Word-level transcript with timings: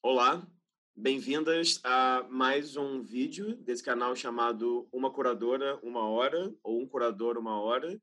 Olá, 0.00 0.46
bem-vindas 0.94 1.80
a 1.82 2.24
mais 2.30 2.76
um 2.76 3.02
vídeo 3.02 3.56
desse 3.56 3.82
canal 3.82 4.14
chamado 4.14 4.88
Uma 4.92 5.12
Curadora, 5.12 5.76
Uma 5.82 6.08
Hora, 6.08 6.54
ou 6.62 6.80
Um 6.80 6.86
Curador, 6.86 7.36
Uma 7.36 7.60
Hora. 7.60 8.00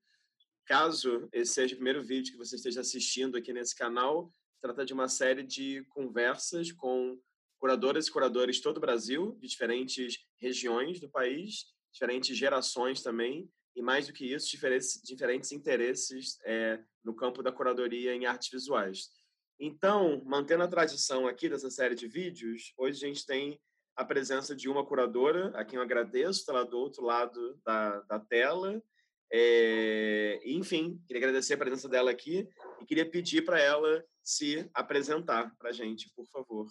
Caso 0.66 1.30
esse 1.32 1.54
seja 1.54 1.74
o 1.74 1.78
primeiro 1.78 2.04
vídeo 2.04 2.34
que 2.34 2.38
você 2.38 2.58
esteja 2.58 2.82
assistindo 2.82 3.38
aqui 3.38 3.54
nesse 3.54 3.74
canal, 3.74 4.30
trata 4.62 4.86
de 4.86 4.92
uma 4.92 5.08
série 5.08 5.42
de 5.42 5.86
conversas 5.86 6.70
com 6.70 7.18
curadoras 7.58 8.08
e 8.08 8.12
curadores 8.12 8.58
de 8.58 8.62
todo 8.62 8.76
o 8.76 8.82
Brasil, 8.82 9.38
de 9.40 9.48
diferentes 9.48 10.18
regiões 10.38 11.00
do 11.00 11.10
país, 11.10 11.64
diferentes 11.94 12.36
gerações 12.36 13.02
também, 13.02 13.50
e 13.74 13.82
mais 13.82 14.06
do 14.08 14.14
que 14.14 14.34
isso, 14.34 14.52
diferentes, 14.52 15.02
diferentes 15.02 15.54
interesses 15.54 16.40
é, 16.44 16.84
no 17.06 17.16
campo 17.16 17.42
da 17.42 17.54
curadoria 17.54 18.14
em 18.14 18.26
artes 18.26 18.50
visuais. 18.50 19.15
Então, 19.60 20.22
mantendo 20.26 20.64
a 20.64 20.68
tradição 20.68 21.28
aqui 21.28 21.48
dessa 21.48 21.70
série 21.70 21.96
de 21.96 22.08
vídeos, 22.08 22.74
hoje 22.78 23.06
a 23.06 23.08
gente 23.08 23.26
tem 23.26 23.60
a 23.96 24.04
presença 24.04 24.54
de 24.54 24.68
uma 24.68 24.86
curadora, 24.86 25.58
a 25.58 25.64
quem 25.64 25.78
eu 25.78 25.84
agradeço, 25.84 26.42
está 26.42 26.52
lá 26.52 26.64
do 26.64 26.78
outro 26.78 27.04
lado 27.04 27.60
da, 27.64 28.02
da 28.02 28.20
tela. 28.20 28.84
É, 29.32 30.42
enfim, 30.44 31.02
queria 31.08 31.22
agradecer 31.22 31.54
a 31.54 31.58
presença 31.58 31.88
dela 31.88 32.12
aqui 32.12 32.48
e 32.82 32.86
queria 32.86 33.10
pedir 33.10 33.46
para 33.46 33.60
ela 33.60 34.06
se 34.22 34.70
apresentar 34.74 35.56
para 35.58 35.70
a 35.70 35.74
gente, 35.74 36.12
por 36.14 36.28
favor. 36.28 36.68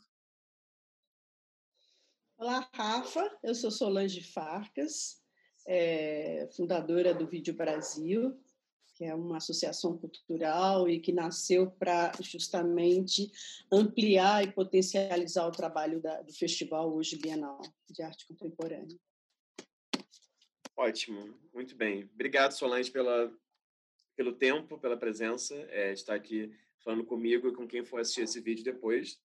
Olá, 2.36 2.68
Rafa. 2.74 3.38
Eu 3.42 3.54
sou 3.54 3.70
Solange 3.70 4.22
Farcas, 4.22 5.22
é, 5.66 6.46
fundadora 6.54 7.14
do 7.14 7.26
Vídeo 7.26 7.54
Brasil 7.54 8.38
que 8.94 9.04
é 9.04 9.14
uma 9.14 9.38
associação 9.38 9.98
cultural 9.98 10.88
e 10.88 11.00
que 11.00 11.12
nasceu 11.12 11.70
para 11.70 12.12
justamente 12.20 13.30
ampliar 13.70 14.44
e 14.44 14.52
potencializar 14.52 15.46
o 15.46 15.52
trabalho 15.52 16.00
da, 16.00 16.22
do 16.22 16.32
festival 16.32 16.94
hoje 16.94 17.18
Bienal 17.18 17.60
de 17.90 18.02
Arte 18.02 18.26
Contemporânea. 18.26 18.96
Ótimo, 20.76 21.38
muito 21.52 21.74
bem. 21.76 22.08
Obrigado, 22.14 22.52
Solange, 22.52 22.90
pela, 22.90 23.32
pelo 24.16 24.32
tempo, 24.32 24.78
pela 24.78 24.96
presença, 24.96 25.54
é, 25.70 25.92
estar 25.92 26.14
aqui 26.14 26.52
falando 26.84 27.04
comigo 27.04 27.48
e 27.48 27.54
com 27.54 27.66
quem 27.66 27.84
for 27.84 28.00
assistir 28.00 28.22
esse 28.22 28.40
vídeo 28.40 28.64
depois. 28.64 29.20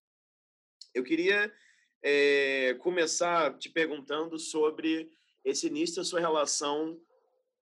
Eu 0.93 1.03
queria 1.03 1.53
é, 2.01 2.73
começar 2.75 3.57
te 3.57 3.69
perguntando 3.69 4.39
sobre 4.39 5.11
esse 5.43 5.67
início 5.67 5.97
da 5.97 6.03
sua 6.03 6.19
relação 6.19 6.99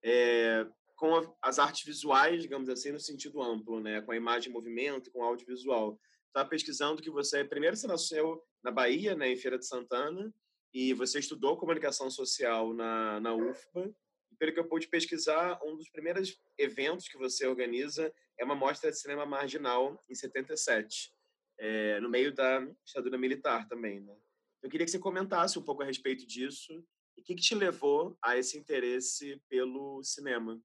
é, 0.04 0.66
com 0.98 1.34
as 1.42 1.60
artes 1.60 1.86
visuais, 1.86 2.42
digamos 2.42 2.68
assim, 2.68 2.92
no 2.92 3.00
sentido 3.00 3.42
amplo, 3.42 3.80
né? 3.80 4.02
com 4.02 4.12
a 4.12 4.18
imagem 4.18 4.50
em 4.50 4.54
movimento, 4.54 5.12
com 5.12 5.20
o 5.20 5.24
audiovisual. 5.24 5.98
Estava 6.28 6.50
pesquisando 6.50 7.02
que 7.02 7.10
você, 7.10 7.46
primeiro, 7.46 7.78
você 7.78 7.88
nasceu 7.88 8.44
na 8.64 8.72
Bahia, 8.72 9.16
né, 9.16 9.32
em 9.32 9.38
Feira 9.38 9.58
de 9.58 9.66
Santana, 9.66 10.34
e 10.74 10.94
você 10.94 11.20
estudou 11.20 11.58
comunicação 11.58 12.10
social 12.10 12.74
na, 12.74 13.20
na 13.20 13.34
UFBA. 13.34 13.94
E, 14.32 14.36
pelo 14.36 14.54
que 14.54 14.60
eu 14.60 14.68
pude 14.68 14.88
pesquisar, 14.88 15.60
um 15.64 15.78
dos 15.78 15.90
primeiros 15.90 16.40
eventos 16.58 17.08
que 17.08 17.18
você 17.18 17.48
organiza 17.48 18.14
é 18.38 18.44
uma 18.44 18.56
mostra 18.56 18.92
de 18.92 19.00
cinema 19.00 19.26
marginal 19.26 20.00
em 20.10 20.16
77, 20.16 21.14
é, 21.60 22.00
no 22.00 22.10
meio 22.10 22.34
da 22.34 22.60
ditadura 22.86 23.18
militar 23.18 23.68
também. 23.68 24.02
Né? 24.02 24.16
Eu 24.62 24.70
queria 24.70 24.86
que 24.86 24.92
você 24.92 25.00
comentasse 25.00 25.58
um 25.58 25.64
pouco 25.64 25.84
a 25.84 25.86
respeito 25.86 26.26
disso 26.26 26.84
e 27.16 27.22
o 27.22 27.24
que, 27.24 27.36
que 27.36 27.42
te 27.42 27.56
levou 27.56 28.18
a 28.22 28.38
esse 28.38 28.58
interesse 28.58 29.42
pelo 29.48 30.04
cinema. 30.04 30.60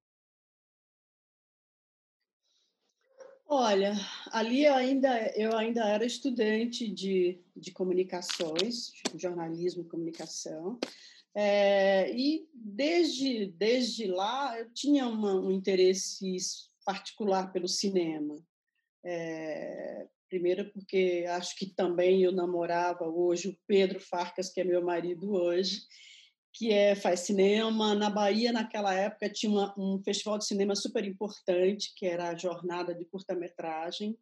Olha, 3.55 3.93
ali 4.31 4.65
eu 4.65 4.73
ainda, 4.73 5.31
eu 5.37 5.55
ainda 5.55 5.87
era 5.87 6.07
estudante 6.07 6.89
de, 6.89 7.39
de 7.55 7.71
comunicações, 7.71 8.95
jornalismo 9.15 9.83
e 9.83 9.89
comunicação, 9.91 10.79
é, 11.35 12.11
e 12.17 12.49
desde, 12.55 13.49
desde 13.49 14.07
lá 14.07 14.59
eu 14.59 14.73
tinha 14.73 15.07
uma, 15.07 15.35
um 15.35 15.51
interesse 15.51 16.35
particular 16.83 17.53
pelo 17.53 17.69
cinema. 17.69 18.43
É, 19.05 20.07
primeiro 20.31 20.73
porque 20.73 21.27
acho 21.29 21.55
que 21.55 21.67
também 21.67 22.23
eu 22.23 22.33
namorava 22.33 23.07
hoje 23.07 23.51
o 23.51 23.59
Pedro 23.67 24.01
Farcas, 24.01 24.49
que 24.49 24.63
é 24.63 24.65
meu 24.65 24.83
marido 24.83 25.31
hoje, 25.31 25.83
que 26.53 26.71
é, 26.71 26.95
faz 26.95 27.21
cinema. 27.21 27.95
Na 27.95 28.11
Bahia, 28.11 28.53
naquela 28.53 28.95
época, 28.95 29.31
tinha 29.31 29.51
uma, 29.51 29.75
um 29.79 30.03
festival 30.03 30.39
de 30.39 30.47
cinema 30.47 30.77
super 30.77 31.05
importante, 31.05 31.93
que 31.97 32.07
era 32.07 32.29
a 32.29 32.37
Jornada 32.37 32.95
de 32.95 33.05
Curta-Metragem, 33.07 34.17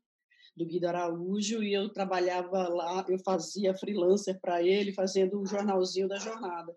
do 0.56 0.66
Guido 0.66 0.86
Araújo, 0.86 1.62
e 1.62 1.72
eu 1.72 1.88
trabalhava 1.88 2.68
lá, 2.68 3.04
eu 3.08 3.18
fazia 3.20 3.74
freelancer 3.74 4.38
para 4.41 4.62
ele, 4.62 4.92
fazendo 4.92 5.41
o 5.41 5.46
jornalzinho 5.46 6.08
da 6.08 6.18
jornada. 6.18 6.74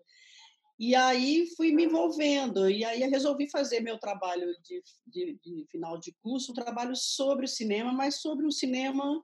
E 0.78 0.94
aí 0.94 1.46
fui 1.56 1.72
me 1.72 1.84
envolvendo, 1.84 2.68
e 2.68 2.84
aí 2.84 3.00
resolvi 3.08 3.48
fazer 3.48 3.80
meu 3.80 3.98
trabalho 3.98 4.46
de, 4.62 4.82
de, 5.06 5.38
de 5.40 5.66
final 5.70 5.98
de 5.98 6.12
curso, 6.20 6.50
um 6.50 6.54
trabalho 6.54 6.96
sobre 6.96 7.44
o 7.44 7.48
cinema, 7.48 7.92
mas 7.92 8.20
sobre 8.20 8.44
o 8.46 8.50
cinema 8.50 9.22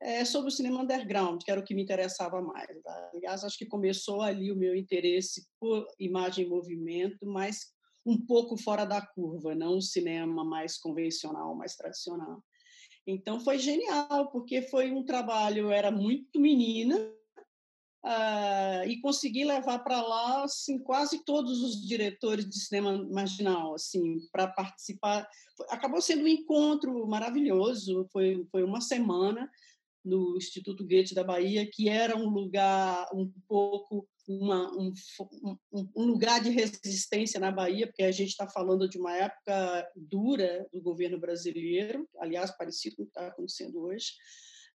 é, 0.00 0.24
sobre 0.24 0.48
o 0.48 0.52
cinema 0.52 0.80
underground, 0.80 1.42
que 1.42 1.50
era 1.50 1.60
o 1.60 1.64
que 1.64 1.74
me 1.74 1.82
interessava 1.82 2.40
mais. 2.40 2.68
Tá? 2.82 3.10
Aliás, 3.14 3.44
acho 3.44 3.58
que 3.58 3.66
começou 3.66 4.22
ali 4.22 4.50
o 4.50 4.56
meu 4.56 4.74
interesse 4.74 5.46
por 5.60 5.86
imagem 5.98 6.46
e 6.46 6.48
movimento, 6.48 7.26
mas 7.26 7.72
um 8.04 8.18
pouco 8.18 8.56
fora 8.56 8.86
da 8.86 9.04
curva, 9.04 9.54
não 9.54 9.76
o 9.76 9.82
cinema 9.82 10.42
mais 10.42 10.78
convencional, 10.78 11.54
mais 11.54 11.76
tradicional. 11.76 12.42
Então 13.06 13.40
foi 13.40 13.58
genial, 13.58 14.30
porque 14.30 14.62
foi 14.62 14.90
um 14.90 15.04
trabalho, 15.04 15.64
eu 15.64 15.70
era 15.70 15.90
muito 15.90 16.40
menina, 16.40 16.96
uh, 18.04 18.86
e 18.86 19.00
consegui 19.00 19.44
levar 19.44 19.80
para 19.80 20.00
lá 20.00 20.44
assim, 20.44 20.78
quase 20.78 21.24
todos 21.24 21.62
os 21.62 21.86
diretores 21.86 22.48
de 22.48 22.58
cinema 22.58 23.06
marginal 23.10 23.74
assim, 23.74 24.18
para 24.32 24.46
participar. 24.48 25.28
Acabou 25.68 26.00
sendo 26.00 26.24
um 26.24 26.28
encontro 26.28 27.06
maravilhoso, 27.06 28.08
foi, 28.12 28.46
foi 28.50 28.62
uma 28.62 28.80
semana 28.80 29.50
no 30.04 30.36
Instituto 30.36 30.84
Goethe 30.84 31.14
da 31.14 31.24
Bahia, 31.24 31.68
que 31.70 31.88
era 31.88 32.16
um 32.16 32.28
lugar 32.28 33.06
um 33.14 33.30
pouco 33.46 34.08
uma, 34.28 34.70
um, 34.76 34.92
um, 35.72 36.04
lugar 36.04 36.40
de 36.40 36.50
resistência 36.50 37.40
na 37.40 37.50
Bahia, 37.50 37.86
porque 37.86 38.02
a 38.02 38.12
gente 38.12 38.28
está 38.28 38.48
falando 38.48 38.88
de 38.88 38.98
uma 38.98 39.16
época 39.16 39.90
dura 39.96 40.66
do 40.72 40.80
governo 40.80 41.18
brasileiro, 41.18 42.08
aliás, 42.18 42.56
parecido 42.56 42.96
com 42.96 43.02
o 43.02 43.06
que 43.06 43.10
está 43.10 43.26
acontecendo 43.26 43.82
hoje, 43.82 44.12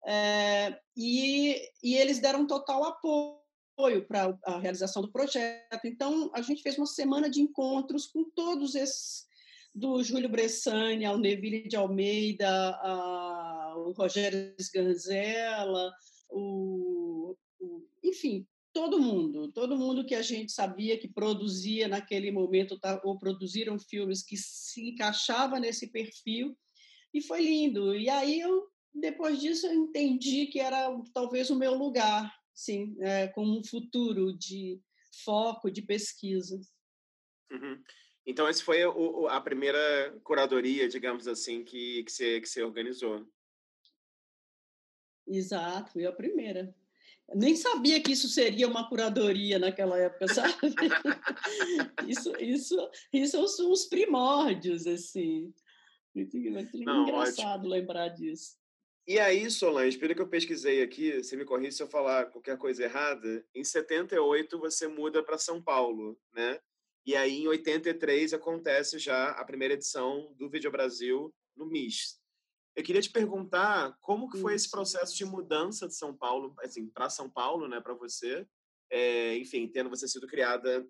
é, 0.06 0.78
e, 0.96 1.72
e 1.82 1.96
eles 1.96 2.20
deram 2.20 2.46
total 2.46 2.84
apoio 2.84 4.06
para 4.08 4.38
a 4.44 4.60
realização 4.60 5.02
do 5.02 5.12
projeto. 5.12 5.86
Então, 5.86 6.30
a 6.34 6.42
gente 6.42 6.62
fez 6.62 6.78
uma 6.78 6.86
semana 6.86 7.30
de 7.30 7.42
encontros 7.42 8.08
com 8.08 8.30
todos 8.36 8.76
esses 8.76 9.26
do 9.74 10.02
Júlio 10.02 10.30
Bressani 10.30 11.04
ao 11.04 11.18
Neville 11.18 11.68
de 11.68 11.76
Almeida, 11.76 12.48
a, 12.50 13.65
o 13.78 13.92
Rogério 13.92 14.56
Sganzella, 14.60 15.92
o, 16.30 17.36
o, 17.60 17.88
enfim, 18.04 18.48
todo 18.74 19.00
mundo, 19.00 19.52
todo 19.52 19.78
mundo 19.78 20.06
que 20.06 20.16
a 20.16 20.22
gente 20.22 20.52
sabia 20.52 20.98
que 20.98 21.08
produzia 21.08 21.88
naquele 21.88 22.32
momento 22.32 22.80
tá, 22.80 23.00
ou 23.04 23.18
produziram 23.18 23.80
filmes 23.80 24.24
que 24.24 24.36
se 24.38 24.90
encaixava 24.90 25.60
nesse 25.60 25.92
perfil 25.92 26.58
e 27.14 27.22
foi 27.22 27.42
lindo. 27.42 27.96
E 27.96 28.10
aí 28.10 28.40
eu 28.42 28.68
depois 28.94 29.40
disso 29.40 29.68
eu 29.68 29.74
entendi 29.74 30.48
que 30.48 30.60
era 30.60 30.90
talvez 31.14 31.50
o 31.50 31.56
meu 31.56 31.74
lugar, 31.74 32.34
sim, 32.54 32.96
é, 33.02 33.28
como 33.28 33.60
um 33.60 33.64
futuro 33.64 34.38
de 34.38 34.80
foco, 35.24 35.70
de 35.70 35.82
pesquisa. 35.82 36.60
Uhum. 37.52 37.82
Então, 38.26 38.48
essa 38.48 38.64
foi 38.64 38.84
o, 38.86 39.28
a 39.28 39.40
primeira 39.40 40.20
curadoria, 40.24 40.90
digamos 40.90 41.28
assim, 41.28 41.64
que, 41.64 42.04
que, 42.04 42.12
você, 42.12 42.42
que 42.42 42.50
você 42.50 42.64
organizou. 42.64 43.26
Exato, 45.28 45.92
foi 45.92 46.06
a 46.06 46.12
primeira. 46.12 46.74
Eu 47.28 47.38
nem 47.38 47.56
sabia 47.56 48.02
que 48.02 48.12
isso 48.12 48.28
seria 48.28 48.68
uma 48.68 48.88
curadoria 48.88 49.58
naquela 49.58 49.98
época, 49.98 50.28
sabe? 50.28 50.54
isso, 52.08 52.32
isso, 52.40 52.90
isso 53.12 53.48
são 53.48 53.72
os 53.72 53.86
primórdios, 53.86 54.86
assim. 54.86 55.52
Muito, 56.14 56.38
muito 56.38 56.78
Não, 56.80 57.04
engraçado 57.04 57.62
ótimo. 57.62 57.70
lembrar 57.70 58.10
disso. 58.10 58.58
E 59.08 59.20
aí, 59.20 59.50
Solange, 59.52 59.98
pelo 59.98 60.16
que 60.16 60.22
eu 60.22 60.30
pesquisei 60.30 60.82
aqui, 60.82 61.22
você 61.22 61.36
me 61.36 61.46
corrija 61.46 61.72
se 61.72 61.84
eu 61.84 61.88
falar 61.88 62.26
qualquer 62.28 62.58
coisa 62.58 62.84
errada, 62.84 63.46
em 63.54 63.64
78 63.64 64.58
você 64.60 64.88
muda 64.88 65.24
para 65.24 65.38
São 65.38 65.62
Paulo, 65.62 66.18
né? 66.34 66.60
E 67.06 67.16
aí, 67.16 67.42
em 67.42 67.48
83, 67.48 68.34
acontece 68.34 68.98
já 68.98 69.30
a 69.32 69.46
primeira 69.46 69.76
edição 69.76 70.34
do 70.38 70.50
Vídeo 70.50 70.72
Brasil 70.72 71.32
no 71.56 71.68
MIS. 71.68 72.20
Eu 72.76 72.84
queria 72.84 73.02
te 73.02 73.10
perguntar 73.10 73.98
como 74.02 74.30
que 74.30 74.38
foi 74.38 74.54
esse 74.54 74.70
processo 74.70 75.16
de 75.16 75.24
mudança 75.26 75.88
de 75.88 75.96
São 75.96 76.16
Paulo, 76.16 76.54
assim, 76.60 76.88
para 76.90 77.10
São 77.10 77.30
Paulo, 77.30 77.68
né, 77.68 77.80
para 77.80 77.94
você, 77.94 78.46
é, 78.90 79.38
enfim, 79.38 79.68
tendo 79.68 79.90
você 79.90 80.08
sido 80.08 80.28
criada 80.28 80.86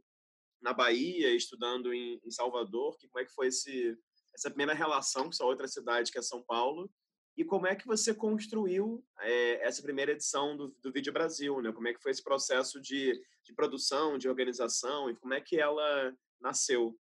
na 0.62 0.74
Bahia, 0.74 1.36
estudando 1.36 1.94
em, 1.94 2.20
em 2.24 2.32
Salvador, 2.32 2.98
que 2.98 3.08
como 3.08 3.22
é 3.22 3.26
que 3.26 3.34
foi 3.34 3.48
esse 3.48 3.98
essa 4.36 4.50
primeira 4.50 4.74
relação 4.74 5.24
com 5.24 5.30
essa 5.30 5.46
outra 5.46 5.68
cidade 5.68 6.12
que 6.12 6.18
é 6.18 6.22
São 6.22 6.44
Paulo 6.44 6.92
e 7.38 7.44
como 7.44 7.68
é 7.68 7.76
que 7.76 7.88
você 7.88 8.14
construiu 8.14 9.04
é, 9.20 9.66
essa 9.66 9.82
primeira 9.82 10.12
edição 10.12 10.56
do, 10.56 10.70
do 10.82 10.92
Vídeo 10.92 11.12
Brasil, 11.12 11.62
né? 11.62 11.72
Como 11.72 11.88
é 11.88 11.94
que 11.94 12.02
foi 12.02 12.12
esse 12.12 12.24
processo 12.24 12.80
de, 12.82 13.14
de 13.44 13.54
produção, 13.54 14.18
de 14.18 14.30
organização 14.30 15.10
e 15.10 15.16
como 15.16 15.34
é 15.34 15.42
que 15.42 15.60
ela 15.60 16.16
nasceu? 16.40 16.98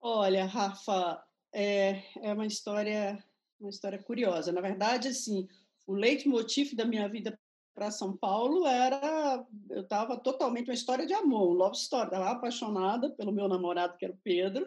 Olha, 0.00 0.46
Rafa, 0.46 1.22
é, 1.52 2.02
é 2.22 2.32
uma 2.32 2.46
história 2.46 3.22
uma 3.60 3.70
história 3.70 4.02
curiosa. 4.02 4.52
Na 4.52 4.60
verdade, 4.60 5.08
assim, 5.08 5.46
o 5.86 5.92
leitmotiv 5.92 6.74
da 6.74 6.84
minha 6.84 7.08
vida 7.08 7.38
para 7.74 7.90
São 7.90 8.16
Paulo 8.16 8.66
era 8.66 9.44
eu 9.68 9.82
estava 9.82 10.16
totalmente 10.16 10.68
uma 10.68 10.74
história 10.74 11.06
de 11.06 11.12
amor, 11.12 11.50
um 11.50 11.54
love 11.54 11.76
story. 11.76 12.06
Estava 12.06 12.30
apaixonada 12.30 13.10
pelo 13.10 13.32
meu 13.32 13.48
namorado 13.48 13.96
que 13.98 14.04
era 14.04 14.14
o 14.14 14.20
Pedro 14.24 14.66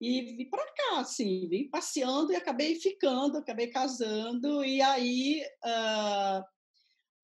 e 0.00 0.22
vim 0.22 0.48
para 0.48 0.64
cá, 0.64 1.00
assim, 1.00 1.48
vim 1.48 1.68
passeando 1.68 2.32
e 2.32 2.36
acabei 2.36 2.76
ficando, 2.76 3.38
acabei 3.38 3.66
casando, 3.66 4.64
e 4.64 4.80
aí 4.80 5.42
uh, 5.64 6.44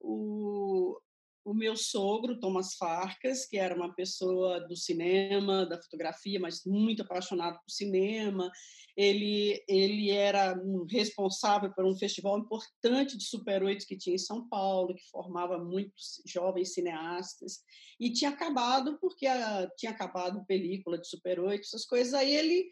o, 0.01 1.01
o 1.45 1.53
meu 1.53 1.77
sogro, 1.77 2.41
Thomas 2.41 2.75
Farcas, 2.75 3.47
que 3.47 3.59
era 3.59 3.75
uma 3.75 3.95
pessoa 3.95 4.61
do 4.61 4.75
cinema, 4.75 5.67
da 5.67 5.81
fotografia, 5.81 6.41
mas 6.41 6.65
muito 6.65 7.03
apaixonado 7.03 7.59
por 7.61 7.71
cinema, 7.71 8.51
ele, 8.97 9.63
ele 9.69 10.11
era 10.11 10.59
um 10.59 10.87
responsável 10.91 11.71
por 11.75 11.85
um 11.85 11.97
festival 11.97 12.39
importante 12.39 13.19
de 13.19 13.25
Super 13.25 13.63
8 13.63 13.87
que 13.87 13.97
tinha 13.97 14.15
em 14.15 14.19
São 14.19 14.49
Paulo, 14.49 14.95
que 14.95 15.11
formava 15.11 15.59
muitos 15.59 16.23
jovens 16.27 16.73
cineastas, 16.73 17.61
e 18.01 18.11
tinha 18.11 18.31
acabado, 18.31 18.99
porque 18.99 19.27
a, 19.27 19.69
tinha 19.77 19.93
acabado 19.93 20.47
película 20.47 20.99
de 20.99 21.07
Super 21.09 21.41
8, 21.41 21.61
essas 21.61 21.85
coisas. 21.85 22.15
Aí 22.15 22.35
ele. 22.35 22.71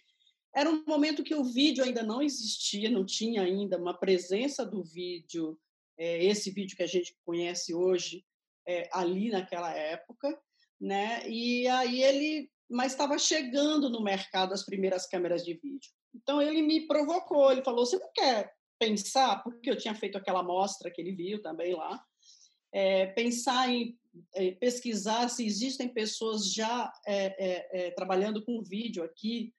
Era 0.55 0.69
um 0.69 0.85
momento 0.87 1.25
que 1.25 1.35
o 1.35 1.45
vídeo 1.45 1.83
ainda 1.83 2.03
não 2.03 2.21
existia, 2.21 2.91
não 2.91 3.07
tinha 3.07 3.41
ainda 3.41 3.79
uma 3.79 3.99
presença 3.99 4.67
do 4.67 4.85
vídeo, 4.85 5.59
é, 5.97 6.23
esse 6.27 6.51
vídeo 6.51 6.77
que 6.77 6.83
a 6.83 6.87
gente 6.87 7.17
conhece 7.25 7.73
hoje, 7.73 8.23
é, 8.67 8.89
ali 8.93 9.31
naquela 9.31 9.73
época, 9.73 10.39
né? 10.81 11.29
E 11.29 11.67
aí 11.69 12.03
ele, 12.03 12.51
mas 12.71 12.93
estava 12.93 13.19
chegando 13.19 13.89
no 13.91 14.03
mercado 14.03 14.53
as 14.53 14.65
primeiras 14.65 15.07
câmeras 15.07 15.45
de 15.45 15.55
vídeo. 15.55 15.91
Então 16.15 16.41
ele 16.41 16.63
me 16.63 16.87
provocou, 16.87 17.51
ele 17.51 17.65
falou: 17.65 17.87
"Você 17.87 17.99
não 17.99 18.11
quer 18.13 18.53
pensar, 18.79 19.43
porque 19.43 19.71
eu 19.71 19.77
tinha 19.77 19.95
feito 19.95 20.19
aquela 20.19 20.43
mostra 20.43 20.91
que 20.91 21.01
ele 21.01 21.13
viu 21.13 21.41
também 21.41 21.75
lá, 21.75 22.03
é, 22.73 23.07
pensar 23.07 23.69
em 23.69 23.97
é, 24.35 24.51
pesquisar 24.53 25.29
se 25.29 25.47
existem 25.47 25.89
pessoas 25.89 26.53
já 26.53 26.93
é, 27.07 27.91
trabalhando 27.93 28.45
com 28.45 28.63
vídeo 28.63 29.05
aqui. 29.05 29.53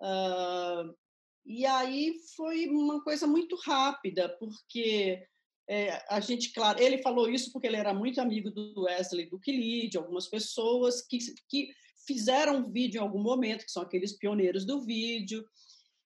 Uh, 0.00 0.96
e 1.44 1.66
aí 1.66 2.14
foi 2.36 2.68
uma 2.68 3.02
coisa 3.02 3.26
muito 3.26 3.56
rápida, 3.56 4.28
porque 4.38 5.26
é, 5.72 6.04
a 6.08 6.18
gente, 6.18 6.52
claro, 6.52 6.82
ele 6.82 6.98
falou 6.98 7.30
isso 7.30 7.52
porque 7.52 7.68
ele 7.68 7.76
era 7.76 7.94
muito 7.94 8.20
amigo 8.20 8.50
do 8.50 8.82
Wesley, 8.82 9.30
do 9.30 9.38
Kili, 9.38 9.88
de 9.88 9.96
algumas 9.96 10.26
pessoas 10.26 11.00
que, 11.00 11.18
que 11.48 11.68
fizeram 12.04 12.68
vídeo 12.68 12.98
em 12.98 13.02
algum 13.02 13.22
momento, 13.22 13.64
que 13.64 13.70
são 13.70 13.84
aqueles 13.84 14.18
pioneiros 14.18 14.66
do 14.66 14.80
vídeo. 14.80 15.46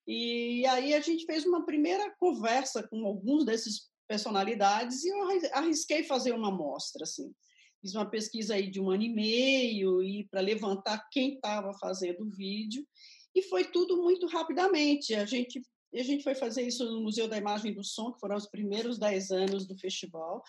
E 0.07 0.67
aí 0.67 0.93
a 0.93 1.01
gente 1.01 1.25
fez 1.25 1.47
uma 1.47 1.65
primeira 1.65 2.15
conversa 2.21 2.87
com 2.87 3.07
alguns 3.07 3.47
desses 3.47 3.89
personalidades 4.07 5.03
e 5.03 5.09
eu 5.09 5.23
arrisquei 5.55 6.05
fazer 6.05 6.33
uma 6.33 6.49
amostra, 6.49 7.05
assim. 7.05 7.33
Fiz 7.81 7.95
uma 7.95 8.05
pesquisa 8.05 8.57
aí 8.57 8.71
de 8.71 8.83
um 8.83 8.91
ano 8.91 9.05
e 9.05 9.15
meio 9.15 10.03
e 10.03 10.29
para 10.29 10.43
levantar 10.43 11.09
quem 11.11 11.37
estava 11.37 11.73
fazendo 11.79 12.25
o 12.25 12.31
vídeo 12.31 12.87
e 13.35 13.41
foi 13.41 13.65
tudo 13.65 13.97
muito 14.03 14.27
rapidamente. 14.27 15.15
A 15.15 15.25
gente 15.25 15.63
e 15.95 16.01
a 16.01 16.05
gente 16.05 16.25
foi 16.25 16.35
fazer 16.35 16.63
isso 16.63 16.85
no 16.85 17.01
Museu 17.03 17.29
da 17.29 17.39
Imagem 17.39 17.71
e 17.71 17.75
do 17.75 17.85
Som, 17.85 18.13
que 18.13 18.19
foram 18.19 18.37
os 18.37 18.47
primeiros 18.47 18.99
dez 18.99 19.31
anos 19.31 19.65
do 19.65 19.79
festival, 19.79 20.43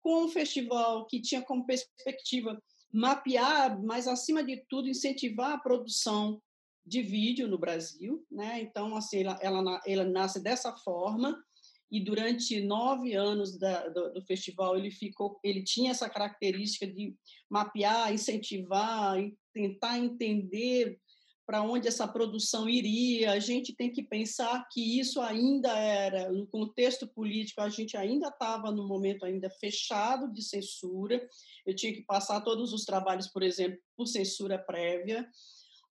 com 0.00 0.24
um 0.24 0.28
festival 0.28 1.06
que 1.06 1.20
tinha 1.20 1.42
como 1.42 1.66
perspectiva 1.66 2.62
mapear, 2.92 3.82
mas 3.82 4.06
acima 4.06 4.44
de 4.44 4.64
tudo 4.68 4.88
incentivar 4.88 5.52
a 5.52 5.58
produção 5.58 6.40
de 6.86 7.02
vídeo 7.02 7.48
no 7.48 7.58
Brasil, 7.58 8.24
né? 8.30 8.60
Então, 8.60 8.94
assim, 8.96 9.22
ela, 9.22 9.38
ela, 9.40 9.82
ela 9.86 10.04
nasce 10.04 10.40
dessa 10.40 10.72
forma 10.76 11.42
e 11.90 12.00
durante 12.00 12.60
nove 12.60 13.14
anos 13.14 13.58
da, 13.58 13.88
do, 13.88 14.14
do, 14.14 14.22
festival 14.24 14.78
ele 14.78 14.90
ficou, 14.90 15.38
ele 15.44 15.62
tinha 15.62 15.90
essa 15.90 16.08
característica 16.08 16.86
de 16.86 17.14
mapear, 17.50 18.12
incentivar, 18.12 19.18
e 19.18 19.36
tentar 19.52 19.98
entender 19.98 20.98
para 21.46 21.62
onde 21.62 21.88
essa 21.88 22.06
produção 22.06 22.68
iria. 22.68 23.32
A 23.32 23.38
gente 23.38 23.74
tem 23.74 23.90
que 23.90 24.02
pensar 24.02 24.66
que 24.70 25.00
isso 25.00 25.20
ainda 25.20 25.76
era, 25.76 26.30
no 26.30 26.46
contexto 26.46 27.06
político, 27.06 27.60
a 27.60 27.68
gente 27.68 27.96
ainda 27.96 28.28
estava 28.28 28.70
no 28.70 28.86
momento 28.86 29.24
ainda 29.24 29.50
fechado 29.50 30.32
de 30.32 30.42
censura. 30.42 31.20
Eu 31.66 31.74
tinha 31.74 31.92
que 31.92 32.02
passar 32.02 32.40
todos 32.40 32.72
os 32.72 32.84
trabalhos, 32.84 33.28
por 33.28 33.42
exemplo, 33.42 33.78
por 33.96 34.06
censura 34.06 34.58
prévia. 34.58 35.28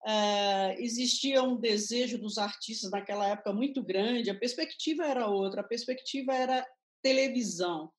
Uh, 0.03 0.73
existia 0.79 1.43
um 1.43 1.59
desejo 1.59 2.17
dos 2.17 2.39
artistas 2.39 2.89
naquela 2.89 3.27
época 3.27 3.53
muito 3.53 3.83
grande, 3.83 4.31
a 4.31 4.39
perspectiva 4.39 5.05
era 5.05 5.27
outra, 5.27 5.61
a 5.61 5.63
perspectiva 5.63 6.33
era 6.33 6.65
televisão. 7.03 7.91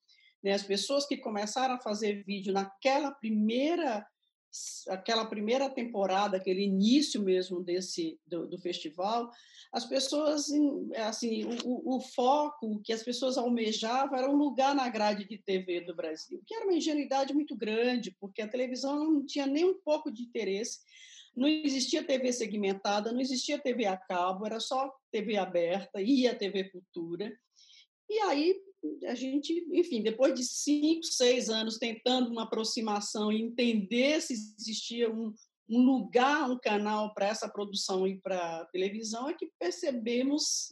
Né? 0.43 0.53
As 0.53 0.65
pessoas 0.65 1.07
que 1.07 1.17
começaram 1.17 1.75
a 1.75 1.81
fazer 1.81 2.25
vídeo 2.25 2.53
naquela 2.53 3.13
primeira 3.13 4.05
aquela 4.89 5.25
primeira 5.25 5.71
temporada, 5.71 6.37
aquele 6.37 6.63
início 6.63 7.23
mesmo 7.23 7.63
desse 7.63 8.19
do, 8.27 8.47
do 8.47 8.59
festival, 8.59 9.31
as 9.73 9.87
pessoas 9.87 10.49
assim 10.99 11.45
o, 11.65 11.97
o, 11.97 12.01
foco 12.01 12.81
que 12.85 12.93
as 12.93 13.03
pessoas 13.03 13.39
almejavam 13.39 14.19
era 14.19 14.31
um 14.31 14.37
lugar 14.37 14.75
na 14.75 14.89
grade 14.89 15.27
de 15.27 15.39
TV 15.39 15.81
do 15.81 15.95
Brasil, 15.95 16.43
que 16.47 16.55
era 16.55 16.65
uma 16.65 16.75
ingenuidade 16.75 17.33
muito 17.33 17.57
grande, 17.57 18.15
porque 18.21 18.43
a 18.43 18.49
televisão 18.49 18.99
não 18.99 19.25
tinha 19.25 19.47
nem 19.47 19.65
um 19.65 19.81
pouco 19.81 20.11
de 20.11 20.23
interesse, 20.23 20.81
não 21.35 21.49
existia 21.49 22.05
TV 22.05 22.31
segmentada, 22.33 23.11
não 23.11 23.21
existia 23.21 23.59
TV 23.59 23.87
a 23.87 23.97
cabo, 23.97 24.45
era 24.45 24.61
só 24.61 24.93
TV 25.11 25.39
aberta 25.39 26.03
e 26.03 26.29
a 26.29 26.35
TV 26.35 26.65
Cultura. 26.65 27.33
E 28.09 28.19
aí 28.21 28.61
a 29.07 29.15
gente, 29.15 29.67
enfim, 29.73 30.03
depois 30.03 30.35
de 30.35 30.45
cinco, 30.45 31.05
seis 31.05 31.49
anos 31.49 31.79
tentando 31.79 32.31
uma 32.31 32.45
aproximação 32.45 33.31
e 33.31 33.41
entender 33.41 34.21
se 34.21 34.33
existia 34.33 35.11
um, 35.11 35.33
um 35.69 35.85
lugar, 35.85 36.51
um 36.51 36.59
canal 36.59 37.15
para 37.15 37.27
essa 37.27 37.49
produção 37.49 38.07
e 38.07 38.19
para 38.19 38.67
televisão, 38.67 39.29
é 39.29 39.35
que 39.35 39.51
percebemos 39.59 40.69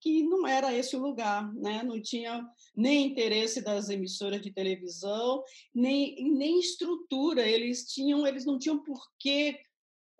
que 0.00 0.22
não 0.22 0.46
era 0.46 0.72
esse 0.72 0.96
o 0.96 1.00
lugar, 1.00 1.52
né? 1.54 1.82
Não 1.82 2.00
tinha 2.00 2.46
nem 2.76 3.06
interesse 3.06 3.60
das 3.60 3.88
emissoras 3.88 4.40
de 4.40 4.52
televisão, 4.52 5.42
nem, 5.74 6.32
nem 6.34 6.60
estrutura. 6.60 7.46
Eles 7.46 7.84
tinham, 7.92 8.26
eles 8.26 8.44
não 8.44 8.58
tinham 8.58 8.82
por 8.82 9.00
que 9.18 9.58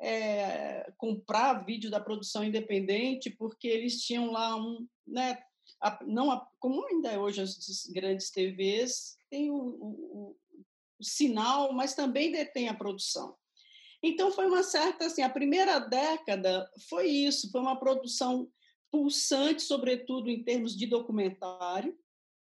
é, 0.00 0.92
comprar 0.96 1.64
vídeo 1.64 1.90
da 1.90 2.00
produção 2.00 2.44
independente, 2.44 3.30
porque 3.30 3.68
eles 3.68 4.02
tinham 4.02 4.30
lá 4.32 4.56
um, 4.56 4.86
né? 5.06 5.38
A, 5.80 5.98
não 6.04 6.30
a, 6.30 6.46
como 6.58 6.86
ainda 6.86 7.10
é 7.10 7.18
hoje 7.18 7.40
as 7.40 7.86
grandes 7.92 8.30
TVs, 8.30 9.16
tem 9.30 9.50
o, 9.50 9.56
o, 9.56 10.36
o, 10.98 11.04
sinal, 11.04 11.72
mas 11.72 11.94
também 11.94 12.32
detém 12.32 12.68
a 12.68 12.74
produção. 12.74 13.36
Então 14.02 14.30
foi 14.32 14.46
uma 14.46 14.62
certa 14.62 15.06
assim, 15.06 15.22
a 15.22 15.30
primeira 15.30 15.78
década 15.78 16.68
foi 16.88 17.08
isso, 17.08 17.50
foi 17.50 17.60
uma 17.60 17.78
produção 17.78 18.50
pulsante, 18.90 19.62
sobretudo 19.62 20.30
em 20.30 20.42
termos 20.42 20.76
de 20.76 20.86
documentário, 20.86 21.96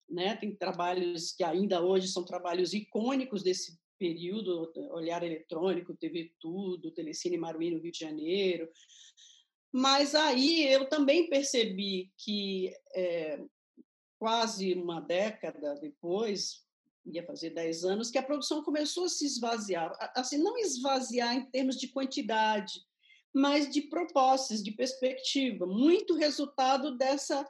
né? 0.09 0.37
Tem 0.37 0.55
trabalhos 0.55 1.33
que 1.33 1.43
ainda 1.43 1.83
hoje 1.83 2.09
são 2.09 2.25
trabalhos 2.25 2.73
icônicos 2.73 3.43
desse 3.43 3.79
período, 3.99 4.73
Olhar 4.93 5.23
Eletrônico, 5.23 5.97
TV 5.97 6.33
Tudo, 6.41 6.93
Telecine 6.93 7.37
Maruí 7.37 7.71
no 7.71 7.81
Rio 7.81 7.93
de 7.93 7.99
Janeiro, 7.99 8.69
mas 9.73 10.15
aí 10.15 10.67
eu 10.67 10.89
também 10.89 11.29
percebi 11.29 12.13
que 12.17 12.73
é, 12.95 13.41
quase 14.19 14.75
uma 14.75 15.01
década 15.01 15.75
depois, 15.75 16.65
ia 17.05 17.25
fazer 17.25 17.51
10 17.51 17.85
anos, 17.85 18.11
que 18.11 18.19
a 18.19 18.23
produção 18.23 18.63
começou 18.63 19.05
a 19.05 19.09
se 19.09 19.25
esvaziar. 19.25 19.93
Assim, 20.15 20.39
não 20.39 20.59
esvaziar 20.59 21.35
em 21.35 21.45
termos 21.51 21.77
de 21.77 21.89
quantidade, 21.89 22.81
mas 23.33 23.71
de 23.71 23.83
propostas, 23.83 24.63
de 24.63 24.73
perspectiva. 24.73 25.67
Muito 25.67 26.15
resultado 26.15 26.97
dessa 26.97 27.47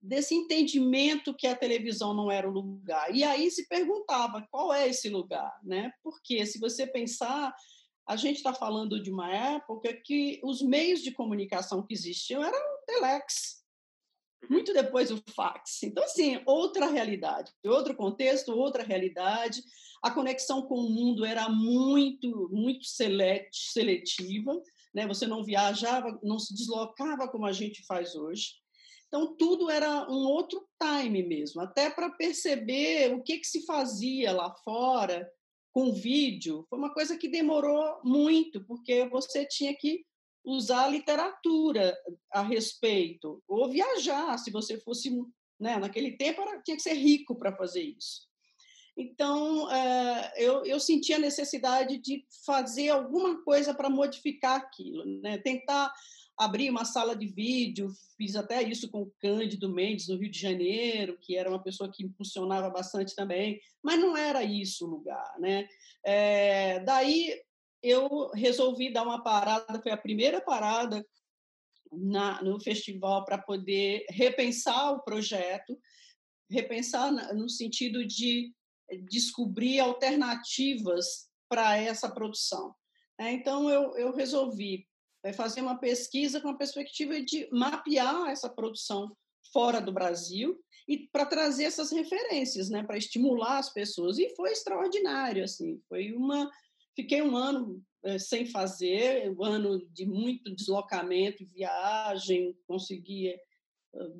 desse 0.00 0.32
entendimento 0.32 1.34
que 1.34 1.46
a 1.46 1.56
televisão 1.56 2.14
não 2.14 2.30
era 2.30 2.48
o 2.48 2.52
lugar. 2.52 3.12
E 3.12 3.24
aí 3.24 3.50
se 3.50 3.66
perguntava 3.66 4.46
qual 4.48 4.72
é 4.72 4.88
esse 4.88 5.08
lugar, 5.08 5.58
né? 5.62 5.92
Porque 6.04 6.46
se 6.46 6.60
você 6.60 6.86
pensar 6.86 7.52
a 8.08 8.16
gente 8.16 8.36
está 8.36 8.54
falando 8.54 9.02
de 9.02 9.10
uma 9.10 9.30
época 9.30 9.92
que 9.92 10.40
os 10.42 10.62
meios 10.62 11.02
de 11.02 11.12
comunicação 11.12 11.86
que 11.86 11.92
existiam 11.92 12.42
eram 12.42 12.58
o 12.58 12.86
telex, 12.86 13.62
uhum. 14.42 14.48
muito 14.52 14.72
depois 14.72 15.10
o 15.10 15.22
fax. 15.34 15.82
Então, 15.82 16.02
assim, 16.02 16.40
outra 16.46 16.86
realidade, 16.86 17.52
outro 17.66 17.94
contexto, 17.94 18.56
outra 18.56 18.82
realidade. 18.82 19.62
A 20.02 20.10
conexão 20.10 20.62
com 20.62 20.76
o 20.76 20.88
mundo 20.88 21.22
era 21.22 21.50
muito, 21.50 22.48
muito 22.50 22.86
seletiva, 22.86 24.58
né? 24.94 25.06
Você 25.06 25.26
não 25.26 25.44
viajava, 25.44 26.18
não 26.22 26.38
se 26.38 26.54
deslocava 26.54 27.28
como 27.28 27.44
a 27.44 27.52
gente 27.52 27.84
faz 27.84 28.14
hoje. 28.14 28.54
Então, 29.08 29.36
tudo 29.36 29.68
era 29.68 30.10
um 30.10 30.24
outro 30.24 30.66
time 30.80 31.22
mesmo, 31.22 31.60
até 31.60 31.90
para 31.90 32.10
perceber 32.10 33.12
o 33.14 33.22
que, 33.22 33.38
que 33.38 33.46
se 33.46 33.66
fazia 33.66 34.32
lá 34.32 34.54
fora 34.64 35.30
com 35.72 35.92
vídeo. 35.92 36.64
Foi 36.68 36.78
uma 36.78 36.92
coisa 36.92 37.16
que 37.16 37.28
demorou 37.28 38.00
muito, 38.04 38.64
porque 38.64 39.06
você 39.08 39.46
tinha 39.46 39.74
que 39.76 40.04
usar 40.44 40.88
literatura 40.88 41.96
a 42.32 42.42
respeito, 42.42 43.42
ou 43.46 43.68
viajar, 43.68 44.38
se 44.38 44.50
você 44.50 44.78
fosse. 44.78 45.10
Né, 45.60 45.76
naquele 45.76 46.12
tempo 46.12 46.40
era, 46.40 46.62
tinha 46.62 46.76
que 46.76 46.82
ser 46.82 46.94
rico 46.94 47.34
para 47.34 47.56
fazer 47.56 47.82
isso. 47.82 48.28
Então, 48.96 49.70
é, 49.70 50.32
eu, 50.36 50.64
eu 50.64 50.80
senti 50.80 51.12
a 51.12 51.18
necessidade 51.18 51.98
de 51.98 52.24
fazer 52.44 52.90
alguma 52.90 53.42
coisa 53.44 53.72
para 53.72 53.88
modificar 53.88 54.56
aquilo, 54.56 55.04
né? 55.20 55.38
tentar 55.38 55.92
abrir 56.38 56.70
uma 56.70 56.84
sala 56.84 57.16
de 57.16 57.26
vídeo, 57.26 57.92
fiz 58.16 58.36
até 58.36 58.62
isso 58.62 58.88
com 58.90 59.02
o 59.02 59.12
Cândido 59.20 59.72
Mendes, 59.72 60.08
no 60.08 60.16
Rio 60.16 60.30
de 60.30 60.38
Janeiro, 60.38 61.18
que 61.20 61.36
era 61.36 61.48
uma 61.48 61.62
pessoa 61.62 61.90
que 61.90 62.04
impulsionava 62.04 62.70
bastante 62.70 63.14
também, 63.14 63.60
mas 63.82 63.98
não 63.98 64.16
era 64.16 64.44
isso 64.44 64.86
o 64.86 64.90
lugar. 64.90 65.34
Né? 65.40 65.68
É, 66.04 66.80
daí 66.80 67.34
eu 67.82 68.30
resolvi 68.30 68.92
dar 68.92 69.02
uma 69.02 69.22
parada, 69.22 69.82
foi 69.82 69.90
a 69.90 69.96
primeira 69.96 70.40
parada 70.40 71.04
na, 71.92 72.42
no 72.42 72.60
festival 72.60 73.24
para 73.24 73.38
poder 73.38 74.06
repensar 74.08 74.92
o 74.92 75.02
projeto, 75.02 75.76
repensar 76.48 77.10
no 77.34 77.48
sentido 77.48 78.06
de 78.06 78.52
descobrir 79.08 79.80
alternativas 79.80 81.28
para 81.48 81.76
essa 81.76 82.08
produção. 82.08 82.74
É, 83.18 83.32
então, 83.32 83.68
eu, 83.68 83.96
eu 83.96 84.14
resolvi 84.14 84.87
é, 85.28 85.32
fazer 85.32 85.60
uma 85.60 85.78
pesquisa 85.78 86.40
com 86.40 86.48
a 86.48 86.56
perspectiva 86.56 87.20
de 87.20 87.46
mapear 87.52 88.30
essa 88.30 88.48
produção 88.48 89.14
fora 89.52 89.80
do 89.80 89.92
Brasil 89.92 90.58
e 90.86 91.06
para 91.12 91.26
trazer 91.26 91.64
essas 91.64 91.92
referências, 91.92 92.70
né, 92.70 92.82
para 92.82 92.96
estimular 92.96 93.58
as 93.58 93.70
pessoas. 93.70 94.18
E 94.18 94.34
foi 94.34 94.52
extraordinário, 94.52 95.44
assim, 95.44 95.80
foi 95.88 96.12
uma... 96.12 96.50
Fiquei 96.96 97.22
um 97.22 97.36
ano 97.36 97.80
é, 98.02 98.18
sem 98.18 98.46
fazer, 98.46 99.30
um 99.30 99.44
ano 99.44 99.86
de 99.92 100.06
muito 100.06 100.54
deslocamento, 100.54 101.46
viagem, 101.46 102.56
consegui 102.66 103.34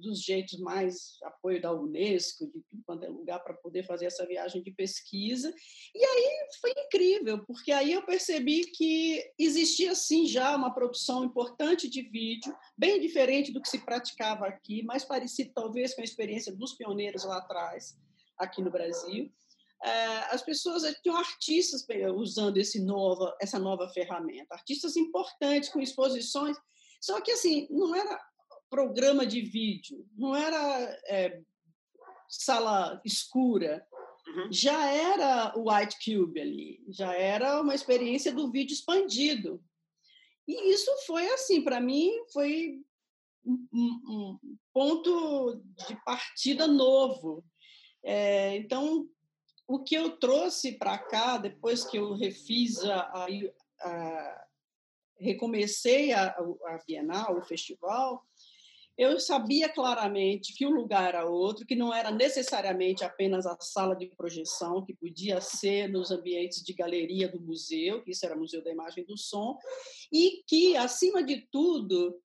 dos 0.00 0.22
jeitos 0.22 0.58
mais 0.58 1.18
apoio 1.22 1.60
da 1.60 1.72
Unesco, 1.72 2.46
de 2.46 2.82
quando 2.86 3.04
é 3.04 3.08
lugar 3.08 3.38
para 3.40 3.54
poder 3.54 3.84
fazer 3.84 4.06
essa 4.06 4.26
viagem 4.26 4.62
de 4.62 4.70
pesquisa. 4.72 5.52
E 5.94 6.04
aí 6.04 6.48
foi 6.60 6.72
incrível, 6.72 7.44
porque 7.44 7.70
aí 7.70 7.92
eu 7.92 8.04
percebi 8.04 8.64
que 8.64 9.22
existia 9.38 9.94
sim 9.94 10.26
já 10.26 10.56
uma 10.56 10.72
produção 10.72 11.24
importante 11.24 11.88
de 11.88 12.02
vídeo, 12.02 12.54
bem 12.76 13.00
diferente 13.00 13.52
do 13.52 13.60
que 13.60 13.68
se 13.68 13.84
praticava 13.84 14.46
aqui, 14.46 14.82
mais 14.82 15.04
parecido 15.04 15.52
talvez 15.54 15.94
com 15.94 16.00
a 16.00 16.04
experiência 16.04 16.54
dos 16.54 16.74
pioneiros 16.74 17.24
lá 17.24 17.38
atrás, 17.38 17.96
aqui 18.38 18.62
no 18.62 18.70
Brasil. 18.70 19.30
Eh, 19.84 20.24
as 20.30 20.42
pessoas 20.42 20.82
eh, 20.82 20.94
tinham 21.02 21.16
artistas 21.16 21.86
usando 22.16 22.56
esse 22.56 22.80
nova, 22.80 23.36
essa 23.40 23.58
nova 23.58 23.88
ferramenta, 23.90 24.54
artistas 24.54 24.96
importantes 24.96 25.68
com 25.68 25.80
exposições, 25.80 26.56
só 27.00 27.20
que 27.20 27.30
assim 27.30 27.68
não 27.70 27.94
era 27.94 28.27
programa 28.70 29.26
de 29.26 29.40
vídeo, 29.40 30.06
não 30.16 30.34
era 30.34 31.00
é, 31.06 31.40
sala 32.28 33.00
escura, 33.04 33.86
uhum. 34.26 34.52
já 34.52 34.90
era 34.90 35.58
o 35.58 35.70
White 35.70 35.96
Cube 36.04 36.40
ali, 36.40 36.84
já 36.88 37.14
era 37.14 37.60
uma 37.60 37.74
experiência 37.74 38.32
do 38.32 38.50
vídeo 38.50 38.74
expandido. 38.74 39.62
E 40.46 40.72
isso 40.72 40.90
foi 41.06 41.28
assim, 41.30 41.62
para 41.62 41.80
mim, 41.80 42.10
foi 42.32 42.80
um, 43.44 43.68
um, 43.72 44.38
ponto 44.72 45.62
de 45.86 45.96
partida 46.04 46.66
novo. 46.66 47.44
É, 48.02 48.56
então, 48.56 49.08
o 49.66 49.82
que 49.82 49.94
eu 49.94 50.16
trouxe 50.16 50.72
para 50.72 50.96
cá, 50.98 51.36
depois 51.36 51.84
que 51.84 51.98
eu 51.98 52.14
refiz 52.14 52.82
a, 52.84 53.00
a, 53.00 53.26
a 53.82 54.48
recomecei 55.20 56.12
a, 56.12 56.28
a 56.28 56.78
Bienal, 56.86 57.36
o 57.36 57.42
festival, 57.42 58.24
eu 58.98 59.20
sabia 59.20 59.68
claramente 59.68 60.52
que 60.52 60.66
o 60.66 60.70
lugar 60.70 61.10
era 61.10 61.24
outro, 61.24 61.64
que 61.64 61.76
não 61.76 61.94
era 61.94 62.10
necessariamente 62.10 63.04
apenas 63.04 63.46
a 63.46 63.56
sala 63.60 63.94
de 63.94 64.08
projeção, 64.08 64.84
que 64.84 64.92
podia 64.92 65.40
ser 65.40 65.88
nos 65.88 66.10
ambientes 66.10 66.64
de 66.64 66.72
galeria 66.72 67.28
do 67.28 67.40
museu, 67.40 68.02
que 68.02 68.10
isso 68.10 68.26
era 68.26 68.34
Museu 68.34 68.62
da 68.62 68.72
Imagem 68.72 69.04
e 69.04 69.06
do 69.06 69.16
Som, 69.16 69.56
e 70.12 70.42
que, 70.48 70.76
acima 70.76 71.22
de 71.22 71.46
tudo, 71.52 72.20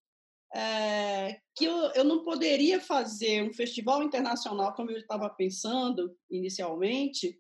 é, 0.51 1.39
que 1.56 1.65
eu, 1.65 1.75
eu 1.94 2.03
não 2.03 2.24
poderia 2.24 2.82
fazer 2.82 3.44
um 3.44 3.53
festival 3.53 4.01
internacional 4.01 4.74
como 4.74 4.89
eu 4.89 4.98
estava 4.98 5.30
pensando 5.30 6.18
inicialmente, 6.27 7.39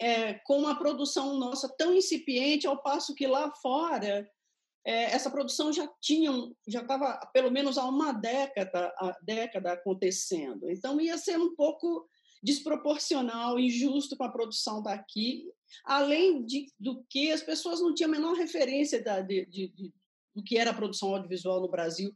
é, 0.00 0.34
com 0.46 0.58
uma 0.58 0.78
produção 0.78 1.38
nossa 1.38 1.68
tão 1.76 1.94
incipiente, 1.94 2.66
ao 2.66 2.82
passo 2.82 3.14
que 3.14 3.26
lá 3.26 3.52
fora 3.56 4.26
é, 4.84 5.04
essa 5.14 5.30
produção 5.30 5.72
já 5.72 5.88
tinha, 6.00 6.30
já 6.66 6.80
estava 6.80 7.18
pelo 7.32 7.50
menos 7.50 7.78
há 7.78 7.84
uma 7.84 8.12
década, 8.12 8.92
a 8.98 9.16
década 9.22 9.72
acontecendo. 9.72 10.68
Então 10.70 11.00
ia 11.00 11.16
ser 11.16 11.38
um 11.38 11.54
pouco 11.54 12.08
desproporcional, 12.42 13.58
injusto 13.58 14.16
com 14.16 14.24
a 14.24 14.32
produção 14.32 14.82
daqui, 14.82 15.48
além 15.84 16.44
de, 16.44 16.66
do 16.78 17.04
que 17.08 17.30
as 17.30 17.42
pessoas 17.42 17.80
não 17.80 17.94
tinham 17.94 18.08
a 18.08 18.12
menor 18.12 18.34
referência 18.34 19.02
da, 19.02 19.20
de, 19.20 19.46
de, 19.46 19.68
de, 19.68 19.94
do 20.34 20.42
que 20.42 20.58
era 20.58 20.70
a 20.70 20.74
produção 20.74 21.14
audiovisual 21.14 21.60
no 21.60 21.70
Brasil. 21.70 22.12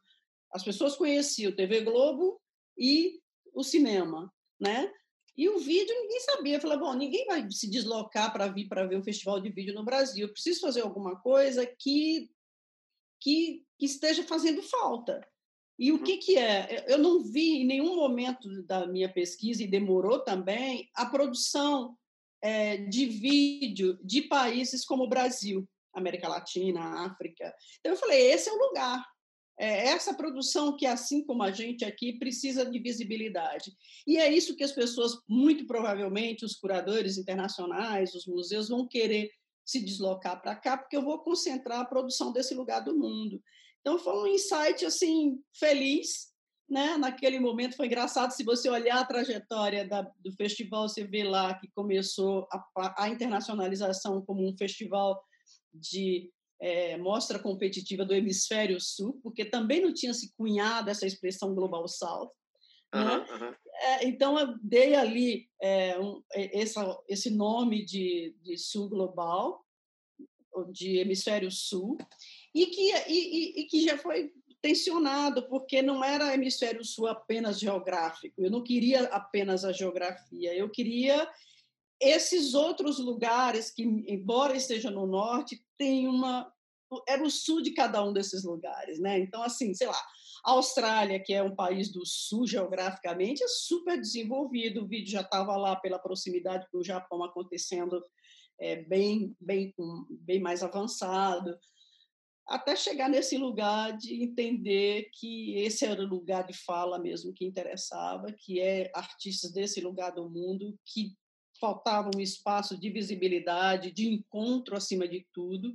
As 0.52 0.64
pessoas 0.64 0.96
conheciam 0.96 1.54
TV 1.54 1.82
Globo 1.82 2.40
e 2.76 3.20
o 3.54 3.62
cinema, 3.62 4.32
né? 4.60 4.90
E 5.36 5.48
o 5.48 5.58
vídeo 5.58 5.94
ninguém 5.94 6.20
sabia. 6.20 6.60
Eu 6.62 6.78
bom, 6.80 6.94
ninguém 6.94 7.26
vai 7.26 7.48
se 7.50 7.70
deslocar 7.70 8.32
para 8.32 8.48
vir 8.48 8.66
para 8.68 8.86
ver 8.86 8.96
um 8.96 9.04
festival 9.04 9.38
de 9.38 9.50
vídeo 9.50 9.74
no 9.74 9.84
Brasil. 9.84 10.26
Eu 10.26 10.32
preciso 10.32 10.60
fazer 10.60 10.80
alguma 10.80 11.20
coisa 11.20 11.66
que 11.66 12.30
que, 13.26 13.64
que 13.76 13.86
esteja 13.86 14.22
fazendo 14.22 14.62
falta. 14.62 15.20
E 15.76 15.90
o 15.90 15.96
uhum. 15.96 16.04
que, 16.04 16.18
que 16.18 16.38
é? 16.38 16.84
Eu 16.86 16.96
não 16.96 17.24
vi 17.24 17.56
em 17.56 17.66
nenhum 17.66 17.96
momento 17.96 18.62
da 18.62 18.86
minha 18.86 19.12
pesquisa, 19.12 19.64
e 19.64 19.66
demorou 19.66 20.20
também, 20.20 20.88
a 20.94 21.06
produção 21.06 21.98
é, 22.40 22.76
de 22.76 23.06
vídeo 23.06 23.98
de 24.00 24.22
países 24.22 24.84
como 24.84 25.02
o 25.02 25.08
Brasil, 25.08 25.68
América 25.92 26.28
Latina, 26.28 27.04
África. 27.04 27.52
Então, 27.80 27.94
eu 27.94 27.98
falei: 27.98 28.30
esse 28.30 28.48
é 28.48 28.52
o 28.52 28.68
lugar. 28.68 29.04
É 29.58 29.88
essa 29.88 30.14
produção 30.14 30.76
que, 30.76 30.86
assim 30.86 31.24
como 31.24 31.42
a 31.42 31.50
gente 31.50 31.84
aqui, 31.84 32.12
precisa 32.12 32.64
de 32.64 32.78
visibilidade. 32.78 33.72
E 34.06 34.18
é 34.18 34.30
isso 34.30 34.54
que 34.54 34.62
as 34.62 34.72
pessoas, 34.72 35.18
muito 35.28 35.66
provavelmente, 35.66 36.44
os 36.44 36.54
curadores 36.54 37.18
internacionais, 37.18 38.14
os 38.14 38.24
museus, 38.24 38.68
vão 38.68 38.86
querer 38.86 39.30
se 39.66 39.84
deslocar 39.84 40.40
para 40.40 40.54
cá, 40.54 40.78
porque 40.78 40.96
eu 40.96 41.02
vou 41.02 41.18
concentrar 41.18 41.80
a 41.80 41.84
produção 41.84 42.32
desse 42.32 42.54
lugar 42.54 42.80
do 42.80 42.96
mundo. 42.96 43.42
Então, 43.80 43.98
foi 43.98 44.14
um 44.14 44.26
insight 44.28 44.86
assim 44.86 45.38
feliz. 45.52 46.34
Né? 46.68 46.96
Naquele 46.96 47.38
momento 47.38 47.76
foi 47.76 47.86
engraçado, 47.86 48.30
se 48.30 48.42
você 48.42 48.68
olhar 48.68 49.00
a 49.00 49.04
trajetória 49.04 49.86
da, 49.86 50.02
do 50.02 50.32
festival, 50.32 50.88
você 50.88 51.04
vê 51.04 51.22
lá 51.22 51.54
que 51.54 51.68
começou 51.74 52.48
a, 52.50 53.04
a 53.04 53.08
internacionalização 53.08 54.22
como 54.22 54.48
um 54.48 54.56
festival 54.56 55.20
de 55.72 56.30
é, 56.60 56.96
mostra 56.96 57.38
competitiva 57.38 58.04
do 58.04 58.14
hemisfério 58.14 58.80
sul, 58.80 59.20
porque 59.22 59.44
também 59.44 59.80
não 59.80 59.92
tinha 59.92 60.14
se 60.14 60.32
cunhado 60.36 60.90
essa 60.90 61.06
expressão 61.06 61.54
Global 61.54 61.86
South. 61.86 62.30
Uhum, 62.94 63.04
né? 63.04 63.16
uhum. 63.16 63.54
É, 63.78 64.06
então, 64.06 64.38
eu 64.38 64.56
dei 64.62 64.94
ali 64.94 65.48
é, 65.60 65.98
um, 65.98 66.22
essa, 66.32 66.98
esse 67.08 67.30
nome 67.30 67.84
de, 67.84 68.34
de 68.42 68.56
Sul 68.56 68.88
Global, 68.88 69.64
de 70.72 70.98
Hemisfério 70.98 71.50
Sul, 71.50 71.98
e 72.54 72.66
que, 72.66 72.92
e, 73.08 73.60
e 73.60 73.64
que 73.66 73.84
já 73.84 73.98
foi 73.98 74.32
tensionado, 74.62 75.46
porque 75.48 75.82
não 75.82 76.02
era 76.02 76.34
Hemisfério 76.34 76.84
Sul 76.84 77.06
apenas 77.06 77.60
geográfico, 77.60 78.42
eu 78.42 78.50
não 78.50 78.62
queria 78.62 79.04
apenas 79.08 79.64
a 79.64 79.72
geografia, 79.72 80.54
eu 80.54 80.70
queria 80.70 81.30
esses 82.00 82.54
outros 82.54 82.98
lugares 82.98 83.70
que, 83.70 83.82
embora 83.82 84.56
esteja 84.56 84.90
no 84.90 85.06
norte, 85.06 85.62
tem 85.78 86.08
uma 86.08 86.50
era 87.08 87.22
o 87.22 87.30
sul 87.30 87.60
de 87.60 87.72
cada 87.72 88.02
um 88.04 88.12
desses 88.12 88.44
lugares, 88.44 89.00
né? 89.00 89.18
Então, 89.18 89.42
assim, 89.42 89.74
sei 89.74 89.88
lá, 89.88 90.00
a 90.46 90.52
Austrália, 90.52 91.18
que 91.18 91.34
é 91.34 91.42
um 91.42 91.56
país 91.56 91.90
do 91.90 92.06
sul 92.06 92.46
geograficamente, 92.46 93.42
é 93.42 93.48
super 93.48 94.00
desenvolvido. 94.00 94.84
O 94.84 94.86
vídeo 94.86 95.10
já 95.10 95.22
estava 95.22 95.56
lá 95.56 95.74
pela 95.74 95.98
proximidade 95.98 96.68
com 96.70 96.78
o 96.78 96.84
Japão 96.84 97.24
acontecendo 97.24 98.00
é, 98.60 98.76
bem, 98.76 99.34
bem, 99.40 99.74
bem 100.08 100.40
mais 100.40 100.62
avançado, 100.62 101.58
até 102.46 102.76
chegar 102.76 103.08
nesse 103.08 103.36
lugar 103.36 103.96
de 103.96 104.22
entender 104.22 105.10
que 105.14 105.58
esse 105.58 105.84
era 105.84 106.00
o 106.00 106.06
lugar 106.06 106.46
de 106.46 106.52
fala 106.52 106.96
mesmo 106.96 107.34
que 107.34 107.44
interessava, 107.44 108.32
que 108.32 108.60
é 108.60 108.88
artistas 108.94 109.52
desse 109.52 109.80
lugar 109.80 110.12
do 110.12 110.30
mundo 110.30 110.78
que 110.86 111.12
faltava 111.60 112.08
um 112.14 112.20
espaço 112.20 112.78
de 112.78 112.88
visibilidade, 112.88 113.90
de 113.90 114.06
encontro 114.06 114.76
acima 114.76 115.08
de 115.08 115.26
tudo, 115.32 115.74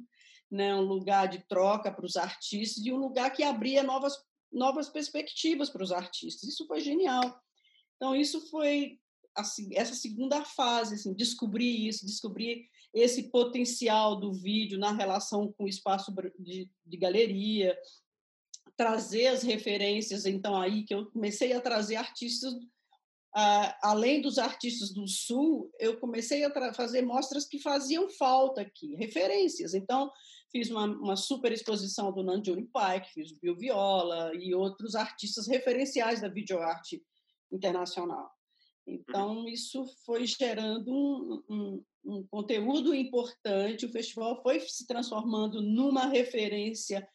né, 0.49 0.73
um 0.73 0.81
lugar 0.81 1.27
de 1.27 1.45
troca 1.47 1.91
para 1.91 2.05
os 2.05 2.15
artistas 2.15 2.85
e 2.85 2.91
um 2.91 2.97
lugar 2.97 3.31
que 3.31 3.43
abria 3.43 3.83
novas 3.83 4.15
novas 4.51 4.89
perspectivas 4.89 5.70
para 5.70 5.84
os 5.84 5.91
artistas. 5.91 6.50
Isso 6.50 6.65
foi 6.67 6.81
genial. 6.81 7.39
Então, 7.96 8.15
isso 8.15 8.50
foi 8.50 9.00
assim, 9.36 9.70
essa 9.74 9.93
segunda 9.93 10.43
fase, 10.43 10.96
assim, 10.96 11.13
descobrir 11.13 11.88
isso, 11.88 12.05
descobrir 12.05 12.67
esse 12.93 13.29
potencial 13.29 14.20
do 14.20 14.34
vídeo 14.34 14.77
na 14.77 14.91
relação 14.91 15.53
com 15.53 15.63
o 15.63 15.70
espaço 15.70 16.13
de, 16.38 16.70
de 16.86 16.98
galeria, 16.98 17.77
trazer 18.75 19.27
as 19.27 19.43
referências, 19.43 20.25
então 20.25 20.60
aí 20.60 20.84
que 20.84 20.93
eu 20.93 21.10
comecei 21.12 21.53
a 21.53 21.62
trazer 21.62 21.96
artistas 21.96 22.53
Uh, 23.34 23.72
além 23.81 24.22
dos 24.22 24.38
artistas 24.38 24.93
do 24.93 25.08
Sul, 25.08 25.72
eu 25.79 25.98
comecei 25.98 26.43
a 26.43 26.74
fazer 26.74 27.01
mostras 27.01 27.46
que 27.46 27.60
faziam 27.60 28.10
falta 28.10 28.60
aqui, 28.60 28.93
referências. 28.96 29.74
Então, 29.74 30.12
fiz 30.51 30.70
uma, 30.70 30.86
uma 30.86 31.15
super 31.15 31.51
exposição 31.51 32.12
do 32.12 32.24
Nanjuni 32.24 32.63
Pike, 32.63 33.13
fiz 33.13 33.31
o 33.31 33.39
Bill 33.39 33.55
Viola 33.55 34.31
e 34.36 34.53
outros 34.53 34.96
artistas 34.96 35.48
referenciais 35.48 36.22
da 36.22 36.27
videoarte 36.27 37.01
internacional. 37.51 38.29
Então, 38.86 39.48
isso 39.48 39.86
foi 40.05 40.25
gerando 40.25 40.91
um, 40.91 41.43
um, 41.50 41.84
um 42.03 42.27
conteúdo 42.27 42.93
importante, 42.93 43.86
o 43.86 43.91
festival 43.91 44.41
foi 44.41 44.60
se 44.60 44.86
transformando 44.88 45.62
numa 45.62 46.08
referência 46.08 47.08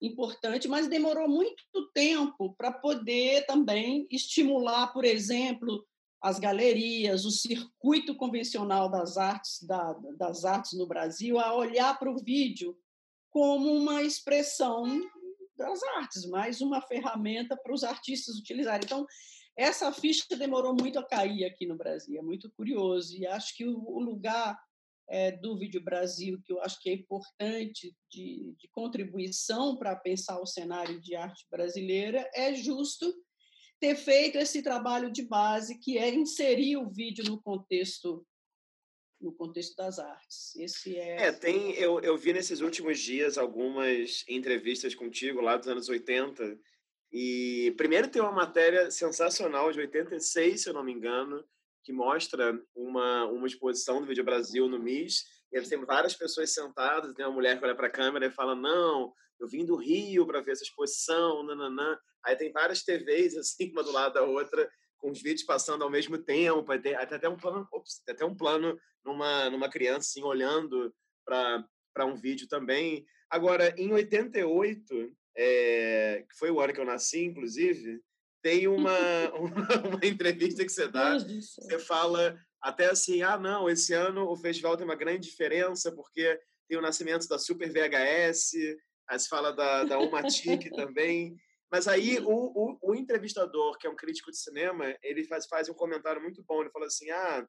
importante, 0.00 0.68
mas 0.68 0.88
demorou 0.88 1.28
muito 1.28 1.62
tempo 1.92 2.54
para 2.56 2.72
poder 2.72 3.44
também 3.46 4.06
estimular, 4.10 4.92
por 4.92 5.04
exemplo, 5.04 5.84
as 6.24 6.38
galerias, 6.38 7.26
o 7.26 7.30
circuito 7.30 8.16
convencional 8.16 8.90
das 8.90 9.18
artes, 9.18 9.62
da, 9.62 9.92
das 10.16 10.46
artes 10.46 10.72
no 10.72 10.86
Brasil, 10.86 11.38
a 11.38 11.54
olhar 11.54 11.98
para 11.98 12.10
o 12.10 12.16
vídeo 12.16 12.74
como 13.28 13.70
uma 13.70 14.02
expressão 14.02 14.86
das 15.54 15.82
artes, 15.82 16.24
mais 16.24 16.62
uma 16.62 16.80
ferramenta 16.80 17.54
para 17.54 17.74
os 17.74 17.84
artistas 17.84 18.38
utilizarem. 18.38 18.86
Então, 18.86 19.04
essa 19.54 19.92
ficha 19.92 20.24
demorou 20.34 20.74
muito 20.74 20.98
a 20.98 21.06
cair 21.06 21.44
aqui 21.44 21.66
no 21.66 21.76
Brasil, 21.76 22.18
é 22.18 22.22
muito 22.22 22.50
curioso, 22.52 23.14
e 23.14 23.26
acho 23.26 23.54
que 23.54 23.66
o 23.66 23.98
lugar 23.98 24.58
é, 25.10 25.30
do 25.30 25.58
Vídeo 25.58 25.84
Brasil, 25.84 26.40
que 26.42 26.54
eu 26.54 26.62
acho 26.62 26.80
que 26.80 26.88
é 26.88 26.94
importante 26.94 27.94
de, 28.10 28.54
de 28.58 28.68
contribuição 28.72 29.76
para 29.76 29.94
pensar 29.94 30.40
o 30.40 30.46
cenário 30.46 30.98
de 31.02 31.14
arte 31.14 31.44
brasileira, 31.50 32.26
é 32.32 32.54
justo 32.54 33.14
ter 33.84 33.96
feito 33.96 34.38
esse 34.38 34.62
trabalho 34.62 35.10
de 35.10 35.22
base, 35.22 35.78
que 35.78 35.98
é 35.98 36.08
inserir 36.08 36.78
o 36.78 36.88
vídeo 36.88 37.22
no 37.24 37.40
contexto 37.40 38.26
no 39.20 39.32
contexto 39.32 39.74
das 39.76 39.98
artes. 39.98 40.54
Esse 40.56 40.98
é. 40.98 41.28
É, 41.28 41.32
tem. 41.32 41.72
Eu, 41.76 41.98
eu 42.00 42.16
vi 42.16 42.32
nesses 42.32 42.60
últimos 42.60 42.98
dias 42.98 43.38
algumas 43.38 44.22
entrevistas 44.28 44.94
contigo 44.94 45.40
lá 45.40 45.56
dos 45.56 45.66
anos 45.66 45.88
80. 45.88 46.58
E 47.10 47.72
primeiro 47.76 48.08
tem 48.08 48.20
uma 48.20 48.32
matéria 48.32 48.90
sensacional 48.90 49.72
de 49.72 49.80
86, 49.80 50.60
se 50.60 50.68
eu 50.68 50.74
não 50.74 50.84
me 50.84 50.92
engano, 50.92 51.42
que 51.82 51.92
mostra 51.92 52.60
uma, 52.74 53.24
uma 53.26 53.46
exposição 53.46 54.00
do 54.00 54.06
Vídeo 54.06 54.24
Brasil 54.24 54.68
no 54.68 54.78
MIS, 54.78 55.24
e 55.52 55.62
tem 55.62 55.78
várias 55.84 56.14
pessoas 56.14 56.52
sentadas, 56.52 57.14
tem 57.14 57.24
uma 57.24 57.32
mulher 57.32 57.58
que 57.58 57.64
olha 57.64 57.76
para 57.76 57.86
a 57.86 57.90
câmera 57.90 58.26
e 58.26 58.30
fala, 58.30 58.54
não, 58.54 59.12
eu 59.44 59.48
vim 59.48 59.64
do 59.64 59.76
Rio 59.76 60.26
para 60.26 60.40
ver 60.40 60.52
essa 60.52 60.64
exposição, 60.64 61.42
nananã. 61.44 61.98
Aí 62.24 62.34
tem 62.34 62.50
várias 62.50 62.82
TVs 62.82 63.36
assim, 63.38 63.70
uma 63.70 63.82
do 63.82 63.92
lado 63.92 64.14
da 64.14 64.22
outra, 64.22 64.68
com 64.98 65.10
os 65.10 65.20
vídeos 65.20 65.44
passando 65.44 65.84
ao 65.84 65.90
mesmo 65.90 66.16
tempo, 66.16 66.72
aí 66.72 66.78
tem, 66.78 66.94
até 66.94 67.28
um 67.28 67.36
plano, 67.36 67.68
ops, 67.70 68.02
até 68.08 68.24
um 68.24 68.34
plano 68.34 68.78
numa, 69.04 69.50
numa 69.50 69.68
criança 69.68 70.08
assim, 70.08 70.22
olhando 70.22 70.92
para 71.24 72.06
um 72.06 72.16
vídeo 72.16 72.48
também. 72.48 73.04
Agora, 73.28 73.74
em 73.76 73.92
88, 73.92 75.14
é, 75.36 76.24
que 76.28 76.38
foi 76.38 76.50
o 76.50 76.60
ano 76.60 76.72
que 76.72 76.80
eu 76.80 76.86
nasci, 76.86 77.22
inclusive, 77.22 78.00
tem 78.42 78.66
uma, 78.66 78.96
uma, 79.36 79.88
uma, 79.88 80.06
entrevista 80.06 80.64
que 80.64 80.72
você 80.72 80.88
dá, 80.88 81.18
você 81.18 81.78
fala 81.78 82.38
até 82.62 82.86
assim, 82.86 83.22
ah, 83.22 83.38
não, 83.38 83.68
esse 83.68 83.92
ano 83.92 84.26
o 84.26 84.36
festival 84.36 84.76
tem 84.76 84.86
uma 84.86 84.94
grande 84.94 85.28
diferença 85.28 85.92
porque 85.92 86.40
tem 86.68 86.78
o 86.78 86.82
nascimento 86.82 87.28
da 87.28 87.38
Super 87.38 87.70
VHS, 87.70 88.52
aí 89.08 89.18
se 89.18 89.28
fala 89.28 89.52
da, 89.52 89.84
da 89.84 89.98
Umatic 89.98 90.70
também, 90.74 91.36
mas 91.70 91.88
aí 91.88 92.18
o, 92.20 92.28
o, 92.28 92.78
o, 92.82 92.94
entrevistador, 92.94 93.76
que 93.78 93.86
é 93.86 93.90
um 93.90 93.96
crítico 93.96 94.30
de 94.30 94.38
cinema, 94.38 94.96
ele 95.02 95.24
faz, 95.24 95.46
faz 95.46 95.68
um 95.68 95.74
comentário 95.74 96.22
muito 96.22 96.42
bom, 96.42 96.60
ele 96.60 96.70
fala 96.70 96.86
assim, 96.86 97.10
ah, 97.10 97.46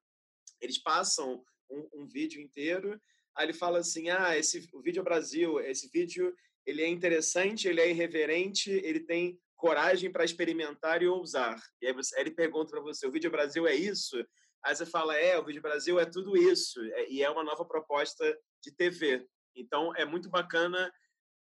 eles 0.59 0.81
passam 0.81 1.43
um, 1.69 1.89
um 1.93 2.07
vídeo 2.07 2.41
inteiro, 2.41 2.99
aí 3.35 3.45
ele 3.45 3.53
fala 3.53 3.79
assim, 3.79 4.09
ah, 4.09 4.37
esse, 4.37 4.67
o 4.73 4.81
Vídeo 4.81 5.03
Brasil, 5.03 5.59
esse 5.59 5.89
vídeo, 5.89 6.35
ele 6.65 6.81
é 6.81 6.87
interessante, 6.87 7.67
ele 7.67 7.81
é 7.81 7.89
irreverente, 7.89 8.71
ele 8.71 9.01
tem 9.01 9.39
coragem 9.55 10.11
para 10.11 10.25
experimentar 10.25 11.01
e 11.01 11.07
ousar. 11.07 11.59
E 11.81 11.87
aí, 11.87 11.93
você, 11.93 12.15
aí 12.15 12.23
ele 12.23 12.31
pergunta 12.31 12.71
para 12.71 12.81
você: 12.81 13.07
o 13.07 13.11
Vídeo 13.11 13.31
Brasil 13.31 13.67
é 13.67 13.75
isso? 13.75 14.17
Aí 14.63 14.75
você 14.75 14.85
fala: 14.85 15.15
é, 15.15 15.37
o 15.37 15.45
Vídeo 15.45 15.61
Brasil 15.61 15.99
é 15.99 16.05
tudo 16.05 16.37
isso. 16.37 16.79
É, 16.93 17.09
e 17.09 17.23
é 17.23 17.29
uma 17.29 17.43
nova 17.43 17.65
proposta 17.65 18.37
de 18.61 18.71
TV. 18.71 19.25
Então, 19.55 19.95
é 19.95 20.05
muito 20.05 20.29
bacana 20.29 20.91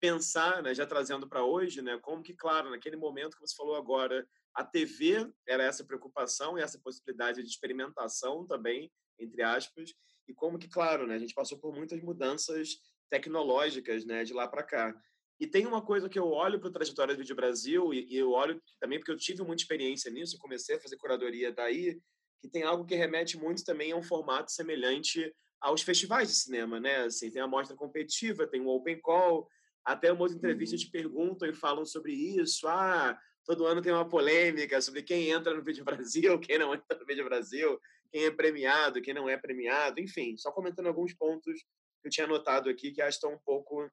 pensar, 0.04 0.62
né, 0.62 0.76
já 0.76 0.86
trazendo 0.86 1.30
para 1.30 1.46
hoje, 1.46 1.82
né, 1.82 1.98
como 2.02 2.22
que, 2.22 2.34
claro, 2.34 2.70
naquele 2.70 2.98
momento 2.98 3.38
que 3.38 3.39
você 3.39 3.56
falou 3.56 3.78
agora, 3.78 4.28
a 4.54 4.62
TV 4.62 5.32
era 5.48 5.63
essa 5.63 5.86
preocupação 5.86 6.60
e 6.60 6.62
essa 6.62 6.78
possibilidade 6.78 7.42
de 7.42 7.48
experimentação 7.48 8.46
também, 8.46 8.92
entre 9.18 9.42
aspas, 9.42 9.94
e 10.28 10.34
como 10.34 10.60
que, 10.60 10.68
claro, 10.68 11.08
né, 11.08 11.16
a 11.16 11.18
gente 11.18 11.34
passou 11.34 11.58
por 11.58 11.74
muitas 11.74 12.02
mudanças 12.02 12.80
tecnológicas 13.10 14.04
né, 14.04 14.26
de 14.26 14.34
lá 14.34 14.46
para 14.46 14.62
cá. 14.62 14.94
E 15.39 15.48
tem 15.48 15.66
uma 15.66 15.82
coisa 15.82 16.10
que 16.10 16.20
eu 16.20 16.28
olho 16.28 16.60
para 16.60 16.68
a 16.68 16.74
trajetória 16.74 17.16
do 17.16 17.20
Vídeo 17.20 17.36
Brasil, 17.38 17.94
e, 17.94 18.13
eu 18.13 18.32
olho 18.32 18.62
também 18.82 19.00
porque 19.00 19.12
eu 19.12 19.18
tive 19.18 19.42
muita 19.42 19.62
experiência 19.62 20.12
nisso, 20.12 20.38
comecei 20.38 20.76
a 20.76 20.82
fazer 20.82 20.98
curadoria 20.98 21.50
daí, 21.50 21.98
que 22.42 22.50
tem 22.50 22.63
algo 22.63 22.84
que 22.84 22.94
remete 22.94 23.38
muito 23.38 23.63
também 23.63 23.94
a 23.94 23.96
um 23.96 24.04
formato 24.04 24.52
semelhante 24.52 25.34
aos 25.62 25.82
festivais 25.82 26.28
de 26.28 26.36
cinema, 26.36 26.78
né? 26.78 27.06
Assim, 27.06 27.32
tem 27.32 27.42
a 27.42 27.48
mostra 27.48 27.74
competitiva, 27.74 28.46
tem 28.46 28.60
o 28.60 28.68
open 28.68 29.00
call, 29.00 29.48
até 29.86 30.12
uma 30.12 30.22
outra 30.22 30.38
entrevista 30.38 30.76
uhum. 30.76 30.82
te 30.82 30.89
perguntam 30.89 31.48
e 31.48 31.54
falam 31.54 31.86
sobre 31.86 32.13
isso. 32.13 32.67
Ah, 32.67 33.17
todo 33.46 33.65
ano 33.65 33.82
tem 33.82 33.91
uma 33.91 34.08
polêmica 34.08 34.82
sobre 34.82 35.04
quem 35.04 35.30
entra 35.30 35.54
no 35.54 35.63
Vídeo 35.63 35.84
Brasil, 35.84 36.39
quem 36.39 36.58
não 36.58 36.74
entra 36.74 36.98
no 36.98 37.06
Vídeo 37.06 37.26
Brasil, 37.26 37.80
quem 38.12 38.26
é 38.26 38.32
premiado, 38.32 39.02
quem 39.02 39.13
não 39.13 39.30
é 39.30 39.38
premiado, 39.38 40.00
enfim, 40.00 40.38
só 40.38 40.52
comentando 40.52 40.88
alguns 40.88 41.13
pontos 41.13 41.60
que 42.02 42.08
eu 42.08 42.12
tinha 42.12 42.26
anotado 42.26 42.69
aqui 42.69 42.91
que 42.91 43.02
acho 43.02 43.19
que 43.19 43.26
estão 43.26 43.34
um 43.34 43.43
pouco 43.43 43.89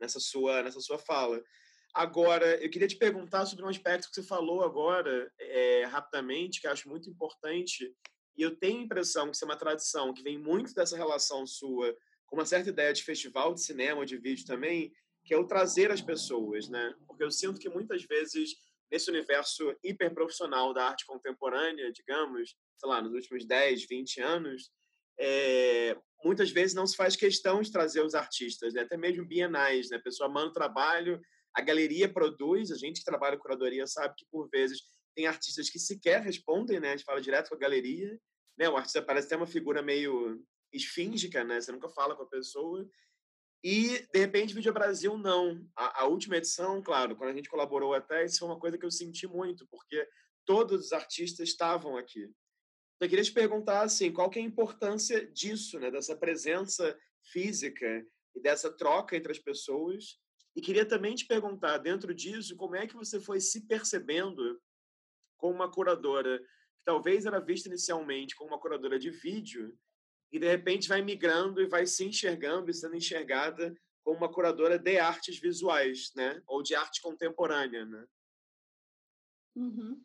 nessa 0.00 0.20
sua, 0.20 0.62
nessa 0.62 0.80
sua 0.80 0.98
fala. 0.98 1.42
Agora, 1.94 2.62
eu 2.62 2.68
queria 2.68 2.88
te 2.88 2.96
perguntar 2.96 3.46
sobre 3.46 3.64
um 3.64 3.68
aspecto 3.68 4.08
que 4.08 4.16
você 4.16 4.22
falou 4.22 4.62
agora, 4.62 5.32
é, 5.38 5.84
rapidamente, 5.84 6.60
que 6.60 6.66
eu 6.66 6.70
acho 6.70 6.88
muito 6.88 7.08
importante, 7.08 7.90
e 8.36 8.42
eu 8.42 8.54
tenho 8.54 8.80
a 8.80 8.82
impressão 8.82 9.30
que 9.30 9.36
isso 9.36 9.44
é 9.44 9.48
uma 9.48 9.56
tradição 9.56 10.12
que 10.12 10.22
vem 10.22 10.36
muito 10.36 10.74
dessa 10.74 10.94
relação 10.94 11.46
sua 11.46 11.96
com 12.26 12.36
uma 12.36 12.44
certa 12.44 12.68
ideia 12.68 12.92
de 12.92 13.02
festival 13.02 13.54
de 13.54 13.62
cinema, 13.62 14.04
de 14.04 14.18
vídeo 14.18 14.44
também, 14.44 14.92
que 15.26 15.34
é 15.34 15.36
o 15.36 15.46
trazer 15.46 15.90
as 15.90 16.00
pessoas, 16.00 16.68
né? 16.68 16.94
Porque 17.06 17.24
eu 17.24 17.30
sinto 17.30 17.58
que 17.58 17.68
muitas 17.68 18.04
vezes, 18.04 18.50
nesse 18.90 19.10
universo 19.10 19.74
hiperprofissional 19.82 20.72
da 20.72 20.84
arte 20.84 21.04
contemporânea, 21.04 21.90
digamos, 21.92 22.54
sei 22.78 22.88
lá, 22.88 23.02
nos 23.02 23.12
últimos 23.12 23.44
10, 23.44 23.86
20 23.88 24.20
anos, 24.20 24.70
é, 25.18 25.96
muitas 26.24 26.50
vezes 26.50 26.74
não 26.74 26.86
se 26.86 26.96
faz 26.96 27.16
questão 27.16 27.60
de 27.60 27.72
trazer 27.72 28.02
os 28.02 28.14
artistas, 28.14 28.72
né? 28.72 28.82
até 28.82 28.96
mesmo 28.96 29.26
bienais. 29.26 29.90
Né? 29.90 29.96
A 29.96 30.02
pessoa 30.02 30.28
manda 30.28 30.50
o 30.50 30.52
trabalho, 30.52 31.20
a 31.54 31.60
galeria 31.60 32.08
produz, 32.08 32.70
a 32.70 32.76
gente 32.76 33.00
que 33.00 33.04
trabalha 33.04 33.36
com 33.36 33.42
curadoria 33.42 33.86
sabe 33.86 34.14
que, 34.16 34.26
por 34.30 34.48
vezes, 34.48 34.80
tem 35.14 35.26
artistas 35.26 35.68
que 35.68 35.78
sequer 35.78 36.22
respondem, 36.22 36.78
né? 36.78 36.88
a 36.88 36.96
gente 36.96 37.04
fala 37.04 37.20
direto 37.20 37.48
com 37.48 37.56
a 37.56 37.58
galeria. 37.58 38.16
Né? 38.56 38.68
O 38.68 38.76
artista 38.76 39.02
parece 39.02 39.28
ter 39.28 39.36
uma 39.36 39.46
figura 39.46 39.82
meio 39.82 40.40
esfíngica, 40.72 41.42
né? 41.42 41.60
você 41.60 41.72
nunca 41.72 41.88
fala 41.88 42.14
com 42.14 42.22
a 42.22 42.28
pessoa. 42.28 42.86
E, 43.68 44.06
de 44.12 44.20
repente, 44.20 44.54
Vídeo 44.54 44.72
Brasil, 44.72 45.18
não. 45.18 45.68
A, 45.74 46.02
a, 46.02 46.06
última 46.06 46.36
edição, 46.36 46.80
claro, 46.80 47.16
quando 47.16 47.30
a 47.30 47.34
gente 47.34 47.48
colaborou 47.48 47.94
até, 47.94 48.24
isso 48.24 48.38
foi 48.38 48.46
uma 48.46 48.60
coisa 48.60 48.78
que 48.78 48.86
eu 48.86 48.90
senti 48.92 49.26
muito, 49.26 49.66
porque 49.66 50.08
todos 50.44 50.86
os 50.86 50.92
artistas 50.92 51.48
estavam 51.48 51.96
aqui. 51.96 52.32
Eu 53.00 53.08
queria 53.08 53.24
te 53.24 53.32
perguntar 53.32 53.80
assim, 53.80 54.12
qual 54.12 54.30
que 54.30 54.38
é 54.38 54.42
a 54.42 54.44
importância 54.44 55.26
disso, 55.32 55.80
né, 55.80 55.90
dessa 55.90 56.16
presença 56.16 56.96
física 57.32 58.06
e 58.36 58.40
dessa 58.40 58.70
troca 58.70 59.16
entre 59.16 59.32
as 59.32 59.38
pessoas? 59.40 60.16
E 60.54 60.60
queria 60.60 60.86
também 60.86 61.16
te 61.16 61.26
perguntar, 61.26 61.78
dentro 61.78 62.14
disso, 62.14 62.54
como 62.54 62.76
é 62.76 62.86
que 62.86 62.94
você 62.94 63.18
foi 63.18 63.40
se 63.40 63.66
percebendo 63.66 64.62
como 65.36 65.56
uma 65.56 65.68
curadora 65.68 66.38
que 66.38 66.84
talvez 66.84 67.26
era 67.26 67.40
vista 67.40 67.68
inicialmente 67.68 68.36
como 68.36 68.50
uma 68.50 68.60
curadora 68.60 68.96
de 68.96 69.10
vídeo 69.10 69.76
e 70.36 70.38
de 70.38 70.46
repente 70.46 70.88
vai 70.88 71.00
migrando 71.00 71.62
e 71.62 71.66
vai 71.66 71.86
se 71.86 72.04
enxergando 72.04 72.70
e 72.70 72.74
sendo 72.74 72.94
enxergada 72.94 73.74
como 74.04 74.18
uma 74.18 74.32
curadora 74.32 74.78
de 74.78 74.98
artes 74.98 75.38
visuais, 75.38 76.12
né? 76.14 76.42
Ou 76.46 76.62
de 76.62 76.74
arte 76.74 77.00
contemporânea, 77.00 77.86
né? 77.86 78.06
Uhum. 79.56 80.00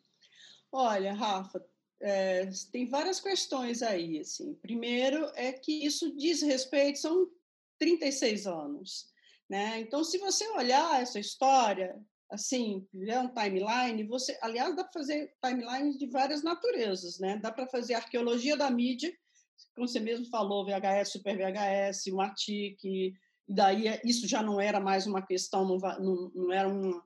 Olha, 0.72 1.12
Rafa, 1.12 1.62
é, 2.00 2.48
tem 2.72 2.88
várias 2.88 3.20
questões 3.20 3.82
aí. 3.82 4.20
Assim. 4.20 4.54
Primeiro 4.54 5.30
é 5.34 5.52
que 5.52 5.84
isso 5.84 6.16
diz 6.16 6.40
respeito, 6.40 6.98
são 6.98 7.30
36 7.78 8.46
anos. 8.46 9.12
Né? 9.48 9.80
Então, 9.80 10.02
se 10.02 10.16
você 10.16 10.48
olhar 10.48 11.02
essa 11.02 11.20
história, 11.20 11.94
assim, 12.30 12.88
é 13.06 13.18
um 13.18 13.28
timeline, 13.28 14.02
você, 14.04 14.38
aliás, 14.40 14.74
dá 14.74 14.82
para 14.82 14.94
fazer 14.94 15.36
timelines 15.44 15.98
de 15.98 16.06
várias 16.06 16.42
naturezas, 16.42 17.18
né? 17.18 17.36
Dá 17.36 17.52
para 17.52 17.68
fazer 17.68 17.92
arqueologia 17.92 18.56
da 18.56 18.70
mídia, 18.70 19.14
como 19.74 19.86
você 19.86 20.00
mesmo 20.00 20.26
falou, 20.26 20.64
VHS, 20.64 21.12
Super 21.12 21.36
VHS, 21.36 22.06
o 22.12 22.20
ATIC, 22.20 23.14
e 23.48 23.54
daí 23.54 23.88
é, 23.88 24.00
isso 24.04 24.26
já 24.26 24.42
não 24.42 24.60
era 24.60 24.80
mais 24.80 25.06
uma 25.06 25.24
questão, 25.24 25.66
não, 25.66 25.78
não, 25.78 26.32
não 26.34 26.52
era 26.52 26.68
um, 26.68 27.00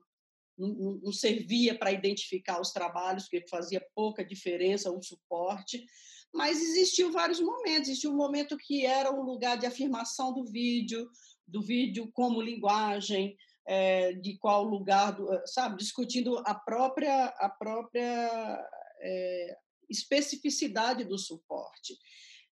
não, 0.57 0.99
não 1.03 1.11
servia 1.11 1.77
para 1.77 1.91
identificar 1.91 2.59
os 2.59 2.71
trabalhos, 2.71 3.23
porque 3.23 3.47
fazia 3.47 3.85
pouca 3.93 4.25
diferença 4.25 4.91
o 4.91 5.01
suporte, 5.01 5.85
mas 6.33 6.61
existiu 6.61 7.11
vários 7.11 7.39
momentos. 7.39 7.89
Existiu 7.89 8.11
um 8.11 8.17
momento 8.17 8.57
que 8.57 8.85
era 8.85 9.11
um 9.11 9.23
lugar 9.23 9.57
de 9.57 9.65
afirmação 9.65 10.33
do 10.33 10.45
vídeo, 10.45 11.09
do 11.47 11.61
vídeo 11.61 12.09
como 12.13 12.41
linguagem, 12.41 13.35
é, 13.65 14.13
de 14.13 14.37
qual 14.37 14.63
lugar, 14.63 15.11
do, 15.11 15.27
sabe, 15.45 15.77
discutindo 15.77 16.37
a 16.45 16.55
própria, 16.55 17.25
a 17.25 17.49
própria 17.49 18.65
é, 19.01 19.57
especificidade 19.89 21.03
do 21.03 21.17
suporte. 21.17 21.93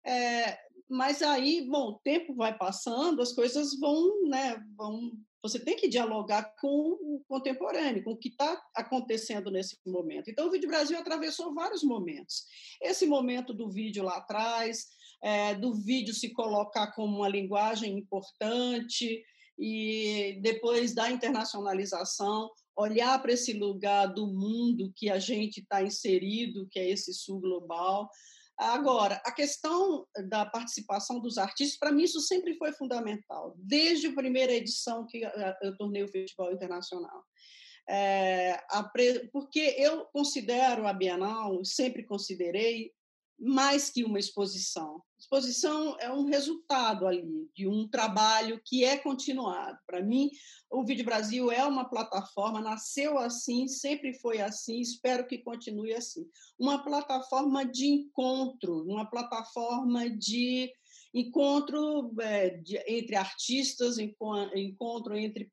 É, 0.05 0.57
mas 0.89 1.21
aí, 1.21 1.67
bom, 1.69 1.89
o 1.89 1.99
tempo 1.99 2.35
vai 2.35 2.57
passando, 2.57 3.21
as 3.21 3.33
coisas 3.33 3.79
vão, 3.79 4.27
né, 4.27 4.61
vão 4.75 5.11
você 5.43 5.59
tem 5.59 5.75
que 5.75 5.89
dialogar 5.89 6.55
com 6.61 6.97
o 7.01 7.21
contemporâneo, 7.27 8.01
com 8.01 8.11
o 8.11 8.17
que 8.17 8.29
está 8.29 8.61
acontecendo 8.73 9.51
nesse 9.51 9.77
momento. 9.85 10.31
Então, 10.31 10.47
o 10.47 10.51
Vídeo 10.51 10.69
Brasil 10.69 10.97
atravessou 10.97 11.53
vários 11.53 11.83
momentos. 11.83 12.45
Esse 12.81 13.05
momento 13.05 13.53
do 13.53 13.69
vídeo 13.69 14.03
lá 14.03 14.15
atrás, 14.15 14.87
é, 15.21 15.53
do 15.53 15.73
vídeo 15.73 16.13
se 16.13 16.31
colocar 16.31 16.93
como 16.93 17.17
uma 17.17 17.27
linguagem 17.27 17.97
importante, 17.97 19.21
e 19.59 20.39
depois 20.41 20.95
da 20.95 21.11
internacionalização, 21.11 22.49
olhar 22.75 23.21
para 23.21 23.33
esse 23.33 23.53
lugar 23.53 24.07
do 24.07 24.25
mundo 24.25 24.91
que 24.95 25.09
a 25.09 25.19
gente 25.19 25.59
está 25.59 25.83
inserido, 25.83 26.67
que 26.71 26.79
é 26.79 26.89
esse 26.89 27.13
sul 27.13 27.39
global. 27.39 28.09
Agora, 28.63 29.21
a 29.25 29.31
questão 29.31 30.07
da 30.29 30.45
participação 30.45 31.19
dos 31.19 31.37
artistas, 31.37 31.77
para 31.77 31.91
mim, 31.91 32.03
isso 32.03 32.21
sempre 32.21 32.55
foi 32.55 32.71
fundamental, 32.71 33.53
desde 33.57 34.07
a 34.07 34.13
primeira 34.13 34.53
edição 34.53 35.05
que 35.05 35.21
eu 35.61 35.75
tornei 35.77 36.03
o 36.03 36.07
Festival 36.07 36.53
Internacional. 36.53 37.23
É, 37.89 38.57
porque 39.33 39.75
eu 39.77 40.05
considero 40.05 40.87
a 40.87 40.93
Bienal, 40.93 41.65
sempre 41.65 42.03
considerei, 42.05 42.93
mais 43.39 43.89
que 43.89 44.03
uma 44.03 44.19
exposição. 44.19 45.01
Exposição 45.19 45.97
é 45.99 46.11
um 46.11 46.25
resultado 46.25 47.07
ali 47.07 47.49
de 47.55 47.67
um 47.67 47.87
trabalho 47.87 48.61
que 48.63 48.83
é 48.83 48.97
continuado. 48.97 49.77
Para 49.87 50.01
mim, 50.01 50.29
o 50.69 50.85
Vídeo 50.85 51.05
Brasil 51.05 51.51
é 51.51 51.65
uma 51.65 51.89
plataforma, 51.89 52.61
nasceu 52.61 53.17
assim, 53.17 53.67
sempre 53.67 54.13
foi 54.19 54.41
assim, 54.41 54.79
espero 54.79 55.27
que 55.27 55.37
continue 55.39 55.93
assim. 55.93 56.25
Uma 56.59 56.83
plataforma 56.83 57.65
de 57.65 57.87
encontro, 57.87 58.83
uma 58.83 59.09
plataforma 59.09 60.09
de 60.09 60.71
encontro 61.13 62.13
é, 62.19 62.49
de, 62.49 62.77
entre 62.87 63.15
artistas, 63.15 63.97
encontro 63.97 65.15
entre 65.15 65.51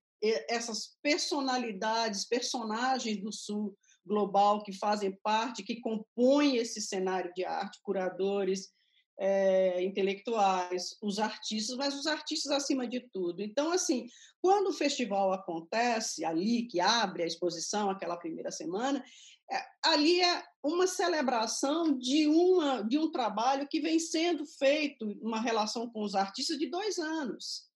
essas 0.48 0.96
personalidades, 1.02 2.26
personagens 2.26 3.22
do 3.22 3.32
Sul 3.32 3.76
global 4.06 4.62
que 4.62 4.72
fazem 4.72 5.16
parte, 5.22 5.62
que 5.62 5.80
compõem 5.80 6.56
esse 6.56 6.80
cenário 6.80 7.32
de 7.34 7.44
arte, 7.44 7.80
curadores, 7.82 8.70
é, 9.18 9.82
intelectuais, 9.82 10.96
os 11.02 11.18
artistas, 11.18 11.76
mas 11.76 11.94
os 11.94 12.06
artistas 12.06 12.50
acima 12.50 12.88
de 12.88 13.00
tudo. 13.12 13.42
Então, 13.42 13.70
assim, 13.70 14.06
quando 14.40 14.68
o 14.68 14.72
festival 14.72 15.32
acontece 15.32 16.24
ali, 16.24 16.66
que 16.66 16.80
abre 16.80 17.22
a 17.22 17.26
exposição 17.26 17.90
aquela 17.90 18.16
primeira 18.16 18.50
semana, 18.50 19.04
é, 19.52 19.62
ali 19.84 20.22
é 20.22 20.42
uma 20.62 20.86
celebração 20.86 21.98
de, 21.98 22.26
uma, 22.28 22.82
de 22.82 22.98
um 22.98 23.10
trabalho 23.10 23.68
que 23.68 23.80
vem 23.80 23.98
sendo 23.98 24.46
feito, 24.46 25.04
uma 25.20 25.40
relação 25.40 25.90
com 25.90 26.02
os 26.02 26.14
artistas 26.14 26.56
de 26.56 26.70
dois 26.70 26.98
anos. 26.98 27.69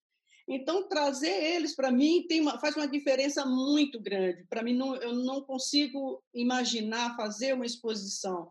Então, 0.46 0.88
trazer 0.88 1.32
eles, 1.54 1.74
para 1.74 1.90
mim, 1.90 2.26
tem 2.28 2.40
uma, 2.40 2.58
faz 2.58 2.76
uma 2.76 2.86
diferença 2.86 3.46
muito 3.46 3.98
grande. 4.00 4.44
Para 4.48 4.62
mim, 4.62 4.74
não, 4.74 4.94
eu 4.96 5.14
não 5.14 5.42
consigo 5.42 6.22
imaginar 6.34 7.16
fazer 7.16 7.54
uma 7.54 7.64
exposição, 7.64 8.50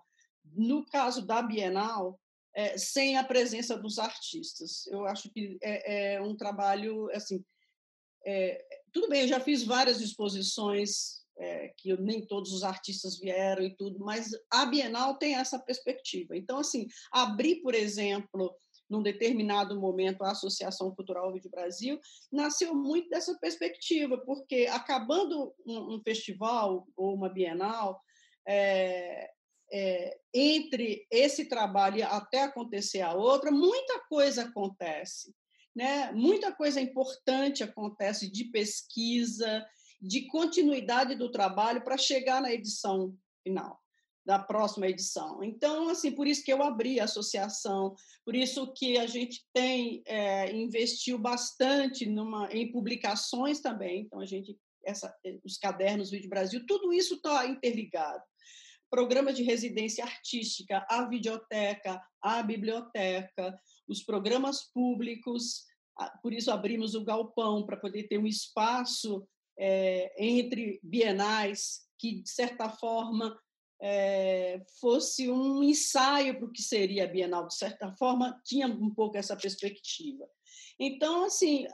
no 0.56 0.86
caso 0.86 1.25
da 1.25 1.41
Bienal, 1.41 2.19
é, 2.56 2.77
sem 2.77 3.17
a 3.17 3.23
presença 3.23 3.77
dos 3.77 3.99
artistas. 3.99 4.88
Eu 4.88 5.06
acho 5.06 5.29
que 5.32 5.58
é, 5.62 6.15
é 6.15 6.21
um 6.21 6.36
trabalho, 6.36 7.10
assim, 7.12 7.43
é, 8.25 8.63
tudo 8.91 9.10
bem, 9.10 9.21
eu 9.21 9.27
já 9.27 9.39
fiz 9.39 9.63
várias 9.63 10.01
exposições 10.01 11.23
é, 11.38 11.73
que 11.77 11.95
nem 11.97 12.25
todos 12.25 12.53
os 12.53 12.63
artistas 12.63 13.19
vieram 13.19 13.63
e 13.63 13.75
tudo, 13.75 13.99
mas 13.99 14.32
a 14.51 14.65
Bienal 14.65 15.17
tem 15.17 15.36
essa 15.36 15.60
perspectiva. 15.60 16.38
Então, 16.38 16.60
assim, 16.60 16.88
abrir, 17.12 17.62
por 17.62 17.73
exemplo, 17.73 18.56
num 18.93 19.01
determinado 19.01 19.79
momento, 19.79 20.23
a 20.23 20.32
Associação 20.32 20.93
Cultural 20.93 21.34
Vídeo 21.34 21.49
Brasil, 21.49 21.99
nasceu 22.32 22.75
muito 22.75 23.10
dessa 23.10 23.36
perspectiva, 23.39 24.19
porque 24.19 24.67
acabando 24.69 25.51
um, 25.65 25.95
um 25.95 26.01
festival 26.03 26.88
ou 26.95 27.15
uma 27.15 27.27
bienal, 27.27 27.99
é, 28.47 29.32
é, 29.71 30.17
entre 30.32 31.08
esse 31.10 31.45
trabalho 31.45 32.06
até 32.06 32.43
acontecer 32.43 33.01
a 33.01 33.15
outra, 33.15 33.51
muita 33.51 33.99
coisa 34.08 34.43
acontece. 34.43 35.34
Né? 35.75 36.12
Muita 36.12 36.51
coisa 36.51 36.79
importante 36.79 37.63
acontece 37.63 38.32
de 38.32 38.45
pesquisa, 38.45 39.65
de 39.99 40.27
continuidade 40.27 41.15
do 41.15 41.32
trabalho 41.32 41.84
para 41.84 41.97
chegar 41.97 42.39
na 42.39 42.53
edição 42.53 43.17
final 43.43 43.83
da 44.25 44.39
próxima 44.39 44.88
edição. 44.88 45.43
Então, 45.43 45.89
assim, 45.89 46.12
por 46.12 46.25
isso 46.25 46.43
que 46.43 46.53
eu 46.53 46.63
abri 46.63 46.99
a 46.99 47.03
associação, 47.03 47.95
por 48.25 48.36
isso 48.36 48.73
que 48.73 48.97
a 48.97 49.05
gente 49.05 49.43
tem 49.53 50.01
é, 50.05 50.51
investiu 50.55 51.17
bastante 51.17 52.05
numa, 52.05 52.51
em 52.51 52.71
publicações 52.71 53.59
também. 53.59 54.01
Então, 54.01 54.19
a 54.19 54.25
gente 54.25 54.57
essa, 54.86 55.13
os 55.43 55.57
cadernos 55.57 56.12
Vídeo 56.12 56.29
Brasil, 56.29 56.65
tudo 56.65 56.93
isso 56.93 57.15
está 57.15 57.47
interligado. 57.47 58.23
Programas 58.89 59.36
de 59.36 59.43
residência 59.43 60.03
artística, 60.03 60.86
a 60.89 61.07
videoteca, 61.07 62.01
a 62.21 62.43
biblioteca, 62.43 63.57
os 63.88 64.03
programas 64.03 64.71
públicos. 64.71 65.65
Por 66.21 66.33
isso 66.33 66.51
abrimos 66.51 66.93
o 66.93 67.03
galpão 67.03 67.65
para 67.65 67.77
poder 67.77 68.03
ter 68.03 68.17
um 68.17 68.27
espaço 68.27 69.27
é, 69.57 70.13
entre 70.23 70.79
bienais 70.83 71.81
que 71.97 72.21
de 72.21 72.29
certa 72.29 72.69
forma 72.69 73.39
é, 73.86 74.62
fosse 74.80 75.30
um 75.30 75.62
ensaio 75.62 76.38
para 76.38 76.46
o 76.46 76.52
que 76.52 76.62
seria 76.62 77.04
a 77.04 77.08
Bienal, 77.08 77.46
de 77.48 77.56
certa 77.56 77.91
forma, 77.98 78.39
tinha 78.46 78.65
um 78.65 78.89
pouco 78.89 79.17
essa 79.17 79.36
perspectiva. 79.36 80.26
Então, 80.80 81.26
assim, 81.26 81.67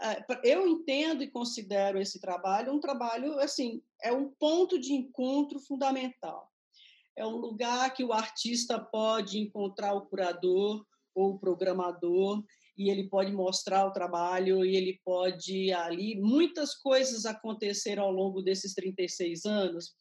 eu 0.44 0.68
entendo 0.68 1.22
e 1.22 1.30
considero 1.30 2.02
esse 2.02 2.20
trabalho 2.20 2.74
um 2.74 2.80
trabalho, 2.80 3.38
assim, 3.38 3.84
é 4.02 4.12
um 4.12 4.28
ponto 4.28 4.80
de 4.80 4.92
encontro 4.92 5.60
fundamental. 5.60 6.50
É 7.16 7.24
um 7.24 7.36
lugar 7.36 7.94
que 7.94 8.04
o 8.04 8.12
artista 8.12 8.80
pode 8.80 9.38
encontrar 9.38 9.94
o 9.94 10.08
curador 10.08 10.84
ou 11.14 11.34
o 11.34 11.40
programador 11.40 12.44
e 12.76 12.90
ele 12.90 13.08
pode 13.08 13.32
mostrar 13.32 13.86
o 13.86 13.94
trabalho 13.94 14.66
e 14.66 14.76
ele 14.76 15.00
pode 15.06 15.72
ali 15.74 16.20
muitas 16.20 16.74
coisas 16.74 17.26
aconteceram 17.26 18.04
ao 18.04 18.12
longo 18.12 18.42
desses 18.42 18.74
36 18.74 19.46
anos 19.46 19.94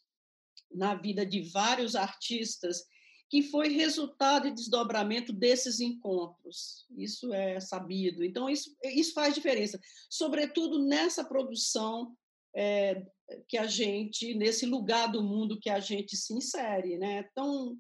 na 0.71 0.95
vida 0.95 1.25
de 1.25 1.43
vários 1.51 1.95
artistas, 1.95 2.85
que 3.31 3.43
foi 3.43 3.69
resultado 3.69 4.49
e 4.49 4.55
desdobramento 4.55 5.33
desses 5.33 5.81
encontros. 5.81 6.87
Isso 6.97 7.33
é 7.33 7.61
sabido. 7.61 8.25
Então, 8.25 8.49
isso, 8.49 8.75
isso 8.85 9.13
faz 9.13 9.35
diferença, 9.35 9.79
sobretudo 10.09 10.79
nessa 10.79 11.25
produção 11.25 12.17
é, 12.57 13.07
que 13.47 13.59
a 13.59 13.67
gente, 13.67 14.35
nesse 14.35 14.65
lugar 14.65 15.13
do 15.13 15.23
mundo 15.23 15.61
que 15.61 15.69
a 15.69 15.79
gente 15.79 16.17
se 16.17 16.33
insere, 16.33 16.97
né? 16.97 17.25
Tão 17.35 17.79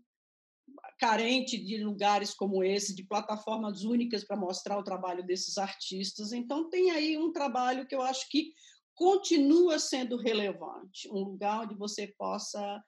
carente 0.98 1.57
de 1.57 1.83
lugares 1.83 2.35
como 2.35 2.62
esse, 2.62 2.94
de 2.94 3.05
plataformas 3.05 3.85
únicas 3.85 4.24
para 4.24 4.37
mostrar 4.37 4.79
o 4.79 4.85
trabalho 4.85 5.24
desses 5.24 5.57
artistas. 5.57 6.33
Então, 6.33 6.68
tem 6.68 6.90
aí 6.90 7.16
um 7.16 7.33
trabalho 7.33 7.87
que 7.87 7.94
eu 7.94 8.03
acho 8.03 8.29
que 8.29 8.53
continua 8.98 9.78
sendo 9.78 10.16
relevante, 10.16 11.08
um 11.08 11.20
lugar 11.20 11.61
onde 11.61 11.76
você 11.76 12.12
possa, 12.18 12.82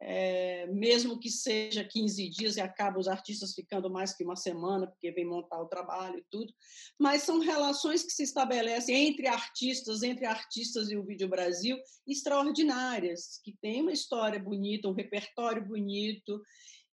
é, 0.00 0.64
mesmo 0.68 1.18
que 1.18 1.28
seja 1.28 1.82
15 1.82 2.30
dias 2.30 2.56
e 2.56 2.60
acaba 2.60 3.00
os 3.00 3.08
artistas 3.08 3.52
ficando 3.52 3.90
mais 3.90 4.14
que 4.14 4.22
uma 4.22 4.36
semana, 4.36 4.86
porque 4.86 5.10
vem 5.10 5.26
montar 5.26 5.60
o 5.60 5.66
trabalho 5.66 6.18
e 6.18 6.24
tudo, 6.30 6.54
mas 6.96 7.24
são 7.24 7.40
relações 7.40 8.04
que 8.04 8.12
se 8.12 8.22
estabelecem 8.22 9.08
entre 9.08 9.26
artistas, 9.26 10.04
entre 10.04 10.24
artistas 10.24 10.88
e 10.88 10.96
o 10.96 11.04
Vídeo 11.04 11.28
Brasil, 11.28 11.76
extraordinárias, 12.06 13.40
que 13.42 13.52
tem 13.60 13.82
uma 13.82 13.92
história 13.92 14.38
bonita, 14.38 14.88
um 14.88 14.94
repertório 14.94 15.66
bonito, 15.66 16.40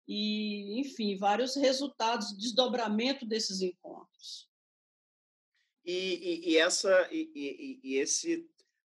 e, 0.07 0.81
enfim, 0.81 1.15
vários 1.15 1.55
resultados, 1.55 2.35
desdobramento 2.35 3.23
desses 3.23 3.61
encontros. 3.61 4.49
E, 5.85 6.41
e, 6.45 6.51
e 6.51 6.57
essa, 6.57 7.09
e, 7.11 7.79
e, 7.83 7.95
esse 7.97 8.49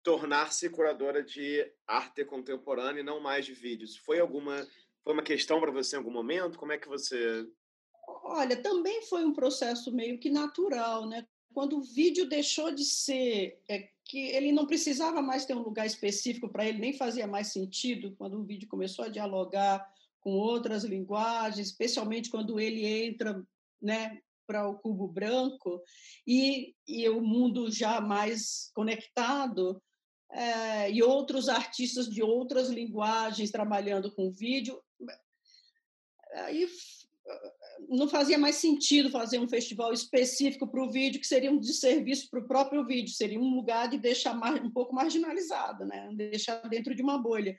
tornar-se 0.08 0.70
curadora 0.70 1.22
de 1.22 1.70
arte 1.86 2.24
contemporânea 2.24 3.02
e 3.02 3.04
não 3.04 3.20
mais 3.20 3.46
de 3.46 3.54
vídeos? 3.54 3.98
Foi 3.98 4.22
alguma 4.22 4.65
foi 5.04 5.12
uma 5.12 5.22
questão 5.22 5.60
para 5.60 5.70
você 5.70 5.98
em 5.98 6.00
algum 6.00 6.12
momento? 6.12 6.58
Como 6.58 6.72
é 6.72 6.78
que 6.78 6.88
você 6.88 7.46
Olha, 8.24 8.56
também 8.56 9.02
foi 9.02 9.26
um 9.26 9.34
processo 9.34 9.93
meio 9.93 10.17
que 10.17 10.30
natural, 10.30 11.06
né? 11.06 11.28
Quando 11.54 11.78
o 11.78 11.84
vídeo 11.84 12.26
deixou 12.26 12.72
de 12.72 12.86
ser 12.86 13.60
é, 13.70 13.89
que 14.06 14.30
ele 14.30 14.54
não 14.54 14.65
precisava 14.65 15.22
mais 15.22 15.46
ter 15.46 15.54
um 15.54 15.62
lugar 15.62 15.86
específico 15.86 16.48
para 16.48 16.65
ele, 16.65 16.80
nem 16.80 16.93
fazia 16.93 17.28
mais 17.28 17.52
sentido 17.52 18.15
quando 18.17 18.39
o 18.39 18.46
vídeo 18.46 18.70
começou 18.70 19.04
a 19.04 19.10
dialogar 19.10 19.86
com 20.22 20.32
outras 20.32 20.86
linguagens, 20.86 21.67
especialmente 21.67 22.30
quando 22.30 22.62
ele 22.62 22.86
entra, 22.86 23.46
né, 23.82 24.22
para 24.46 24.70
o 24.70 24.80
cubo 24.80 25.06
branco 25.06 25.84
e, 26.26 26.74
e 26.88 27.10
o 27.10 27.20
mundo 27.20 27.70
já 27.70 28.00
mais 28.00 28.72
conectado 28.74 29.82
é, 30.31 30.91
e 30.91 31.01
outros 31.01 31.49
artistas 31.49 32.07
de 32.07 32.21
outras 32.21 32.69
linguagens 32.69 33.51
trabalhando 33.51 34.11
com 34.11 34.31
vídeo. 34.31 34.81
Aí 36.33 36.67
não 37.89 38.07
fazia 38.07 38.37
mais 38.37 38.55
sentido 38.55 39.09
fazer 39.09 39.39
um 39.39 39.47
festival 39.47 39.93
específico 39.93 40.67
para 40.67 40.83
o 40.83 40.91
vídeo, 40.91 41.19
que 41.19 41.27
seria 41.27 41.51
um 41.51 41.59
desserviço 41.59 42.29
para 42.29 42.39
o 42.39 42.47
próprio 42.47 42.85
vídeo, 42.85 43.13
seria 43.13 43.39
um 43.39 43.55
lugar 43.55 43.87
de 43.87 43.97
deixar 43.97 44.35
um 44.61 44.71
pouco 44.71 44.95
marginalizado, 44.95 45.85
né? 45.85 46.09
deixar 46.13 46.57
dentro 46.69 46.95
de 46.95 47.01
uma 47.01 47.17
bolha. 47.17 47.57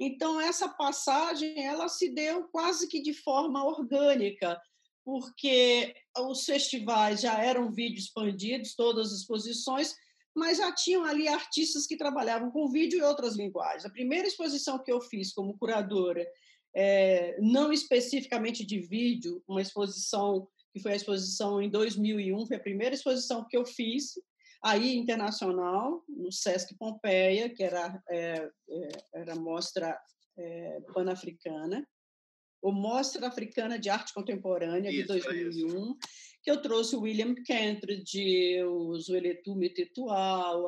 Então, 0.00 0.40
essa 0.40 0.68
passagem 0.68 1.64
ela 1.64 1.88
se 1.88 2.08
deu 2.10 2.44
quase 2.44 2.86
que 2.86 3.02
de 3.02 3.12
forma 3.12 3.64
orgânica, 3.64 4.60
porque 5.04 5.94
os 6.16 6.44
festivais 6.44 7.20
já 7.20 7.42
eram 7.42 7.72
vídeo 7.72 7.98
expandidos, 7.98 8.74
todas 8.74 9.08
as 9.08 9.20
exposições, 9.20 9.94
mas 10.38 10.58
já 10.58 10.72
tinham 10.72 11.04
ali 11.04 11.26
artistas 11.28 11.86
que 11.86 11.96
trabalhavam 11.96 12.50
com 12.50 12.70
vídeo 12.70 12.98
e 12.98 13.02
outras 13.02 13.36
linguagens. 13.36 13.84
A 13.84 13.90
primeira 13.90 14.26
exposição 14.26 14.82
que 14.82 14.90
eu 14.90 15.00
fiz 15.00 15.32
como 15.32 15.58
curadora, 15.58 16.26
é, 16.74 17.36
não 17.40 17.72
especificamente 17.72 18.64
de 18.64 18.78
vídeo, 18.80 19.42
uma 19.48 19.60
exposição 19.60 20.48
que 20.72 20.80
foi 20.80 20.92
a 20.92 20.96
exposição 20.96 21.60
em 21.60 21.68
2001, 21.68 22.46
foi 22.46 22.56
a 22.56 22.60
primeira 22.60 22.94
exposição 22.94 23.44
que 23.48 23.56
eu 23.56 23.66
fiz, 23.66 24.12
aí 24.62 24.96
internacional, 24.96 26.04
no 26.08 26.30
Sesc 26.30 26.76
Pompeia, 26.76 27.52
que 27.52 27.62
era, 27.62 28.00
é, 28.08 28.50
é, 28.68 28.88
era 29.14 29.34
mostra 29.34 29.98
é, 30.36 30.80
pan-africana, 30.92 31.86
ou 32.60 32.72
Mostra 32.72 33.28
Africana 33.28 33.78
de 33.78 33.88
Arte 33.88 34.12
Contemporânea, 34.12 34.90
de 34.90 35.04
2001, 35.04 35.94
que 35.94 35.98
eu 36.48 36.60
trouxe 36.62 36.96
o 36.96 37.00
William 37.00 37.34
Kentridge, 37.34 38.62
o 38.64 38.98
Zueletu 38.98 39.54
Metetual, 39.54 40.64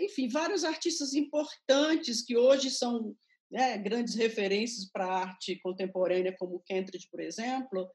enfim, 0.00 0.28
vários 0.28 0.64
artistas 0.64 1.14
importantes 1.14 2.22
que 2.22 2.36
hoje 2.36 2.70
são 2.70 3.14
né, 3.50 3.76
grandes 3.78 4.14
referências 4.14 4.88
para 4.90 5.06
a 5.06 5.18
arte 5.22 5.60
contemporânea, 5.62 6.34
como 6.38 6.60
Kentridge, 6.60 7.08
por 7.10 7.20
exemplo. 7.20 7.88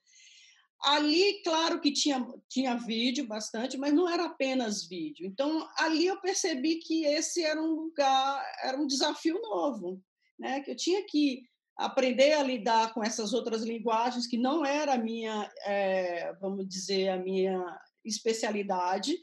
Ali, 0.84 1.42
claro 1.44 1.80
que 1.80 1.92
tinha, 1.92 2.26
tinha 2.50 2.76
vídeo 2.76 3.26
bastante, 3.26 3.78
mas 3.78 3.94
não 3.94 4.08
era 4.08 4.26
apenas 4.26 4.88
vídeo. 4.88 5.26
Então, 5.26 5.68
ali 5.78 6.06
eu 6.06 6.20
percebi 6.20 6.76
que 6.76 7.06
esse 7.06 7.44
era 7.44 7.60
um 7.62 7.74
lugar, 7.74 8.46
era 8.64 8.78
um 8.78 8.86
desafio 8.86 9.42
novo, 9.42 10.02
né? 10.38 10.62
que 10.62 10.72
eu 10.72 10.76
tinha 10.76 11.04
que 11.06 11.44
aprender 11.78 12.34
a 12.34 12.44
lidar 12.44 12.94
com 12.94 13.04
essas 13.04 13.34
outras 13.34 13.64
linguagens 13.64 14.28
que 14.28 14.38
não 14.38 14.66
era 14.66 14.94
a 14.94 14.98
minha, 14.98 15.52
é, 15.66 16.34
vamos 16.40 16.68
dizer, 16.68 17.10
a 17.10 17.18
minha 17.18 17.62
especialidade. 18.04 19.16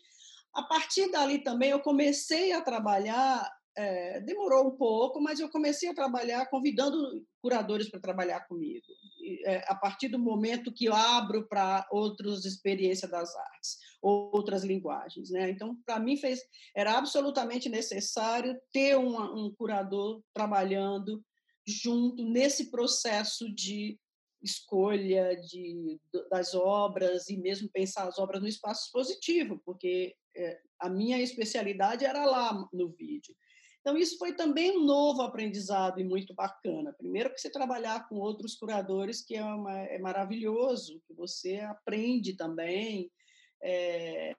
A 0.54 0.62
partir 0.62 1.10
dali 1.10 1.38
também 1.38 1.70
eu 1.70 1.80
comecei 1.80 2.52
a 2.52 2.60
trabalhar, 2.60 3.50
é, 3.74 4.20
demorou 4.20 4.68
um 4.68 4.76
pouco, 4.76 5.18
mas 5.20 5.40
eu 5.40 5.48
comecei 5.48 5.88
a 5.88 5.94
trabalhar 5.94 6.44
convidando 6.50 7.24
curadores 7.40 7.90
para 7.90 8.00
trabalhar 8.00 8.40
comigo. 8.40 8.84
E, 9.22 9.42
é, 9.46 9.64
a 9.66 9.74
partir 9.74 10.08
do 10.08 10.18
momento 10.18 10.74
que 10.74 10.84
eu 10.84 10.94
abro 10.94 11.48
para 11.48 11.86
outras 11.90 12.44
experiências 12.44 13.10
das 13.10 13.34
artes, 13.34 13.78
outras 14.02 14.62
linguagens, 14.62 15.30
né? 15.30 15.48
Então, 15.48 15.74
para 15.86 15.98
mim 15.98 16.18
fez, 16.18 16.40
era 16.76 16.98
absolutamente 16.98 17.68
necessário 17.70 18.60
ter 18.72 18.98
um, 18.98 19.46
um 19.46 19.54
curador 19.54 20.20
trabalhando 20.34 21.24
junto 21.66 22.24
nesse 22.24 22.70
processo 22.70 23.52
de 23.52 23.98
escolha 24.42 25.36
de, 25.36 26.00
das 26.30 26.54
obras 26.54 27.28
e 27.28 27.36
mesmo 27.36 27.70
pensar 27.72 28.08
as 28.08 28.18
obras 28.18 28.42
no 28.42 28.48
espaço 28.48 28.86
expositivo, 28.86 29.60
porque 29.64 30.16
é, 30.36 30.60
a 30.80 30.88
minha 30.88 31.20
especialidade 31.20 32.04
era 32.04 32.24
lá 32.24 32.68
no 32.72 32.90
vídeo. 32.90 33.34
Então, 33.80 33.98
isso 33.98 34.16
foi 34.16 34.32
também 34.34 34.78
um 34.78 34.84
novo 34.84 35.22
aprendizado 35.22 36.00
e 36.00 36.04
muito 36.04 36.32
bacana. 36.34 36.92
Primeiro, 36.92 37.32
que 37.32 37.40
você 37.40 37.50
trabalhar 37.50 38.08
com 38.08 38.16
outros 38.16 38.54
curadores, 38.54 39.24
que 39.24 39.34
é, 39.34 39.44
uma, 39.44 39.76
é 39.76 39.98
maravilhoso, 39.98 41.02
que 41.06 41.12
você 41.12 41.58
aprende 41.58 42.36
também, 42.36 43.10
é, 43.60 44.34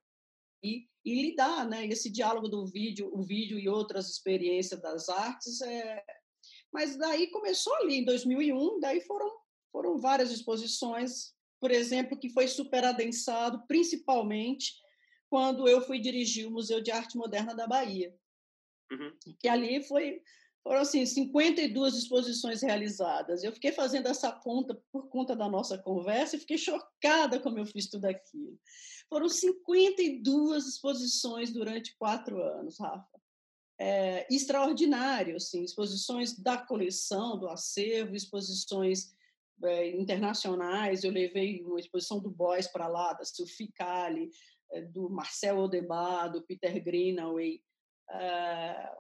e, 0.64 0.88
e, 1.04 1.22
lidar, 1.22 1.68
né? 1.68 1.86
Esse 1.86 2.10
diálogo 2.10 2.48
do 2.48 2.66
vídeo, 2.66 3.10
o 3.14 3.22
vídeo 3.22 3.60
e 3.60 3.68
outras 3.68 4.10
experiências 4.10 4.82
das 4.82 5.10
artes 5.10 5.60
é, 5.62 6.02
mas 6.74 6.98
daí 6.98 7.28
começou 7.28 7.74
ali, 7.76 7.98
em 7.98 8.06
2001, 8.06 8.80
daí 8.80 9.00
foram, 9.02 9.32
foram 9.72 10.00
várias 10.00 10.32
exposições, 10.32 11.34
por 11.62 11.70
exemplo, 11.70 12.18
que 12.18 12.30
foi 12.30 12.48
super 12.48 12.84
adensado, 12.84 13.64
principalmente 13.68 14.74
quando 15.30 15.68
eu 15.68 15.82
fui 15.82 16.00
dirigir 16.00 16.48
o 16.48 16.52
Museu 16.52 16.82
de 16.82 16.92
Arte 16.92 17.16
Moderna 17.16 17.54
da 17.56 17.68
Bahia. 17.68 18.14
Uhum. 18.92 19.14
Que 19.40 19.48
ali 19.48 19.84
foi, 19.84 20.20
foram 20.64 20.82
assim, 20.82 21.06
52 21.06 21.96
exposições 21.96 22.64
realizadas. 22.64 23.44
Eu 23.44 23.54
fiquei 23.54 23.72
fazendo 23.72 24.08
essa 24.08 24.32
conta 24.32 24.82
por 24.92 25.10
conta 25.10 25.36
da 25.36 25.48
nossa 25.48 25.78
conversa 25.78 26.36
e 26.36 26.40
fiquei 26.40 26.58
chocada 26.58 27.40
como 27.40 27.60
eu 27.60 27.66
fiz 27.66 27.88
tudo 27.88 28.06
aquilo. 28.06 28.60
Foram 29.08 29.30
52 29.30 30.68
exposições 30.68 31.52
durante 31.52 31.96
quatro 31.98 32.42
anos, 32.42 32.80
Rafa 32.80 33.23
é, 33.80 34.28
extraordinário, 34.30 35.36
assim, 35.36 35.64
exposições 35.64 36.38
da 36.38 36.58
coleção, 36.58 37.38
do 37.38 37.48
acervo, 37.48 38.16
exposições 38.16 39.14
é, 39.64 39.90
internacionais. 39.90 41.04
Eu 41.04 41.12
levei 41.12 41.64
uma 41.64 41.80
exposição 41.80 42.20
do 42.20 42.30
Boys 42.30 42.68
para 42.68 42.88
lá, 42.88 43.14
da 43.14 43.26
Sophie 43.26 43.72
Kali, 43.72 44.30
é, 44.72 44.82
do 44.82 45.10
Marcel 45.10 45.58
Odebar, 45.60 46.32
do 46.32 46.42
Peter 46.44 46.84
Greenaway, 46.84 47.62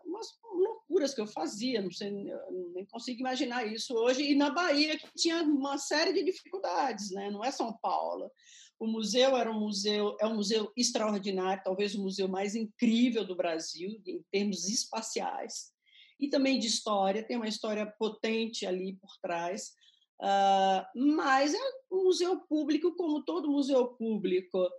umas 0.06 0.28
loucuras 0.44 1.14
que 1.14 1.22
eu 1.22 1.28
fazia, 1.28 1.82
não 1.82 1.92
sei, 1.92 2.10
nem 2.12 2.86
consigo 2.86 3.20
imaginar 3.20 3.66
isso 3.66 3.94
hoje. 3.94 4.24
E 4.24 4.36
na 4.36 4.50
Bahia, 4.50 4.98
que 4.98 5.08
tinha 5.16 5.44
uma 5.44 5.78
série 5.78 6.14
de 6.14 6.24
dificuldades, 6.24 7.12
né? 7.12 7.30
não 7.30 7.44
é 7.44 7.52
São 7.52 7.74
Paulo. 7.82 8.32
O 8.80 8.88
museu 8.88 9.36
era 9.38 9.52
um 9.52 9.60
museu, 9.60 10.18
é 10.20 10.28
um 10.28 10.36
museu 10.36 10.72
extraordinário, 10.76 11.64
talvez 11.64 11.96
o 11.96 12.02
museu 12.02 12.28
mais 12.28 12.56
incrível 12.56 13.26
do 13.26 13.36
Brasil 13.36 14.02
em 14.06 14.24
termos 14.32 14.68
espaciais 14.68 15.72
e 16.20 16.30
também 16.30 16.60
de 16.60 16.68
história. 16.68 17.24
Tem 17.24 17.38
uma 17.38 17.48
história 17.48 17.86
potente 17.86 18.66
ali 18.66 18.98
por 18.98 19.12
trás, 19.22 19.74
uh, 20.22 21.16
mas 21.16 21.54
é 21.54 21.60
um 21.92 22.06
museu 22.06 22.40
público, 22.42 22.96
como 22.96 23.24
todo 23.24 23.52
museu 23.52 23.88
público 23.88 24.70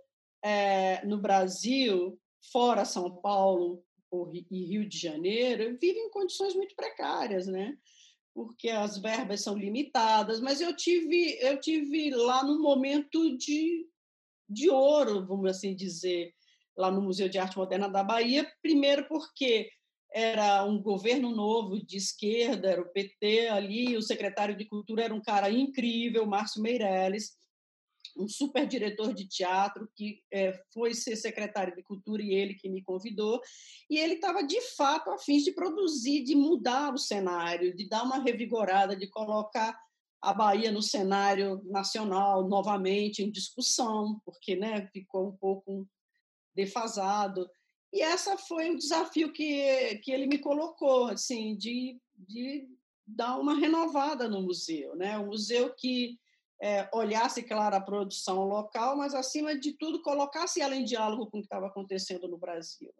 é, 0.43 1.03
no 1.05 1.19
Brasil, 1.19 2.19
fora 2.51 2.85
São 2.85 3.19
Paulo 3.21 3.83
e 4.31 4.65
Rio 4.65 4.87
de 4.87 4.97
Janeiro, 4.97 5.77
vive 5.81 5.99
em 5.99 6.09
condições 6.09 6.53
muito 6.53 6.75
precárias, 6.75 7.47
né? 7.47 7.75
Porque 8.35 8.69
as 8.69 8.97
verbas 8.97 9.41
são 9.41 9.57
limitadas, 9.57 10.41
mas 10.41 10.59
eu 10.59 10.75
tive 10.75 11.37
eu 11.39 11.57
tive 11.57 12.09
lá 12.11 12.43
no 12.43 12.61
momento 12.61 13.35
de 13.37 13.87
de 14.47 14.69
ouro, 14.69 15.25
vamos 15.25 15.49
assim 15.49 15.75
dizer, 15.75 16.31
lá 16.77 16.91
no 16.91 17.01
Museu 17.01 17.27
de 17.27 17.39
Arte 17.39 17.57
Moderna 17.57 17.89
da 17.89 18.03
Bahia, 18.03 18.47
primeiro 18.61 19.07
porque 19.07 19.71
era 20.13 20.63
um 20.65 20.79
governo 20.79 21.35
novo 21.35 21.83
de 21.83 21.97
esquerda, 21.97 22.69
era 22.69 22.81
o 22.81 22.89
PT 22.89 23.47
ali, 23.47 23.97
o 23.97 24.01
secretário 24.03 24.55
de 24.55 24.65
Cultura 24.65 25.03
era 25.03 25.15
um 25.15 25.21
cara 25.21 25.49
incrível, 25.49 26.27
Márcio 26.27 26.61
Meirelles, 26.61 27.31
um 28.15 28.27
super 28.27 28.65
diretor 28.65 29.13
de 29.13 29.27
teatro 29.27 29.89
que 29.95 30.21
é, 30.31 30.53
foi 30.73 30.93
ser 30.93 31.15
secretário 31.15 31.75
de 31.75 31.83
Cultura 31.83 32.21
e 32.21 32.33
ele 32.33 32.53
que 32.53 32.69
me 32.69 32.81
convidou, 32.81 33.41
e 33.89 33.97
ele 33.97 34.15
estava 34.15 34.43
de 34.43 34.59
fato 34.75 35.09
a 35.09 35.17
fim 35.17 35.37
de 35.37 35.51
produzir, 35.51 36.23
de 36.23 36.35
mudar 36.35 36.93
o 36.93 36.97
cenário, 36.97 37.75
de 37.75 37.87
dar 37.87 38.03
uma 38.03 38.19
revigorada, 38.19 38.95
de 38.95 39.07
colocar 39.07 39.77
a 40.21 40.33
Bahia 40.33 40.71
no 40.71 40.81
cenário 40.81 41.61
nacional 41.65 42.47
novamente 42.47 43.21
em 43.21 43.29
discussão, 43.29 44.19
porque 44.25 44.55
né, 44.55 44.87
ficou 44.91 45.27
um 45.27 45.37
pouco 45.37 45.87
defasado. 46.55 47.47
E 47.93 48.01
essa 48.01 48.37
foi 48.37 48.71
o 48.71 48.77
desafio 48.77 49.31
que, 49.31 49.99
que 50.03 50.11
ele 50.11 50.25
me 50.25 50.39
colocou, 50.39 51.05
assim, 51.05 51.55
de, 51.55 51.99
de 52.17 52.67
dar 53.05 53.37
uma 53.37 53.55
renovada 53.55 54.27
no 54.27 54.41
museu, 54.41 54.95
né? 54.95 55.17
Um 55.19 55.27
museu 55.27 55.73
que 55.75 56.17
é, 56.65 56.89
olhasse, 56.91 57.43
claro, 57.43 57.75
a 57.75 57.79
produção 57.79 58.43
local, 58.43 58.97
mas, 58.97 59.13
acima 59.13 59.55
de 59.55 59.73
tudo, 59.73 60.01
colocasse 60.01 60.59
ela 60.61 60.75
em 60.75 60.83
diálogo 60.83 61.27
com 61.27 61.37
o 61.37 61.41
que 61.41 61.45
estava 61.45 61.67
acontecendo 61.67 62.27
no 62.27 62.39
Brasil. 62.39 62.91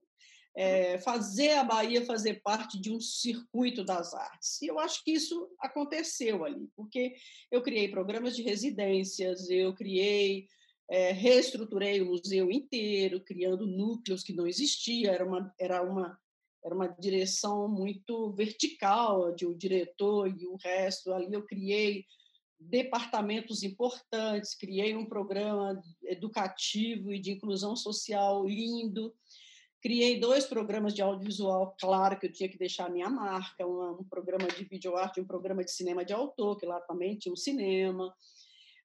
é, 0.56 0.98
fazer 1.00 1.52
a 1.52 1.64
Bahia 1.64 2.06
fazer 2.06 2.42
parte 2.42 2.80
de 2.80 2.90
um 2.90 3.00
circuito 3.00 3.84
das 3.84 4.14
artes. 4.14 4.62
E 4.62 4.68
eu 4.68 4.80
acho 4.80 5.04
que 5.04 5.12
isso 5.12 5.50
aconteceu 5.60 6.46
ali, 6.46 6.70
porque 6.76 7.16
eu 7.52 7.62
criei 7.62 7.90
programas 7.90 8.36
de 8.36 8.42
residências, 8.42 9.50
eu 9.50 9.74
criei, 9.74 10.48
é, 10.90 11.12
reestruturei 11.12 12.02
o 12.02 12.06
museu 12.06 12.50
inteiro, 12.50 13.20
criando 13.20 13.68
núcleos 13.68 14.24
que 14.24 14.34
não 14.34 14.48
existiam, 14.48 15.14
era 15.14 15.26
uma, 15.26 15.54
era 15.60 15.82
uma, 15.84 16.18
era 16.64 16.74
uma 16.74 16.88
direção 16.88 17.68
muito 17.68 18.32
vertical 18.32 19.36
de 19.36 19.46
um 19.46 19.58
diretor 19.58 20.30
e 20.30 20.48
o 20.48 20.56
resto. 20.56 21.12
Ali 21.12 21.34
eu 21.34 21.44
criei 21.46 22.06
departamentos 22.60 23.64
importantes, 23.64 24.56
criei 24.56 24.96
um 24.96 25.06
programa 25.06 25.82
educativo 26.04 27.14
e 27.14 27.20
de 27.20 27.32
inclusão 27.32 27.76
social 27.76 28.46
lindo, 28.46 29.14
Criei 29.86 30.20
dois 30.20 30.48
programas 30.48 30.96
de 30.96 31.04
audiovisual, 31.04 31.76
claro 31.80 32.18
que 32.18 32.26
eu 32.26 32.34
tinha 32.34 32.50
que 32.50 32.58
deixar 32.58 32.88
a 32.88 32.90
minha 32.90 33.08
marca, 33.08 33.68
um, 33.68 34.00
um 34.00 34.04
programa 34.04 34.48
de 34.48 34.64
videoarte 34.64 35.20
e 35.20 35.22
um 35.22 35.28
programa 35.28 35.64
de 35.64 35.70
cinema 35.70 36.04
de 36.04 36.12
autor, 36.12 36.58
que 36.58 36.66
lá 36.66 36.82
também 36.82 37.16
tinha 37.16 37.32
um 37.32 37.36
cinema. 37.36 38.12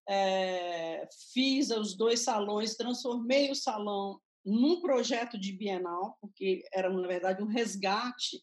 É, 0.06 1.08
fiz 1.32 1.70
os 1.70 1.96
dois 1.96 2.20
salões, 2.20 2.76
transformei 2.76 3.50
o 3.50 3.54
salão 3.54 4.20
num 4.44 4.82
projeto 4.82 5.40
de 5.40 5.52
bienal, 5.52 6.18
porque 6.20 6.64
era, 6.70 6.90
na 6.90 7.08
verdade, 7.08 7.42
um 7.42 7.46
resgate 7.46 8.42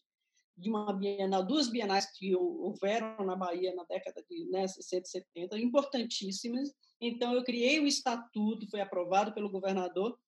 de 0.58 0.68
uma 0.68 0.92
bienal, 0.92 1.46
duas 1.46 1.68
bienais 1.70 2.10
que 2.10 2.34
houveram 2.34 3.24
na 3.24 3.36
Bahia 3.36 3.74
na 3.74 3.84
década 3.84 4.24
de 4.28 4.46
né, 4.50 4.66
60 4.66 5.06
e 5.06 5.10
70, 5.10 5.58
importantíssimas. 5.58 6.74
Então, 7.00 7.32
eu 7.32 7.44
criei 7.44 7.78
o 7.78 7.86
estatuto, 7.86 8.68
foi 8.68 8.80
aprovado 8.80 9.32
pelo 9.32 9.50
governador, 9.50 10.18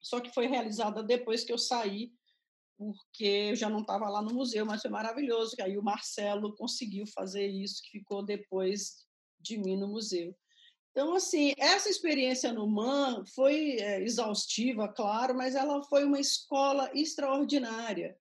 só 0.00 0.20
que 0.20 0.32
foi 0.32 0.46
realizada 0.46 1.02
depois 1.02 1.42
que 1.42 1.52
eu 1.52 1.58
saí, 1.58 2.12
porque 2.78 3.50
eu 3.50 3.56
já 3.56 3.68
não 3.68 3.80
estava 3.80 4.08
lá 4.08 4.22
no 4.22 4.32
museu, 4.32 4.64
mas 4.64 4.82
foi 4.82 4.90
maravilhoso, 4.90 5.56
aí 5.60 5.76
o 5.76 5.82
Marcelo 5.82 6.54
conseguiu 6.54 7.04
fazer 7.08 7.46
isso, 7.46 7.82
que 7.82 7.98
ficou 7.98 8.24
depois 8.24 9.06
de 9.40 9.58
mim 9.58 9.76
no 9.76 9.88
museu. 9.88 10.36
Então, 10.92 11.14
assim, 11.14 11.52
essa 11.58 11.88
experiência 11.88 12.52
no 12.52 12.66
MAN 12.68 13.24
foi 13.34 13.78
é, 13.78 14.02
exaustiva, 14.02 14.88
claro, 14.88 15.34
mas 15.34 15.54
ela 15.54 15.82
foi 15.84 16.04
uma 16.04 16.20
escola 16.20 16.90
extraordinária, 16.94 18.16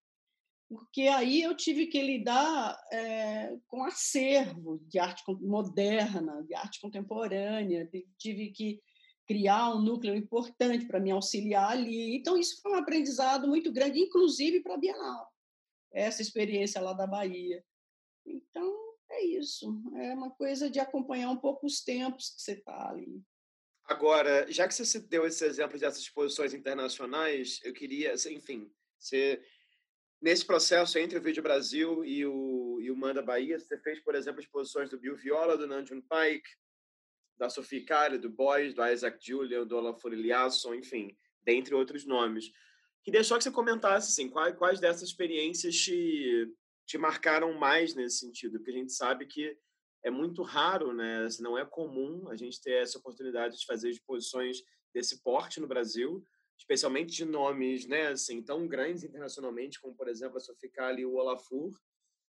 porque 0.68 1.04
aí 1.04 1.42
eu 1.42 1.56
tive 1.56 1.88
que 1.88 2.02
lidar 2.02 2.78
é, 2.92 3.56
com 3.68 3.84
acervo 3.84 4.80
de 4.88 4.98
arte 4.98 5.24
moderna, 5.42 6.44
de 6.44 6.56
arte 6.56 6.80
contemporânea, 6.82 7.90
tive 8.18 8.52
que 8.52 8.82
criar 9.28 9.74
um 9.74 9.82
núcleo 9.82 10.16
importante 10.16 10.86
para 10.86 11.00
me 11.00 11.12
auxiliar 11.12 11.72
ali. 11.72 12.16
Então, 12.16 12.38
isso 12.38 12.62
foi 12.62 12.72
um 12.72 12.76
aprendizado 12.76 13.48
muito 13.48 13.72
grande, 13.72 14.00
inclusive 14.00 14.62
para 14.62 14.76
a 14.76 14.78
Bienal, 14.78 15.32
essa 15.92 16.22
experiência 16.22 16.82
lá 16.82 16.94
da 16.94 17.08
Bahia. 17.08 17.64
Então, 18.26 18.76
é 19.12 19.24
isso. 19.24 19.82
É 19.96 20.14
uma 20.14 20.32
coisa 20.32 20.70
de 20.70 20.80
acompanhar 20.80 21.30
um 21.30 21.38
pouco 21.38 21.66
os 21.66 21.82
tempos 21.82 22.30
que 22.30 22.42
você 22.42 22.54
está 22.54 22.90
ali. 22.90 23.22
Agora, 23.88 24.52
já 24.52 24.68
que 24.68 24.74
você 24.74 25.00
deu 25.00 25.28
esse 25.28 25.46
exemplo 25.46 25.80
dessas 25.80 26.00
exposições 26.00 26.54
internacionais, 26.56 27.60
eu 27.64 27.72
queria, 27.72 28.14
enfim, 28.32 28.72
você, 28.98 29.40
nesse 30.22 30.46
processo 30.46 30.98
entre 30.98 31.18
o 31.18 31.22
Vídeo 31.22 31.44
Brasil 31.44 32.04
e 32.04 32.26
o, 32.26 32.80
e 32.82 32.92
o 32.92 32.96
Manda 32.96 33.22
Bahia, 33.22 33.60
você 33.60 33.78
fez, 33.80 34.00
por 34.00 34.16
exemplo, 34.16 34.42
exposições 34.42 34.90
do 34.90 35.00
Bill 35.00 35.16
Viola, 35.16 35.58
do 35.58 35.68
Nanjun 35.68 36.02
Pike, 36.02 36.50
da 37.38 37.50
Sophie 37.50 37.84
Calle, 37.84 38.18
do 38.18 38.30
Boys, 38.30 38.74
do 38.74 38.86
Isaac 38.86 39.18
Julian, 39.26 39.66
do 39.66 39.76
Olafur 39.76 40.14
Eliasson, 40.14 40.74
enfim, 40.74 41.16
dentre 41.44 41.76
outros 41.76 42.06
nomes. 42.06 42.52
Queria 43.04 43.24
só 43.24 43.38
que 43.38 43.44
você 43.44 43.52
comentasse 43.52 44.10
assim, 44.10 44.30
quais, 44.30 44.56
quais 44.58 44.80
dessas 44.80 45.10
experiências 45.10 45.76
te, 45.76 46.52
te 46.88 46.98
marcaram 46.98 47.54
mais 47.54 47.94
nesse 47.94 48.20
sentido, 48.20 48.58
porque 48.58 48.72
a 48.72 48.80
gente 48.80 48.94
sabe 48.94 49.26
que 49.26 49.58
é 50.04 50.10
muito 50.10 50.44
raro, 50.44 50.94
né? 50.94 51.26
Assim, 51.26 51.44
não 51.44 51.58
é 51.58 51.66
comum 51.66 52.30
a 52.30 52.36
gente 52.36 52.62
ter 52.62 52.82
essa 52.82 52.98
oportunidade 52.98 53.60
de 53.60 53.66
fazer 53.66 53.90
exposições 53.90 54.62
desse 54.94 55.22
porte 55.22 55.60
no 55.60 55.68
Brasil, 55.68 56.26
especialmente 56.58 57.16
de 57.16 57.26
nomes, 57.26 57.86
né, 57.86 58.08
assim, 58.08 58.42
tão 58.42 58.68
grandes 58.68 59.04
internacionalmente 59.04 59.80
como, 59.80 59.96
por 59.96 60.08
exemplo, 60.08 60.38
a 60.38 60.40
Sophie 60.40 60.70
Calle 60.70 61.02
e 61.02 61.06
o 61.06 61.16
Olafur. 61.16 61.72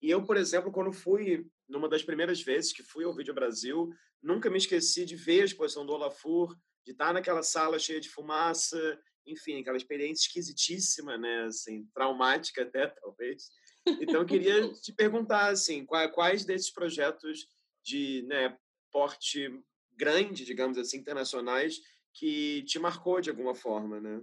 E 0.02 0.10
eu, 0.10 0.24
por 0.24 0.38
exemplo, 0.38 0.72
quando 0.72 0.92
fui, 0.92 1.48
numa 1.68 1.88
das 1.88 2.04
primeiras 2.04 2.42
vezes 2.42 2.74
que 2.74 2.84
fui 2.84 3.06
ao 3.06 3.16
Vídeo 3.16 3.34
Brasil, 3.34 3.90
nunca 4.22 4.50
me 4.50 4.58
esqueci 4.58 5.06
de 5.06 5.16
ver 5.16 5.42
a 5.42 5.46
exposição 5.46 5.86
do 5.86 5.94
Olafur, 5.94 6.56
de 6.86 6.92
estar 6.92 7.14
naquela 7.14 7.42
sala 7.42 7.80
cheia 7.80 8.00
de 8.00 8.10
fumaça, 8.10 9.00
enfim, 9.26 9.60
aquela 9.60 9.78
experiência 9.78 10.28
esquisitíssima, 10.28 11.18
né, 11.18 11.46
assim, 11.46 11.86
traumática 11.94 12.64
até, 12.64 12.88
talvez. 13.02 13.50
Então, 13.88 14.22
eu 14.22 14.26
queria 14.26 14.72
te 14.74 14.92
perguntar, 14.92 15.50
assim, 15.50 15.86
quais 15.86 16.44
desses 16.44 16.72
projetos 16.72 17.48
de 17.84 18.24
né, 18.24 18.58
porte 18.92 19.50
grande, 19.96 20.44
digamos 20.44 20.78
assim, 20.78 20.98
internacionais, 20.98 21.80
que 22.16 22.64
te 22.64 22.80
marcou 22.80 23.22
de 23.22 23.30
alguma 23.30 23.54
forma, 23.54 24.00
né? 24.00 24.22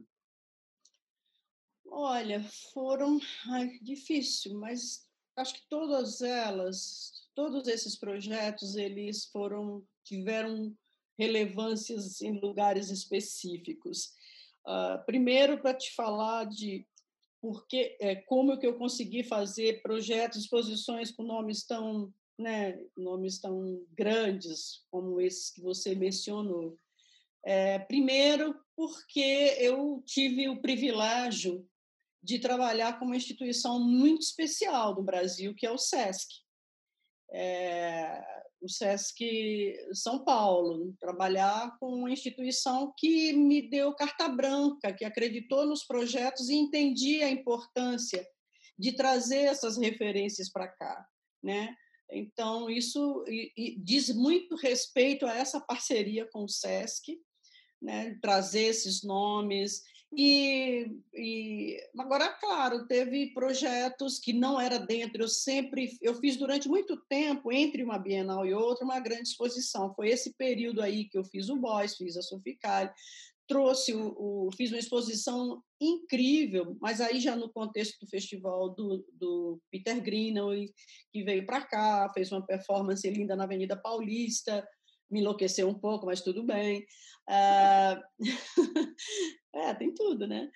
Olha, 1.86 2.42
foram 2.72 3.20
ai, 3.48 3.78
difícil, 3.82 4.58
mas 4.58 5.06
acho 5.36 5.54
que 5.54 5.68
todas 5.68 6.22
elas, 6.22 7.28
todos 7.34 7.68
esses 7.68 7.96
projetos, 7.96 8.76
eles 8.76 9.26
foram 9.26 9.86
tiveram 10.04 10.74
relevâncias 11.18 12.20
em 12.22 12.40
lugares 12.40 12.90
específicos. 12.90 14.14
Uh, 14.66 15.04
primeiro, 15.04 15.60
para 15.60 15.74
te 15.74 15.94
falar 15.94 16.44
de 16.46 16.86
porque, 17.40 17.96
é, 18.00 18.14
como 18.14 18.56
que 18.56 18.66
eu 18.66 18.78
consegui 18.78 19.24
fazer 19.24 19.82
projetos, 19.82 20.42
exposições 20.42 21.10
com 21.10 21.24
nomes 21.24 21.64
tão, 21.64 22.14
né, 22.38 22.80
nomes 22.96 23.40
tão 23.40 23.84
grandes 23.90 24.86
como 24.88 25.20
esses 25.20 25.50
que 25.50 25.60
você 25.60 25.92
mencionou. 25.92 26.78
É, 27.44 27.78
primeiro, 27.80 28.54
porque 28.76 29.56
eu 29.58 30.02
tive 30.06 30.48
o 30.48 30.60
privilégio 30.60 31.68
de 32.22 32.38
trabalhar 32.38 32.98
com 32.98 33.06
uma 33.06 33.16
instituição 33.16 33.80
muito 33.80 34.22
especial 34.22 34.94
do 34.94 35.02
Brasil, 35.02 35.54
que 35.54 35.66
é 35.66 35.70
o 35.70 35.78
SESC. 35.78 36.28
É, 37.32 38.22
o 38.60 38.68
SESC 38.68 39.76
São 39.92 40.24
Paulo, 40.24 40.94
trabalhar 41.00 41.76
com 41.80 41.88
uma 41.88 42.10
instituição 42.10 42.94
que 42.96 43.32
me 43.32 43.68
deu 43.68 43.92
carta 43.94 44.28
branca, 44.28 44.92
que 44.92 45.04
acreditou 45.04 45.66
nos 45.66 45.84
projetos 45.84 46.48
e 46.48 46.54
entendia 46.54 47.26
a 47.26 47.30
importância 47.30 48.24
de 48.78 48.92
trazer 48.92 49.44
essas 49.44 49.76
referências 49.76 50.50
para 50.50 50.68
cá, 50.68 51.06
né? 51.42 51.74
Então 52.10 52.70
isso 52.70 53.24
e, 53.26 53.52
e 53.56 53.80
diz 53.80 54.14
muito 54.14 54.54
respeito 54.54 55.26
a 55.26 55.34
essa 55.34 55.60
parceria 55.60 56.28
com 56.30 56.44
o 56.44 56.48
SESC, 56.48 57.18
né? 57.82 58.16
Trazer 58.22 58.62
esses 58.62 59.02
nomes 59.02 59.82
e, 60.14 60.94
e, 61.14 61.78
agora, 61.98 62.28
claro, 62.28 62.86
teve 62.86 63.32
projetos 63.32 64.18
que 64.18 64.32
não 64.32 64.60
era 64.60 64.78
dentro. 64.78 65.22
Eu 65.22 65.28
sempre, 65.28 65.96
eu 66.02 66.14
fiz 66.16 66.36
durante 66.36 66.68
muito 66.68 66.98
tempo 67.08 67.50
entre 67.50 67.82
uma 67.82 67.98
Bienal 67.98 68.44
e 68.44 68.52
outra 68.52 68.84
uma 68.84 69.00
grande 69.00 69.28
exposição. 69.28 69.94
Foi 69.94 70.08
esse 70.08 70.34
período 70.34 70.82
aí 70.82 71.08
que 71.08 71.16
eu 71.16 71.24
fiz 71.24 71.48
o 71.48 71.56
Boys, 71.56 71.96
fiz 71.96 72.18
a 72.18 72.22
Soficale, 72.22 72.90
trouxe 73.48 73.94
o, 73.94 74.14
o, 74.18 74.50
fiz 74.54 74.70
uma 74.70 74.78
exposição 74.78 75.62
incrível, 75.80 76.76
mas 76.80 77.00
aí 77.00 77.18
já 77.18 77.34
no 77.34 77.50
contexto 77.50 77.98
do 77.98 78.06
festival 78.06 78.70
do, 78.74 79.04
do 79.14 79.60
Peter 79.70 80.00
Greenaway, 80.00 80.70
que 81.10 81.24
veio 81.24 81.46
para 81.46 81.62
cá, 81.62 82.10
fez 82.12 82.30
uma 82.30 82.44
performance 82.44 83.08
linda 83.08 83.34
na 83.34 83.44
Avenida 83.44 83.76
Paulista, 83.76 84.66
me 85.12 85.20
enlouqueceu 85.20 85.68
um 85.68 85.78
pouco, 85.78 86.06
mas 86.06 86.22
tudo 86.22 86.42
bem. 86.42 86.86
Uh... 87.28 88.02
é, 89.54 89.74
tem 89.74 89.92
tudo, 89.94 90.26
né? 90.26 90.50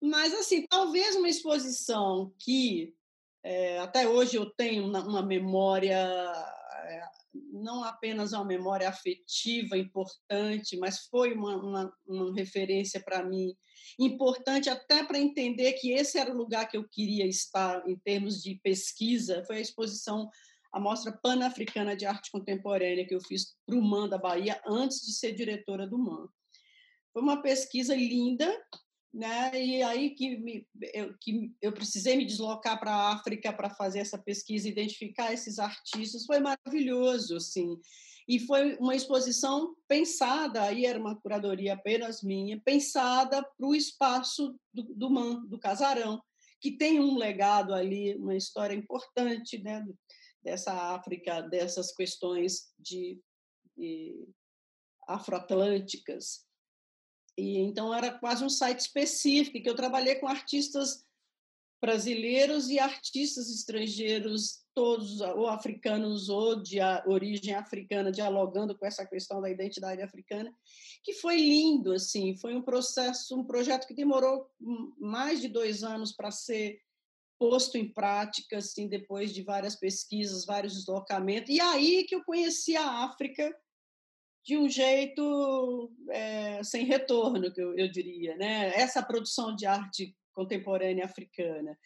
Mas, 0.00 0.32
assim, 0.34 0.66
talvez 0.66 1.16
uma 1.16 1.28
exposição 1.28 2.32
que 2.38 2.94
é, 3.44 3.78
até 3.78 4.08
hoje 4.08 4.36
eu 4.36 4.46
tenho 4.46 4.86
uma, 4.86 5.22
memória, 5.22 5.96
é, 5.96 7.02
não 7.52 7.84
apenas 7.84 8.32
uma 8.32 8.44
memória 8.44 8.88
afetiva 8.88 9.76
importante, 9.76 10.76
mas 10.76 11.06
foi 11.06 11.32
uma, 11.32 11.56
uma, 11.56 11.92
uma 12.06 12.34
referência 12.34 13.00
para 13.00 13.24
mim 13.24 13.54
importante 13.98 14.68
até 14.68 15.04
para 15.04 15.18
entender 15.18 15.72
que 15.74 15.92
esse 15.92 16.18
era 16.18 16.32
o 16.32 16.36
lugar 16.36 16.68
que 16.68 16.76
eu 16.76 16.86
queria 16.88 17.26
estar 17.26 17.88
em 17.88 17.96
termos 17.96 18.42
de 18.42 18.56
pesquisa, 18.62 19.44
foi 19.46 19.56
a 19.56 19.60
exposição 19.60 20.28
a 20.72 20.80
Mostra 20.80 21.12
Pan-Africana 21.22 21.96
de 21.96 22.06
Arte 22.06 22.30
Contemporânea 22.30 23.06
que 23.06 23.14
eu 23.14 23.20
fiz 23.20 23.56
para 23.66 23.76
o 23.76 23.82
MAN 23.82 24.08
da 24.08 24.18
Bahia 24.18 24.60
antes 24.66 25.00
de 25.04 25.12
ser 25.12 25.32
diretora 25.32 25.86
do 25.86 25.98
MAN. 25.98 26.28
Foi 27.12 27.22
uma 27.22 27.42
pesquisa 27.42 27.94
linda, 27.94 28.48
né? 29.12 29.50
E 29.54 29.82
aí 29.82 30.10
que, 30.10 30.36
me, 30.36 30.66
eu, 30.92 31.14
que 31.20 31.52
eu 31.62 31.72
precisei 31.72 32.16
me 32.16 32.26
deslocar 32.26 32.78
para 32.78 32.92
a 32.92 33.12
África 33.12 33.52
para 33.52 33.70
fazer 33.70 34.00
essa 34.00 34.18
pesquisa, 34.18 34.68
identificar 34.68 35.32
esses 35.32 35.58
artistas, 35.58 36.26
foi 36.26 36.40
maravilhoso, 36.40 37.36
assim. 37.36 37.80
E 38.28 38.38
foi 38.38 38.76
uma 38.76 38.94
exposição 38.94 39.74
pensada, 39.88 40.62
aí 40.62 40.84
era 40.84 40.98
uma 40.98 41.18
curadoria 41.18 41.72
apenas 41.72 42.22
minha, 42.22 42.60
pensada 42.60 43.42
para 43.42 43.66
o 43.66 43.74
espaço 43.74 44.54
do, 44.72 44.82
do 44.94 45.10
MAN, 45.10 45.46
do 45.46 45.58
casarão, 45.58 46.22
que 46.60 46.72
tem 46.72 47.00
um 47.00 47.16
legado 47.16 47.72
ali, 47.72 48.14
uma 48.16 48.36
história 48.36 48.74
importante 48.74 49.62
né, 49.62 49.82
dessa 50.42 50.72
África, 50.94 51.40
dessas 51.42 51.92
questões 51.94 52.72
de, 52.78 53.20
de 53.76 54.28
afroatlânticas. 55.06 56.46
E 57.36 57.58
então 57.58 57.94
era 57.94 58.18
quase 58.18 58.44
um 58.44 58.50
site 58.50 58.80
específico 58.80 59.62
que 59.62 59.68
eu 59.68 59.76
trabalhei 59.76 60.16
com 60.16 60.26
artistas 60.26 61.06
brasileiros 61.80 62.68
e 62.68 62.78
artistas 62.78 63.48
estrangeiros, 63.48 64.64
todos 64.74 65.20
ou 65.20 65.46
africanos 65.46 66.28
ou 66.28 66.60
de 66.60 66.78
origem 67.06 67.54
africana, 67.54 68.10
dialogando 68.10 68.76
com 68.76 68.84
essa 68.84 69.06
questão 69.06 69.40
da 69.40 69.50
identidade 69.50 70.02
africana, 70.02 70.52
que 71.04 71.14
foi 71.14 71.36
lindo, 71.36 71.92
assim, 71.92 72.36
foi 72.36 72.54
um 72.54 72.62
processo, 72.62 73.36
um 73.36 73.44
projeto 73.44 73.86
que 73.86 73.94
demorou 73.94 74.48
mais 74.98 75.40
de 75.40 75.48
dois 75.48 75.84
anos 75.84 76.12
para 76.12 76.30
ser 76.30 76.80
posto 77.38 77.78
em 77.78 77.88
prática, 77.88 78.58
assim, 78.58 78.88
depois 78.88 79.32
de 79.32 79.42
várias 79.42 79.76
pesquisas, 79.76 80.44
vários 80.44 80.74
deslocamentos, 80.74 81.54
e 81.54 81.60
aí 81.60 82.04
que 82.04 82.14
eu 82.14 82.24
conheci 82.24 82.76
a 82.76 83.04
África 83.04 83.54
de 84.44 84.56
um 84.56 84.68
jeito 84.68 85.92
é, 86.10 86.62
sem 86.64 86.84
retorno, 86.84 87.52
que 87.52 87.60
eu, 87.60 87.76
eu 87.76 87.90
diria, 87.90 88.36
né? 88.36 88.72
Essa 88.74 89.02
produção 89.02 89.54
de 89.54 89.66
arte 89.66 90.16
contemporânea 90.32 91.04
africana. 91.04 91.78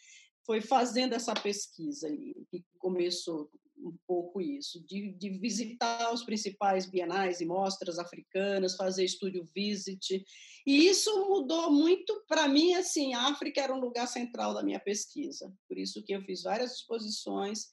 Foi 0.47 0.61
fazendo 0.61 1.15
essa 1.15 1.35
pesquisa 1.35 2.07
ali 2.07 2.47
que 2.51 2.65
começou 2.79 3.51
um 3.83 3.97
pouco 4.07 4.41
isso, 4.41 4.85
de, 4.87 5.13
de, 5.13 5.31
visitar 5.39 6.13
os 6.13 6.23
principais 6.25 6.87
bienais 6.87 7.41
e 7.41 7.47
mostras 7.47 7.99
africanas, 7.99 8.77
fazer 8.77 9.05
estúdio 9.05 9.45
visit, 9.55 10.25
e 10.67 10.87
isso 10.87 11.29
mudou 11.29 11.71
muito 11.71 12.25
para 12.29 12.49
mim, 12.49 12.75
assim, 12.75 13.15
a 13.15 13.29
África 13.29 13.61
era 13.61 13.75
um 13.75 13.81
lugar 13.81 14.07
central 14.07 14.55
da 14.55 14.63
minha 14.63 14.81
pesquisa, 14.81 15.53
por 15.69 15.77
isso 15.77 16.03
que 16.05 16.13
eu 16.13 16.23
fiz 16.23 16.43
várias 16.43 16.77
exposições 16.77 17.67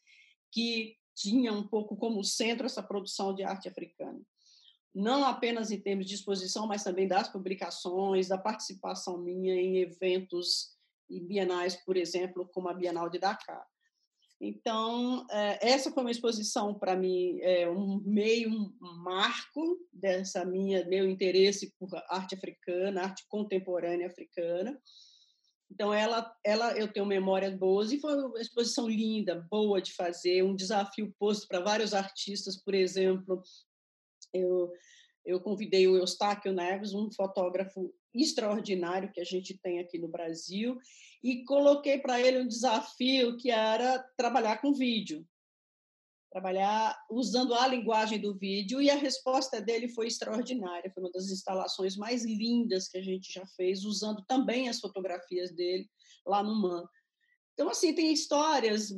que 0.51 0.95
tinham 1.15 1.57
um 1.57 1.67
pouco 1.67 1.95
como 1.95 2.23
centro 2.23 2.65
essa 2.65 2.81
produção 2.81 3.33
de 3.33 3.43
arte 3.43 3.67
africana. 3.67 4.19
Não 4.95 5.23
apenas 5.23 5.69
em 5.69 5.79
termos 5.79 6.07
de 6.07 6.15
exposição, 6.15 6.65
mas 6.65 6.83
também 6.83 7.07
das 7.07 7.27
publicações, 7.27 8.27
da 8.27 8.37
participação 8.37 9.17
minha 9.17 9.53
em 9.53 9.77
eventos 9.77 10.77
e 11.09 11.19
bienais, 11.19 11.75
por 11.75 11.97
exemplo, 11.97 12.47
como 12.53 12.69
a 12.69 12.73
Bienal 12.73 13.09
de 13.09 13.19
Dakar. 13.19 13.65
Então, 14.41 15.27
eh, 15.29 15.59
essa 15.61 15.91
foi 15.91 16.01
uma 16.01 16.11
exposição 16.11 16.73
para 16.73 16.95
mim, 16.95 17.39
é 17.41 17.69
um 17.69 17.99
meio, 18.05 18.49
um 18.49 19.03
marco 19.03 19.77
dessa 19.91 20.45
minha 20.45 20.85
meu 20.85 21.09
interesse 21.09 21.73
por 21.77 21.89
arte 22.07 22.35
africana, 22.35 23.01
arte 23.01 23.25
contemporânea 23.27 24.07
africana. 24.07 24.79
Então, 25.69 25.93
ela, 25.93 26.33
ela 26.43 26.71
eu 26.77 26.91
tenho 26.91 27.05
memórias 27.05 27.53
boas 27.53 27.91
e 27.91 27.99
foi 27.99 28.15
uma 28.15 28.39
exposição 28.39 28.87
linda, 28.87 29.45
boa 29.51 29.81
de 29.81 29.93
fazer, 29.93 30.41
um 30.41 30.55
desafio 30.55 31.13
posto 31.19 31.45
para 31.47 31.59
vários 31.59 31.93
artistas, 31.93 32.55
por 32.55 32.73
exemplo, 32.73 33.43
eu, 34.33 34.71
eu 35.29 35.39
convidei 35.39 35.87
o 35.87 35.95
Eustáquio 35.95 36.51
Neves, 36.51 36.93
um 36.93 37.11
fotógrafo 37.11 37.93
extraordinário 38.13 39.11
que 39.11 39.21
a 39.21 39.23
gente 39.23 39.57
tem 39.57 39.79
aqui 39.79 39.99
no 39.99 40.07
Brasil, 40.07 40.77
e 41.23 41.43
coloquei 41.43 41.99
para 41.99 42.19
ele 42.19 42.39
um 42.39 42.47
desafio 42.47 43.37
que 43.37 43.51
era 43.51 43.99
trabalhar 44.17 44.59
com 44.59 44.73
vídeo, 44.73 45.23
trabalhar 46.31 46.97
usando 47.11 47.53
a 47.53 47.67
linguagem 47.67 48.19
do 48.19 48.35
vídeo, 48.35 48.81
e 48.81 48.89
a 48.89 48.95
resposta 48.95 49.61
dele 49.61 49.87
foi 49.89 50.07
extraordinária. 50.07 50.91
Foi 50.91 51.03
uma 51.03 51.11
das 51.11 51.29
instalações 51.29 51.95
mais 51.95 52.25
lindas 52.25 52.87
que 52.87 52.97
a 52.97 53.01
gente 53.01 53.31
já 53.31 53.45
fez, 53.55 53.83
usando 53.83 54.23
também 54.25 54.67
as 54.67 54.79
fotografias 54.79 55.51
dele 55.51 55.87
lá 56.25 56.41
no 56.41 56.59
MAN. 56.59 56.83
Então, 57.53 57.69
assim, 57.69 57.93
tem 57.93 58.11
histórias 58.13 58.89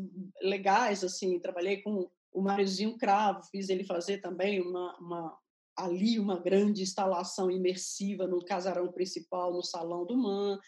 legais, 0.42 1.04
assim, 1.04 1.40
trabalhei 1.40 1.82
com 1.82 2.10
o 2.32 2.42
Mariozinho 2.42 2.98
Cravo, 2.98 3.44
fiz 3.52 3.70
ele 3.70 3.84
fazer 3.84 4.20
também 4.20 4.62
uma, 4.62 4.98
uma, 5.00 5.38
ali 5.78 6.20
uma 6.20 6.40
grande 6.40 6.82
instalação 6.82 7.50
imersiva 7.50 8.28
no 8.28 8.44
casarão 8.44 8.92
principal, 8.92 9.54
no 9.54 9.64
Salão 9.64 10.06
do 10.06 10.18
Man. 10.18 10.60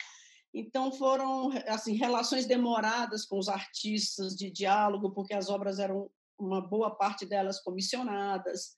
Então 0.54 0.92
foram 0.92 1.50
assim 1.68 1.96
relações 1.96 2.46
demoradas 2.46 3.26
com 3.26 3.38
os 3.38 3.50
artistas 3.50 4.36
de 4.36 4.52
diálogo, 4.52 5.12
porque 5.12 5.34
as 5.34 5.50
obras 5.50 5.80
eram 5.80 6.10
uma 6.40 6.62
boa 6.62 6.92
parte 6.92 7.26
delas 7.26 7.60
comissionadas. 7.62 8.78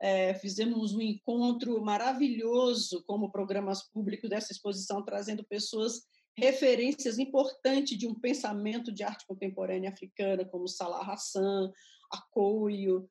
É, 0.00 0.34
fizemos 0.34 0.94
um 0.94 1.00
encontro 1.00 1.80
maravilhoso 1.82 3.02
como 3.04 3.32
programas 3.32 3.82
públicos 3.90 4.30
dessa 4.30 4.52
exposição, 4.52 5.04
trazendo 5.04 5.44
pessoas 5.44 6.02
referências 6.36 7.18
importantes 7.18 7.98
de 7.98 8.06
um 8.06 8.14
pensamento 8.14 8.92
de 8.92 9.02
arte 9.02 9.26
contemporânea 9.26 9.90
africana, 9.90 10.44
como 10.44 10.68
Salah 10.68 11.02
Hassan, 11.02 11.72
Acoio. 12.12 13.10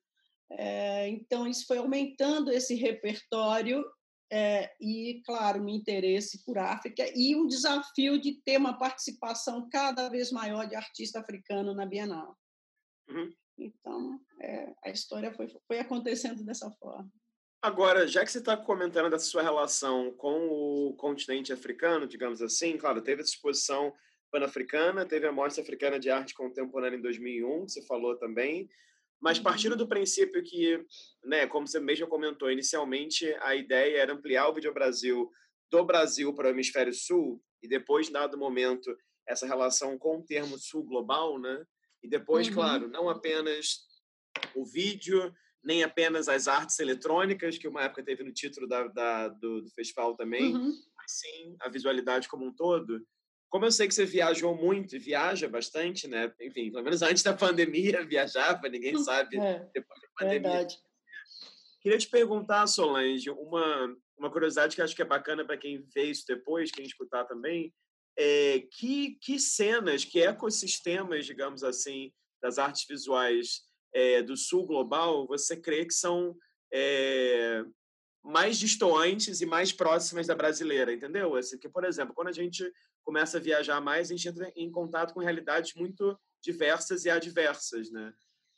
É, 0.52 1.08
então, 1.10 1.48
isso 1.48 1.66
foi 1.66 1.78
aumentando 1.78 2.52
esse 2.52 2.74
repertório 2.76 3.84
é, 4.32 4.72
e, 4.80 5.22
claro, 5.26 5.64
meu 5.64 5.76
interesse 5.76 6.44
por 6.44 6.58
África 6.58 7.04
e 7.16 7.36
um 7.36 7.48
desafio 7.48 8.20
de 8.20 8.42
ter 8.44 8.58
uma 8.58 8.78
participação 8.78 9.68
cada 9.70 10.10
vez 10.10 10.32
maior 10.32 10.68
de 10.68 10.76
artista 10.76 11.20
africano 11.20 11.74
na 11.74 11.86
Bienal. 11.86 12.38
Uhum. 13.10 13.34
Então, 13.58 14.20
é, 14.42 14.74
a 14.84 14.90
história 14.90 15.34
foi, 15.34 15.48
foi 15.66 15.80
acontecendo 15.80 16.44
dessa 16.44 16.70
forma. 16.72 17.10
Agora, 17.62 18.08
já 18.08 18.24
que 18.24 18.32
você 18.32 18.38
está 18.38 18.56
comentando 18.56 19.10
dessa 19.10 19.26
sua 19.26 19.42
relação 19.42 20.12
com 20.14 20.48
o 20.48 20.94
continente 20.96 21.52
africano, 21.52 22.08
digamos 22.08 22.42
assim, 22.42 22.78
claro, 22.78 23.02
teve 23.02 23.22
essa 23.22 23.32
exposição 23.32 23.94
pan-africana, 24.32 25.06
teve 25.06 25.26
a 25.26 25.32
Mostra 25.32 25.64
Africana 25.64 26.00
de 26.00 26.10
Arte 26.10 26.36
Contemporânea 26.36 26.98
em 26.98 27.02
2001, 27.02 27.66
que 27.66 27.72
você 27.72 27.82
falou 27.86 28.16
também, 28.18 28.70
mas 29.22 29.40
partindo 29.40 29.74
uhum. 29.74 29.78
do 29.78 29.88
princípio 29.88 30.44
que, 30.44 30.84
né, 31.24 31.48
como 31.48 31.68
você 31.68 31.80
mesmo 31.80 32.08
comentou, 32.08 32.52
inicialmente 32.52 33.26
a 33.42 33.56
ideia 33.56 33.98
era 33.98 34.14
ampliar 34.14 34.48
o 34.48 34.54
Vídeo 34.54 34.74
Brasil 34.74 35.30
do 35.72 35.86
Brasil 35.86 36.34
para 36.34 36.48
o 36.48 36.52
Hemisfério 36.52 36.94
Sul, 36.94 37.42
e 37.62 37.68
depois, 37.68 38.10
dado 38.10 38.38
momento, 38.38 38.96
essa 39.28 39.46
relação 39.46 39.98
com 39.98 40.18
o 40.18 40.24
termo 40.24 40.58
Sul 40.58 40.84
Global, 40.86 41.40
né? 41.40 41.64
E 42.04 42.08
depois, 42.08 42.48
uhum. 42.48 42.54
claro, 42.54 42.88
não 42.88 43.10
apenas 43.10 43.80
o 44.56 44.66
vídeo, 44.66 45.34
nem 45.64 45.84
apenas 45.84 46.30
as 46.30 46.48
artes 46.48 46.80
eletrônicas, 46.80 47.58
que 47.58 47.68
uma 47.68 47.84
época 47.84 48.04
teve 48.04 48.24
no 48.24 48.32
título 48.32 48.68
da, 48.68 48.88
da 48.88 49.28
do, 49.28 49.62
do, 49.62 49.70
festival 49.72 50.16
também, 50.16 50.56
uhum. 50.56 50.72
mas 50.96 51.12
sim 51.12 51.56
a 51.60 51.70
visualidade 51.70 52.30
como 52.30 52.46
um 52.46 52.56
todo. 52.56 53.02
Como 53.50 53.66
eu 53.66 53.72
sei 53.72 53.88
que 53.88 53.94
você 53.94 54.06
viajou 54.06 54.56
muito 54.56 54.96
e 54.96 55.00
viaja 55.00 55.48
bastante, 55.48 56.08
né? 56.08 56.32
Enfim, 56.42 56.72
pelo 56.72 56.84
menos 56.84 57.02
antes 57.02 57.24
da 57.24 57.34
pandemia 57.36 58.06
viajava, 58.06 58.68
ninguém 58.68 58.98
sabe 59.04 59.38
é, 59.38 59.68
depois 59.74 60.02
da 60.02 60.08
pandemia. 60.20 60.52
Verdade. 60.52 60.78
Queria 61.82 61.98
te 61.98 62.10
perguntar, 62.10 62.68
Solange, 62.68 63.30
uma, 63.30 63.96
uma 64.18 64.32
curiosidade 64.32 64.76
que 64.76 64.82
acho 64.82 64.96
que 64.96 65.02
é 65.02 65.06
bacana 65.06 65.46
para 65.46 65.58
quem 65.58 65.86
vê 65.94 66.06
isso 66.06 66.26
depois, 66.28 66.72
quem 66.72 66.86
escutar 66.86 67.24
também, 67.26 67.74
é 68.18 68.62
que, 68.72 69.18
que 69.22 69.40
cenas, 69.40 70.04
que 70.04 70.20
ecossistemas, 70.20 71.26
digamos 71.26 71.64
assim, 71.64 72.12
das 72.42 72.58
artes 72.58 72.86
visuais 72.88 73.62
é, 73.94 74.22
do 74.22 74.36
sul 74.36 74.66
global, 74.66 75.28
você 75.28 75.56
crê 75.56 75.86
que 75.86 75.94
são 75.94 76.36
é, 76.74 77.64
mais 78.24 78.58
distantes 78.58 79.40
e 79.40 79.46
mais 79.46 79.72
próximas 79.72 80.28
da 80.28 80.36
brasileira, 80.36 80.92
entendeu? 80.92 81.36
Assim, 81.36 81.58
que, 81.58 81.70
por 81.70 81.86
exemplo, 81.86 82.14
quando 82.14 82.28
a 82.28 82.34
gente 82.34 82.70
começa 83.08 83.38
a 83.38 83.40
viajar 83.40 83.80
mais, 83.80 84.12
a 84.12 84.14
gente 84.14 84.28
entra 84.28 84.52
em 84.54 84.70
contato 84.70 85.14
com 85.14 85.22
realidades 85.22 85.74
muito 85.76 86.20
diversas 86.44 87.06
e 87.06 87.10
adversas, 87.10 87.90
né? 87.90 88.14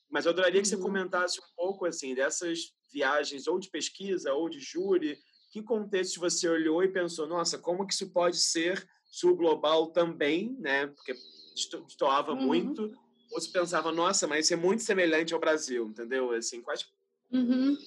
Mas 0.10 0.26
eu 0.26 0.32
adoraria 0.32 0.60
que 0.60 0.68
você 0.68 0.76
uhum. 0.76 0.82
comentasse 0.82 1.40
um 1.40 1.56
pouco 1.56 1.86
assim 1.86 2.16
dessas 2.16 2.74
viagens 2.92 3.46
ou 3.46 3.60
de 3.60 3.70
pesquisa 3.70 4.34
ou 4.34 4.50
de 4.50 4.60
júri, 4.60 5.20
que 5.52 5.62
contexto 5.62 6.20
você 6.20 6.50
olhou 6.50 6.84
e 6.84 6.92
pensou, 6.92 7.28
nossa, 7.28 7.60
como 7.60 7.86
que 7.86 7.94
isso 7.94 8.10
pode 8.10 8.38
ser 8.38 8.90
sul 9.06 9.36
global 9.36 9.92
também, 9.92 10.58
né? 10.60 10.88
Porque 10.88 11.14
estoava 11.56 12.32
uhum. 12.32 12.42
muito. 12.42 12.92
Ou 13.32 13.40
você 13.40 13.52
pensava, 13.52 13.92
nossa, 13.92 14.26
mas 14.26 14.46
isso 14.46 14.56
é 14.56 14.58
muito 14.58 14.82
semelhante 14.82 15.32
ao 15.32 15.40
Brasil, 15.40 15.90
entendeu? 15.90 16.32
Assim, 16.32 16.60
quais... 16.60 16.88
Uhum. 17.32 17.78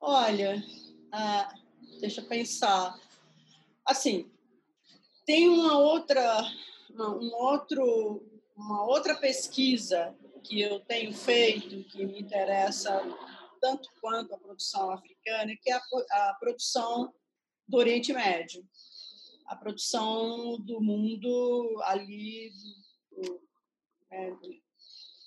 Olha, 0.00 0.64
ah, 1.12 1.54
deixa 2.00 2.22
eu 2.22 2.26
pensar. 2.26 2.98
Assim, 3.84 4.30
tem 5.26 5.48
uma 5.48 5.78
outra, 5.78 6.40
uma, 6.88 7.16
um 7.16 7.34
outro, 7.34 8.24
uma 8.56 8.86
outra 8.86 9.16
pesquisa 9.16 10.16
que 10.44 10.60
eu 10.60 10.78
tenho 10.80 11.12
feito 11.12 11.82
que 11.88 12.06
me 12.06 12.20
interessa 12.20 13.02
tanto 13.60 13.90
quanto 14.00 14.32
a 14.32 14.38
produção 14.38 14.92
africana, 14.92 15.56
que 15.60 15.70
é 15.70 15.74
a, 15.74 15.80
a 16.30 16.36
produção 16.38 17.12
do 17.66 17.78
Oriente 17.78 18.12
Médio, 18.12 18.64
a 19.46 19.56
produção 19.56 20.60
do 20.60 20.80
mundo 20.80 21.82
ali 21.84 22.52
do, 23.10 23.42
né, 24.08 24.30
do 24.30 24.60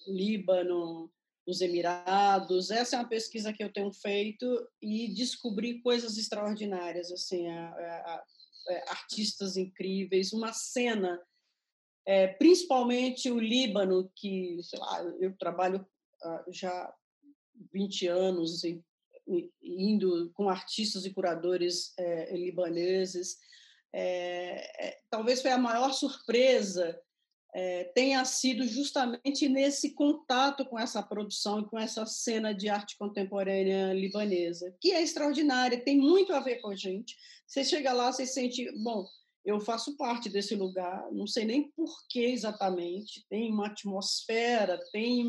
Líbano, 0.08 1.12
dos 1.46 1.60
Emirados. 1.60 2.72
Essa 2.72 2.96
é 2.96 3.00
uma 3.00 3.10
pesquisa 3.10 3.52
que 3.52 3.64
eu 3.64 3.72
tenho 3.72 3.92
feito 3.92 4.46
e 4.82 5.14
descobri 5.14 5.82
coisas 5.82 6.18
extraordinárias, 6.18 7.12
assim, 7.12 7.50
a, 7.50 7.70
a, 7.70 8.24
é, 8.70 8.84
artistas 8.90 9.58
incríveis, 9.58 10.34
uma 10.34 10.54
cena 10.54 11.20
é, 12.10 12.28
principalmente 12.28 13.30
o 13.30 13.40
Líbano, 13.40 14.12
que, 14.16 14.60
sei 14.64 14.80
lá, 14.80 15.04
eu 15.20 15.38
trabalho 15.38 15.86
uh, 16.26 16.52
já 16.52 16.92
20 17.72 18.08
anos 18.08 18.64
indo 19.62 20.32
com 20.34 20.50
artistas 20.50 21.06
e 21.06 21.14
curadores 21.14 21.94
é, 22.00 22.36
libaneses. 22.36 23.38
É, 23.94 24.88
é, 24.88 25.00
talvez 25.08 25.42
foi 25.42 25.52
a 25.52 25.58
maior 25.58 25.94
surpresa 25.94 27.00
é, 27.54 27.86
tenha 27.96 28.24
sido 28.26 28.68
justamente 28.68 29.50
nesse 29.50 29.94
contato 29.94 30.66
com 30.66 30.78
essa 30.78 31.02
produção 31.02 31.60
e 31.60 31.66
com 31.66 31.80
essa 31.80 32.06
cena 32.06 32.54
de 32.54 32.70
arte 32.70 32.98
contemporânea 32.98 33.94
libanesa, 33.94 34.76
que 34.80 34.92
é 34.92 35.02
extraordinária, 35.02 35.84
tem 35.84 35.98
muito 35.98 36.34
a 36.34 36.40
ver 36.40 36.58
com 36.58 36.70
a 36.70 36.76
gente. 36.76 37.16
Você 37.48 37.64
chega 37.64 37.92
lá, 37.92 38.12
você 38.12 38.26
sente, 38.26 38.72
bom, 38.84 39.06
eu 39.44 39.60
faço 39.60 39.98
parte 39.98 40.30
desse 40.30 40.56
lugar, 40.56 41.12
não 41.12 41.26
sei 41.26 41.46
nem 41.46 41.72
por 41.72 41.92
que 42.08 42.26
exatamente, 42.26 43.26
tem 43.30 43.52
uma 43.52 43.68
atmosfera, 43.68 44.80
tem 44.92 45.28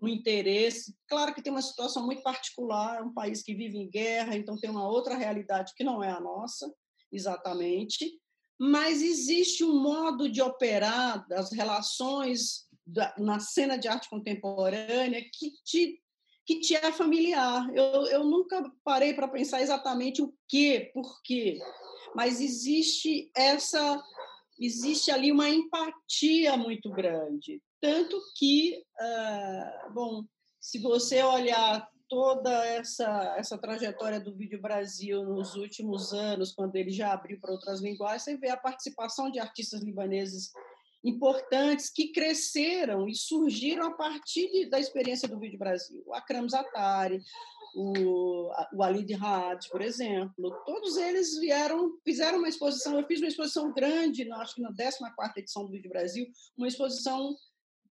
um 0.00 0.08
interesse. 0.08 0.94
Claro 1.08 1.34
que 1.34 1.42
tem 1.42 1.52
uma 1.52 1.62
situação 1.62 2.04
muito 2.04 2.22
particular, 2.22 2.98
é 2.98 3.02
um 3.02 3.14
país 3.14 3.42
que 3.42 3.54
vive 3.54 3.78
em 3.78 3.88
guerra, 3.88 4.36
então 4.36 4.58
tem 4.58 4.70
uma 4.70 4.88
outra 4.88 5.16
realidade 5.16 5.72
que 5.76 5.84
não 5.84 6.02
é 6.02 6.10
a 6.10 6.20
nossa, 6.20 6.72
exatamente, 7.12 8.10
mas 8.58 9.02
existe 9.02 9.64
um 9.64 9.80
modo 9.80 10.28
de 10.28 10.40
operar 10.40 11.26
das 11.28 11.52
relações 11.52 12.66
da, 12.86 13.14
na 13.18 13.40
cena 13.40 13.76
de 13.76 13.88
arte 13.88 14.08
contemporânea 14.08 15.22
que 15.32 15.52
te, 15.64 16.00
que 16.46 16.60
te 16.60 16.74
é 16.76 16.92
familiar. 16.92 17.68
Eu, 17.74 18.06
eu 18.06 18.24
nunca 18.24 18.62
parei 18.84 19.14
para 19.14 19.28
pensar 19.28 19.60
exatamente 19.62 20.22
o 20.22 20.32
que, 20.48 20.90
por 20.92 21.20
quê, 21.22 21.58
mas 22.14 22.40
existe 22.40 23.30
essa 23.34 24.02
existe 24.58 25.10
ali 25.10 25.32
uma 25.32 25.50
empatia 25.50 26.56
muito 26.56 26.88
grande, 26.90 27.60
tanto 27.80 28.20
que, 28.36 28.82
uh, 29.00 29.92
bom, 29.92 30.24
se 30.60 30.78
você 30.78 31.22
olhar 31.22 31.86
toda 32.08 32.50
essa, 32.66 33.34
essa 33.36 33.58
trajetória 33.58 34.20
do 34.20 34.34
Vídeo 34.34 34.60
Brasil 34.60 35.24
nos 35.24 35.54
últimos 35.54 36.12
anos, 36.12 36.52
quando 36.52 36.76
ele 36.76 36.90
já 36.90 37.12
abriu 37.12 37.38
para 37.40 37.52
outras 37.52 37.80
linguagens, 37.80 38.22
você 38.22 38.36
vê 38.36 38.50
a 38.50 38.56
participação 38.56 39.30
de 39.30 39.38
artistas 39.38 39.82
libaneses 39.82 40.52
importantes 41.04 41.90
que 41.90 42.08
cresceram 42.08 43.06
e 43.06 43.14
surgiram 43.14 43.88
a 43.88 43.90
partir 43.92 44.50
de, 44.50 44.66
da 44.66 44.80
experiência 44.80 45.28
do 45.28 45.38
Vídeo 45.38 45.58
Brasil. 45.58 46.02
O 46.06 46.14
Akram 46.14 46.48
Zatari, 46.48 47.20
o, 47.74 48.50
o 48.72 48.82
Ali 48.82 49.04
de 49.04 49.16
por 49.70 49.82
exemplo, 49.82 50.50
todos 50.64 50.96
eles 50.96 51.38
vieram, 51.38 51.98
fizeram 52.02 52.38
uma 52.38 52.48
exposição, 52.48 52.98
eu 52.98 53.06
fiz 53.06 53.20
uma 53.20 53.28
exposição 53.28 53.72
grande, 53.72 54.30
acho 54.32 54.54
que 54.54 54.62
na 54.62 54.72
14ª 54.72 55.36
edição 55.36 55.66
do 55.66 55.72
Vídeo 55.72 55.90
Brasil, 55.90 56.26
uma 56.56 56.68
exposição 56.68 57.36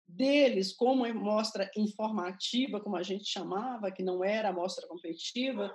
deles 0.10 0.74
como 0.74 1.12
mostra 1.14 1.70
informativa, 1.76 2.80
como 2.80 2.96
a 2.96 3.04
gente 3.04 3.26
chamava, 3.26 3.92
que 3.92 4.04
não 4.04 4.24
era 4.24 4.52
mostra 4.52 4.88
competitiva, 4.88 5.74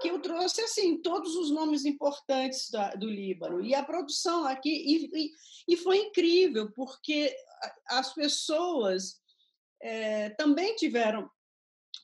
que 0.00 0.08
eu 0.08 0.20
trouxe 0.20 0.60
assim 0.62 1.00
todos 1.00 1.36
os 1.36 1.50
nomes 1.50 1.84
importantes 1.84 2.70
da, 2.70 2.90
do 2.90 3.08
Líbano. 3.08 3.64
E 3.64 3.74
a 3.74 3.82
produção 3.82 4.46
aqui 4.46 4.70
e, 4.70 5.10
e, 5.14 5.30
e 5.68 5.76
foi 5.76 5.98
incrível 5.98 6.70
porque 6.72 7.34
as 7.88 8.12
pessoas 8.14 9.20
é, 9.82 10.30
também 10.30 10.74
tiveram 10.76 11.30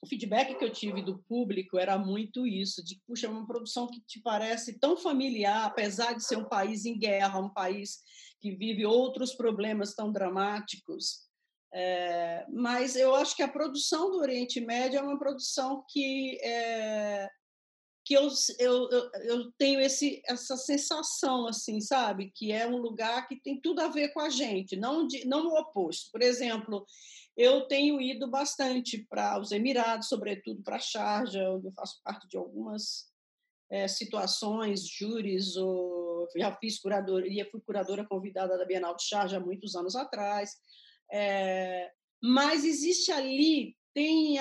o 0.02 0.06
feedback 0.06 0.54
que 0.54 0.64
eu 0.64 0.72
tive 0.72 1.00
do 1.00 1.18
público 1.20 1.78
era 1.78 1.96
muito 1.96 2.46
isso, 2.46 2.84
de 2.84 3.00
puxa, 3.06 3.26
é 3.26 3.30
uma 3.30 3.46
produção 3.46 3.86
que 3.86 4.00
te 4.00 4.20
parece 4.20 4.78
tão 4.78 4.96
familiar, 4.96 5.64
apesar 5.64 6.12
de 6.12 6.24
ser 6.24 6.36
um 6.36 6.44
país 6.44 6.84
em 6.84 6.98
guerra, 6.98 7.40
um 7.40 7.48
país 7.48 8.00
que 8.40 8.52
vive 8.52 8.84
outros 8.84 9.34
problemas 9.34 9.94
tão 9.94 10.12
dramáticos, 10.12 11.25
é, 11.72 12.46
mas 12.48 12.96
eu 12.96 13.14
acho 13.14 13.34
que 13.36 13.42
a 13.42 13.48
produção 13.48 14.10
do 14.10 14.18
Oriente 14.18 14.60
Médio 14.60 14.98
é 14.98 15.02
uma 15.02 15.18
produção 15.18 15.84
que 15.88 16.38
é, 16.42 17.28
que 18.06 18.14
eu, 18.14 18.28
eu, 18.60 18.88
eu, 19.24 19.52
tenho 19.58 19.80
esse, 19.80 20.22
essa 20.24 20.56
sensação, 20.56 21.48
assim, 21.48 21.80
sabe? 21.80 22.30
Que 22.32 22.52
é 22.52 22.64
um 22.64 22.76
lugar 22.76 23.26
que 23.26 23.34
tem 23.34 23.60
tudo 23.60 23.80
a 23.80 23.88
ver 23.88 24.10
com 24.10 24.20
a 24.20 24.30
gente, 24.30 24.76
não, 24.76 25.08
de, 25.08 25.26
não 25.26 25.48
o 25.48 25.58
oposto. 25.58 26.12
Por 26.12 26.22
exemplo, 26.22 26.86
eu 27.36 27.66
tenho 27.66 28.00
ido 28.00 28.30
bastante 28.30 29.04
para 29.10 29.40
os 29.40 29.50
Emirados, 29.50 30.08
sobretudo 30.08 30.62
para 30.62 30.76
a 30.76 30.80
Sharjah, 30.80 31.50
onde 31.50 31.66
eu 31.66 31.72
faço 31.72 32.00
parte 32.04 32.28
de 32.28 32.36
algumas 32.36 33.10
é, 33.68 33.88
situações, 33.88 34.86
júris, 34.88 35.56
ou 35.56 36.28
já 36.36 36.54
fiz 36.54 36.78
curadoria, 36.78 37.50
fui 37.50 37.60
curadora 37.60 38.06
convidada 38.06 38.56
da 38.56 38.64
Bienal 38.64 38.94
de 38.94 39.02
Sharjah 39.02 39.38
há 39.38 39.40
muitos 39.40 39.74
anos 39.74 39.96
atrás. 39.96 40.52
É, 41.12 41.90
mas 42.22 42.64
existe 42.64 43.12
ali, 43.12 43.76
tem, 43.94 44.36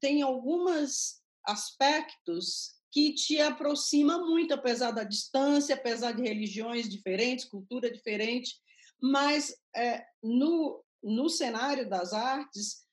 tem 0.00 0.22
alguns 0.22 1.20
aspectos 1.44 2.72
que 2.92 3.14
te 3.14 3.40
aproxima 3.40 4.18
muito, 4.18 4.52
apesar 4.52 4.90
da 4.90 5.04
distância, 5.04 5.74
apesar 5.74 6.12
de 6.12 6.22
religiões 6.22 6.88
diferentes, 6.88 7.44
cultura 7.44 7.90
diferente, 7.90 8.56
mas 9.00 9.54
é, 9.74 10.04
no, 10.22 10.82
no 11.02 11.28
cenário 11.28 11.88
das 11.88 12.12
artes 12.12 12.84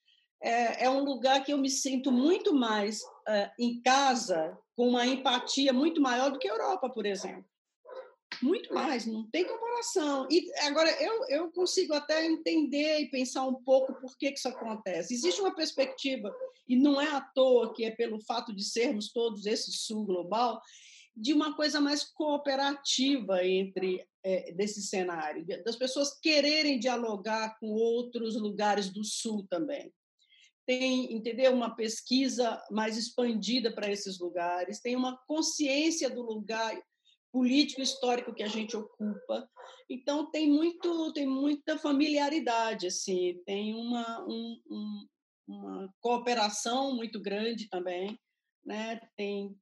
é, 0.42 0.86
é, 0.86 0.90
um 0.90 1.04
lugar 1.04 1.44
que 1.44 1.52
eu 1.52 1.58
me 1.58 1.70
sinto 1.70 2.12
muito 2.12 2.54
mais 2.54 3.02
é, 3.28 3.52
em 3.60 3.82
casa, 3.82 4.56
com 4.76 4.90
uma 4.90 5.06
empatia 5.06 5.74
muito 5.74 6.00
maior 6.00 6.32
do 6.32 6.38
que 6.38 6.48
a 6.48 6.52
Europa, 6.52 6.90
por 6.90 7.06
exemplo 7.06 7.46
muito 8.42 8.74
mais, 8.74 9.06
não 9.06 9.30
tem 9.30 9.46
comparação. 9.46 10.28
E 10.30 10.52
agora 10.62 10.90
eu, 11.02 11.26
eu 11.30 11.52
consigo 11.52 11.94
até 11.94 12.26
entender 12.26 13.00
e 13.00 13.10
pensar 13.10 13.46
um 13.46 13.56
pouco 13.64 13.94
por 13.96 14.18
que, 14.18 14.32
que 14.32 14.38
isso 14.38 14.48
acontece. 14.48 15.14
Existe 15.14 15.42
uma 15.42 15.56
perspectiva, 15.56 16.34
e 16.68 16.76
não 16.76 17.00
é 17.00 17.10
à 17.10 17.22
toa 17.22 17.74
que 17.74 17.86
é 17.86 17.92
pelo 17.92 18.20
fato 18.22 18.54
de 18.54 18.64
sermos 18.64 19.12
todos 19.12 19.46
esse 19.46 19.72
sul 19.72 20.06
global, 20.06 20.62
de 21.16 21.34
uma 21.34 21.56
coisa 21.56 21.82
mais 21.82 22.04
cooperativa 22.04 23.44
entre 23.44 24.08
é, 24.24 24.52
desse 24.52 24.84
cenário, 24.84 25.46
das 25.64 25.76
pessoas 25.76 26.20
quererem 26.20 26.80
dialogar 26.80 27.58
com 27.60 27.68
outros 27.68 28.36
lugares 28.36 28.90
do 28.90 29.04
sul 29.04 29.46
também. 29.50 29.92
Tem, 30.66 31.14
entendeu, 31.14 31.54
uma 31.54 31.76
pesquisa 31.76 32.62
mais 32.70 32.98
expandida 32.98 33.74
para 33.74 33.90
esses 33.90 34.20
lugares, 34.20 34.82
tem 34.82 34.96
uma 34.96 35.18
consciência 35.26 36.10
do 36.10 36.22
lugar 36.22 36.78
político 37.32 37.82
histórico 37.82 38.34
que 38.34 38.44
a 38.44 38.48
gente 38.48 38.76
ocupa. 38.76 39.50
Então 39.90 40.30
tem 40.32 40.50
muito 40.50 41.14
tem 41.14 41.28
muita 41.28 41.78
familiaridade 41.78 42.88
assim, 42.88 43.42
tem 43.46 43.74
uma 43.76 44.26
um, 44.28 44.62
um, 44.70 45.08
uma 45.48 45.94
cooperação 46.00 46.96
muito 46.96 47.22
grande 47.22 47.70
também, 47.70 48.20
né? 48.66 49.00
Tem 49.16 49.56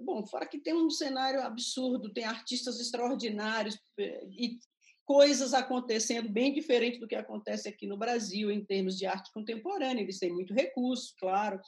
bom, 0.00 0.26
fora 0.26 0.46
que 0.46 0.58
tem 0.58 0.74
um 0.74 0.90
cenário 0.90 1.42
absurdo, 1.42 2.12
tem 2.12 2.24
artistas 2.24 2.80
extraordinários 2.80 3.78
eh, 3.98 4.26
e 4.30 4.58
coisas 5.04 5.52
acontecendo 5.52 6.28
bem 6.30 6.52
diferente 6.52 6.98
do 6.98 7.06
que 7.06 7.14
acontece 7.14 7.68
aqui 7.68 7.86
no 7.86 7.96
Brasil 7.96 8.50
em 8.50 8.64
termos 8.64 8.96
de 8.96 9.06
arte 9.06 9.30
contemporânea. 9.32 10.02
Eles 10.02 10.18
têm 10.18 10.32
muito 10.32 10.54
recurso, 10.54 11.14
claro. 11.18 11.60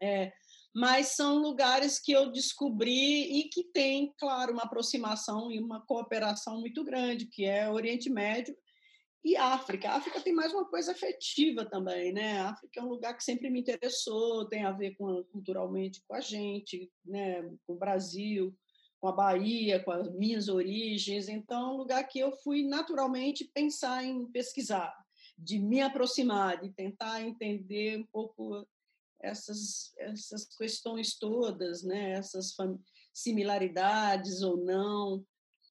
É, 0.00 0.32
mas 0.74 1.16
são 1.16 1.38
lugares 1.38 1.98
que 1.98 2.12
eu 2.12 2.30
descobri 2.30 3.40
e 3.40 3.48
que 3.48 3.64
tem, 3.64 4.12
claro, 4.18 4.52
uma 4.52 4.64
aproximação 4.64 5.50
e 5.50 5.60
uma 5.60 5.80
cooperação 5.80 6.60
muito 6.60 6.84
grande, 6.84 7.26
que 7.26 7.44
é 7.44 7.70
Oriente 7.70 8.10
Médio 8.10 8.56
e 9.24 9.36
África. 9.36 9.90
A 9.90 9.96
África 9.96 10.20
tem 10.20 10.32
mais 10.32 10.52
uma 10.52 10.64
coisa 10.66 10.92
afetiva 10.92 11.64
também, 11.64 12.12
né? 12.12 12.38
A 12.40 12.50
África 12.50 12.80
é 12.80 12.82
um 12.82 12.88
lugar 12.88 13.16
que 13.16 13.24
sempre 13.24 13.50
me 13.50 13.60
interessou, 13.60 14.46
tem 14.46 14.64
a 14.64 14.72
ver 14.72 14.94
com, 14.96 15.24
culturalmente 15.32 16.02
com 16.06 16.14
a 16.14 16.20
gente, 16.20 16.90
né? 17.04 17.42
com 17.66 17.74
o 17.74 17.78
Brasil, 17.78 18.54
com 19.00 19.08
a 19.08 19.12
Bahia, 19.12 19.82
com 19.82 19.90
as 19.90 20.12
minhas 20.14 20.48
origens. 20.48 21.28
Então, 21.28 21.70
é 21.70 21.72
um 21.72 21.76
lugar 21.76 22.04
que 22.06 22.18
eu 22.18 22.32
fui 22.32 22.62
naturalmente 22.62 23.50
pensar 23.52 24.04
em 24.04 24.26
pesquisar, 24.30 24.94
de 25.36 25.58
me 25.58 25.80
aproximar, 25.80 26.60
de 26.60 26.70
tentar 26.70 27.22
entender 27.22 27.98
um 27.98 28.06
pouco 28.06 28.66
essas, 29.22 29.92
essas 29.98 30.46
questões 30.56 31.18
todas, 31.18 31.82
né? 31.82 32.12
essas 32.12 32.54
similaridades 33.12 34.42
ou 34.42 34.56
não. 34.56 35.24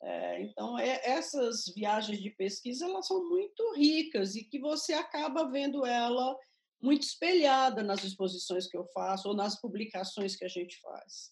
É, 0.04 0.43
então, 0.43 0.78
é, 0.78 1.02
essas 1.04 1.66
viagens 1.76 2.22
de 2.22 2.30
pesquisa 2.32 2.86
elas 2.86 3.08
são 3.08 3.28
muito 3.28 3.74
ricas 3.74 4.36
e 4.36 4.43
que 4.43 4.60
você 4.60 4.93
acaba 4.93 5.50
vendo 5.50 5.86
ela 5.86 6.38
muito 6.80 7.02
espelhada 7.02 7.82
nas 7.82 8.04
exposições 8.04 8.68
que 8.68 8.78
eu 8.78 8.86
faço 8.93 9.30
ou 9.30 9.36
nas 9.36 9.60
publicações 9.60 10.36
que 10.36 10.45
a 10.45 10.48
gente 10.48 10.80
faz. 10.80 11.32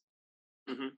Uhum. 0.68 0.92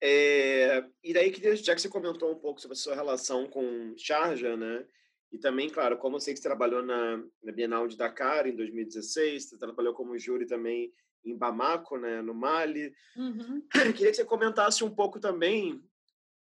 É, 0.00 0.84
e 1.02 1.12
daí, 1.12 1.32
já 1.56 1.74
que 1.74 1.80
você 1.80 1.88
comentou 1.88 2.30
um 2.30 2.38
pouco 2.38 2.60
sobre 2.60 2.76
a 2.76 2.80
sua 2.80 2.94
relação 2.94 3.48
com 3.48 3.96
Charja, 3.96 4.56
né? 4.56 4.86
E 5.30 5.38
também, 5.38 5.68
claro, 5.68 5.98
como 5.98 6.16
eu 6.16 6.20
sei 6.20 6.32
que 6.32 6.40
você 6.40 6.48
trabalhou 6.48 6.82
na, 6.82 7.22
na 7.42 7.52
Bienal 7.52 7.86
de 7.86 7.96
Dakar 7.96 8.46
em 8.46 8.56
2016, 8.56 9.50
você 9.50 9.58
trabalhou 9.58 9.92
como 9.92 10.18
júri 10.18 10.46
também 10.46 10.92
em 11.24 11.36
Bamako, 11.36 11.98
né, 11.98 12.22
no 12.22 12.34
Mali. 12.34 12.92
Uhum. 13.16 13.62
Queria 13.96 14.10
que 14.10 14.14
você 14.14 14.24
comentasse 14.24 14.82
um 14.82 14.94
pouco 14.94 15.20
também, 15.20 15.82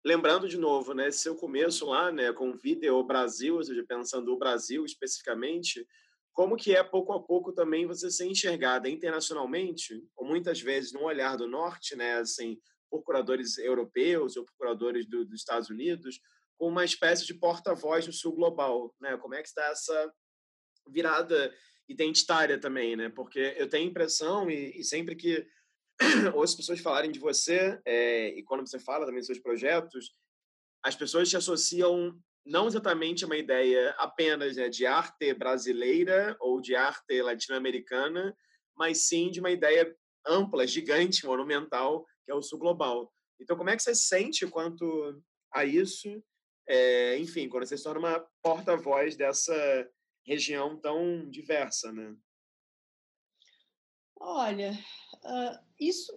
lembrando 0.04 0.48
de 0.48 0.58
novo, 0.58 0.92
né, 0.92 1.10
seu 1.10 1.34
começo 1.34 1.86
lá, 1.86 2.12
né, 2.12 2.32
com 2.32 2.52
Video 2.52 3.02
Brasil, 3.02 3.56
ou 3.56 3.64
seja, 3.64 3.84
pensando 3.88 4.32
o 4.32 4.38
Brasil 4.38 4.84
especificamente, 4.84 5.86
como 6.32 6.56
que 6.56 6.74
é 6.74 6.84
pouco 6.84 7.12
a 7.12 7.22
pouco 7.22 7.52
também 7.52 7.86
você 7.86 8.10
ser 8.10 8.26
enxergada 8.26 8.88
internacionalmente, 8.88 10.04
ou 10.14 10.26
muitas 10.26 10.60
vezes 10.60 10.92
no 10.92 11.02
olhar 11.04 11.36
do 11.36 11.48
norte, 11.48 11.96
né, 11.96 12.16
assim, 12.16 12.60
por 12.90 13.02
curadores 13.02 13.58
europeus 13.58 14.36
ou 14.36 14.44
por 14.44 14.54
curadores 14.56 15.06
do, 15.06 15.24
dos 15.24 15.40
Estados 15.40 15.68
Unidos, 15.70 16.20
com 16.58 16.68
uma 16.68 16.84
espécie 16.84 17.24
de 17.24 17.34
porta-voz 17.34 18.06
no 18.06 18.12
sul 18.12 18.34
global, 18.34 18.94
né? 19.00 19.16
Como 19.16 19.34
é 19.34 19.42
que 19.42 19.48
está 19.48 19.64
essa 19.68 20.12
virada 20.88 21.54
identitária 21.88 22.58
também, 22.58 22.96
né? 22.96 23.08
Porque 23.08 23.54
eu 23.56 23.68
tenho 23.68 23.86
a 23.86 23.90
impressão 23.90 24.50
e, 24.50 24.78
e 24.78 24.84
sempre 24.84 25.14
que 25.14 25.46
ouço 26.34 26.56
pessoas 26.56 26.80
falarem 26.80 27.10
de 27.10 27.18
você 27.18 27.80
é, 27.84 28.28
e 28.36 28.42
quando 28.42 28.68
você 28.68 28.78
fala 28.78 29.06
também 29.06 29.20
dos 29.20 29.26
seus 29.26 29.38
projetos, 29.38 30.12
as 30.84 30.94
pessoas 30.94 31.28
te 31.28 31.36
associam 31.36 32.18
não 32.44 32.66
exatamente 32.66 33.24
a 33.24 33.26
uma 33.26 33.36
ideia 33.36 33.90
apenas 33.98 34.56
né, 34.56 34.68
de 34.68 34.86
arte 34.86 35.34
brasileira 35.34 36.36
ou 36.40 36.60
de 36.60 36.74
arte 36.74 37.20
latino-americana, 37.20 38.34
mas 38.76 39.06
sim 39.06 39.30
de 39.30 39.40
uma 39.40 39.50
ideia 39.50 39.94
ampla, 40.26 40.66
gigante, 40.66 41.26
monumental, 41.26 42.06
que 42.24 42.30
é 42.30 42.34
o 42.34 42.42
sul 42.42 42.58
global. 42.58 43.12
Então, 43.40 43.56
como 43.56 43.70
é 43.70 43.76
que 43.76 43.82
você 43.82 43.94
sente 43.94 44.46
quanto 44.46 45.20
a 45.52 45.64
isso? 45.64 46.22
É, 46.68 47.18
enfim, 47.18 47.48
quando 47.48 47.66
você 47.66 47.78
se 47.78 47.82
torna 47.82 48.00
uma 48.00 48.20
porta-voz 48.42 49.16
dessa 49.16 49.90
região 50.24 50.76
tão 50.76 51.28
diversa, 51.30 51.90
né? 51.90 52.14
Olha, 54.20 54.72
uh, 55.14 55.64
isso 55.80 56.12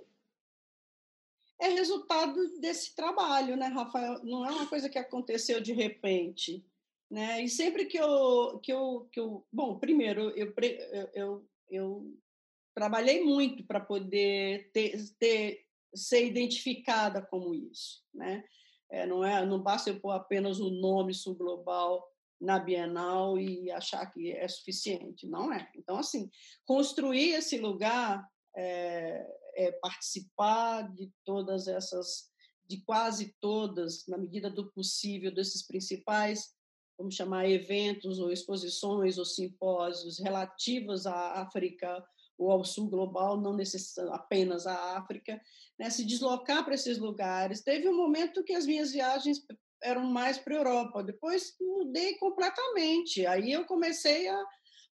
é 1.61 1.69
resultado 1.69 2.59
desse 2.59 2.95
trabalho, 2.95 3.55
né, 3.55 3.67
Rafael? 3.67 4.23
Não 4.25 4.45
é 4.45 4.51
uma 4.51 4.67
coisa 4.67 4.89
que 4.89 4.97
aconteceu 4.97 5.61
de 5.61 5.71
repente, 5.71 6.65
né? 7.09 7.41
E 7.43 7.47
sempre 7.47 7.85
que 7.85 7.97
eu 7.97 8.59
que 8.59 8.73
eu, 8.73 9.07
que 9.11 9.19
eu 9.19 9.45
bom, 9.51 9.79
primeiro 9.79 10.31
eu 10.31 10.53
eu, 11.13 11.47
eu 11.69 12.17
trabalhei 12.73 13.23
muito 13.23 13.63
para 13.63 13.79
poder 13.79 14.69
ter, 14.73 14.97
ter 15.19 15.65
ser 15.93 16.25
identificada 16.25 17.21
como 17.21 17.53
isso, 17.53 18.03
né? 18.13 18.43
É, 18.91 19.05
não 19.05 19.23
é, 19.23 19.45
não 19.45 19.61
basta 19.61 19.89
eu 19.89 19.99
pôr 19.99 20.11
apenas 20.11 20.59
o 20.59 20.69
nome 20.69 21.13
sul 21.13 21.35
global 21.35 22.05
na 22.39 22.59
Bienal 22.59 23.39
e 23.39 23.71
achar 23.71 24.05
que 24.07 24.31
é 24.31 24.47
suficiente, 24.47 25.27
não 25.27 25.53
é? 25.53 25.71
Então 25.75 25.97
assim, 25.97 26.29
construir 26.65 27.33
esse 27.33 27.57
lugar 27.57 28.27
é, 28.55 29.25
é 29.55 29.71
participar 29.73 30.91
de 30.93 31.09
todas 31.23 31.67
essas, 31.67 32.29
de 32.67 32.81
quase 32.81 33.35
todas, 33.39 34.05
na 34.07 34.17
medida 34.17 34.49
do 34.49 34.71
possível, 34.71 35.33
desses 35.33 35.65
principais, 35.65 36.53
vamos 36.97 37.15
chamar 37.15 37.49
eventos 37.49 38.19
ou 38.19 38.31
exposições 38.31 39.17
ou 39.17 39.25
simpósios 39.25 40.19
relativos 40.19 41.05
à 41.05 41.41
África 41.41 42.03
ou 42.41 42.51
ao 42.51 42.65
sul 42.65 42.89
global, 42.89 43.39
não 43.39 43.55
apenas 44.11 44.65
à 44.65 44.97
África, 44.97 45.39
né? 45.77 45.89
se 45.89 46.03
deslocar 46.03 46.65
para 46.65 46.73
esses 46.73 46.97
lugares. 46.97 47.61
Teve 47.61 47.87
um 47.87 47.95
momento 47.95 48.43
que 48.43 48.53
as 48.53 48.65
minhas 48.65 48.91
viagens 48.91 49.45
eram 49.83 50.05
mais 50.05 50.37
para 50.37 50.55
a 50.55 50.57
Europa, 50.57 51.03
depois 51.03 51.55
mudei 51.59 52.15
completamente. 52.15 53.25
Aí 53.27 53.51
eu 53.51 53.65
comecei 53.65 54.27
a 54.27 54.45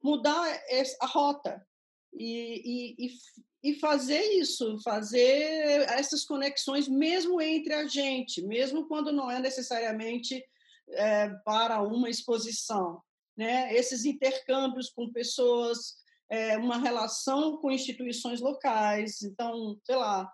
mudar 0.02 0.60
a 1.00 1.06
rota 1.06 1.66
e, 2.12 2.96
e, 2.98 3.70
e 3.70 3.74
fazer 3.76 4.22
isso, 4.34 4.78
fazer 4.82 5.88
essas 5.90 6.24
conexões 6.24 6.86
mesmo 6.86 7.40
entre 7.40 7.72
a 7.72 7.86
gente, 7.86 8.42
mesmo 8.42 8.86
quando 8.86 9.10
não 9.10 9.30
é 9.30 9.40
necessariamente 9.40 10.44
é, 10.90 11.28
para 11.44 11.82
uma 11.82 12.08
exposição, 12.08 13.02
né? 13.36 13.74
Esses 13.74 14.04
intercâmbios 14.04 14.90
com 14.90 15.12
pessoas, 15.12 15.96
é, 16.30 16.56
uma 16.56 16.78
relação 16.78 17.56
com 17.58 17.70
instituições 17.70 18.40
locais, 18.40 19.22
então, 19.22 19.78
sei 19.84 19.96
lá, 19.96 20.30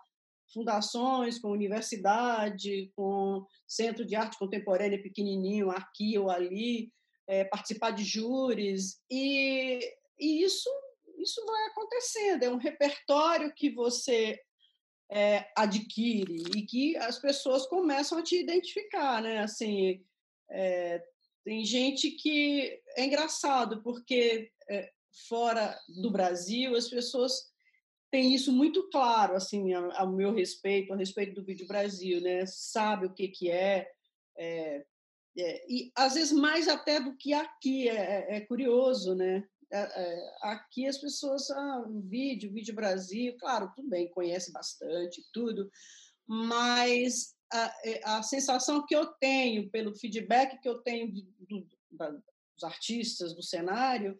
fundações, 0.53 1.39
com 1.39 1.49
universidade, 1.49 2.91
com 2.95 3.45
centro 3.67 4.05
de 4.05 4.15
arte 4.15 4.37
contemporânea 4.37 5.01
pequenininho 5.01 5.71
aqui 5.71 6.17
ou 6.17 6.29
ali, 6.29 6.91
é, 7.27 7.43
participar 7.45 7.91
de 7.91 8.03
júris. 8.03 8.99
E, 9.09 9.79
e 10.19 10.43
isso 10.43 10.69
isso 11.17 11.43
vai 11.45 11.65
acontecendo, 11.67 12.43
é 12.43 12.49
um 12.49 12.57
repertório 12.57 13.51
que 13.53 13.71
você 13.71 14.39
é, 15.11 15.51
adquire 15.55 16.43
e 16.55 16.61
que 16.63 16.95
as 16.97 17.19
pessoas 17.19 17.65
começam 17.65 18.17
a 18.17 18.23
te 18.23 18.39
identificar, 18.39 19.21
né? 19.21 19.39
Assim, 19.39 20.03
é, 20.49 21.03
tem 21.43 21.65
gente 21.65 22.11
que 22.11 22.79
é 22.95 23.05
engraçado 23.05 23.81
porque 23.81 24.51
é, 24.69 24.91
fora 25.27 25.77
do 25.87 26.11
Brasil 26.11 26.75
as 26.75 26.87
pessoas 26.87 27.53
têm 28.11 28.33
isso 28.33 28.51
muito 28.51 28.89
claro, 28.89 29.35
assim, 29.35 29.73
ao, 29.73 30.11
meu 30.11 30.33
respeito, 30.33 30.93
a 30.93 30.95
respeito 30.95 31.35
do 31.35 31.45
Vídeo 31.45 31.67
Brasil, 31.67 32.21
né? 32.21 32.45
Sabe 32.45 33.07
o 33.07 33.13
que 33.13 33.27
que 33.27 33.51
é, 33.51 33.91
é, 34.37 34.85
é 35.37 35.65
e 35.67 35.91
às 35.95 36.13
vezes 36.13 36.31
mais 36.31 36.67
até 36.67 36.99
do 36.99 37.15
que 37.17 37.33
aqui 37.33 37.89
é, 37.89 37.95
é, 37.95 38.37
é 38.37 38.41
curioso, 38.41 39.15
né? 39.15 39.45
É, 39.71 39.79
é, 39.79 40.35
aqui 40.43 40.87
as 40.87 40.97
pessoas, 40.97 41.49
ah, 41.49 41.85
vídeo, 42.03 42.53
vídeo 42.53 42.73
Brasil, 42.73 43.35
claro, 43.37 43.71
tudo 43.75 43.89
bem, 43.89 44.09
conhece 44.11 44.51
bastante, 44.53 45.25
tudo, 45.33 45.69
mas 46.25 47.35
a, 47.51 48.17
a 48.17 48.23
sensação 48.23 48.85
que 48.85 48.95
eu 48.95 49.07
tenho, 49.07 49.69
pelo 49.69 49.95
feedback 49.95 50.61
que 50.61 50.69
eu 50.69 50.79
tenho 50.79 51.11
do, 51.11 51.67
da, 51.91 52.11
dos 52.11 52.63
artistas, 52.63 53.33
do 53.33 53.43
cenário, 53.43 54.17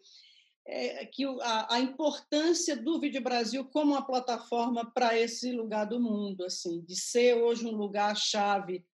é 0.66 1.06
que 1.06 1.24
a, 1.24 1.74
a, 1.74 1.80
importância 1.80 2.76
do 2.76 2.98
Vídeo 2.98 3.22
Brasil 3.22 3.64
como 3.66 3.92
uma 3.92 4.04
plataforma 4.04 4.90
para 4.92 5.16
esse 5.16 5.52
lugar 5.52 5.84
do 5.84 6.00
mundo, 6.00 6.44
assim, 6.44 6.80
de 6.82 6.96
ser 6.96 7.34
hoje 7.34 7.64
um 7.64 7.76
lugar 7.76 8.16
chave 8.16 8.84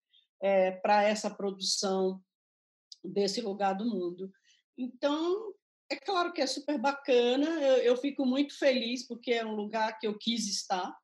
é, 0.40 0.72
para 0.72 1.02
essa 1.04 1.30
produção 1.30 2.22
desse 3.02 3.40
lugar 3.40 3.72
do 3.72 3.86
mundo. 3.86 4.30
Então, 4.76 5.54
é 5.90 5.96
claro 5.96 6.32
que 6.32 6.42
é 6.42 6.46
super 6.46 6.78
bacana, 6.78 7.46
eu, 7.46 7.76
eu, 7.78 7.96
fico 7.96 8.26
muito 8.26 8.58
feliz 8.58 9.06
porque 9.06 9.32
é 9.32 9.44
um 9.44 9.54
lugar 9.54 9.98
que 9.98 10.06
eu 10.06 10.16
quis 10.18 10.46
estar, 10.48 10.94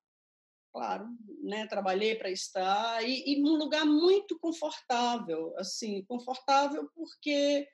claro, 0.73 1.09
né? 1.43 1.67
Trabalhei 1.67 2.15
para 2.15 2.31
estar 2.31 3.03
e, 3.03 3.25
e 3.27 3.41
num 3.41 3.57
lugar 3.57 3.87
muito 3.87 4.39
confortável, 4.39 5.55
assim, 5.57 6.05
confortável 6.05 6.91
porque 6.95 7.67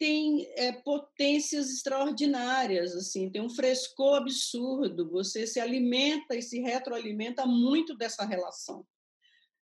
tem 0.00 0.50
é, 0.56 0.72
potências 0.72 1.68
extraordinárias, 1.70 2.96
assim, 2.96 3.30
tem 3.30 3.42
um 3.42 3.50
frescor 3.50 4.16
absurdo. 4.16 5.10
Você 5.10 5.46
se 5.46 5.60
alimenta 5.60 6.34
e 6.34 6.40
se 6.40 6.58
retroalimenta 6.58 7.44
muito 7.44 7.94
dessa 7.94 8.24
relação. 8.24 8.86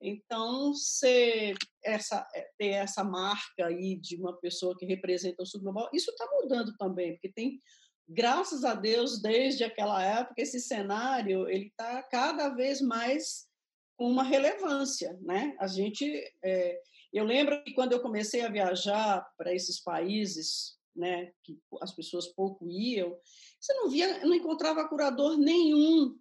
Então, 0.02 0.74
ser 0.74 1.56
essa, 1.82 2.28
eh, 2.36 2.50
ter 2.58 2.72
essa 2.72 3.06
marca 3.06 3.68
aí 3.68 3.96
de 3.96 4.18
uma 4.18 4.36
pessoa 4.38 4.78
que 4.78 4.86
representa 4.86 5.42
o 5.42 5.60
global, 5.62 5.90
isso 5.94 6.12
está 6.12 6.28
mudando 6.34 6.76
também, 6.76 7.14
porque 7.14 7.32
tem, 7.32 7.60
graças 8.08 8.66
a 8.66 8.76
Deus, 8.76 9.22
desde 9.22 9.64
aquela 9.64 10.04
época, 10.04 10.42
esse 10.42 10.60
cenário 10.60 11.50
ele 11.50 11.68
está 11.68 12.04
cada 12.04 12.50
vez 12.50 12.82
mais 12.82 13.48
com 13.96 14.12
uma 14.12 14.24
relevância, 14.24 15.18
né? 15.22 15.56
A 15.58 15.68
gente, 15.68 16.06
é, 16.44 16.80
eu 17.14 17.24
lembro 17.24 17.64
que 17.64 17.74
quando 17.74 17.94
eu 17.94 18.02
comecei 18.02 18.42
a 18.42 18.50
viajar 18.50 19.26
para 19.38 19.54
esses 19.54 19.82
países, 19.82 20.78
né, 20.96 21.32
que 21.44 21.58
as 21.82 21.94
pessoas 21.94 22.28
pouco 22.28 22.68
iam, 22.68 23.18
você 23.60 23.74
não 23.74 23.90
via, 23.90 24.26
não 24.26 24.34
encontrava 24.34 24.88
curador 24.88 25.38
nenhum 25.38 26.18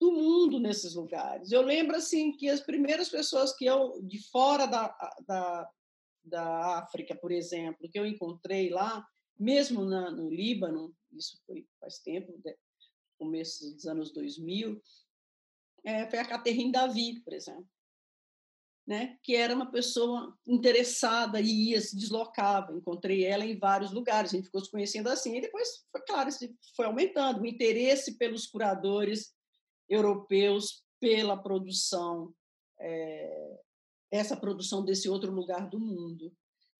do 0.00 0.12
mundo 0.12 0.58
nesses 0.58 0.94
lugares. 0.94 1.52
Eu 1.52 1.62
lembro 1.62 1.96
assim 1.96 2.36
que 2.36 2.48
as 2.48 2.60
primeiras 2.60 3.08
pessoas 3.08 3.54
que 3.56 3.64
eu 3.64 4.00
de 4.02 4.22
fora 4.30 4.66
da, 4.66 4.94
da, 5.26 5.70
da 6.24 6.78
África, 6.78 7.16
por 7.16 7.32
exemplo, 7.32 7.88
que 7.90 7.98
eu 7.98 8.04
encontrei 8.04 8.68
lá, 8.68 9.06
mesmo 9.38 9.84
na, 9.84 10.10
no 10.10 10.28
Líbano, 10.28 10.94
isso 11.12 11.38
foi 11.46 11.66
faz 11.80 11.98
tempo, 11.98 12.38
começo 13.18 13.72
dos 13.74 13.86
anos 13.86 14.12
2000, 14.12 14.80
é, 15.84 16.10
foi 16.10 16.18
a 16.18 16.24
Catherine 16.24 16.72
Davi, 16.72 17.20
por 17.20 17.32
exemplo. 17.32 17.68
Né, 18.86 19.18
que 19.20 19.34
era 19.34 19.52
uma 19.52 19.68
pessoa 19.68 20.32
interessada 20.46 21.40
e 21.40 21.70
ia, 21.70 21.80
se 21.80 21.96
deslocava. 21.96 22.72
Encontrei 22.72 23.24
ela 23.24 23.44
em 23.44 23.58
vários 23.58 23.90
lugares, 23.90 24.32
a 24.32 24.36
gente 24.36 24.44
ficou 24.44 24.64
se 24.64 24.70
conhecendo 24.70 25.08
assim. 25.08 25.36
E 25.36 25.40
depois, 25.40 25.84
foi 25.90 26.00
claro, 26.02 26.30
foi 26.76 26.86
aumentando 26.86 27.40
o 27.40 27.46
interesse 27.46 28.16
pelos 28.16 28.46
curadores 28.46 29.34
europeus 29.88 30.84
pela 31.00 31.36
produção, 31.36 32.32
é, 32.80 33.60
essa 34.10 34.36
produção 34.36 34.84
desse 34.84 35.08
outro 35.08 35.32
lugar 35.32 35.68
do 35.68 35.78
mundo. 35.78 36.32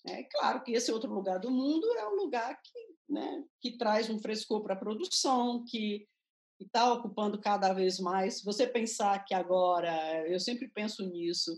É 0.07 0.23
claro 0.25 0.63
que 0.63 0.73
esse 0.73 0.93
outro 0.93 1.13
lugar 1.13 1.39
do 1.41 1.51
mundo 1.51 1.87
é 1.99 2.09
um 2.09 2.15
lugar 2.15 2.61
que, 2.63 3.13
né, 3.13 3.45
que 3.61 3.77
traz 3.77 4.09
um 4.09 4.19
frescor 4.19 4.63
para 4.63 4.75
a 4.75 4.79
produção, 4.79 5.65
que 5.65 6.07
está 6.61 6.93
ocupando 6.93 7.41
cada 7.41 7.73
vez 7.73 7.99
mais. 7.99 8.39
Se 8.39 8.45
você 8.45 8.67
pensar 8.67 9.25
que 9.25 9.35
agora, 9.35 10.27
eu 10.29 10.39
sempre 10.39 10.69
penso 10.69 11.05
nisso, 11.05 11.53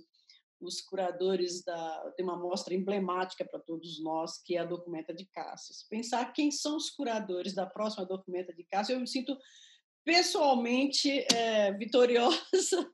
os 0.60 0.80
curadores 0.80 1.62
da 1.62 2.12
tem 2.16 2.24
uma 2.24 2.36
mostra 2.36 2.74
emblemática 2.74 3.44
para 3.44 3.60
todos 3.60 4.02
nós 4.02 4.42
que 4.42 4.56
é 4.56 4.60
a 4.60 4.64
Documenta 4.64 5.14
de 5.14 5.24
Cássias. 5.26 5.86
Pensar 5.88 6.32
quem 6.32 6.50
são 6.50 6.76
os 6.76 6.90
curadores 6.90 7.54
da 7.54 7.66
próxima 7.66 8.04
Documenta 8.04 8.52
de 8.52 8.64
Cássias, 8.64 8.96
eu 8.96 9.00
me 9.00 9.06
sinto 9.06 9.36
pessoalmente 10.04 11.26
é, 11.34 11.70
vitoriosa 11.72 12.38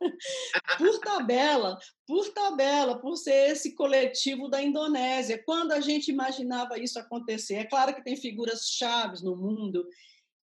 por 0.78 0.98
tabela, 0.98 1.78
por 2.06 2.28
tabela, 2.30 2.98
por 3.00 3.16
ser 3.16 3.52
esse 3.52 3.74
coletivo 3.76 4.48
da 4.48 4.60
Indonésia. 4.60 5.40
Quando 5.44 5.70
a 5.70 5.80
gente 5.80 6.10
imaginava 6.10 6.76
isso 6.76 6.98
acontecer, 6.98 7.54
é 7.54 7.64
claro 7.64 7.94
que 7.94 8.02
tem 8.02 8.16
figuras 8.16 8.68
chaves 8.68 9.22
no 9.22 9.36
mundo 9.36 9.86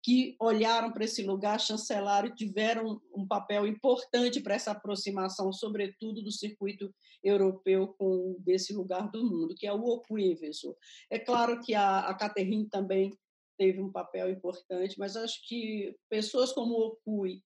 que 0.03 0.35
olharam 0.41 0.91
para 0.93 1.05
esse 1.05 1.23
lugar, 1.23 1.61
chancelaram 1.61 2.29
e 2.29 2.35
tiveram 2.35 3.01
um 3.15 3.27
papel 3.27 3.67
importante 3.67 4.41
para 4.41 4.55
essa 4.55 4.71
aproximação, 4.71 5.53
sobretudo 5.53 6.23
do 6.23 6.33
circuito 6.33 6.93
europeu 7.23 7.89
com 7.99 8.37
desse 8.41 8.73
lugar 8.73 9.11
do 9.11 9.23
mundo, 9.25 9.55
que 9.55 9.67
é 9.67 9.73
o 9.73 9.85
Okuiveso. 9.85 10.75
É 11.11 11.19
claro 11.19 11.61
que 11.61 11.75
a, 11.75 12.01
a 12.01 12.15
Catherine 12.15 12.69
também 12.69 13.13
teve 13.59 13.81
um 13.81 13.93
papel 13.93 14.31
importante, 14.31 14.99
mas 14.99 15.17
acho 15.17 15.47
que 15.47 15.95
pessoas 16.09 16.51
como 16.53 16.75
o 16.75 16.87
Okui 16.87 17.43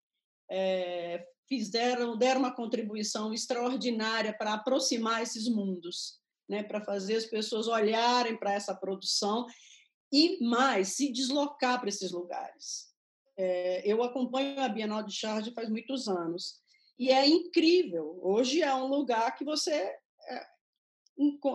é, 0.51 1.25
fizeram, 1.47 2.15
deram 2.15 2.41
uma 2.41 2.55
contribuição 2.55 3.33
extraordinária 3.33 4.31
para 4.37 4.53
aproximar 4.53 5.23
esses 5.23 5.47
mundos, 5.47 6.19
né, 6.47 6.61
para 6.61 6.81
fazer 6.81 7.15
as 7.15 7.25
pessoas 7.25 7.67
olharem 7.67 8.37
para 8.37 8.53
essa 8.53 8.75
produção 8.75 9.47
e 10.13 10.37
mais 10.45 10.89
se 10.89 11.11
deslocar 11.11 11.79
para 11.79 11.89
esses 11.89 12.11
lugares. 12.11 12.93
É, 13.35 13.81
eu 13.91 14.03
acompanho 14.03 14.59
a 14.59 14.69
Bienal 14.69 15.01
de 15.01 15.11
Charge 15.11 15.51
faz 15.55 15.67
muitos 15.71 16.07
anos 16.07 16.61
e 16.99 17.09
é 17.09 17.27
incrível. 17.27 18.19
Hoje 18.21 18.61
é 18.61 18.73
um 18.75 18.85
lugar 18.85 19.35
que 19.35 19.43
você 19.43 19.71
é, 19.73 20.47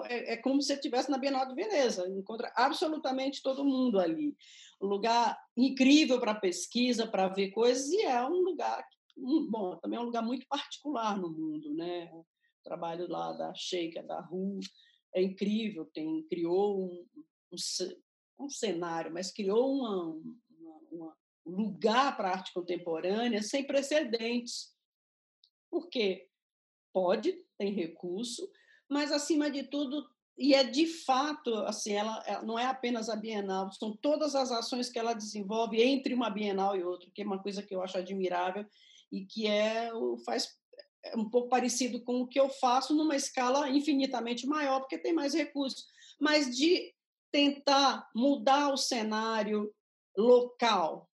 é, 0.06 0.32
é 0.32 0.36
como 0.38 0.61
se 0.61 0.72
estivesse 0.72 1.09
na 1.09 1.18
Bienal 1.18 1.46
de 1.46 1.54
Veneza, 1.54 2.09
encontra 2.09 2.52
absolutamente 2.56 3.40
todo 3.44 3.64
mundo 3.64 4.00
ali. 4.00 4.36
Um 4.82 4.88
lugar 4.88 5.38
incrível 5.56 6.18
para 6.18 6.34
pesquisa, 6.34 7.06
para 7.06 7.28
ver 7.28 7.52
coisas 7.52 7.88
e 7.90 8.02
é 8.02 8.24
um 8.24 8.42
lugar 8.42 8.84
bom, 9.50 9.76
também 9.76 9.98
é 9.98 10.02
um 10.02 10.06
lugar 10.06 10.22
muito 10.22 10.46
particular 10.48 11.16
no 11.16 11.30
mundo, 11.30 11.72
né? 11.74 12.11
O 12.12 12.24
trabalho 12.64 13.09
lá 13.09 13.32
da 13.32 13.54
Sheikha, 13.54 14.02
da 14.02 14.20
Ru, 14.20 14.59
é 15.14 15.22
incrível, 15.22 15.88
tem 15.92 16.24
criou 16.28 16.84
um, 16.84 17.06
um 17.52 17.56
um 18.39 18.49
cenário, 18.49 19.12
mas 19.12 19.32
criou 19.32 19.72
uma, 19.72 20.05
uma, 20.51 20.80
uma, 20.91 21.16
um 21.47 21.57
lugar 21.57 22.16
para 22.16 22.28
a 22.28 22.32
arte 22.32 22.53
contemporânea 22.53 23.43
sem 23.43 23.66
precedentes. 23.66 24.74
Porque 25.70 26.28
pode, 26.93 27.32
tem 27.59 27.72
recurso, 27.72 28.49
mas, 28.89 29.12
acima 29.12 29.51
de 29.51 29.64
tudo, 29.64 30.09
e 30.39 30.55
é 30.55 30.62
de 30.62 30.86
fato, 30.86 31.53
assim, 31.66 31.93
ela, 31.93 32.22
ela, 32.26 32.43
não 32.43 32.59
é 32.59 32.64
apenas 32.64 33.09
a 33.09 33.16
Bienal, 33.16 33.70
são 33.72 33.97
todas 33.97 34.34
as 34.34 34.53
ações 34.53 34.89
que 34.89 34.99
ela 34.99 35.12
desenvolve 35.12 35.82
entre 35.82 36.14
uma 36.14 36.30
Bienal 36.30 36.76
e 36.76 36.84
outra, 36.84 37.11
que 37.12 37.22
é 37.22 37.24
uma 37.24 37.43
coisa 37.43 37.62
que 37.62 37.74
eu 37.74 37.82
acho 37.82 37.99
admirável 37.99 38.64
e 39.11 39.26
que 39.26 39.47
é 39.47 39.91
faz 40.24 40.57
é 41.05 41.16
um 41.16 41.28
pouco 41.28 41.49
parecido 41.49 42.03
com 42.03 42.20
o 42.20 42.26
que 42.26 42.39
eu 42.39 42.49
faço 42.49 42.95
numa 42.95 43.14
escala 43.14 43.68
infinitamente 43.68 44.47
maior, 44.47 44.80
porque 44.80 44.99
tem 44.99 45.12
mais 45.12 45.32
recursos, 45.32 45.86
mas 46.20 46.57
de 46.57 46.93
tentar 47.31 48.09
mudar 48.14 48.72
o 48.72 48.76
cenário 48.76 49.72
local, 50.16 51.09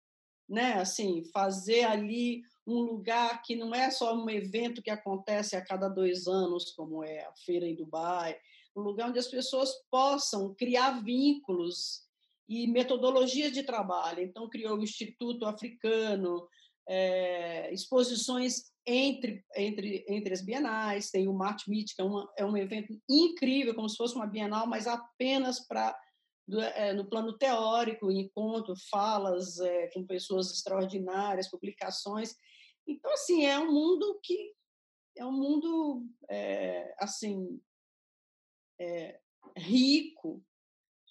né? 0.49 0.75
Assim, 0.75 1.25
fazer 1.33 1.85
ali 1.85 2.43
um 2.67 2.81
lugar 2.81 3.43
que 3.43 3.55
não 3.55 3.75
é 3.75 3.91
só 3.91 4.15
um 4.15 4.29
evento 4.31 4.83
que 4.83 4.91
acontece 4.91 5.55
a 5.55 5.65
cada 5.65 5.89
dois 5.89 6.27
anos, 6.27 6.73
como 6.73 7.05
é 7.05 7.25
a 7.25 7.33
feira 7.45 7.67
em 7.67 7.75
Dubai, 7.75 8.37
um 8.75 8.81
lugar 8.81 9.09
onde 9.11 9.19
as 9.19 9.29
pessoas 9.29 9.71
possam 9.91 10.55
criar 10.55 11.03
vínculos 11.03 12.05
e 12.49 12.67
metodologias 12.67 13.53
de 13.53 13.63
trabalho. 13.63 14.21
Então, 14.23 14.49
criou 14.49 14.77
o 14.79 14.83
Instituto 14.83 15.47
Africano, 15.47 16.49
é, 16.89 17.73
exposições 17.73 18.71
entre, 18.87 19.45
entre, 19.57 20.05
entre 20.09 20.33
as 20.33 20.43
bienais, 20.43 21.11
tem 21.11 21.27
o 21.27 21.33
Mart 21.33 21.67
Meet, 21.67 21.95
que 21.95 22.03
é, 22.03 22.05
uma, 22.05 22.31
é 22.37 22.45
um 22.45 22.57
evento 22.57 22.93
incrível, 23.09 23.75
como 23.75 23.89
se 23.89 23.97
fosse 23.97 24.15
uma 24.15 24.27
bienal, 24.27 24.67
mas 24.67 24.87
apenas 24.87 25.61
para 25.67 25.99
é, 26.75 26.93
no 26.93 27.09
plano 27.09 27.37
teórico, 27.39 28.11
encontro, 28.11 28.75
falas 28.91 29.59
é, 29.61 29.89
com 29.89 30.07
pessoas 30.07 30.51
extraordinárias, 30.51 31.49
publicações. 31.49 32.35
Então, 32.87 33.11
assim, 33.15 33.47
é 33.47 33.59
um 33.59 33.73
mundo 33.73 34.21
que 34.23 34.53
é 35.17 35.25
um 35.25 35.33
mundo 35.33 36.05
assim 36.99 37.61
rico, 39.57 40.43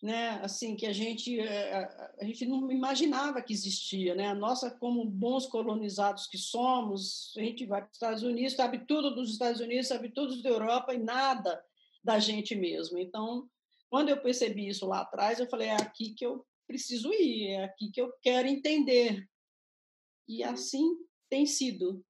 né? 0.04 0.41
Assim 0.43 0.76
que 0.76 0.86
a 0.86 0.91
gente 0.91 1.39
a, 1.39 2.12
a, 2.20 2.26
gente 2.26 2.45
não 2.45 2.70
imaginava 2.70 3.41
que 3.41 3.54
existia, 3.54 4.14
né? 4.14 4.28
A 4.28 4.36
nossa 4.36 4.70
como 4.70 5.06
bons 5.06 5.45
colonizados 5.45 6.28
que 6.28 6.38
somos, 6.38 7.34
a 7.38 7.39
gente 7.39 7.66
vai 7.66 7.80
para 7.80 7.89
os 7.89 7.95
Estados 7.95 8.22
Unidos, 8.22 8.54
sabe 8.54 8.86
tudo 8.86 9.16
dos 9.16 9.32
Estados 9.32 9.62
Unidos, 9.62 9.88
sabe 9.88 10.10
tudo 10.10 10.43
da 10.43 10.49
Europa 10.49 10.93
e 10.93 10.97
nada 10.97 11.64
da 12.04 12.20
gente 12.20 12.54
mesmo. 12.54 12.99
Então 12.99 13.49
quando 13.89 14.10
eu 14.10 14.22
percebi 14.22 14.68
isso 14.68 14.86
lá 14.86 15.01
atrás, 15.01 15.39
eu 15.39 15.47
falei: 15.47 15.70
é 15.70 15.76
aqui 15.76 16.14
que 16.14 16.26
eu 16.26 16.45
preciso 16.68 17.14
ir, 17.14 17.51
é 17.51 17.64
aqui 17.64 17.89
que 17.89 18.01
eu 18.01 18.12
quero 18.22 18.49
entender. 18.49 19.26
E 20.28 20.43
assim 20.43 20.97
tem 21.30 21.45
sido. 21.45 22.06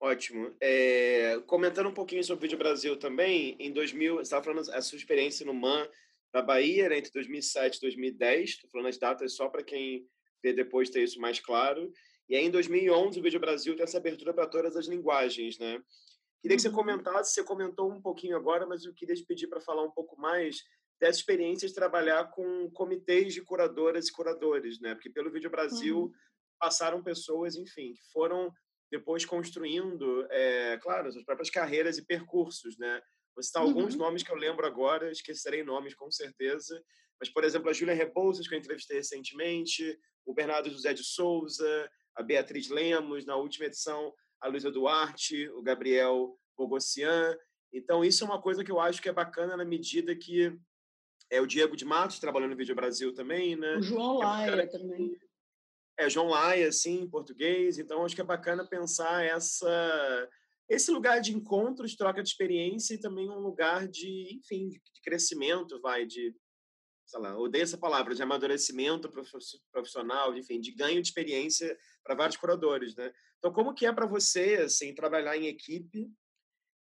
Ótimo. 0.00 0.54
É, 0.58 1.38
comentando 1.46 1.90
um 1.90 1.94
pouquinho 1.94 2.24
sobre 2.24 2.38
o 2.38 2.48
Vídeo 2.48 2.56
Brasil 2.56 2.98
também, 2.98 3.56
em 3.58 3.70
2000, 3.72 4.14
você 4.14 4.22
estava 4.22 4.44
falando 4.44 4.70
a 4.70 4.80
sua 4.80 4.96
experiência 4.96 5.44
no 5.44 5.52
MAN 5.52 5.86
da 6.32 6.42
Bahia, 6.42 6.88
né, 6.88 6.98
entre 6.98 7.10
2007 7.12 7.76
e 7.76 7.80
2010, 7.80 8.50
estou 8.50 8.70
falando 8.70 8.88
as 8.88 8.98
datas 8.98 9.34
só 9.34 9.48
para 9.48 9.62
quem 9.62 10.06
vê 10.42 10.52
depois 10.52 10.90
ter 10.90 11.02
isso 11.02 11.20
mais 11.20 11.40
claro. 11.40 11.90
E 12.28 12.36
aí, 12.36 12.44
em 12.44 12.50
2011, 12.50 13.18
o 13.18 13.22
Vídeo 13.22 13.40
Brasil 13.40 13.74
tem 13.74 13.84
essa 13.84 13.96
abertura 13.96 14.34
para 14.34 14.46
todas 14.46 14.76
as 14.76 14.86
linguagens, 14.86 15.58
né? 15.58 15.80
Queria 16.40 16.56
que 16.56 16.62
você 16.62 16.68
uhum. 16.68 16.74
comentasse, 16.74 17.34
você 17.34 17.42
comentou 17.42 17.90
um 17.90 18.00
pouquinho 18.00 18.36
agora, 18.36 18.66
mas 18.66 18.84
eu 18.84 18.94
queria 18.94 19.14
te 19.14 19.24
pedir 19.24 19.48
para 19.48 19.60
falar 19.60 19.82
um 19.82 19.90
pouco 19.90 20.20
mais 20.20 20.62
dessa 21.00 21.18
experiência 21.18 21.66
de 21.66 21.74
trabalhar 21.74 22.30
com 22.30 22.70
comitês 22.72 23.32
de 23.32 23.42
curadoras 23.42 24.08
e 24.08 24.12
curadores, 24.12 24.80
né? 24.80 24.94
Porque 24.94 25.10
pelo 25.10 25.30
Vídeo 25.30 25.50
Brasil 25.50 25.98
uhum. 25.98 26.12
passaram 26.58 27.02
pessoas, 27.02 27.56
enfim, 27.56 27.94
que 27.94 28.02
foram 28.12 28.52
depois 28.90 29.24
construindo, 29.24 30.26
é, 30.30 30.78
claro, 30.78 31.10
suas 31.12 31.24
próprias 31.24 31.50
carreiras 31.50 31.98
e 31.98 32.06
percursos, 32.06 32.76
né? 32.78 33.00
Vou 33.38 33.42
citar 33.44 33.62
uhum. 33.62 33.68
alguns 33.68 33.94
nomes 33.94 34.24
que 34.24 34.32
eu 34.32 34.34
lembro 34.34 34.66
agora, 34.66 35.12
esquecerei 35.12 35.62
nomes 35.62 35.94
com 35.94 36.10
certeza, 36.10 36.82
mas, 37.20 37.30
por 37.30 37.44
exemplo, 37.44 37.70
a 37.70 37.72
Júlia 37.72 37.94
Rebouças, 37.94 38.48
que 38.48 38.54
eu 38.54 38.58
entrevistei 38.58 38.96
recentemente, 38.96 39.96
o 40.26 40.34
Bernardo 40.34 40.68
José 40.68 40.92
de 40.92 41.04
Souza, 41.04 41.88
a 42.16 42.22
Beatriz 42.24 42.68
Lemos, 42.68 43.24
na 43.24 43.36
última 43.36 43.66
edição, 43.66 44.12
a 44.40 44.48
Luísa 44.48 44.72
Duarte, 44.72 45.48
o 45.50 45.62
Gabriel 45.62 46.36
Bogossian. 46.56 47.38
Então, 47.72 48.04
isso 48.04 48.24
é 48.24 48.26
uma 48.26 48.42
coisa 48.42 48.64
que 48.64 48.72
eu 48.72 48.80
acho 48.80 49.00
que 49.00 49.08
é 49.08 49.12
bacana 49.12 49.56
na 49.56 49.64
medida 49.64 50.16
que 50.16 50.52
é 51.30 51.40
o 51.40 51.46
Diego 51.46 51.76
de 51.76 51.84
Matos 51.84 52.18
trabalhando 52.18 52.50
no 52.50 52.56
Vídeo 52.56 52.74
Brasil 52.74 53.14
também, 53.14 53.54
né? 53.54 53.76
O 53.76 53.82
João 53.82 54.20
é 54.20 54.26
Laia 54.26 54.66
também. 54.68 55.16
É, 55.96 56.10
João 56.10 56.26
Laia, 56.26 56.72
sim, 56.72 57.02
em 57.02 57.08
português. 57.08 57.78
Então, 57.78 58.04
acho 58.04 58.16
que 58.16 58.20
é 58.20 58.24
bacana 58.24 58.66
pensar 58.66 59.24
essa 59.24 60.28
esse 60.68 60.90
lugar 60.90 61.20
de 61.20 61.34
encontros, 61.34 61.96
troca 61.96 62.22
de 62.22 62.28
experiência 62.28 62.94
e 62.94 63.00
também 63.00 63.28
um 63.30 63.38
lugar 63.38 63.88
de, 63.88 64.36
enfim, 64.36 64.68
de 64.68 64.80
crescimento, 65.02 65.80
vai, 65.80 66.04
de, 66.04 66.34
sei 67.06 67.20
lá, 67.20 67.38
odeio 67.38 67.62
essa 67.62 67.78
palavra, 67.78 68.14
de 68.14 68.22
amadurecimento 68.22 69.10
profissional, 69.72 70.36
enfim, 70.36 70.60
de 70.60 70.72
ganho 70.72 71.00
de 71.00 71.08
experiência 71.08 71.76
para 72.04 72.14
vários 72.14 72.36
curadores, 72.36 72.94
né? 72.94 73.10
Então, 73.38 73.52
como 73.52 73.72
que 73.72 73.86
é 73.86 73.92
para 73.92 74.06
você, 74.06 74.56
assim, 74.56 74.94
trabalhar 74.94 75.36
em 75.36 75.46
equipe? 75.46 76.10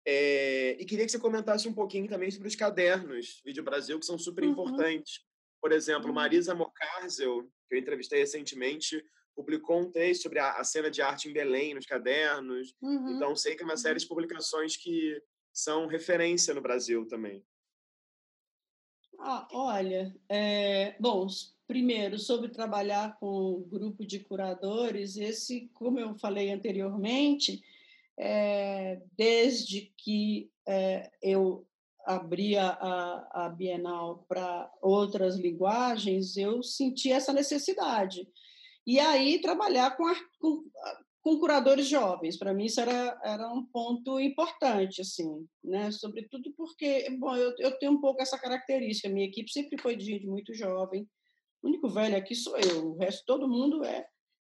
É, 0.06 0.78
e 0.80 0.86
queria 0.86 1.06
que 1.06 1.12
você 1.12 1.20
comentasse 1.20 1.68
um 1.68 1.74
pouquinho 1.74 2.08
também 2.08 2.30
sobre 2.30 2.48
os 2.48 2.56
cadernos 2.56 3.42
Vídeo 3.46 3.64
Brasil, 3.64 4.00
que 4.00 4.06
são 4.06 4.18
super 4.18 4.44
uhum. 4.44 4.52
importantes. 4.52 5.22
Por 5.62 5.72
exemplo, 5.72 6.08
uhum. 6.08 6.14
Marisa 6.14 6.54
Mocarzel, 6.54 7.44
que 7.68 7.76
eu 7.76 7.80
entrevistei 7.80 8.20
recentemente, 8.20 9.04
publicou 9.36 9.80
um 9.80 9.92
texto 9.92 10.24
sobre 10.24 10.40
a, 10.40 10.54
a, 10.54 10.64
cena 10.64 10.90
de 10.90 11.02
arte 11.02 11.30
em 11.30 11.34
Belém 11.34 11.74
nos 11.74 11.86
cadernos. 11.86 12.74
Uhum. 12.82 13.16
Então, 13.16 13.36
sei 13.36 13.56
que 13.56 13.64
é 13.64 13.66
uma 13.66 13.78
série 13.78 14.00
de 14.00 14.06
uhum. 14.06 14.10
publicações 14.10 14.78
que 14.78 15.22
são 15.52 15.88
referência 15.88 16.54
no 16.54 16.62
Brasil 16.62 17.08
também. 17.08 17.44
Ah, 19.20 19.48
olha, 19.52 20.14
é, 20.28 20.96
bom, 21.00 21.28
primeiro, 21.68 22.20
sobre 22.20 22.50
trabalhar 22.50 23.18
com 23.20 23.58
um 23.58 23.70
grupo 23.70 24.06
de 24.06 24.20
curadores, 24.20 25.16
esse, 25.16 25.70
como 25.74 26.00
eu 26.00 26.16
falei 26.16 26.52
anteriormente, 26.52 27.64
é, 28.18 29.02
desde 29.16 29.94
que 29.98 30.52
é, 30.68 31.10
eu 31.22 31.66
abri 32.06 32.58
a, 32.58 33.28
a 33.32 33.50
Bienal 33.50 34.26
para 34.28 34.70
outras 34.82 35.38
linguagens, 35.38 36.36
eu 36.36 36.62
senti 36.62 37.12
essa 37.12 37.32
necessidade. 37.32 38.28
E 38.86 39.00
aí 39.00 39.40
trabalhar 39.40 39.96
com, 39.96 40.04
com 40.40 40.64
com 41.24 41.40
curadores 41.40 41.88
jovens. 41.88 42.38
Para 42.38 42.54
mim 42.54 42.66
isso 42.66 42.82
era, 42.82 43.18
era 43.24 43.48
um 43.48 43.66
ponto 43.66 44.20
importante, 44.20 45.00
assim, 45.00 45.48
né? 45.64 45.90
Sobretudo 45.90 46.54
porque, 46.54 47.10
bom, 47.18 47.34
eu, 47.34 47.56
eu 47.60 47.80
tenho 47.80 47.94
um 47.94 48.02
pouco 48.02 48.22
essa 48.22 48.38
característica. 48.38 49.08
Minha 49.08 49.28
equipe 49.28 49.50
sempre 49.50 49.82
foi 49.82 49.96
de 49.96 50.04
gente 50.04 50.28
muito 50.28 50.54
jovem. 50.54 51.08
O 51.62 51.70
único 51.70 51.88
velho 51.88 52.18
aqui 52.18 52.36
sou 52.36 52.58
eu. 52.58 52.90
O 52.90 52.98
resto 52.98 53.24
todo 53.26 53.48
mundo 53.48 53.86
é 53.86 54.06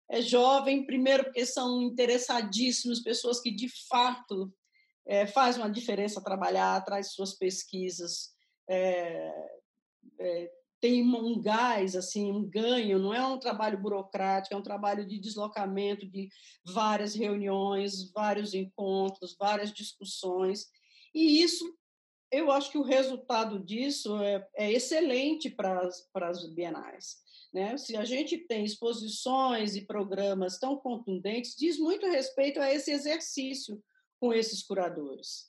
é 0.10 0.22
jovem, 0.22 0.86
primeiro 0.86 1.26
porque 1.26 1.46
são 1.46 1.82
interessadíssimos, 1.82 3.02
pessoas 3.02 3.42
que 3.42 3.52
de 3.52 3.68
fato 3.90 4.54
é, 5.06 5.28
faz 5.28 5.58
uma 5.58 5.70
diferença 5.70 6.24
trabalhar, 6.24 6.84
traz 6.86 7.12
suas 7.14 7.34
pesquisas, 7.34 8.34
é, 8.70 9.30
é, 10.20 10.52
tem 10.88 11.04
um 11.04 11.42
gás, 11.42 11.98
assim, 11.98 12.32
um 12.32 12.50
ganho, 12.50 12.98
não 12.98 13.14
é 13.14 13.26
um 13.26 13.38
trabalho 13.38 13.78
burocrático, 13.78 14.56
é 14.56 14.58
um 14.58 14.64
trabalho 14.64 15.06
de 15.06 15.20
deslocamento, 15.20 16.10
de 16.10 16.30
várias 16.66 17.14
reuniões, 17.14 18.10
vários 18.14 18.54
encontros, 18.54 19.36
várias 19.38 19.74
discussões, 19.74 20.68
e 21.14 21.42
isso, 21.42 21.66
eu 22.32 22.50
acho 22.52 22.72
que 22.72 22.78
o 22.78 22.84
resultado 22.84 23.60
disso 23.60 24.18
é, 24.22 24.48
é 24.56 24.72
excelente 24.72 25.50
para 25.50 25.90
as 26.16 26.54
bienais. 26.54 27.18
Né? 27.54 27.78
Se 27.78 27.98
a 27.98 28.06
gente 28.06 28.38
tem 28.38 28.64
exposições 28.64 29.76
e 29.76 29.86
programas 29.86 30.58
tão 30.58 30.78
contundentes, 30.78 31.56
diz 31.58 31.78
muito 31.78 32.06
respeito 32.08 32.62
a 32.62 32.74
esse 32.74 32.92
exercício 32.92 33.84
com 34.22 34.34
esses 34.34 34.64
curadores. 34.64 35.48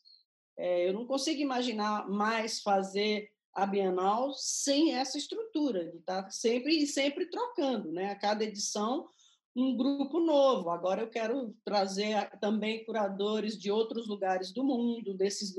É, 0.58 0.88
eu 0.88 0.92
não 0.92 1.06
consigo 1.06 1.40
imaginar 1.40 2.08
mais 2.08 2.60
fazer 2.60 3.30
a 3.54 3.66
Bienal 3.66 4.32
sem 4.34 4.94
essa 4.94 5.18
estrutura, 5.18 5.90
de 5.90 5.98
estar 5.98 6.30
sempre 6.30 6.78
e 6.78 6.86
sempre 6.86 7.26
trocando, 7.26 7.92
né? 7.92 8.10
A 8.10 8.18
cada 8.18 8.44
edição 8.44 9.08
um 9.56 9.76
grupo 9.76 10.20
novo. 10.20 10.70
Agora 10.70 11.02
eu 11.02 11.10
quero 11.10 11.54
trazer 11.64 12.30
também 12.38 12.84
curadores 12.84 13.58
de 13.58 13.70
outros 13.70 14.06
lugares 14.06 14.52
do 14.52 14.62
mundo, 14.62 15.14
desses, 15.14 15.54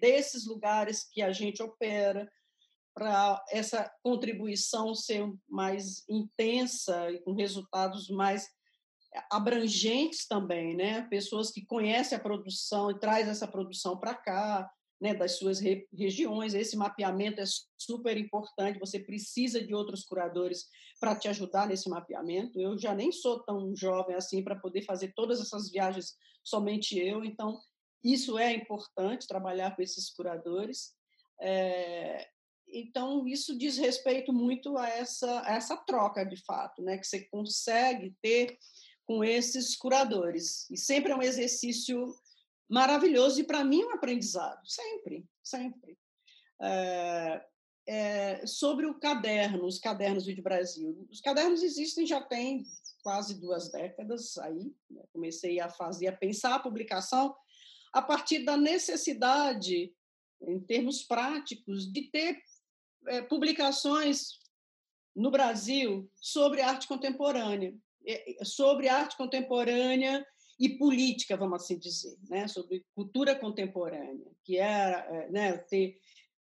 desses 0.00 0.46
lugares 0.46 1.04
que 1.04 1.22
a 1.22 1.30
gente 1.30 1.62
opera, 1.62 2.30
para 2.92 3.44
essa 3.50 3.92
contribuição 4.02 4.94
ser 4.94 5.30
mais 5.46 6.02
intensa 6.08 7.10
e 7.10 7.20
com 7.20 7.34
resultados 7.34 8.08
mais 8.08 8.48
abrangentes 9.30 10.26
também, 10.26 10.74
né? 10.74 11.02
Pessoas 11.02 11.50
que 11.50 11.64
conhecem 11.64 12.16
a 12.16 12.20
produção 12.20 12.90
e 12.90 12.98
traz 12.98 13.28
essa 13.28 13.46
produção 13.46 13.98
para 13.98 14.14
cá, 14.14 14.70
né, 15.00 15.14
das 15.14 15.38
suas 15.38 15.60
re 15.60 15.86
regiões. 15.92 16.54
Esse 16.54 16.76
mapeamento 16.76 17.40
é 17.40 17.44
super 17.76 18.16
importante. 18.16 18.78
Você 18.78 18.98
precisa 18.98 19.64
de 19.64 19.74
outros 19.74 20.04
curadores 20.04 20.66
para 21.00 21.14
te 21.14 21.28
ajudar 21.28 21.68
nesse 21.68 21.88
mapeamento. 21.88 22.60
Eu 22.60 22.78
já 22.78 22.94
nem 22.94 23.12
sou 23.12 23.42
tão 23.44 23.74
jovem 23.76 24.16
assim 24.16 24.42
para 24.42 24.56
poder 24.56 24.82
fazer 24.82 25.12
todas 25.14 25.40
essas 25.40 25.70
viagens 25.70 26.14
somente 26.42 26.98
eu. 26.98 27.24
Então, 27.24 27.58
isso 28.02 28.38
é 28.38 28.52
importante 28.52 29.26
trabalhar 29.26 29.74
com 29.74 29.82
esses 29.82 30.10
curadores. 30.10 30.94
É, 31.40 32.26
então, 32.68 33.26
isso 33.26 33.56
diz 33.56 33.76
respeito 33.76 34.32
muito 34.32 34.76
a 34.76 34.88
essa, 34.88 35.42
a 35.42 35.54
essa 35.54 35.76
troca, 35.76 36.24
de 36.24 36.36
fato, 36.44 36.82
né, 36.82 36.98
que 36.98 37.06
você 37.06 37.24
consegue 37.28 38.14
ter 38.22 38.56
com 39.04 39.22
esses 39.22 39.76
curadores. 39.76 40.68
E 40.70 40.76
sempre 40.76 41.12
é 41.12 41.16
um 41.16 41.22
exercício 41.22 42.14
maravilhoso 42.68 43.40
e, 43.40 43.44
para 43.44 43.64
mim, 43.64 43.84
um 43.84 43.94
aprendizado, 43.94 44.66
sempre, 44.66 45.24
sempre. 45.42 45.98
É, 46.60 47.44
é, 47.86 48.46
sobre 48.46 48.86
o 48.86 48.98
caderno, 48.98 49.64
os 49.64 49.78
cadernos 49.78 50.24
do 50.24 50.42
Brasil. 50.42 51.06
Os 51.10 51.20
cadernos 51.20 51.62
existem 51.62 52.04
já 52.04 52.20
tem 52.20 52.64
quase 53.02 53.40
duas 53.40 53.70
décadas 53.70 54.36
aí. 54.38 54.74
Né? 54.90 55.02
Comecei 55.12 55.60
a 55.60 55.68
fazer, 55.68 56.08
a 56.08 56.16
pensar 56.16 56.54
a 56.56 56.60
publicação 56.60 57.34
a 57.92 58.02
partir 58.02 58.40
da 58.40 58.56
necessidade, 58.56 59.94
em 60.42 60.60
termos 60.60 61.02
práticos, 61.02 61.90
de 61.90 62.02
ter 62.10 62.42
é, 63.06 63.22
publicações 63.22 64.40
no 65.14 65.30
Brasil 65.30 66.10
sobre 66.16 66.60
arte 66.60 66.86
contemporânea, 66.86 67.74
sobre 68.42 68.88
arte 68.88 69.16
contemporânea 69.16 70.26
e 70.58 70.70
política, 70.70 71.36
vamos 71.36 71.62
assim 71.62 71.78
dizer, 71.78 72.16
né? 72.28 72.48
sobre 72.48 72.84
cultura 72.94 73.34
contemporânea, 73.34 74.30
que 74.44 74.56
era 74.56 74.98
é, 75.00 75.30
né, 75.30 75.58
ter 75.58 75.98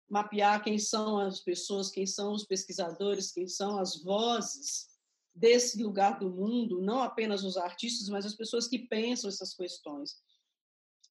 mapear 0.10 0.64
quem 0.64 0.78
são 0.78 1.18
as 1.18 1.40
pessoas, 1.40 1.90
quem 1.90 2.06
são 2.06 2.34
os 2.34 2.46
pesquisadores, 2.46 3.32
quem 3.32 3.48
são 3.48 3.80
as 3.80 4.04
vozes 4.04 4.88
desse 5.34 5.82
lugar 5.82 6.20
do 6.20 6.30
mundo, 6.30 6.82
não 6.82 7.02
apenas 7.02 7.44
os 7.44 7.58
artistas, 7.58 8.08
mas 8.10 8.26
as 8.26 8.36
pessoas 8.36 8.68
que 8.68 8.78
pensam 8.78 9.28
essas 9.28 9.56
questões, 9.56 10.22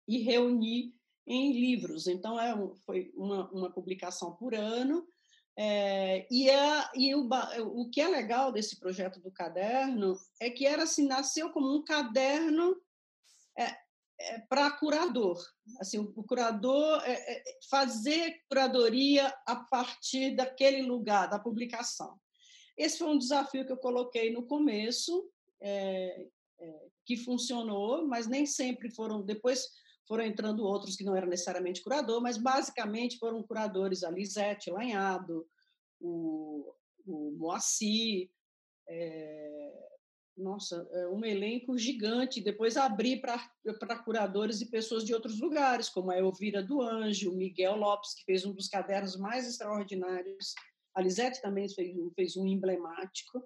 e 0.06 0.18
reunir 0.18 0.94
em 1.26 1.52
livros. 1.52 2.06
Então, 2.06 2.38
é, 2.38 2.54
foi 2.84 3.12
uma, 3.16 3.50
uma 3.50 3.72
publicação 3.72 4.36
por 4.36 4.54
ano, 4.54 5.04
é, 5.56 6.26
e, 6.30 6.48
a, 6.48 6.92
e 6.94 7.14
o, 7.14 7.28
o 7.74 7.90
que 7.90 8.00
é 8.00 8.08
legal 8.08 8.52
desse 8.52 8.78
projeto 8.78 9.20
do 9.20 9.30
caderno 9.30 10.16
é 10.40 10.48
que 10.48 10.64
era 10.64 10.84
assim, 10.84 11.06
nasceu 11.06 11.50
como 11.50 11.76
um 11.76 11.84
caderno 11.84 12.76
é, 13.58 13.76
é, 14.20 14.38
para 14.48 14.70
curador. 14.70 15.38
Assim, 15.80 15.98
o, 15.98 16.22
curador 16.24 17.02
é, 17.04 17.12
é, 17.12 17.44
fazer 17.68 18.40
curadoria 18.48 19.32
a 19.46 19.56
partir 19.56 20.36
daquele 20.36 20.82
lugar, 20.82 21.28
da 21.28 21.38
publicação. 21.38 22.18
Esse 22.76 22.98
foi 22.98 23.08
um 23.08 23.18
desafio 23.18 23.66
que 23.66 23.72
eu 23.72 23.76
coloquei 23.76 24.32
no 24.32 24.46
começo, 24.46 25.30
é, 25.60 26.28
que 27.04 27.16
funcionou, 27.16 28.06
mas 28.06 28.26
nem 28.26 28.46
sempre 28.46 28.90
foram. 28.90 29.22
Depois 29.22 29.68
foram 30.06 30.24
entrando 30.24 30.64
outros 30.64 30.96
que 30.96 31.04
não 31.04 31.16
eram 31.16 31.28
necessariamente 31.28 31.82
curador, 31.82 32.20
mas 32.20 32.36
basicamente 32.36 33.18
foram 33.18 33.42
curadores 33.42 34.02
a 34.02 34.10
Lisete 34.10 34.70
Lanhado, 34.70 35.46
o, 36.00 36.74
o 37.06 37.32
Moacir, 37.32 38.30
é, 38.88 39.91
nossa, 40.42 40.86
é 40.92 41.08
um 41.08 41.24
elenco 41.24 41.78
gigante. 41.78 42.40
Depois 42.40 42.76
abri 42.76 43.20
para 43.20 43.98
curadores 44.04 44.60
e 44.60 44.70
pessoas 44.70 45.04
de 45.04 45.14
outros 45.14 45.40
lugares, 45.40 45.88
como 45.88 46.10
a 46.10 46.18
Elvira 46.18 46.62
do 46.62 46.82
Anjo, 46.82 47.32
Miguel 47.32 47.76
Lopes, 47.76 48.14
que 48.14 48.24
fez 48.24 48.44
um 48.44 48.52
dos 48.52 48.68
cadernos 48.68 49.16
mais 49.16 49.48
extraordinários. 49.48 50.54
A 50.94 51.00
Lisete 51.00 51.40
também 51.40 51.68
fez, 51.68 51.94
fez 52.14 52.36
um 52.36 52.46
emblemático. 52.46 53.42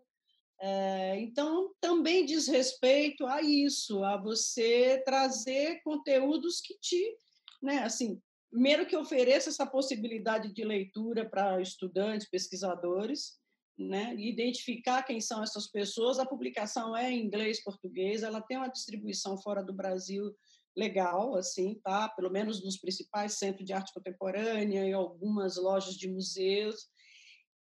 É, 0.60 1.20
então, 1.20 1.74
também 1.80 2.24
diz 2.24 2.48
respeito 2.48 3.26
a 3.26 3.42
isso, 3.42 4.02
a 4.02 4.16
você 4.16 5.02
trazer 5.04 5.82
conteúdos 5.82 6.60
que 6.60 6.78
te, 6.78 7.16
né, 7.62 7.78
assim, 7.80 8.20
primeiro 8.50 8.86
que 8.86 8.96
ofereça 8.96 9.50
essa 9.50 9.66
possibilidade 9.66 10.52
de 10.52 10.64
leitura 10.64 11.28
para 11.28 11.60
estudantes, 11.60 12.28
pesquisadores, 12.28 13.38
né, 13.78 14.14
e 14.16 14.30
identificar 14.30 15.02
quem 15.02 15.20
são 15.20 15.42
essas 15.42 15.66
pessoas. 15.70 16.18
A 16.18 16.26
publicação 16.26 16.96
é 16.96 17.10
em 17.10 17.24
inglês, 17.24 17.62
português, 17.62 18.22
ela 18.22 18.40
tem 18.40 18.56
uma 18.56 18.68
distribuição 18.68 19.36
fora 19.38 19.62
do 19.62 19.72
Brasil 19.72 20.34
legal, 20.76 21.34
assim, 21.36 21.80
tá? 21.82 22.08
Pelo 22.08 22.30
menos 22.30 22.62
nos 22.62 22.76
principais 22.76 23.38
centros 23.38 23.64
de 23.64 23.72
arte 23.72 23.92
contemporânea 23.94 24.86
e 24.86 24.92
algumas 24.92 25.56
lojas 25.56 25.94
de 25.94 26.08
museus. 26.08 26.88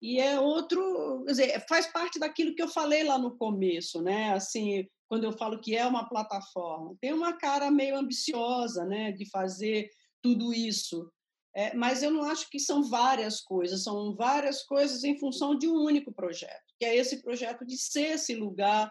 E 0.00 0.18
é 0.18 0.38
outro, 0.38 1.24
quer 1.26 1.30
dizer, 1.32 1.66
faz 1.68 1.86
parte 1.86 2.18
daquilo 2.18 2.54
que 2.54 2.62
eu 2.62 2.68
falei 2.68 3.04
lá 3.04 3.18
no 3.18 3.36
começo, 3.36 4.00
né? 4.00 4.32
Assim, 4.32 4.86
quando 5.08 5.24
eu 5.24 5.32
falo 5.32 5.60
que 5.60 5.76
é 5.76 5.84
uma 5.84 6.08
plataforma, 6.08 6.96
tem 7.00 7.12
uma 7.12 7.36
cara 7.36 7.70
meio 7.70 7.96
ambiciosa, 7.96 8.84
né, 8.84 9.10
de 9.10 9.28
fazer 9.28 9.90
tudo 10.22 10.54
isso. 10.54 11.10
É, 11.54 11.74
mas 11.74 12.02
eu 12.02 12.10
não 12.10 12.22
acho 12.22 12.48
que 12.48 12.60
são 12.60 12.82
várias 12.82 13.40
coisas, 13.40 13.82
são 13.82 14.14
várias 14.14 14.62
coisas 14.62 15.02
em 15.02 15.18
função 15.18 15.56
de 15.56 15.66
um 15.66 15.82
único 15.82 16.12
projeto, 16.12 16.74
que 16.78 16.84
é 16.84 16.94
esse 16.94 17.22
projeto 17.22 17.66
de 17.66 17.76
ser 17.76 18.12
esse 18.12 18.36
lugar 18.36 18.90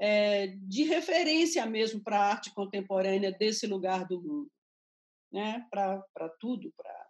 é, 0.00 0.48
de 0.48 0.82
referência 0.82 1.64
mesmo 1.64 2.02
para 2.02 2.18
a 2.18 2.30
arte 2.30 2.52
contemporânea 2.52 3.30
desse 3.30 3.68
lugar 3.68 4.04
do 4.06 4.20
mundo, 4.20 4.50
né? 5.32 5.64
para 5.70 6.28
tudo. 6.40 6.72
Pra... 6.76 7.06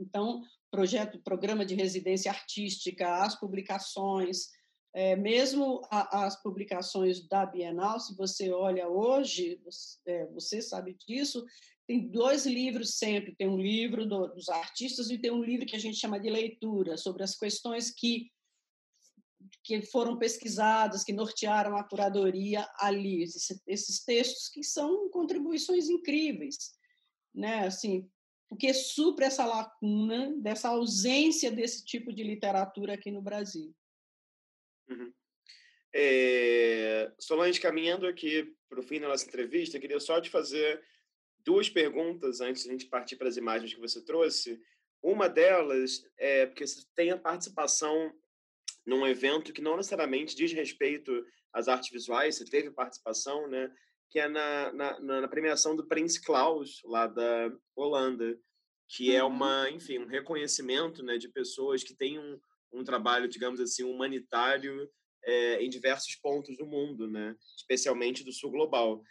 Então, 0.00 0.42
projeto, 0.70 1.20
programa 1.22 1.66
de 1.66 1.74
residência 1.74 2.30
artística, 2.30 3.22
as 3.22 3.38
publicações, 3.38 4.48
é, 4.94 5.16
mesmo 5.16 5.82
a, 5.90 6.24
as 6.24 6.40
publicações 6.42 7.26
da 7.28 7.44
Bienal, 7.44 8.00
se 8.00 8.16
você 8.16 8.50
olha 8.50 8.88
hoje, 8.88 9.60
você, 9.64 9.98
é, 10.06 10.26
você 10.28 10.62
sabe 10.62 10.96
disso, 11.06 11.44
tem 11.88 12.06
dois 12.06 12.44
livros 12.44 12.98
sempre, 12.98 13.34
tem 13.34 13.48
um 13.48 13.58
livro 13.58 14.04
do, 14.04 14.28
dos 14.28 14.50
artistas 14.50 15.08
e 15.08 15.16
tem 15.16 15.30
um 15.30 15.42
livro 15.42 15.64
que 15.64 15.74
a 15.74 15.78
gente 15.78 15.96
chama 15.96 16.20
de 16.20 16.28
leitura, 16.28 16.98
sobre 16.98 17.22
as 17.22 17.34
questões 17.34 17.90
que 17.90 18.30
que 19.64 19.80
foram 19.82 20.18
pesquisadas, 20.18 21.04
que 21.04 21.12
nortearam 21.12 21.76
a 21.76 21.84
curadoria 21.84 22.68
ali, 22.80 23.22
esses, 23.22 23.62
esses 23.66 24.04
textos 24.04 24.48
que 24.48 24.62
são 24.62 25.08
contribuições 25.10 25.88
incríveis, 25.88 26.74
né? 27.34 27.66
Assim, 27.66 28.10
porque 28.48 28.74
supre 28.74 29.24
essa 29.24 29.46
lacuna 29.46 30.34
dessa 30.38 30.68
ausência 30.68 31.50
desse 31.50 31.84
tipo 31.84 32.12
de 32.12 32.22
literatura 32.22 32.94
aqui 32.94 33.10
no 33.10 33.22
Brasil. 33.22 33.74
Uhum. 34.90 35.12
É... 35.94 37.10
Solange, 37.18 37.60
caminhando 37.60 38.06
aqui 38.06 38.54
para 38.68 38.80
o 38.80 38.82
fim 38.82 39.00
da 39.00 39.08
nossa 39.08 39.26
entrevista, 39.26 39.78
queria 39.78 40.00
só 40.00 40.20
te 40.20 40.28
fazer 40.28 40.82
duas 41.48 41.70
perguntas 41.70 42.42
antes 42.42 42.64
de 42.64 42.68
a 42.68 42.72
gente 42.72 42.86
partir 42.88 43.16
para 43.16 43.26
as 43.26 43.38
imagens 43.38 43.72
que 43.72 43.80
você 43.80 44.04
trouxe. 44.04 44.60
Uma 45.02 45.30
delas 45.30 46.04
é 46.18 46.44
porque 46.44 46.66
você 46.66 46.84
tem 46.94 47.10
a 47.10 47.16
participação 47.16 48.12
num 48.84 49.06
evento 49.06 49.50
que 49.50 49.62
não 49.62 49.78
necessariamente 49.78 50.36
diz 50.36 50.52
respeito 50.52 51.10
às 51.50 51.66
artes 51.66 51.90
visuais, 51.90 52.36
você 52.36 52.44
teve 52.44 52.70
participação, 52.70 53.48
né? 53.48 53.72
Que 54.10 54.20
é 54.20 54.28
na, 54.28 54.72
na, 54.74 55.00
na 55.20 55.28
premiação 55.28 55.74
do 55.74 55.88
Prince 55.88 56.22
Klaus, 56.22 56.82
lá 56.84 57.06
da 57.06 57.50
Holanda, 57.74 58.38
que 58.86 59.16
é 59.16 59.24
uhum. 59.24 59.30
uma, 59.30 59.70
enfim, 59.70 60.00
um 60.00 60.06
reconhecimento 60.06 61.02
né, 61.02 61.16
de 61.16 61.30
pessoas 61.30 61.82
que 61.82 61.94
têm 61.94 62.18
um, 62.18 62.38
um 62.74 62.84
trabalho, 62.84 63.26
digamos 63.26 63.58
assim, 63.58 63.84
humanitário 63.84 64.86
é, 65.24 65.62
em 65.62 65.70
diversos 65.70 66.14
pontos 66.16 66.58
do 66.58 66.66
mundo, 66.66 67.08
né? 67.08 67.34
Especialmente 67.56 68.22
do 68.22 68.32
sul 68.32 68.50
global. 68.50 69.02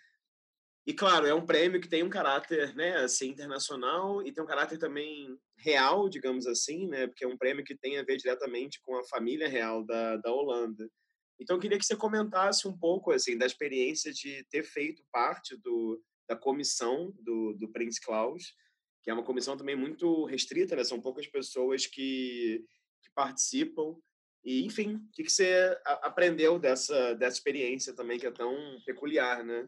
E 0.87 0.93
claro, 0.93 1.27
é 1.27 1.33
um 1.33 1.45
prêmio 1.45 1.81
que 1.81 1.89
tem 1.89 2.01
um 2.01 2.09
caráter, 2.09 2.73
né, 2.73 2.95
assim, 2.95 3.27
internacional 3.27 4.25
e 4.25 4.31
tem 4.31 4.41
um 4.41 4.47
caráter 4.47 4.77
também 4.77 5.37
real, 5.57 6.07
digamos 6.07 6.47
assim, 6.47 6.87
né, 6.87 7.07
porque 7.07 7.25
é 7.25 7.27
um 7.27 7.37
prêmio 7.37 7.65
que 7.65 7.75
tem 7.75 7.97
a 7.97 8.03
ver 8.03 8.15
diretamente 8.15 8.79
com 8.81 8.95
a 8.95 9.03
família 9.03 9.49
real 9.49 9.83
da, 9.83 10.15
da 10.15 10.31
Holanda. 10.31 10.89
Então, 11.37 11.57
eu 11.57 11.59
queria 11.59 11.77
que 11.77 11.85
você 11.85 11.95
comentasse 11.95 12.69
um 12.69 12.77
pouco, 12.77 13.11
assim, 13.11 13.37
da 13.37 13.45
experiência 13.45 14.13
de 14.13 14.45
ter 14.49 14.63
feito 14.63 15.03
parte 15.11 15.57
do, 15.57 16.01
da 16.25 16.37
comissão 16.37 17.13
do, 17.19 17.53
do 17.59 17.69
Prince 17.69 17.99
Klaus, 17.99 18.55
que 19.03 19.09
é 19.09 19.13
uma 19.13 19.25
comissão 19.25 19.57
também 19.57 19.75
muito 19.75 20.23
restrita, 20.23 20.73
né, 20.73 20.85
são 20.85 21.01
poucas 21.01 21.27
pessoas 21.27 21.85
que, 21.85 22.63
que 23.03 23.11
participam. 23.13 23.97
E, 24.41 24.65
enfim, 24.65 24.95
o 24.95 25.11
que, 25.11 25.23
que 25.23 25.31
você 25.31 25.77
aprendeu 25.85 26.57
dessa, 26.57 27.13
dessa 27.15 27.35
experiência 27.35 27.93
também, 27.93 28.17
que 28.17 28.25
é 28.25 28.31
tão 28.31 28.55
peculiar, 28.85 29.43
né? 29.43 29.67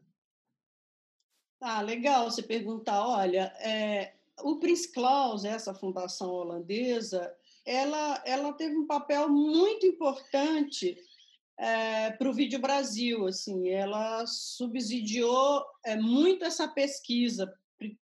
Ah, 1.62 1.82
legal 1.82 2.32
você 2.32 2.42
perguntar. 2.42 3.06
Olha, 3.06 3.54
é, 3.60 4.14
o 4.42 4.58
Prince 4.58 4.92
Klaus, 4.92 5.44
essa 5.44 5.74
fundação 5.74 6.30
holandesa, 6.30 7.34
ela, 7.66 8.24
ela 8.26 8.54
teve 8.54 8.78
um 8.78 8.88
papel 8.88 9.28
muito 9.28 9.86
importante 9.86 10.98
é, 11.58 12.12
para 12.12 12.30
o 12.30 12.34
Vídeo 12.34 12.60
Brasil. 12.60 13.28
Assim, 13.28 13.70
ela 13.70 14.26
subsidiou 14.26 15.66
é, 15.86 15.98
muito 15.98 16.46
essa 16.46 16.66
pesquisa, 16.66 17.54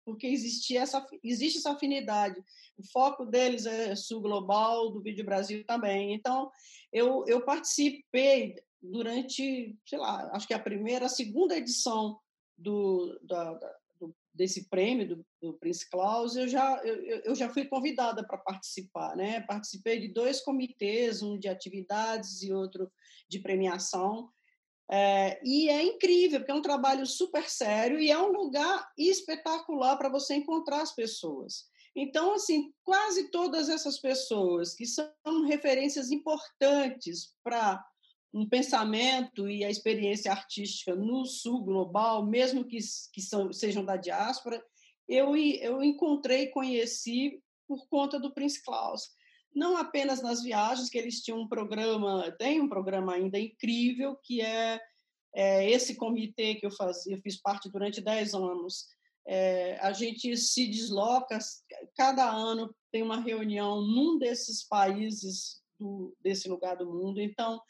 porque 0.06 0.28
existia 0.28 0.82
essa, 0.82 1.06
existe 1.22 1.58
essa 1.58 1.72
afinidade. 1.72 2.42
O 2.78 2.84
foco 2.88 3.26
deles 3.26 3.66
é 3.66 3.94
sul 3.98 4.22
global, 4.22 4.92
do 4.92 5.02
Vídeo 5.02 5.26
Brasil 5.26 5.66
também. 5.66 6.14
Então, 6.14 6.50
eu, 6.92 7.26
eu 7.28 7.42
participei 7.42 8.56
durante, 8.82 9.76
sei 9.86 10.00
lá, 10.00 10.30
acho 10.34 10.48
que 10.48 10.54
a 10.54 10.60
primeira, 10.60 11.08
a 11.08 11.10
segunda 11.10 11.58
edição 11.58 12.18
do, 12.62 13.20
da, 13.24 13.54
do, 14.00 14.16
desse 14.34 14.70
prêmio 14.70 15.08
do, 15.08 15.26
do 15.42 15.54
Prince 15.54 15.90
Claus, 15.90 16.36
eu 16.36 16.48
já, 16.48 16.82
eu, 16.84 17.22
eu 17.26 17.36
já 17.36 17.50
fui 17.50 17.66
convidada 17.66 18.26
para 18.26 18.38
participar. 18.38 19.16
Né? 19.16 19.42
Participei 19.42 20.00
de 20.00 20.10
dois 20.10 20.42
comitês, 20.42 21.22
um 21.22 21.38
de 21.38 21.48
atividades 21.48 22.42
e 22.44 22.54
outro 22.54 22.92
de 23.30 23.40
premiação. 23.40 24.30
É, 24.90 25.40
e 25.44 25.70
é 25.70 25.82
incrível, 25.84 26.40
porque 26.40 26.52
é 26.52 26.56
um 26.56 26.62
trabalho 26.62 27.06
super 27.06 27.50
sério 27.50 27.98
e 27.98 28.12
é 28.12 28.18
um 28.18 28.32
lugar 28.32 28.92
espetacular 28.98 29.96
para 29.98 30.10
você 30.10 30.36
encontrar 30.36 30.82
as 30.82 30.94
pessoas. 30.94 31.70
Então, 31.96 32.34
assim, 32.34 32.74
quase 32.84 33.30
todas 33.32 33.70
essas 33.70 34.00
pessoas 34.00 34.74
que 34.74 34.86
são 34.86 35.12
referências 35.46 36.12
importantes 36.12 37.34
para 37.44 37.84
um 38.34 38.48
pensamento 38.48 39.50
e 39.50 39.64
a 39.64 39.70
experiência 39.70 40.32
artística 40.32 40.96
no 40.96 41.26
sul 41.26 41.64
global, 41.64 42.26
mesmo 42.26 42.64
que, 42.64 42.78
que 43.12 43.22
são, 43.22 43.52
sejam 43.52 43.84
da 43.84 43.98
diáspora, 43.98 44.64
eu, 45.08 45.36
eu 45.36 45.84
encontrei 45.84 46.48
conheci 46.48 47.42
por 47.68 47.88
conta 47.88 48.20
do 48.20 48.34
Prince 48.34 48.64
Klaus. 48.64 49.10
Não 49.54 49.76
apenas 49.76 50.22
nas 50.22 50.42
viagens, 50.42 50.90
que 50.90 50.98
eles 50.98 51.22
tinham 51.22 51.42
um 51.42 51.48
programa, 51.48 52.32
tem 52.40 52.62
um 52.62 52.70
programa 52.70 53.14
ainda 53.14 53.38
incrível, 53.38 54.16
que 54.24 54.42
é, 54.42 54.80
é 55.36 55.70
esse 55.70 55.96
comitê 55.96 56.56
que 56.56 56.66
eu 56.66 56.72
fazia, 56.72 57.16
eu 57.16 57.22
fiz 57.22 57.36
parte 57.42 57.70
durante 57.70 58.00
10 58.00 58.34
anos. 58.34 58.88
É, 59.28 59.78
a 59.82 59.92
gente 59.92 60.36
se 60.38 60.68
desloca, 60.68 61.38
cada 61.96 62.30
ano 62.32 62.74
tem 62.92 63.04
uma 63.04 63.20
reunião 63.20 63.82
num 63.82 64.18
desses 64.18 64.66
países 64.66 65.62
do, 65.78 66.16
desse 66.22 66.48
lugar 66.48 66.78
do 66.78 66.86
mundo. 66.86 67.20
Então, 67.20 67.62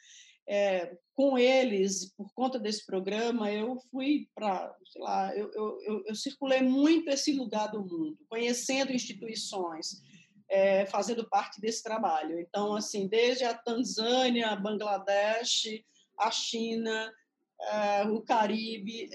é, 0.48 0.98
com 1.14 1.38
eles, 1.38 2.14
por 2.16 2.34
conta 2.34 2.60
desse 2.60 2.86
programa, 2.86 3.52
eu 3.52 3.78
fui 3.92 4.28
para, 4.34 4.76
sei 4.92 5.02
lá, 5.02 5.36
eu, 5.36 5.52
eu, 5.54 6.04
eu, 6.06 6.16
circulei 6.16 6.62
muito 6.62 7.10
esse 7.10 7.32
lugar 7.34 7.68
do 7.72 7.82
mundo, 7.82 8.18
conhecendo 8.30 8.92
instituições, 8.92 10.02
é, 10.50 10.86
fazendo 10.88 11.28
parte 11.30 11.62
desse 11.62 11.84
trabalho. 11.84 12.40
Então, 12.40 12.76
assim, 12.76 13.08
desde 13.08 13.44
a 13.44 13.54
Tanzânia, 13.54 14.56
Bangladesh, 14.56 15.84
a 16.18 16.32
China, 16.32 17.14
é, 17.62 18.04
o 18.08 18.22
Caribe. 18.22 19.10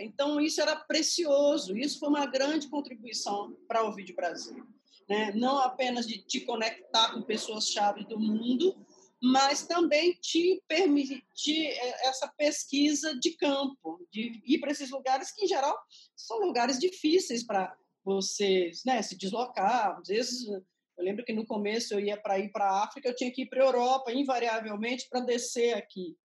Então, 0.00 0.40
isso 0.40 0.60
era 0.60 0.76
precioso, 0.76 1.76
isso 1.76 1.98
foi 1.98 2.08
uma 2.08 2.26
grande 2.26 2.68
contribuição 2.68 3.56
para 3.66 3.84
o 3.84 3.94
Vídeo 3.94 4.14
Brasil. 4.14 4.64
Né? 5.08 5.32
Não 5.34 5.58
apenas 5.58 6.06
de 6.06 6.18
te 6.18 6.40
conectar 6.40 7.12
com 7.12 7.22
pessoas-chave 7.22 8.04
do 8.04 8.20
mundo, 8.20 8.76
mas 9.22 9.66
também 9.66 10.12
te 10.14 10.62
permitir 10.68 11.66
é, 11.66 12.08
essa 12.08 12.28
pesquisa 12.28 13.18
de 13.18 13.32
campo, 13.32 14.06
de 14.12 14.40
ir 14.46 14.58
para 14.58 14.70
esses 14.70 14.90
lugares 14.90 15.32
que, 15.32 15.44
em 15.44 15.48
geral, 15.48 15.76
são 16.14 16.38
lugares 16.38 16.78
difíceis 16.78 17.44
para 17.44 17.76
você 18.04 18.70
né, 18.86 19.02
se 19.02 19.16
deslocar. 19.16 19.98
Às 19.98 20.08
vezes, 20.08 20.48
eu 20.48 20.64
lembro 20.98 21.24
que 21.24 21.32
no 21.32 21.46
começo 21.46 21.94
eu 21.94 22.00
ia 22.00 22.16
para 22.16 22.38
ir 22.38 22.50
para 22.50 22.66
a 22.66 22.84
África, 22.84 23.08
eu 23.08 23.16
tinha 23.16 23.32
que 23.32 23.42
ir 23.42 23.46
para 23.46 23.62
a 23.62 23.66
Europa, 23.66 24.12
invariavelmente, 24.12 25.08
para 25.08 25.20
descer 25.20 25.74
aqui. 25.74 26.16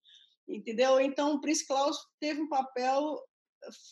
Entendeu? 0.47 0.99
Então, 0.99 1.35
o 1.35 1.41
Prince 1.41 1.65
Klaus 1.65 1.97
teve 2.19 2.41
um 2.41 2.49
papel 2.49 3.19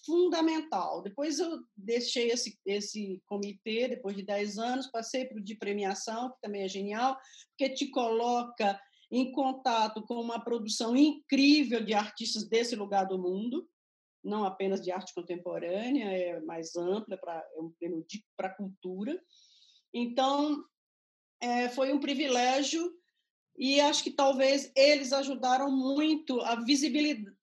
fundamental. 0.06 1.02
Depois 1.02 1.39
eu 1.39 1.64
deixei 1.76 2.30
esse, 2.30 2.60
esse 2.66 3.22
comitê, 3.26 3.88
depois 3.88 4.16
de 4.16 4.24
10 4.24 4.58
anos, 4.58 4.88
passei 4.88 5.26
para 5.26 5.38
o 5.38 5.43
de 5.43 5.56
premiação, 5.56 6.30
que 6.32 6.41
também 6.41 6.64
é 6.64 6.68
genial, 6.68 7.18
porque 7.49 7.74
te 7.74 7.89
coloca 7.89 8.80
em 9.12 9.32
contato 9.34 10.01
com 10.03 10.16
uma 10.16 10.39
produção 10.39 10.95
incrível 10.95 11.84
de 11.84 11.93
artistas 11.93 12.47
desse 12.47 12.76
lugar 12.76 13.05
do 13.05 13.20
mundo, 13.20 13.68
não 14.24 14.45
apenas 14.45 14.82
de 14.82 14.91
arte 14.91 15.14
contemporânea, 15.14 16.05
é 16.05 16.39
mais 16.41 16.76
ampla, 16.76 17.18
pra, 17.18 17.43
é 17.55 17.59
um 17.59 17.72
prêmio 17.72 18.05
para 18.38 18.47
a 18.47 18.55
cultura. 18.55 19.22
Então, 19.93 20.64
é, 21.41 21.68
foi 21.68 21.91
um 21.91 21.99
privilégio 21.99 22.93
e 23.57 23.82
acho 23.82 24.03
que 24.03 24.12
talvez 24.12 24.72
eles 24.76 25.12
ajudaram 25.12 25.70
muito 25.70 26.39
a 26.41 26.55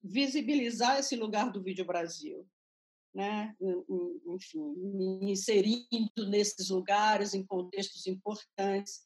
visibilizar 0.03 0.99
esse 0.99 1.17
lugar 1.17 1.53
do 1.53 1.63
Vídeo 1.63 1.85
Brasil. 1.85 2.49
Né? 3.15 3.55
Enfim, 4.27 4.75
me 4.77 5.33
inserindo 5.33 6.29
nesses 6.29 6.71
lugares, 6.71 7.35
em 7.35 7.45
contextos 7.45 8.07
importantes 8.07 9.03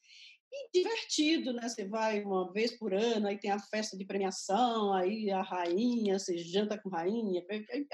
e 0.52 0.70
divertido, 0.82 1.52
né? 1.52 1.68
Você 1.68 1.86
vai 1.86 2.22
uma 2.22 2.52
vez 2.52 2.76
por 2.76 2.92
ano, 2.92 3.26
aí 3.26 3.38
tem 3.38 3.50
a 3.50 3.58
festa 3.58 3.96
de 3.96 4.04
premiação, 4.04 4.92
aí 4.92 5.30
a 5.30 5.40
rainha, 5.40 6.18
você 6.18 6.36
janta 6.38 6.78
com 6.78 6.90
rainha. 6.90 7.42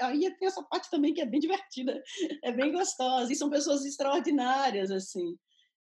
Aí 0.01 0.19
tem 0.37 0.47
essa 0.47 0.63
parte 0.63 0.89
também 0.89 1.13
que 1.13 1.21
é 1.21 1.25
bem 1.25 1.39
divertida, 1.39 2.03
é 2.43 2.51
bem 2.51 2.71
gostosa. 2.71 3.31
E 3.31 3.35
são 3.35 3.49
pessoas 3.49 3.85
extraordinárias, 3.85 4.91
assim. 4.91 5.37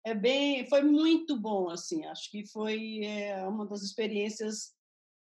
É 0.06 0.16
bem, 0.16 0.68
foi 0.68 0.82
muito 0.82 1.40
bom, 1.40 1.70
assim. 1.70 2.06
Acho 2.06 2.32
que 2.32 2.48
foi 2.48 3.04
é, 3.04 3.46
uma 3.48 3.68
das 3.68 3.84
experiências 3.84 4.74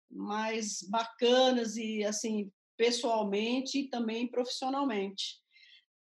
mais 0.10 0.84
bacanas 0.84 1.76
e 1.76 2.04
assim 2.04 2.52
pessoalmente 2.78 3.80
e 3.80 3.90
também 3.90 4.28
profissionalmente. 4.28 5.43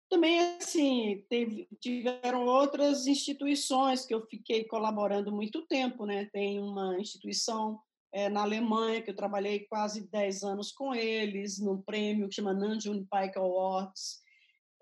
Também, 0.09 0.39
assim, 0.39 1.23
teve, 1.29 1.67
tiveram 1.79 2.45
outras 2.45 3.07
instituições 3.07 4.05
que 4.05 4.13
eu 4.13 4.25
fiquei 4.27 4.63
colaborando 4.65 5.31
muito 5.31 5.65
tempo, 5.65 6.05
né? 6.05 6.29
Tem 6.31 6.59
uma 6.59 6.99
instituição 6.99 7.79
é, 8.13 8.29
na 8.29 8.43
Alemanha, 8.43 9.01
que 9.01 9.09
eu 9.09 9.15
trabalhei 9.15 9.65
quase 9.67 10.07
10 10.07 10.43
anos 10.43 10.71
com 10.71 10.93
eles, 10.93 11.59
num 11.59 11.81
prêmio 11.81 12.29
que 12.29 12.35
chama 12.35 12.53
Nanjun 12.53 13.05
Pike 13.05 13.37
Awards. 13.37 14.21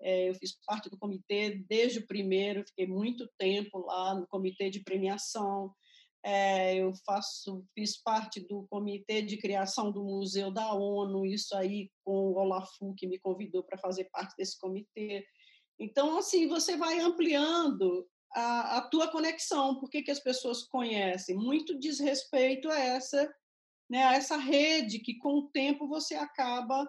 É, 0.00 0.28
eu 0.28 0.34
fiz 0.34 0.56
parte 0.66 0.90
do 0.90 0.98
comitê 0.98 1.64
desde 1.68 2.00
o 2.00 2.06
primeiro, 2.06 2.64
fiquei 2.66 2.86
muito 2.86 3.28
tempo 3.38 3.78
lá 3.78 4.14
no 4.14 4.26
comitê 4.26 4.68
de 4.68 4.84
premiação. 4.84 5.74
É, 6.24 6.76
eu 6.76 6.94
faço, 7.04 7.62
fiz 7.74 8.02
parte 8.02 8.40
do 8.40 8.66
comitê 8.70 9.20
de 9.20 9.36
criação 9.36 9.92
do 9.92 10.02
Museu 10.02 10.50
da 10.50 10.72
ONU, 10.72 11.26
isso 11.26 11.54
aí 11.54 11.90
com 12.02 12.12
o 12.12 12.38
Olafu, 12.38 12.94
que 12.94 13.06
me 13.06 13.18
convidou 13.18 13.62
para 13.62 13.76
fazer 13.76 14.04
parte 14.04 14.34
desse 14.36 14.58
comitê. 14.58 15.26
Então, 15.78 16.16
assim, 16.16 16.48
você 16.48 16.78
vai 16.78 16.98
ampliando 16.98 18.08
a, 18.32 18.78
a 18.78 18.88
tua 18.88 19.08
conexão. 19.08 19.78
Por 19.78 19.90
que, 19.90 20.02
que 20.02 20.10
as 20.10 20.20
pessoas 20.20 20.62
conhecem? 20.62 21.36
Muito 21.36 21.78
diz 21.78 22.00
respeito 22.00 22.70
a 22.70 22.78
essa 22.78 23.30
né, 23.88 24.02
a 24.02 24.14
essa 24.14 24.36
rede 24.36 24.98
que 24.98 25.18
com 25.18 25.38
o 25.38 25.48
tempo 25.50 25.86
você 25.86 26.14
acaba 26.14 26.88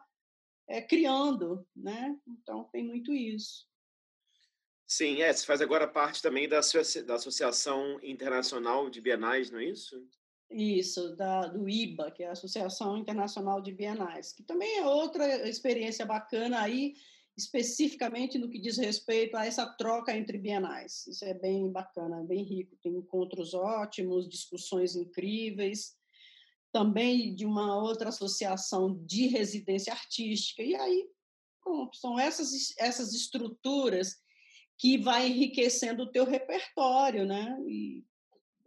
é, 0.68 0.82
criando, 0.82 1.68
né? 1.76 2.18
Então 2.28 2.64
tem 2.72 2.84
muito 2.84 3.14
isso. 3.14 3.68
Sim, 4.88 5.22
é, 5.22 5.34
você 5.34 5.46
faz 5.46 5.62
agora 5.62 5.88
parte 5.88 6.22
também 6.22 6.48
da, 6.48 6.60
da 7.06 7.16
Associação 7.16 8.00
Internacional 8.04 8.90
de 8.90 9.02
Bienais, 9.02 9.50
não 9.50 9.60
é 9.60 9.66
isso? 9.66 10.08
Isso, 10.50 11.16
da, 11.16 11.48
do 11.48 11.68
IBA, 11.68 12.12
que 12.12 12.24
é 12.24 12.28
a 12.28 12.34
Associação 12.34 12.96
Internacional 12.96 13.62
de 13.62 13.72
Bienais, 13.72 14.32
que 14.32 14.44
também 14.44 14.78
é 14.78 14.86
outra 14.86 15.50
experiência 15.50 16.06
bacana 16.06 16.62
aí, 16.62 16.94
especificamente 17.36 18.38
no 18.38 18.50
que 18.50 18.60
diz 18.60 18.78
respeito 18.78 19.36
a 19.36 19.46
essa 19.46 19.66
troca 19.66 20.16
entre 20.16 20.38
bienais. 20.38 21.06
Isso 21.08 21.26
é 21.26 21.34
bem 21.34 21.70
bacana, 21.70 22.24
bem 22.24 22.44
rico, 22.44 22.78
tem 22.78 22.96
encontros 22.96 23.54
ótimos, 23.54 24.30
discussões 24.30 24.96
incríveis, 24.96 25.98
também 26.72 27.34
de 27.34 27.46
uma 27.46 27.76
outra 27.76 28.10
associação 28.10 28.96
de 29.06 29.28
residência 29.28 29.92
artística, 29.92 30.62
e 30.62 30.76
aí 30.76 31.10
pronto, 31.62 31.98
são 31.98 32.20
essas, 32.20 32.74
essas 32.78 33.14
estruturas 33.14 34.18
que 34.78 34.98
vai 34.98 35.28
enriquecendo 35.28 36.04
o 36.04 36.12
teu 36.12 36.26
repertório, 36.26 37.26
né? 37.26 37.58
E 37.68 38.04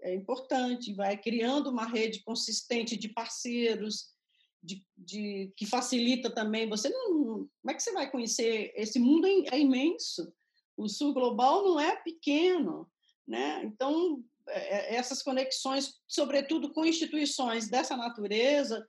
é 0.01 0.15
importante, 0.15 0.95
vai 0.95 1.17
criando 1.17 1.71
uma 1.71 1.87
rede 1.87 2.23
consistente 2.23 2.97
de 2.97 3.09
parceiros, 3.09 4.15
de, 4.63 4.85
de, 4.97 5.53
que 5.57 5.67
facilita 5.67 6.31
também. 6.31 6.69
Você 6.69 6.89
não, 6.89 7.49
como 7.61 7.71
é 7.71 7.75
que 7.75 7.83
você 7.83 7.93
vai 7.93 8.11
conhecer 8.11 8.73
esse 8.77 8.99
mundo 8.99 9.27
é, 9.27 9.57
é 9.57 9.61
imenso? 9.61 10.33
O 10.77 10.89
Sul 10.89 11.13
global 11.13 11.65
não 11.65 11.81
é 11.81 11.97
pequeno, 11.97 12.89
né? 13.27 13.63
Então 13.65 14.25
é, 14.49 14.95
é, 14.95 14.95
essas 14.97 15.23
conexões, 15.23 15.95
sobretudo 16.07 16.73
com 16.73 16.85
instituições 16.85 17.69
dessa 17.69 17.97
natureza, 17.97 18.87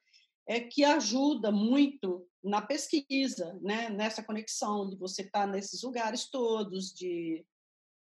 é 0.50 0.60
que 0.60 0.84
ajuda 0.84 1.52
muito 1.52 2.28
na 2.44 2.60
pesquisa, 2.60 3.54
né? 3.62 3.90
nessa 3.90 4.24
conexão 4.24 4.90
de 4.90 4.96
você 4.96 5.22
estar 5.22 5.46
nesses 5.46 5.84
lugares 5.84 6.28
todos, 6.28 6.92
de 6.92 7.46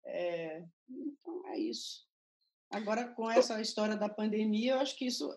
é... 0.07 0.65
então 0.89 1.47
é 1.49 1.59
isso. 1.59 2.07
Agora 2.71 3.09
com 3.09 3.29
essa 3.29 3.61
história 3.61 3.97
da 3.97 4.09
pandemia, 4.09 4.75
eu 4.75 4.79
acho 4.79 4.97
que 4.97 5.07
isso 5.07 5.29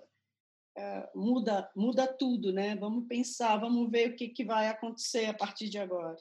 é, 0.78 1.10
muda 1.16 1.70
muda 1.76 2.06
tudo, 2.08 2.54
né? 2.54 2.76
Vamos 2.76 3.08
pensar, 3.08 3.58
vamos 3.58 3.90
ver 3.90 4.12
o 4.12 4.16
que, 4.16 4.30
que 4.30 4.46
vai 4.46 4.68
acontecer 4.68 5.26
a 5.26 5.34
partir 5.34 5.70
de 5.70 5.80
agora. 5.80 6.16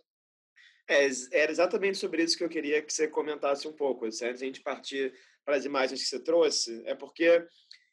É, 0.89 1.07
era 1.33 1.53
exatamente 1.53 1.99
sobre 1.99 2.22
isso 2.22 2.39
que 2.39 2.43
eu 2.43 2.49
queria 2.49 2.83
que 2.83 2.93
você 2.93 3.07
comentasse 3.07 3.68
um 3.68 3.72
pouco, 3.72 4.07
antes 4.07 4.18
de 4.18 4.24
a 4.24 4.35
gente 4.35 4.62
partir 4.62 5.12
para 5.45 5.57
as 5.57 5.64
imagens 5.64 6.03
que 6.03 6.09
você 6.09 6.18
trouxe, 6.18 6.83
é 6.87 6.95
porque, 6.95 7.47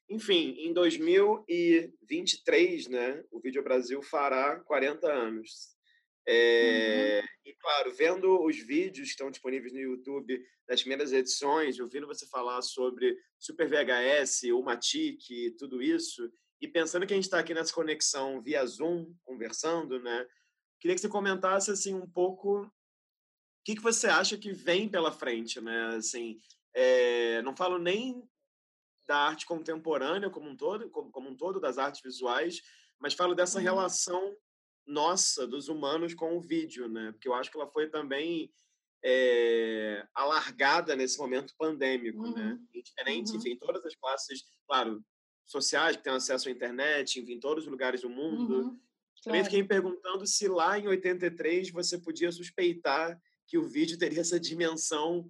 enfim, 0.10 0.56
em 0.60 0.74
2023, 0.74 2.88
né, 2.88 3.24
o 3.32 3.40
Vídeo 3.40 3.64
Brasil 3.64 4.02
fará 4.02 4.60
40 4.62 5.12
anos. 5.12 5.78
É, 6.28 7.22
uhum. 7.22 7.28
E, 7.46 7.54
claro, 7.56 7.94
vendo 7.94 8.44
os 8.44 8.58
vídeos 8.58 9.08
que 9.08 9.14
estão 9.14 9.32
disponíveis 9.32 9.74
no 9.74 9.80
YouTube 9.80 10.40
das 10.68 10.82
primeiras 10.82 11.14
edições, 11.14 11.80
ouvindo 11.80 12.06
você 12.06 12.28
falar 12.28 12.62
sobre 12.62 13.18
Super 13.40 13.70
VHS, 13.70 14.44
o 14.52 14.62
Matic 14.62 15.30
e 15.30 15.52
tudo 15.52 15.82
isso, 15.82 16.30
e 16.60 16.68
pensando 16.68 17.08
que 17.08 17.14
a 17.14 17.16
gente 17.16 17.26
está 17.26 17.40
aqui 17.40 17.54
nessa 17.54 17.74
conexão 17.74 18.42
via 18.42 18.66
Zoom, 18.66 19.14
conversando, 19.24 20.02
né? 20.02 20.28
Queria 20.80 20.96
que 20.96 21.02
você 21.02 21.10
comentasse 21.10 21.72
assim 21.72 21.94
um 21.94 22.10
pouco 22.10 22.62
o 22.62 22.72
que, 23.64 23.76
que 23.76 23.82
você 23.82 24.08
acha 24.08 24.38
que 24.38 24.52
vem 24.52 24.90
pela 24.90 25.12
frente, 25.12 25.62
né? 25.62 25.96
Assim, 25.96 26.40
é, 26.74 27.42
não 27.42 27.56
falo 27.56 27.78
nem 27.78 28.22
da 29.08 29.18
arte 29.18 29.46
contemporânea 29.46 30.30
como 30.30 30.50
um 30.50 30.56
todo, 30.56 30.90
como, 30.90 31.12
como 31.12 31.30
um 31.30 31.36
todo 31.36 31.60
das 31.60 31.78
artes 31.78 32.02
visuais, 32.02 32.62
mas 33.00 33.14
falo 33.14 33.34
dessa 33.34 33.58
uhum. 33.58 33.64
relação 33.64 34.36
nossa 34.86 35.48
dos 35.48 35.68
humanos 35.68 36.14
com 36.14 36.38
o 36.38 36.42
vídeo, 36.42 36.88
né? 36.88 37.12
Porque 37.12 37.28
eu 37.28 37.34
acho 37.34 37.52
que 37.52 37.58
ela 37.58 37.70
foi 37.70 37.90
também 37.90 38.52
é, 39.04 40.06
alargada 40.14 40.96
nesse 40.96 41.18
momento 41.18 41.54
pandêmico, 41.58 42.22
né? 42.22 42.30
uhum. 42.30 42.36
né? 42.36 42.82
Diferente, 42.84 43.32
uhum. 43.32 43.38
enfim, 43.38 43.52
em 43.52 43.58
todas 43.58 43.86
as 43.86 43.96
classes, 43.96 44.44
claro, 44.68 45.04
sociais 45.46 45.96
que 45.96 46.04
têm 46.04 46.14
acesso 46.14 46.50
à 46.50 46.52
internet, 46.52 47.20
enfim, 47.20 47.34
em 47.34 47.40
todos 47.40 47.66
os 47.66 47.72
lugares 47.72 48.02
do 48.02 48.10
mundo. 48.10 48.62
Uhum. 48.62 48.80
Também 49.24 49.44
fiquei 49.44 49.62
me 49.62 49.68
perguntando 49.68 50.26
se 50.28 50.48
lá 50.48 50.78
em 50.78 50.88
83 50.88 51.72
você 51.72 51.98
podia 51.98 52.32
suspeitar 52.32 53.20
que 53.48 53.58
o 53.58 53.68
vídeo 53.68 53.98
teria 53.98 54.22
essa 54.22 54.40
dimensão 54.40 55.28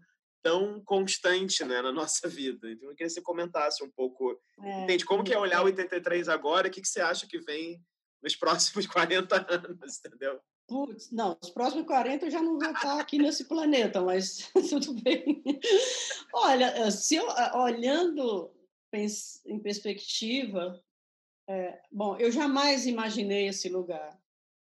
tão 0.48 0.80
constante 0.86 1.66
né, 1.66 1.82
na 1.82 1.92
nossa 1.92 2.28
vida. 2.30 2.72
Então, 2.72 2.90
eu 2.90 2.96
queria 2.96 3.08
que 3.08 3.14
você 3.14 3.22
comentasse 3.22 3.84
um 3.84 3.90
pouco. 3.90 4.40
É, 4.64 4.84
entende 4.84 5.04
como 5.04 5.24
que 5.24 5.34
é 5.34 5.38
olhar 5.38 5.62
o 5.62 5.66
83 5.66 6.30
agora? 6.30 6.70
O 6.70 6.72
que, 6.72 6.82
que 6.82 6.88
você 6.88 7.02
acha 7.02 7.28
que 7.28 7.40
vem 7.40 7.84
nos 8.24 8.36
próximos 8.36 8.88
40 8.88 9.46
anos, 9.50 10.00
entendeu? 10.00 10.40
Putz, 10.66 11.12
não, 11.12 11.38
os 11.42 11.50
próximos 11.50 11.86
40 11.86 12.26
eu 12.26 12.32
já 12.32 12.42
não 12.42 12.60
vou 12.60 12.72
estar 12.72 13.00
aqui 13.00 13.18
nesse 13.18 13.46
planeta, 13.46 14.02
mas 14.02 14.50
tudo 14.70 15.02
bem. 15.02 15.42
Olha, 16.34 16.66
eh, 16.66 16.92
se 16.92 17.16
eu, 17.16 17.30
eh, 17.30 17.58
olhando 17.58 18.54
em 19.46 19.60
perspectiva, 19.60 20.82
é, 21.50 21.80
bom, 21.92 22.18
eu 22.18 22.32
jamais 22.32 22.86
imaginei 22.86 23.48
esse 23.48 23.70
lugar, 23.70 24.20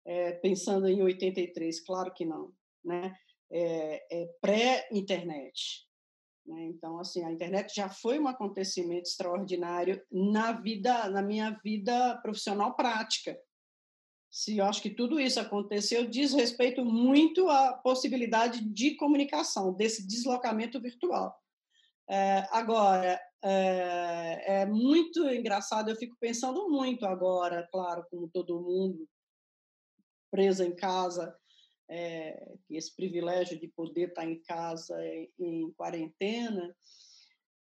é, 0.05 0.34
pensando 0.34 0.88
em 0.88 1.01
83, 1.01 1.80
claro 1.80 2.13
que 2.13 2.26
não, 2.26 2.53
né? 2.84 3.17
É, 3.52 4.22
é 4.22 4.26
pré-internet. 4.41 5.88
Né? 6.45 6.66
Então, 6.66 7.00
assim, 7.00 7.24
a 7.24 7.32
internet 7.32 7.74
já 7.76 7.89
foi 7.89 8.20
um 8.20 8.28
acontecimento 8.28 9.08
extraordinário 9.08 10.02
na 10.12 10.52
vida, 10.52 11.10
na 11.10 11.22
minha 11.22 11.52
vida 11.64 12.18
profissional 12.22 12.76
prática. 12.76 13.39
Se 14.32 14.58
eu 14.58 14.66
acho 14.66 14.82
que 14.82 14.91
tudo 14.91 15.20
isso 15.20 15.39
aconteceu, 15.39 16.08
diz 16.08 16.34
respeito 16.34 16.86
muito 16.86 17.50
à 17.50 17.74
possibilidade 17.74 18.62
de 18.62 18.95
comunicação, 18.95 19.74
desse 19.74 20.06
deslocamento 20.06 20.80
virtual. 20.80 21.36
É, 22.08 22.47
agora, 22.52 23.20
é, 23.43 24.62
é, 24.62 24.66
muito 24.66 25.28
engraçado, 25.30 25.89
eu 25.89 25.95
fico 25.95 26.16
pensando 26.20 26.70
muito 26.70 27.06
agora, 27.06 27.68
claro, 27.72 28.06
como 28.10 28.30
todo 28.30 28.62
mundo, 28.62 29.08
presa 30.32 30.66
em 30.66 30.76
casa, 30.76 31.36
é, 31.90 32.54
esse 32.70 32.96
privilégio 32.96 33.60
de 33.60 33.68
poder 33.68 34.10
estar 34.10 34.26
em 34.26 34.40
casa 34.42 34.96
em, 35.06 35.30
em 35.40 35.72
quarentena, 35.72 36.76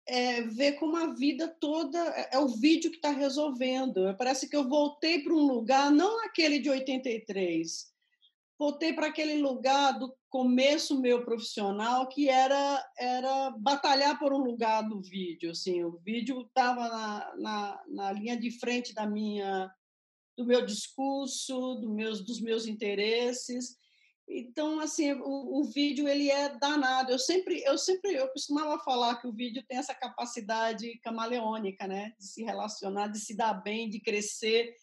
é, 0.07 0.41
ver 0.41 0.73
como 0.73 0.97
a 0.97 1.13
vida 1.13 1.47
toda 1.59 1.97
é, 1.97 2.31
é 2.33 2.39
o 2.39 2.47
vídeo 2.47 2.91
que 2.91 2.97
está 2.97 3.11
resolvendo. 3.11 4.15
Parece 4.17 4.49
que 4.49 4.55
eu 4.55 4.67
voltei 4.67 5.21
para 5.21 5.33
um 5.33 5.45
lugar, 5.47 5.91
não 5.91 6.23
aquele 6.25 6.59
de 6.59 6.69
83, 6.69 7.93
voltei 8.57 8.93
para 8.93 9.07
aquele 9.07 9.35
lugar 9.41 9.97
do 9.99 10.13
começo 10.29 10.99
meu 10.99 11.23
profissional, 11.23 12.07
que 12.07 12.29
era 12.29 12.83
era 12.97 13.51
batalhar 13.51 14.17
por 14.19 14.33
um 14.33 14.39
lugar 14.39 14.81
do 14.87 15.01
vídeo. 15.01 15.51
Assim, 15.51 15.83
o 15.83 15.97
vídeo 16.03 16.41
estava 16.41 16.87
na, 16.87 17.35
na, 17.37 17.83
na 17.87 18.11
linha 18.11 18.37
de 18.37 18.51
frente 18.59 18.93
da 18.93 19.05
minha 19.05 19.71
do 20.37 20.45
meu 20.45 20.65
discurso, 20.65 21.75
do 21.75 21.89
meus, 21.89 22.21
dos 22.21 22.41
meus 22.41 22.67
interesses. 22.67 23.77
Então, 24.27 24.79
assim, 24.79 25.13
o, 25.13 25.59
o, 25.59 25.63
vídeo 25.65 26.07
ele 26.07 26.31
é 26.31 26.57
danado. 26.57 27.11
Eu 27.11 27.19
sempre, 27.19 27.61
eu 27.63 27.77
sempre, 27.77 28.15
eu 28.15 28.27
costumava 28.29 28.79
falar 28.79 29.17
que 29.17 29.27
o 29.27 29.33
vídeo 29.33 29.63
tem 29.67 29.77
essa 29.77 29.93
capacidade 29.93 30.97
camaleônica, 30.99 31.87
né, 31.87 32.11
de 32.17 32.25
se 32.25 32.43
relacionar, 32.43 33.07
de 33.07 33.19
se 33.19 33.35
dar 33.35 33.53
bem, 33.53 33.87
de 33.87 33.99
crescer 33.99 34.73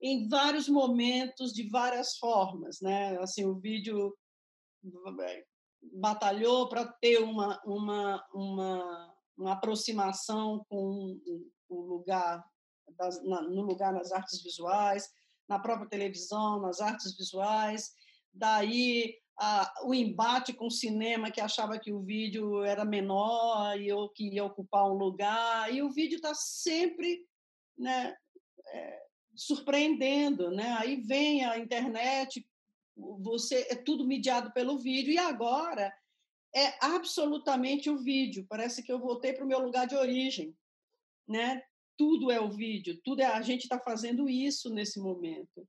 em 0.00 0.26
vários 0.28 0.68
momentos, 0.68 1.52
de 1.52 1.68
várias 1.68 2.16
formas, 2.16 2.80
né? 2.80 3.18
Assim, 3.18 3.44
o 3.44 3.58
vídeo 3.58 4.16
batalhou 5.94 6.68
para 6.68 6.86
ter 6.86 7.18
uma, 7.18 7.60
uma, 7.64 8.26
uma, 8.32 9.14
uma 9.36 9.52
aproximação 9.52 10.64
com 10.68 11.20
o 11.68 11.80
lugar 11.80 12.42
das, 12.96 13.22
na, 13.24 13.42
no 13.42 13.62
lugar 13.62 13.92
nas 13.92 14.12
artes 14.12 14.42
visuais, 14.42 15.10
na 15.48 15.58
própria 15.58 15.88
televisão, 15.88 16.60
nas 16.60 16.80
artes 16.80 17.16
visuais 17.16 17.92
daí 18.32 19.18
a, 19.38 19.72
o 19.84 19.94
embate 19.94 20.52
com 20.52 20.66
o 20.66 20.70
cinema 20.70 21.30
que 21.30 21.40
achava 21.40 21.78
que 21.78 21.92
o 21.92 22.02
vídeo 22.02 22.64
era 22.64 22.84
menor 22.84 23.80
e 23.80 23.86
eu 23.86 24.08
que 24.08 24.28
ia 24.34 24.44
ocupar 24.44 24.84
um 24.90 24.94
lugar 24.94 25.72
e 25.72 25.80
o 25.80 25.90
vídeo 25.90 26.16
está 26.16 26.34
sempre 26.34 27.24
né, 27.76 28.16
é, 28.66 29.02
surpreendendo 29.34 30.50
né. 30.50 30.76
Aí 30.78 30.96
vem 30.96 31.44
a 31.44 31.58
internet 31.58 32.46
você 32.96 33.66
é 33.70 33.76
tudo 33.76 34.04
mediado 34.04 34.52
pelo 34.52 34.76
vídeo 34.76 35.12
e 35.12 35.18
agora 35.18 35.94
é 36.52 36.84
absolutamente 36.84 37.88
o 37.88 37.98
vídeo. 37.98 38.44
Parece 38.48 38.82
que 38.82 38.90
eu 38.90 38.98
voltei 38.98 39.32
para 39.32 39.44
o 39.44 39.48
meu 39.48 39.60
lugar 39.60 39.86
de 39.86 39.94
origem 39.94 40.54
né. 41.28 41.62
Tudo 41.96 42.30
é 42.30 42.40
o 42.40 42.50
vídeo 42.50 43.00
tudo 43.04 43.22
é 43.22 43.26
a 43.26 43.42
gente 43.42 43.62
está 43.62 43.78
fazendo 43.78 44.28
isso 44.28 44.68
nesse 44.68 44.98
momento 44.98 45.68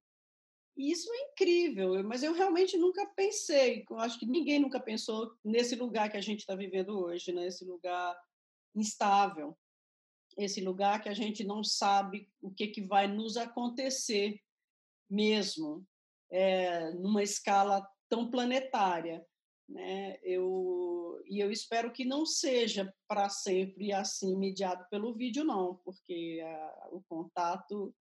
e 0.80 0.92
isso 0.92 1.12
é 1.12 1.32
incrível, 1.32 2.02
mas 2.06 2.24
eu 2.24 2.32
realmente 2.32 2.78
nunca 2.78 3.06
pensei, 3.08 3.86
eu 3.90 4.00
acho 4.00 4.18
que 4.18 4.26
ninguém 4.26 4.60
nunca 4.60 4.80
pensou 4.80 5.38
nesse 5.44 5.76
lugar 5.76 6.10
que 6.10 6.16
a 6.16 6.22
gente 6.22 6.40
está 6.40 6.56
vivendo 6.56 6.98
hoje, 6.98 7.34
né? 7.34 7.50
lugar 7.64 8.18
instável. 8.74 9.58
esse 10.38 10.62
lugar 10.62 11.04
que 11.04 11.10
a 11.10 11.14
gente 11.14 11.44
não 11.44 11.66
sabe 11.66 12.32
o 12.42 12.50
que, 12.50 12.68
que 12.68 12.82
vai 12.82 13.08
nos 13.08 13.36
acontecer 13.36 14.40
mesmo, 15.10 15.86
é, 16.32 16.92
numa 16.92 17.24
escala 17.24 17.86
tão 18.08 18.32
planetária. 18.32 19.26
Né? 19.68 20.18
Eu, 20.24 21.22
e 21.26 21.40
eu 21.40 21.52
espero 21.52 21.92
que 21.92 22.06
não 22.06 22.26
seja 22.26 22.94
para 23.06 23.28
sempre 23.28 23.92
assim, 23.92 24.38
mediado 24.38 24.86
pelo 24.90 25.14
vídeo, 25.14 25.44
não, 25.44 25.76
porque 25.84 26.42
a, 26.42 26.88
o 26.94 27.04
contato 27.10 27.94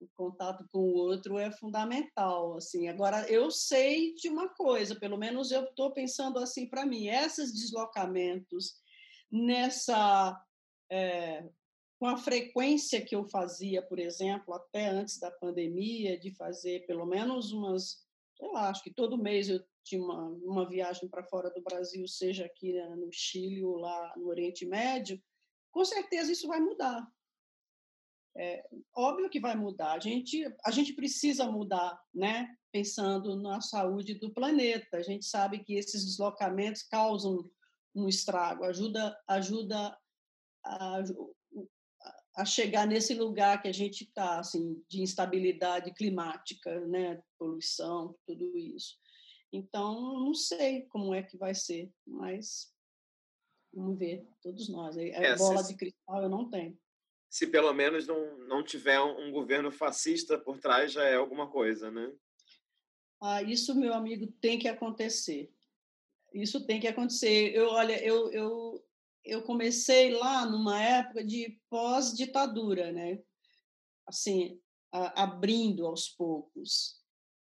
o 0.00 0.08
contato 0.14 0.66
com 0.70 0.78
o 0.78 0.94
outro 0.94 1.38
é 1.38 1.50
fundamental 1.50 2.56
assim. 2.56 2.88
Agora 2.88 3.28
eu 3.30 3.50
sei 3.50 4.14
de 4.14 4.28
uma 4.28 4.48
coisa 4.48 4.94
pelo 4.94 5.16
menos 5.16 5.50
eu 5.50 5.64
estou 5.64 5.92
pensando 5.92 6.38
assim 6.38 6.68
para 6.68 6.86
mim 6.86 7.08
esses 7.08 7.52
deslocamentos 7.52 8.74
nessa 9.30 10.38
é, 10.90 11.48
com 11.98 12.06
a 12.06 12.16
frequência 12.16 13.04
que 13.04 13.16
eu 13.16 13.24
fazia 13.24 13.82
por 13.82 13.98
exemplo 13.98 14.54
até 14.54 14.86
antes 14.88 15.18
da 15.18 15.30
pandemia 15.30 16.18
de 16.18 16.30
fazer 16.34 16.86
pelo 16.86 17.06
menos 17.06 17.52
umas 17.52 18.06
sei 18.36 18.48
lá 18.48 18.68
acho 18.68 18.82
que 18.82 18.92
todo 18.92 19.18
mês 19.18 19.48
eu 19.48 19.64
tinha 19.82 20.02
uma, 20.02 20.28
uma 20.42 20.68
viagem 20.68 21.08
para 21.08 21.24
fora 21.24 21.50
do 21.50 21.62
Brasil 21.62 22.06
seja 22.06 22.44
aqui 22.44 22.72
né, 22.72 22.94
no 22.96 23.08
Chile 23.10 23.64
ou 23.64 23.76
lá 23.76 24.12
no 24.16 24.28
Oriente 24.28 24.66
Médio 24.66 25.20
com 25.72 25.84
certeza 25.84 26.30
isso 26.30 26.46
vai 26.46 26.60
mudar 26.60 27.06
é, 28.38 28.68
óbvio 28.94 29.30
que 29.30 29.40
vai 29.40 29.56
mudar. 29.56 29.94
A 29.94 29.98
gente, 29.98 30.44
a 30.64 30.70
gente 30.70 30.92
precisa 30.92 31.50
mudar, 31.50 31.98
né? 32.14 32.54
Pensando 32.70 33.34
na 33.40 33.60
saúde 33.60 34.14
do 34.14 34.32
planeta. 34.32 34.98
A 34.98 35.02
gente 35.02 35.24
sabe 35.24 35.64
que 35.64 35.74
esses 35.74 36.04
deslocamentos 36.04 36.82
causam 36.82 37.50
um 37.94 38.06
estrago, 38.08 38.64
ajuda, 38.64 39.18
ajuda 39.26 39.98
a, 40.64 41.02
a 42.36 42.44
chegar 42.44 42.86
nesse 42.86 43.14
lugar 43.14 43.62
que 43.62 43.68
a 43.68 43.72
gente 43.72 44.04
está, 44.04 44.38
assim, 44.38 44.84
de 44.86 45.00
instabilidade 45.00 45.92
climática, 45.94 46.80
né? 46.86 47.22
Poluição, 47.38 48.14
tudo 48.26 48.56
isso. 48.56 48.98
Então, 49.50 50.20
não 50.20 50.34
sei 50.34 50.82
como 50.88 51.14
é 51.14 51.22
que 51.22 51.38
vai 51.38 51.54
ser, 51.54 51.90
mas 52.06 52.70
vamos 53.72 53.98
ver, 53.98 54.28
todos 54.42 54.68
nós. 54.68 54.98
A 54.98 55.02
é, 55.02 55.36
bola 55.36 55.62
de 55.62 55.74
cristal 55.74 56.22
eu 56.22 56.28
não 56.28 56.50
tenho 56.50 56.78
se 57.36 57.46
pelo 57.46 57.70
menos 57.74 58.06
não, 58.06 58.38
não 58.48 58.64
tiver 58.64 58.98
um 58.98 59.30
governo 59.30 59.70
fascista 59.70 60.38
por 60.38 60.58
trás, 60.58 60.92
já 60.92 61.04
é 61.04 61.16
alguma 61.16 61.46
coisa, 61.50 61.90
né? 61.90 62.10
Ah, 63.20 63.42
isso, 63.42 63.74
meu 63.74 63.92
amigo, 63.92 64.32
tem 64.40 64.58
que 64.58 64.66
acontecer. 64.66 65.52
Isso 66.32 66.64
tem 66.64 66.80
que 66.80 66.88
acontecer. 66.88 67.54
Eu, 67.54 67.68
olha, 67.68 68.02
eu, 68.02 68.32
eu, 68.32 68.82
eu 69.22 69.42
comecei 69.42 70.14
lá 70.14 70.46
numa 70.46 70.82
época 70.82 71.22
de 71.22 71.60
pós-ditadura, 71.68 72.90
né? 72.90 73.22
Assim, 74.06 74.58
a, 74.90 75.24
abrindo 75.24 75.84
aos 75.84 76.08
poucos. 76.08 77.04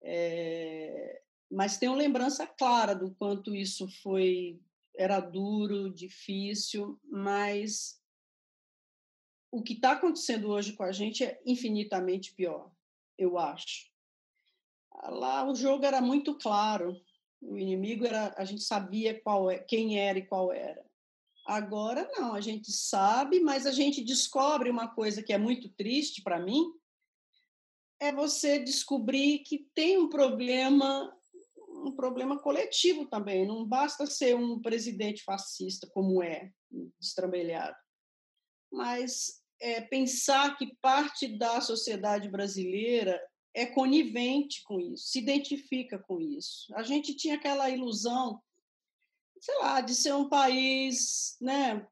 É, 0.00 1.22
mas 1.50 1.76
tenho 1.76 1.96
lembrança 1.96 2.46
clara 2.46 2.94
do 2.94 3.12
quanto 3.16 3.52
isso 3.52 3.88
foi 4.00 4.60
era 4.94 5.18
duro, 5.18 5.92
difícil, 5.92 7.00
mas 7.10 8.00
o 9.52 9.62
que 9.62 9.74
está 9.74 9.92
acontecendo 9.92 10.48
hoje 10.48 10.72
com 10.72 10.82
a 10.82 10.90
gente 10.90 11.22
é 11.22 11.38
infinitamente 11.44 12.34
pior, 12.34 12.72
eu 13.18 13.38
acho. 13.38 13.92
Lá 15.04 15.48
o 15.48 15.54
jogo 15.54 15.84
era 15.84 16.00
muito 16.00 16.38
claro, 16.38 16.98
o 17.40 17.58
inimigo 17.58 18.06
era, 18.06 18.34
a 18.38 18.44
gente 18.46 18.62
sabia 18.62 19.20
qual 19.20 19.50
é, 19.50 19.58
quem 19.58 20.00
era 20.00 20.18
e 20.18 20.26
qual 20.26 20.50
era. 20.52 20.82
Agora 21.46 22.10
não, 22.16 22.34
a 22.34 22.40
gente 22.40 22.72
sabe, 22.72 23.40
mas 23.40 23.66
a 23.66 23.72
gente 23.72 24.02
descobre 24.02 24.70
uma 24.70 24.88
coisa 24.88 25.22
que 25.22 25.34
é 25.34 25.38
muito 25.38 25.68
triste 25.68 26.22
para 26.22 26.40
mim, 26.40 26.72
é 28.00 28.10
você 28.10 28.58
descobrir 28.58 29.40
que 29.40 29.68
tem 29.74 29.98
um 29.98 30.08
problema, 30.08 31.14
um 31.68 31.92
problema 31.92 32.38
coletivo 32.38 33.06
também. 33.06 33.46
Não 33.46 33.66
basta 33.66 34.06
ser 34.06 34.34
um 34.34 34.62
presidente 34.62 35.22
fascista 35.24 35.86
como 35.92 36.22
é, 36.22 36.50
destrambelhado, 36.98 37.76
mas 38.72 39.41
é, 39.62 39.80
pensar 39.80 40.56
que 40.58 40.74
parte 40.82 41.28
da 41.28 41.60
sociedade 41.60 42.28
brasileira 42.28 43.18
é 43.54 43.64
conivente 43.64 44.60
com 44.64 44.80
isso, 44.80 45.06
se 45.06 45.20
identifica 45.20 45.98
com 46.00 46.20
isso. 46.20 46.74
A 46.74 46.82
gente 46.82 47.14
tinha 47.14 47.36
aquela 47.36 47.70
ilusão, 47.70 48.42
sei 49.40 49.56
lá, 49.58 49.80
de 49.80 49.94
ser 49.94 50.14
um 50.14 50.28
país, 50.28 51.36
né, 51.40 51.86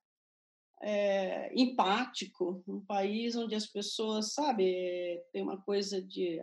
é, 0.82 1.52
empático, 1.54 2.64
um 2.66 2.80
país 2.80 3.36
onde 3.36 3.54
as 3.54 3.66
pessoas, 3.66 4.32
sabe, 4.32 5.22
tem 5.32 5.42
uma 5.42 5.60
coisa 5.62 6.02
de, 6.02 6.42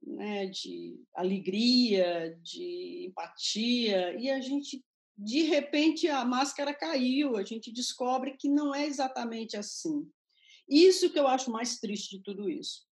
né, 0.00 0.46
de 0.46 1.02
alegria, 1.12 2.38
de 2.40 3.06
empatia, 3.08 4.14
e 4.16 4.30
a 4.30 4.40
gente, 4.40 4.84
de 5.18 5.42
repente, 5.42 6.06
a 6.06 6.24
máscara 6.24 6.72
caiu, 6.72 7.36
a 7.36 7.42
gente 7.42 7.72
descobre 7.72 8.36
que 8.36 8.48
não 8.48 8.72
é 8.72 8.86
exatamente 8.86 9.56
assim. 9.56 10.08
Isso 10.68 11.10
que 11.10 11.18
eu 11.18 11.28
acho 11.28 11.50
mais 11.50 11.78
triste 11.78 12.16
de 12.16 12.22
tudo 12.22 12.48
isso. 12.48 12.86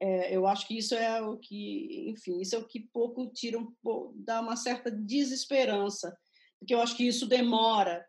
É, 0.00 0.36
eu 0.36 0.46
acho 0.46 0.66
que 0.66 0.76
isso 0.76 0.94
é 0.94 1.22
o 1.22 1.38
que, 1.38 2.10
enfim, 2.10 2.40
isso 2.40 2.54
é 2.54 2.58
o 2.58 2.66
que 2.66 2.80
pouco 2.80 3.32
tira, 3.32 3.58
um, 3.58 3.72
dá 4.14 4.42
uma 4.42 4.54
certa 4.54 4.90
desesperança, 4.90 6.14
porque 6.58 6.74
eu 6.74 6.82
acho 6.82 6.94
que 6.94 7.06
isso 7.06 7.26
demora 7.26 8.06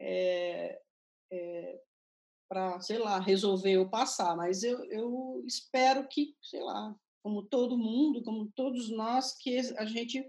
é, 0.00 0.80
é, 1.32 1.80
para, 2.48 2.80
sei 2.80 2.98
lá, 2.98 3.18
resolver 3.18 3.76
ou 3.76 3.90
passar, 3.90 4.36
mas 4.36 4.62
eu, 4.62 4.84
eu 4.84 5.42
espero 5.44 6.06
que, 6.06 6.36
sei 6.40 6.62
lá, 6.62 6.94
como 7.24 7.42
todo 7.42 7.76
mundo, 7.76 8.22
como 8.22 8.52
todos 8.54 8.88
nós, 8.88 9.36
que 9.36 9.58
a 9.58 9.84
gente 9.84 10.24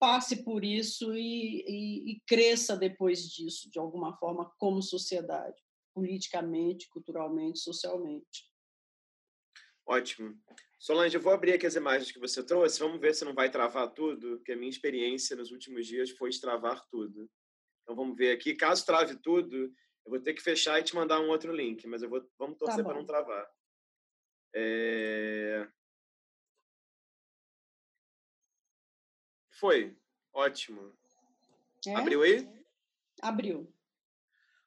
passe 0.00 0.42
por 0.42 0.64
isso 0.64 1.14
e, 1.14 1.62
e, 1.64 2.12
e 2.12 2.20
cresça 2.26 2.76
depois 2.76 3.22
disso, 3.28 3.70
de 3.70 3.78
alguma 3.78 4.16
forma, 4.16 4.50
como 4.58 4.82
sociedade 4.82 5.62
politicamente, 5.94 6.88
culturalmente, 6.88 7.58
socialmente. 7.58 8.50
Ótimo. 9.86 10.38
Solange, 10.78 11.16
eu 11.16 11.20
vou 11.20 11.32
abrir 11.32 11.52
aqui 11.52 11.66
as 11.66 11.74
imagens 11.74 12.12
que 12.12 12.18
você 12.18 12.42
trouxe. 12.44 12.78
Vamos 12.78 13.00
ver 13.00 13.14
se 13.14 13.24
não 13.24 13.34
vai 13.34 13.50
travar 13.50 13.92
tudo, 13.92 14.36
porque 14.36 14.52
a 14.52 14.56
minha 14.56 14.70
experiência 14.70 15.36
nos 15.36 15.50
últimos 15.50 15.86
dias 15.86 16.10
foi 16.10 16.30
travar 16.30 16.86
tudo. 16.88 17.30
Então 17.82 17.96
vamos 17.96 18.16
ver 18.16 18.32
aqui. 18.32 18.54
Caso 18.54 18.86
trave 18.86 19.16
tudo, 19.16 19.56
eu 19.56 20.10
vou 20.10 20.20
ter 20.20 20.32
que 20.32 20.42
fechar 20.42 20.78
e 20.78 20.84
te 20.84 20.94
mandar 20.94 21.20
um 21.20 21.28
outro 21.28 21.52
link, 21.52 21.86
mas 21.86 22.02
eu 22.02 22.08
vou, 22.08 22.24
vamos 22.38 22.56
tá 22.56 22.66
torcer 22.66 22.84
tá 22.84 22.88
para 22.90 22.98
não 22.98 23.06
travar. 23.06 23.50
É... 24.54 25.68
Foi. 29.50 29.96
Ótimo. 30.32 30.96
É? 31.86 31.94
Abriu 31.94 32.22
aí? 32.22 32.48
Abriu. 33.20 33.72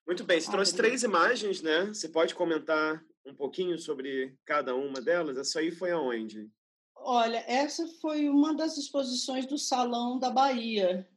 Muito 0.05 0.23
bem, 0.23 0.39
você 0.39 0.51
trouxe 0.51 0.75
três 0.75 1.03
imagens, 1.03 1.61
né? 1.61 1.85
Você 1.85 2.09
pode 2.09 2.35
comentar 2.35 3.03
um 3.25 3.33
pouquinho 3.33 3.79
sobre 3.79 4.37
cada 4.45 4.75
uma 4.75 4.99
delas? 4.99 5.37
Essa 5.37 5.59
aí 5.59 5.71
foi 5.71 5.91
aonde? 5.91 6.49
Olha, 6.95 7.43
essa 7.47 7.87
foi 8.01 8.29
uma 8.29 8.53
das 8.53 8.77
exposições 8.77 9.45
do 9.45 9.57
Salão 9.57 10.19
da 10.19 10.29
Bahia, 10.29 11.07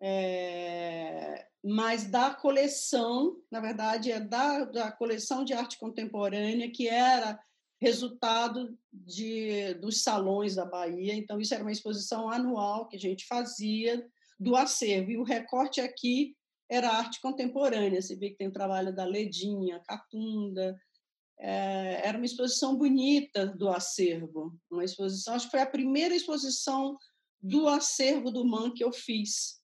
é... 0.00 1.46
mas 1.64 2.04
da 2.10 2.34
coleção, 2.34 3.40
na 3.50 3.60
verdade, 3.60 4.12
é 4.12 4.20
da, 4.20 4.64
da 4.64 4.92
coleção 4.92 5.44
de 5.44 5.52
arte 5.52 5.78
contemporânea, 5.78 6.70
que 6.70 6.88
era 6.88 7.38
resultado 7.80 8.78
de, 8.92 9.74
dos 9.74 10.02
salões 10.02 10.54
da 10.54 10.66
Bahia. 10.66 11.14
Então, 11.14 11.40
isso 11.40 11.54
era 11.54 11.62
uma 11.64 11.72
exposição 11.72 12.30
anual 12.30 12.86
que 12.86 12.96
a 12.96 13.00
gente 13.00 13.26
fazia 13.26 14.06
do 14.38 14.54
acervo. 14.54 15.10
E 15.10 15.18
o 15.18 15.22
recorte 15.22 15.80
aqui 15.80 16.36
era 16.70 16.88
arte 16.88 17.20
contemporânea. 17.20 18.00
Você 18.00 18.14
vê 18.14 18.30
que 18.30 18.36
tem 18.36 18.48
o 18.48 18.52
trabalho 18.52 18.94
da 18.94 19.04
Ledinha, 19.04 19.80
Catunda. 19.80 20.80
É, 21.38 22.06
era 22.06 22.16
uma 22.16 22.24
exposição 22.24 22.76
bonita 22.76 23.46
do 23.46 23.68
acervo. 23.68 24.56
Uma 24.70 24.84
exposição, 24.84 25.34
acho 25.34 25.46
que 25.46 25.50
foi 25.50 25.60
a 25.60 25.66
primeira 25.66 26.14
exposição 26.14 26.96
do 27.42 27.66
acervo 27.66 28.30
do 28.30 28.44
MAN 28.44 28.72
que 28.72 28.84
eu 28.84 28.92
fiz. 28.92 29.60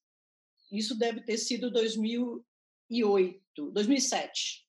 Isso 0.73 0.99
deve 0.99 1.23
ter 1.23 1.39
sido 1.39 1.71
2008, 1.71 3.71
2007. 3.71 4.67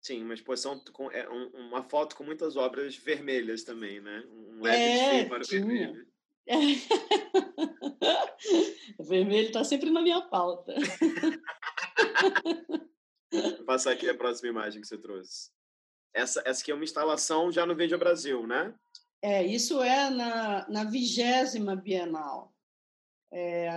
Sim, 0.00 0.22
uma 0.22 0.34
exposição 0.34 0.78
com 0.92 1.10
é, 1.10 1.28
uma 1.28 1.82
foto 1.82 2.14
com 2.14 2.22
muitas 2.22 2.54
obras 2.54 2.94
vermelhas 2.94 3.64
também, 3.64 4.00
né? 4.00 4.22
Um 4.30 4.62
leve 4.62 5.16
é, 5.16 5.24
para 5.24 5.42
vermelho. 5.42 6.06
Vermelho 9.00 9.48
está 9.48 9.64
sempre 9.64 9.90
na 9.90 10.00
minha 10.00 10.22
pauta. 10.22 10.74
Vou 13.32 13.64
passar 13.64 13.90
aqui 13.92 14.08
a 14.08 14.16
próxima 14.16 14.48
imagem 14.48 14.80
que 14.80 14.86
você 14.86 14.96
trouxe. 14.96 15.50
Essa, 16.14 16.42
essa 16.46 16.62
aqui 16.62 16.70
é 16.70 16.74
uma 16.74 16.84
instalação 16.84 17.52
já 17.52 17.66
no 17.66 17.74
Vídeo 17.74 17.98
Brasil, 17.98 18.46
né? 18.46 18.72
É, 19.20 19.44
isso 19.44 19.82
é 19.82 20.08
na, 20.08 20.66
na 20.68 20.84
vigésima 20.84 21.74
Bienal. 21.74 22.54
É, 23.30 23.68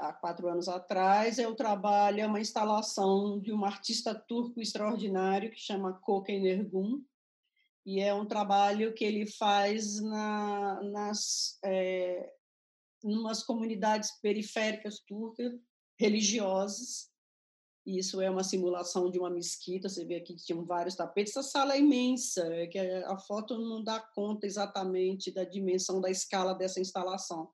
há 0.00 0.12
quatro 0.12 0.48
anos 0.48 0.68
atrás, 0.68 1.38
eu 1.38 1.54
trabalho 1.54 2.20
é 2.20 2.26
uma 2.26 2.40
instalação 2.40 3.40
de 3.40 3.52
um 3.52 3.64
artista 3.64 4.14
turco 4.14 4.60
extraordinário 4.60 5.50
que 5.50 5.58
chama 5.58 5.92
Koken 5.92 6.46
Ergun, 6.46 7.02
e 7.84 8.00
é 8.00 8.14
um 8.14 8.26
trabalho 8.26 8.94
que 8.94 9.04
ele 9.04 9.26
faz 9.26 10.00
na, 10.00 10.82
nas 10.84 11.58
é, 11.64 12.32
umas 13.02 13.42
comunidades 13.42 14.10
periféricas 14.20 15.00
turcas 15.00 15.52
religiosas. 15.98 17.10
Isso 17.84 18.20
é 18.20 18.30
uma 18.30 18.44
simulação 18.44 19.10
de 19.10 19.18
uma 19.18 19.28
mesquita. 19.28 19.88
Você 19.88 20.04
vê 20.04 20.16
aqui 20.16 20.34
que 20.34 20.44
tinham 20.44 20.64
vários 20.64 20.94
tapetes. 20.94 21.36
Essa 21.36 21.48
sala 21.48 21.74
é 21.74 21.80
imensa, 21.80 22.42
é 22.54 22.68
que 22.68 22.78
a 22.78 23.18
foto 23.18 23.58
não 23.58 23.82
dá 23.82 23.98
conta 23.98 24.46
exatamente 24.46 25.32
da 25.32 25.42
dimensão 25.42 26.00
da 26.00 26.08
escala 26.08 26.54
dessa 26.54 26.80
instalação. 26.80 27.50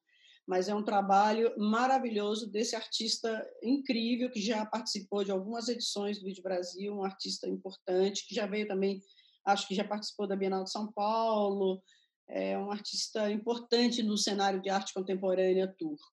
Mas 0.47 0.69
é 0.69 0.75
um 0.75 0.85
trabalho 0.85 1.55
maravilhoso 1.59 2.51
desse 2.51 2.77
artista 2.77 3.47
incrível 3.63 4.31
que 4.31 4.41
já 4.41 4.65
participou 4.67 5.25
de 5.25 5.31
algumas 5.31 5.69
edições 5.69 6.19
do 6.19 6.27
Vídeo 6.27 6.43
Brasil, 6.43 6.95
um 6.95 7.05
artista 7.05 7.49
importante 7.49 8.27
que 8.27 8.35
já 8.35 8.47
veio 8.47 8.67
também 8.67 9.01
acho 9.49 9.67
que 9.67 9.75
já 9.75 9.85
participou 9.85 10.27
da 10.27 10.37
Bienal 10.37 10.65
de 10.65 10.71
São 10.71 10.93
Paulo, 10.93 11.83
é 12.29 12.59
um 12.59 12.71
artista 12.71 13.31
importante 13.31 14.03
no 14.03 14.17
cenário 14.17 14.61
de 14.61 14.69
arte 14.69 14.93
contemporânea 14.93 15.75
turco. 15.79 16.05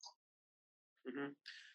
Uhum. 1.06 1.34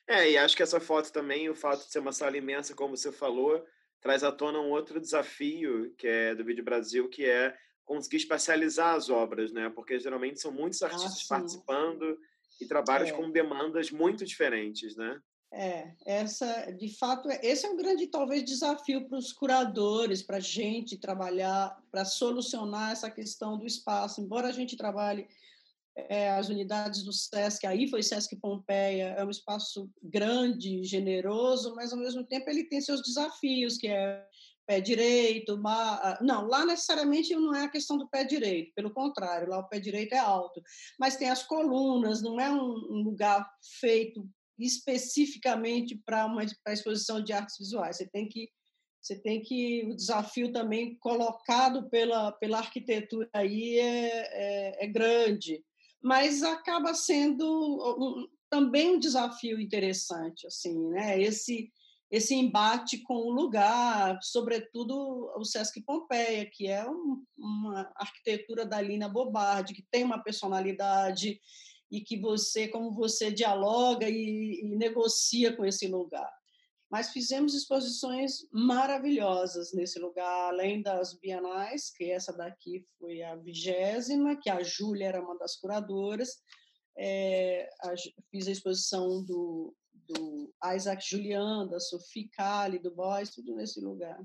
É, 0.08 0.30
e 0.30 0.38
acho 0.38 0.56
que 0.56 0.62
essa 0.62 0.80
foto 0.80 1.12
também, 1.12 1.48
o 1.48 1.54
fato 1.54 1.84
de 1.84 1.92
ser 1.92 2.00
uma 2.00 2.12
sala 2.12 2.36
imensa, 2.36 2.74
como 2.74 2.96
você 2.96 3.12
falou, 3.12 3.64
traz 4.00 4.24
à 4.24 4.32
tona 4.32 4.58
um 4.58 4.70
outro 4.70 5.00
desafio 5.00 5.94
que 5.96 6.06
é 6.06 6.34
do 6.34 6.44
Vídeo 6.44 6.64
Brasil, 6.64 7.08
que 7.08 7.24
é 7.24 7.56
conseguir 7.84 8.16
espacializar 8.16 8.94
as 8.94 9.10
obras, 9.10 9.52
né? 9.52 9.68
Porque 9.70 9.98
geralmente 9.98 10.40
são 10.40 10.50
muitos 10.50 10.82
ah, 10.82 10.86
artistas 10.86 11.26
ah, 11.30 11.36
participando 11.36 12.18
e 12.60 12.66
trabalhos 12.66 13.10
é. 13.10 13.12
com 13.12 13.30
demandas 13.30 13.90
muito 13.90 14.24
diferentes, 14.24 14.96
né? 14.96 15.20
É, 15.52 15.90
essa, 16.06 16.70
de 16.70 16.96
fato, 16.96 17.28
é, 17.28 17.40
esse 17.42 17.66
é 17.66 17.70
um 17.70 17.76
grande, 17.76 18.06
talvez, 18.06 18.44
desafio 18.44 19.08
para 19.08 19.18
os 19.18 19.32
curadores, 19.32 20.22
para 20.22 20.36
a 20.36 20.40
gente 20.40 20.96
trabalhar, 20.96 21.76
para 21.90 22.04
solucionar 22.04 22.92
essa 22.92 23.10
questão 23.10 23.58
do 23.58 23.66
espaço. 23.66 24.20
Embora 24.20 24.48
a 24.48 24.52
gente 24.52 24.76
trabalhe 24.76 25.26
é, 25.96 26.30
as 26.30 26.48
unidades 26.48 27.02
do 27.02 27.12
SESC, 27.12 27.66
aí 27.66 27.88
foi 27.88 28.02
SESC 28.02 28.36
Pompeia, 28.36 29.14
é 29.18 29.24
um 29.24 29.30
espaço 29.30 29.90
grande, 30.00 30.84
generoso, 30.84 31.74
mas, 31.74 31.92
ao 31.92 31.98
mesmo 31.98 32.24
tempo, 32.24 32.48
ele 32.48 32.64
tem 32.64 32.80
seus 32.80 33.02
desafios, 33.02 33.76
que 33.76 33.88
é 33.88 34.24
pé 34.64 34.80
direito, 34.80 35.60
não, 36.20 36.46
lá 36.46 36.64
necessariamente 36.64 37.34
não 37.34 37.52
é 37.52 37.64
a 37.64 37.68
questão 37.68 37.98
do 37.98 38.08
pé 38.08 38.22
direito, 38.22 38.72
pelo 38.72 38.92
contrário, 38.92 39.48
lá 39.48 39.58
o 39.58 39.68
pé 39.68 39.80
direito 39.80 40.12
é 40.12 40.18
alto, 40.18 40.62
mas 40.96 41.16
tem 41.16 41.28
as 41.28 41.42
colunas, 41.42 42.22
não 42.22 42.38
é 42.38 42.48
um 42.48 43.02
lugar 43.02 43.44
feito 43.80 44.24
especificamente 44.64 46.00
para 46.04 46.26
uma 46.26 46.44
pra 46.62 46.72
exposição 46.72 47.22
de 47.22 47.32
artes 47.32 47.56
visuais. 47.58 47.96
Você 47.96 48.06
tem 48.06 48.28
que 48.28 48.48
você 49.02 49.18
tem 49.18 49.40
que 49.40 49.86
o 49.90 49.96
desafio 49.96 50.52
também 50.52 50.96
colocado 50.96 51.88
pela 51.88 52.32
pela 52.32 52.58
arquitetura 52.58 53.28
aí 53.32 53.78
é, 53.78 54.78
é, 54.78 54.84
é 54.84 54.86
grande, 54.86 55.64
mas 56.02 56.42
acaba 56.42 56.92
sendo 56.94 57.44
um, 57.46 58.28
também 58.50 58.90
um 58.90 58.98
desafio 58.98 59.60
interessante 59.60 60.46
assim, 60.46 60.78
né? 60.90 61.20
Esse 61.20 61.70
esse 62.10 62.34
embate 62.34 62.98
com 62.98 63.14
o 63.14 63.30
lugar, 63.30 64.18
sobretudo 64.20 65.32
o 65.36 65.44
Sesc 65.44 65.80
Pompeia, 65.82 66.44
que 66.44 66.66
é 66.66 66.84
um, 66.88 67.22
uma 67.38 67.88
arquitetura 67.94 68.66
da 68.66 68.80
Lina 68.80 69.08
Bobardi, 69.08 69.74
que 69.74 69.86
tem 69.92 70.02
uma 70.02 70.18
personalidade 70.18 71.40
e 71.90 72.00
que 72.00 72.18
você, 72.18 72.68
como 72.68 72.92
você 72.92 73.30
dialoga 73.30 74.08
e, 74.08 74.60
e 74.62 74.76
negocia 74.76 75.56
com 75.56 75.64
esse 75.64 75.88
lugar. 75.88 76.30
Mas 76.90 77.10
fizemos 77.12 77.54
exposições 77.54 78.48
maravilhosas 78.52 79.72
nesse 79.72 79.98
lugar, 79.98 80.48
além 80.48 80.82
das 80.82 81.18
bienais, 81.18 81.90
que 81.90 82.10
essa 82.10 82.32
daqui 82.32 82.84
foi 82.98 83.22
a 83.22 83.36
vigésima, 83.36 84.36
que 84.36 84.50
a 84.50 84.62
Júlia 84.62 85.06
era 85.06 85.22
uma 85.22 85.38
das 85.38 85.56
curadoras. 85.56 86.42
É, 86.98 87.68
a, 87.82 87.94
fiz 88.28 88.48
a 88.48 88.50
exposição 88.50 89.24
do, 89.24 89.74
do 89.92 90.52
Isaac 90.74 91.08
Julian, 91.08 91.68
da 91.68 91.78
Sophie 91.78 92.28
Kali, 92.30 92.80
do 92.80 92.92
Boys, 92.92 93.30
tudo 93.30 93.54
nesse 93.54 93.80
lugar. 93.80 94.20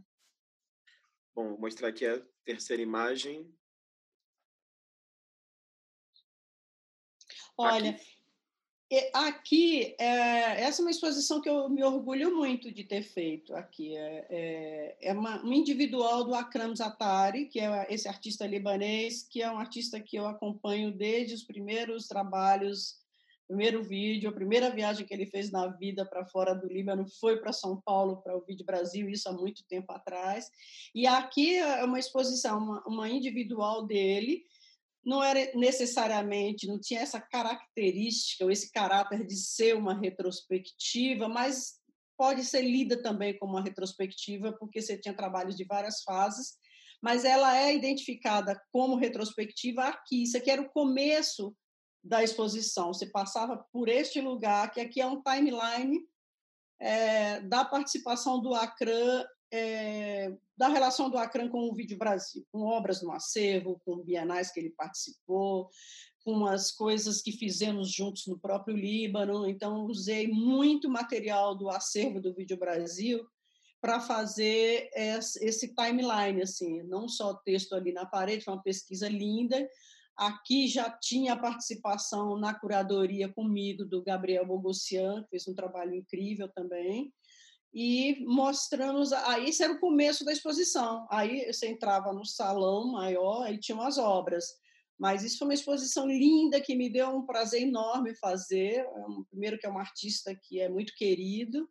Bom, 1.35 1.49
vou 1.49 1.59
mostrar 1.59 1.89
aqui 1.89 2.05
a 2.05 2.19
terceira 2.43 2.81
imagem. 2.81 3.47
Olha, 7.57 7.91
aqui, 7.91 9.11
aqui 9.13 9.95
é, 9.99 10.61
essa 10.61 10.81
é 10.81 10.83
uma 10.83 10.91
exposição 10.91 11.41
que 11.41 11.49
eu 11.49 11.69
me 11.69 11.83
orgulho 11.83 12.35
muito 12.35 12.71
de 12.71 12.83
ter 12.83 13.01
feito 13.01 13.55
aqui. 13.55 13.95
É, 13.95 14.27
é, 14.29 14.97
é 15.01 15.13
uma, 15.13 15.43
um 15.43 15.53
individual 15.53 16.23
do 16.23 16.33
Akram 16.33 16.75
Zatari, 16.75 17.45
que 17.45 17.59
é 17.59 17.87
esse 17.89 18.07
artista 18.07 18.45
libanês, 18.45 19.23
que 19.23 19.41
é 19.41 19.49
um 19.49 19.57
artista 19.57 19.99
que 19.99 20.17
eu 20.17 20.27
acompanho 20.27 20.91
desde 20.91 21.33
os 21.33 21.43
primeiros 21.43 22.07
trabalhos 22.07 23.03
primeiro 23.47 23.83
vídeo, 23.83 24.29
a 24.29 24.33
primeira 24.33 24.69
viagem 24.69 25.05
que 25.05 25.13
ele 25.13 25.25
fez 25.25 25.51
na 25.51 25.67
vida 25.67 26.05
para 26.05 26.25
fora 26.25 26.53
do 26.53 26.67
Líbano 26.67 27.05
foi 27.19 27.37
para 27.37 27.53
São 27.53 27.79
Paulo 27.81 28.17
para 28.17 28.35
o 28.35 28.41
Vídeo 28.41 28.65
Brasil, 28.65 29.09
isso 29.09 29.29
há 29.29 29.33
muito 29.33 29.63
tempo 29.67 29.91
atrás. 29.91 30.49
E 30.93 31.05
aqui 31.05 31.55
é 31.55 31.83
uma 31.83 31.99
exposição, 31.99 32.57
uma, 32.57 32.83
uma 32.87 33.09
individual 33.09 33.85
dele, 33.85 34.43
não 35.05 35.23
era 35.23 35.51
necessariamente, 35.55 36.67
não 36.67 36.79
tinha 36.79 37.01
essa 37.01 37.21
característica 37.21 38.43
ou 38.43 38.51
esse 38.51 38.71
caráter 38.71 39.25
de 39.25 39.35
ser 39.35 39.75
uma 39.75 39.93
retrospectiva, 39.93 41.27
mas 41.27 41.75
pode 42.17 42.43
ser 42.43 42.61
lida 42.61 43.01
também 43.01 43.37
como 43.37 43.53
uma 43.53 43.63
retrospectiva, 43.63 44.53
porque 44.53 44.81
você 44.81 44.97
tinha 44.97 45.15
trabalhos 45.15 45.55
de 45.55 45.63
várias 45.65 46.01
fases, 46.01 46.57
mas 47.03 47.23
ela 47.23 47.55
é 47.55 47.75
identificada 47.75 48.59
como 48.71 48.95
retrospectiva 48.95 49.83
aqui. 49.83 50.23
Isso 50.23 50.37
aqui 50.37 50.49
era 50.49 50.61
o 50.61 50.69
começo 50.69 51.55
da 52.03 52.23
exposição. 52.23 52.93
Você 52.93 53.05
passava 53.05 53.63
por 53.71 53.89
este 53.89 54.19
lugar, 54.21 54.71
que 54.71 54.79
aqui 54.79 55.01
é 55.01 55.05
um 55.05 55.21
timeline 55.21 55.99
é, 56.79 57.41
da 57.41 57.63
participação 57.63 58.41
do 58.41 58.55
Acran 58.55 59.23
é, 59.55 60.37
da 60.57 60.67
relação 60.67 61.09
do 61.09 61.17
Acran 61.17 61.49
com 61.49 61.69
o 61.69 61.73
Vídeo 61.73 61.97
Brasil, 61.97 62.45
com 62.51 62.63
obras 62.63 63.01
no 63.01 63.11
acervo, 63.11 63.81
com 63.85 64.03
bienais 64.03 64.51
que 64.51 64.59
ele 64.59 64.71
participou, 64.71 65.69
com 66.23 66.45
as 66.45 66.71
coisas 66.71 67.21
que 67.21 67.31
fizemos 67.31 67.91
juntos 67.91 68.27
no 68.27 68.37
próprio 68.37 68.75
Líbano. 68.75 69.47
Então, 69.47 69.85
usei 69.85 70.27
muito 70.27 70.89
material 70.89 71.55
do 71.55 71.69
acervo 71.69 72.19
do 72.19 72.33
Vídeo 72.33 72.57
Brasil 72.57 73.25
para 73.79 73.99
fazer 74.01 74.89
esse 74.93 75.73
timeline, 75.75 76.41
assim, 76.41 76.81
não 76.83 77.07
só 77.07 77.35
texto 77.35 77.73
ali 77.73 77.93
na 77.93 78.05
parede, 78.05 78.43
foi 78.43 78.55
uma 78.55 78.63
pesquisa 78.63 79.07
linda. 79.07 79.69
Aqui 80.17 80.67
já 80.67 80.89
tinha 80.89 81.37
participação 81.37 82.37
na 82.37 82.53
curadoria 82.53 83.31
comigo 83.31 83.85
do 83.85 84.01
Gabriel 84.01 84.45
Bogossian, 84.45 85.21
que 85.23 85.29
fez 85.29 85.47
um 85.47 85.53
trabalho 85.53 85.93
incrível 85.93 86.49
também 86.49 87.13
e 87.75 88.23
mostramos. 88.25 89.11
Aí 89.11 89.49
esse 89.49 89.61
era 89.61 89.73
o 89.73 89.79
começo 89.79 90.23
da 90.23 90.31
exposição. 90.31 91.05
Aí 91.11 91.51
você 91.51 91.67
entrava 91.67 92.13
no 92.13 92.25
salão 92.25 92.89
maior 92.93 93.51
e 93.51 93.59
tinham 93.59 93.81
as 93.81 93.97
obras. 93.97 94.45
Mas 94.97 95.25
isso 95.25 95.37
foi 95.37 95.49
uma 95.49 95.53
exposição 95.53 96.07
linda 96.07 96.61
que 96.61 96.73
me 96.73 96.89
deu 96.89 97.09
um 97.09 97.25
prazer 97.25 97.63
enorme 97.63 98.15
fazer. 98.15 98.87
Primeiro 99.29 99.59
que 99.59 99.67
é 99.67 99.69
um 99.69 99.77
artista 99.77 100.33
que 100.33 100.61
é 100.61 100.69
muito 100.69 100.93
querido 100.95 101.69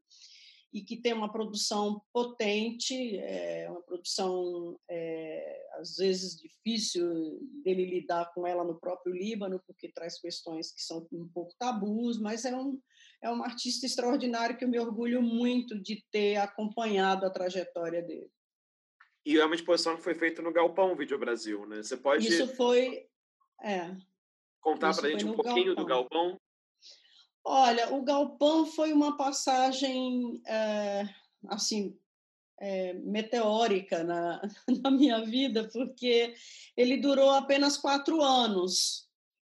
e 0.74 0.82
que 0.82 0.96
tem 0.96 1.12
uma 1.12 1.30
produção 1.30 2.02
potente, 2.12 3.16
é 3.18 3.70
uma 3.70 3.80
produção 3.80 4.76
é, 4.90 5.68
às 5.78 5.96
vezes 5.96 6.34
difícil 6.36 7.38
dele 7.62 7.86
lidar 7.86 8.34
com 8.34 8.44
ela 8.44 8.64
no 8.64 8.80
próprio 8.80 9.14
Líbano, 9.14 9.62
porque 9.68 9.92
traz 9.92 10.20
questões 10.20 10.72
que 10.74 10.82
são 10.82 11.06
um 11.12 11.28
pouco 11.28 11.54
tabus, 11.60 12.20
mas 12.20 12.44
é 12.44 12.56
um, 12.56 12.80
é 13.22 13.30
um 13.30 13.44
artista 13.44 13.86
extraordinário 13.86 14.56
que 14.58 14.64
eu 14.64 14.68
me 14.68 14.80
orgulho 14.80 15.22
muito 15.22 15.80
de 15.80 16.04
ter 16.10 16.38
acompanhado 16.38 17.24
a 17.24 17.30
trajetória 17.30 18.02
dele. 18.02 18.28
E 19.24 19.38
é 19.38 19.44
uma 19.44 19.54
exposição 19.54 19.96
que 19.96 20.02
foi 20.02 20.16
feita 20.16 20.42
no 20.42 20.52
Galpão 20.52 20.96
Vídeo 20.96 21.18
Brasil, 21.18 21.64
né? 21.66 21.84
Você 21.84 21.96
pode 21.96 22.26
Isso 22.26 22.48
foi 22.56 23.06
é. 23.62 23.96
Contar 24.60 24.92
para 24.94 25.06
a 25.06 25.10
gente 25.10 25.24
um 25.24 25.34
pouquinho 25.34 25.74
Galpão. 25.74 25.84
do 25.84 25.86
Galpão? 25.86 26.40
Olha, 27.44 27.92
o 27.92 28.02
Galpão 28.02 28.64
foi 28.64 28.92
uma 28.92 29.18
passagem 29.18 30.40
é, 30.46 31.06
assim 31.48 31.94
é, 32.58 32.94
meteórica 32.94 34.02
na, 34.02 34.40
na 34.82 34.90
minha 34.90 35.24
vida, 35.24 35.68
porque 35.70 36.34
ele 36.76 36.96
durou 36.96 37.30
apenas 37.30 37.76
quatro 37.76 38.22
anos. 38.22 39.04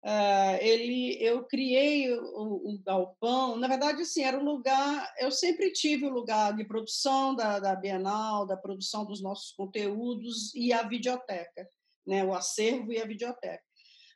Uh, 0.04 0.58
ele, 0.62 1.16
eu 1.22 1.44
criei 1.44 2.12
o, 2.12 2.74
o, 2.74 2.80
galpão. 2.84 3.56
Na 3.58 3.68
verdade, 3.68 4.02
assim, 4.02 4.24
era 4.24 4.40
um 4.40 4.44
lugar. 4.44 5.14
Eu 5.20 5.30
sempre 5.30 5.72
tive 5.72 6.08
o 6.08 6.14
lugar 6.14 6.56
de 6.56 6.66
produção 6.66 7.36
da, 7.36 7.60
da 7.60 7.76
Bienal, 7.76 8.48
da 8.48 8.58
produção 8.58 9.06
dos 9.06 9.22
nossos 9.22 9.52
conteúdos 9.52 10.56
e 10.56 10.74
a 10.74 10.82
videoteca, 10.82 11.70
né, 12.08 12.26
o 12.26 12.34
acervo 12.34 12.92
e 12.92 13.00
a 13.00 13.06
videoteca. 13.06 13.62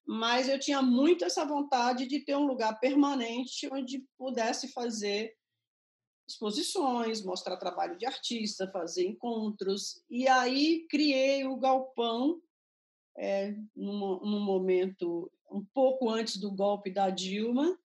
Mas 0.05 0.47
eu 0.47 0.59
tinha 0.59 0.81
muito 0.81 1.25
essa 1.25 1.43
vontade 1.45 2.05
de 2.05 2.19
ter 2.19 2.35
um 2.35 2.45
lugar 2.45 2.79
permanente 2.79 3.67
onde 3.71 4.05
pudesse 4.17 4.67
fazer 4.67 5.35
exposições, 6.27 7.23
mostrar 7.23 7.57
trabalho 7.57 7.97
de 7.97 8.05
artista, 8.05 8.69
fazer 8.71 9.05
encontros. 9.05 10.03
E 10.09 10.27
aí 10.27 10.85
criei 10.89 11.45
o 11.45 11.57
Galpão, 11.57 12.41
é, 13.17 13.55
num, 13.75 14.19
num 14.19 14.39
momento 14.39 15.31
um 15.51 15.63
pouco 15.73 16.09
antes 16.09 16.37
do 16.37 16.51
golpe 16.51 16.91
da 16.91 17.09
Dilma, 17.09 17.77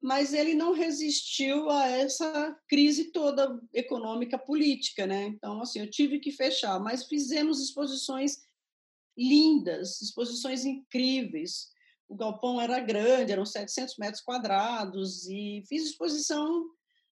mas 0.00 0.34
ele 0.34 0.54
não 0.54 0.72
resistiu 0.72 1.70
a 1.70 1.86
essa 1.86 2.58
crise 2.68 3.12
toda 3.12 3.60
econômica 3.72 4.36
política, 4.36 5.06
né? 5.06 5.26
Então, 5.26 5.60
assim, 5.60 5.80
eu 5.80 5.90
tive 5.90 6.18
que 6.18 6.32
fechar, 6.32 6.80
mas 6.80 7.06
fizemos 7.06 7.60
exposições 7.60 8.38
lindas, 9.16 10.00
exposições 10.00 10.64
incríveis. 10.64 11.70
O 12.08 12.14
galpão 12.14 12.60
era 12.60 12.80
grande, 12.80 13.32
eram 13.32 13.46
700 13.46 13.96
metros 13.98 14.22
quadrados 14.22 15.26
e 15.26 15.62
fiz 15.66 15.84
exposição 15.84 16.66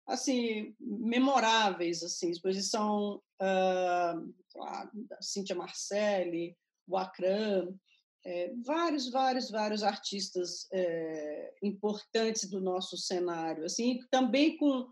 assim 0.08 0.76
memoráveis, 0.80 2.04
assim, 2.04 2.30
exposição 2.30 3.22
uh, 3.42 4.34
da 5.10 5.22
Cíntia 5.22 5.56
Marcelli, 5.56 6.56
o 6.88 6.96
Acram, 6.96 7.76
é, 8.24 8.54
vários, 8.64 9.10
vários, 9.10 9.52
vários 9.52 9.84
artistas 9.84 10.68
é, 10.72 11.54
importantes 11.62 12.50
do 12.50 12.60
nosso 12.60 12.98
cenário, 12.98 13.66
assim, 13.66 14.00
também 14.10 14.58
com 14.58 14.88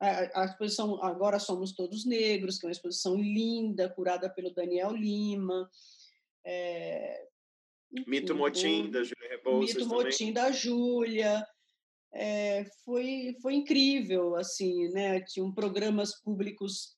a, 0.00 0.42
a, 0.42 0.44
exposição 0.44 1.02
Agora 1.02 1.40
Somos 1.40 1.72
Todos 1.72 2.04
Negros, 2.04 2.58
que 2.58 2.66
é 2.66 2.68
uma 2.68 2.72
exposição 2.72 3.16
linda, 3.16 3.88
curada 3.88 4.30
pelo 4.30 4.54
Daniel 4.54 4.92
Lima, 4.92 5.68
é, 6.46 7.26
Mito 8.06 8.34
Motim, 8.34 8.88
da 8.88 9.02
Júlia 9.02 9.28
Rebouças 9.28 9.74
Mito 9.74 9.88
Motim, 9.88 10.32
da 10.32 10.52
Júlia. 10.52 11.46
É, 12.14 12.64
foi, 12.84 13.36
foi 13.42 13.54
incrível, 13.54 14.36
assim, 14.36 14.88
né? 14.90 15.20
Tinham 15.20 15.52
programas 15.52 16.14
públicos 16.22 16.96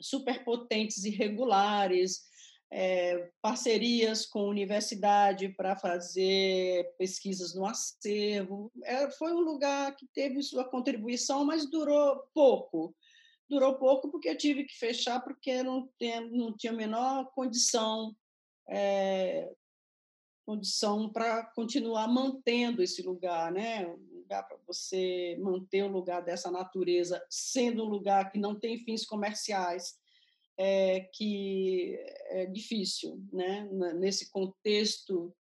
super 0.00 0.44
potentes 0.44 1.04
e 1.04 1.10
regulares, 1.10 2.22
é, 2.72 3.30
parcerias 3.42 4.24
com 4.24 4.48
universidade 4.48 5.48
para 5.50 5.76
fazer 5.76 6.94
pesquisas 6.96 7.54
no 7.54 7.66
acervo. 7.66 8.70
É, 8.84 9.10
foi 9.10 9.32
um 9.32 9.40
lugar 9.40 9.94
que 9.96 10.06
teve 10.14 10.42
sua 10.42 10.64
contribuição, 10.64 11.44
mas 11.44 11.68
durou 11.68 12.22
pouco. 12.32 12.94
Durou 13.48 13.74
pouco 13.74 14.08
porque 14.10 14.28
eu 14.28 14.38
tive 14.38 14.64
que 14.64 14.78
fechar, 14.78 15.20
porque 15.20 15.60
não, 15.64 15.90
tem, 15.98 16.30
não 16.30 16.56
tinha 16.56 16.72
a 16.72 16.76
menor 16.76 17.30
condição 17.34 18.14
é, 18.70 19.52
condição 20.46 21.08
para 21.08 21.44
continuar 21.54 22.08
mantendo 22.08 22.82
esse 22.82 23.02
lugar, 23.02 23.52
né? 23.52 23.86
Um 23.86 24.18
lugar 24.18 24.46
para 24.46 24.58
você 24.66 25.36
manter 25.40 25.84
um 25.84 25.92
lugar 25.92 26.22
dessa 26.22 26.50
natureza, 26.50 27.22
sendo 27.28 27.84
um 27.84 27.88
lugar 27.88 28.30
que 28.30 28.38
não 28.38 28.58
tem 28.58 28.78
fins 28.78 29.04
comerciais, 29.04 29.98
é, 30.56 31.00
que 31.12 31.96
é 32.26 32.46
difícil, 32.46 33.20
né? 33.32 33.68
Nesse 33.94 34.30
contexto 34.30 35.34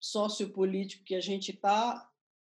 sociopolítico 0.00 1.04
que 1.04 1.14
a 1.14 1.20
gente 1.20 1.52
está, 1.52 2.08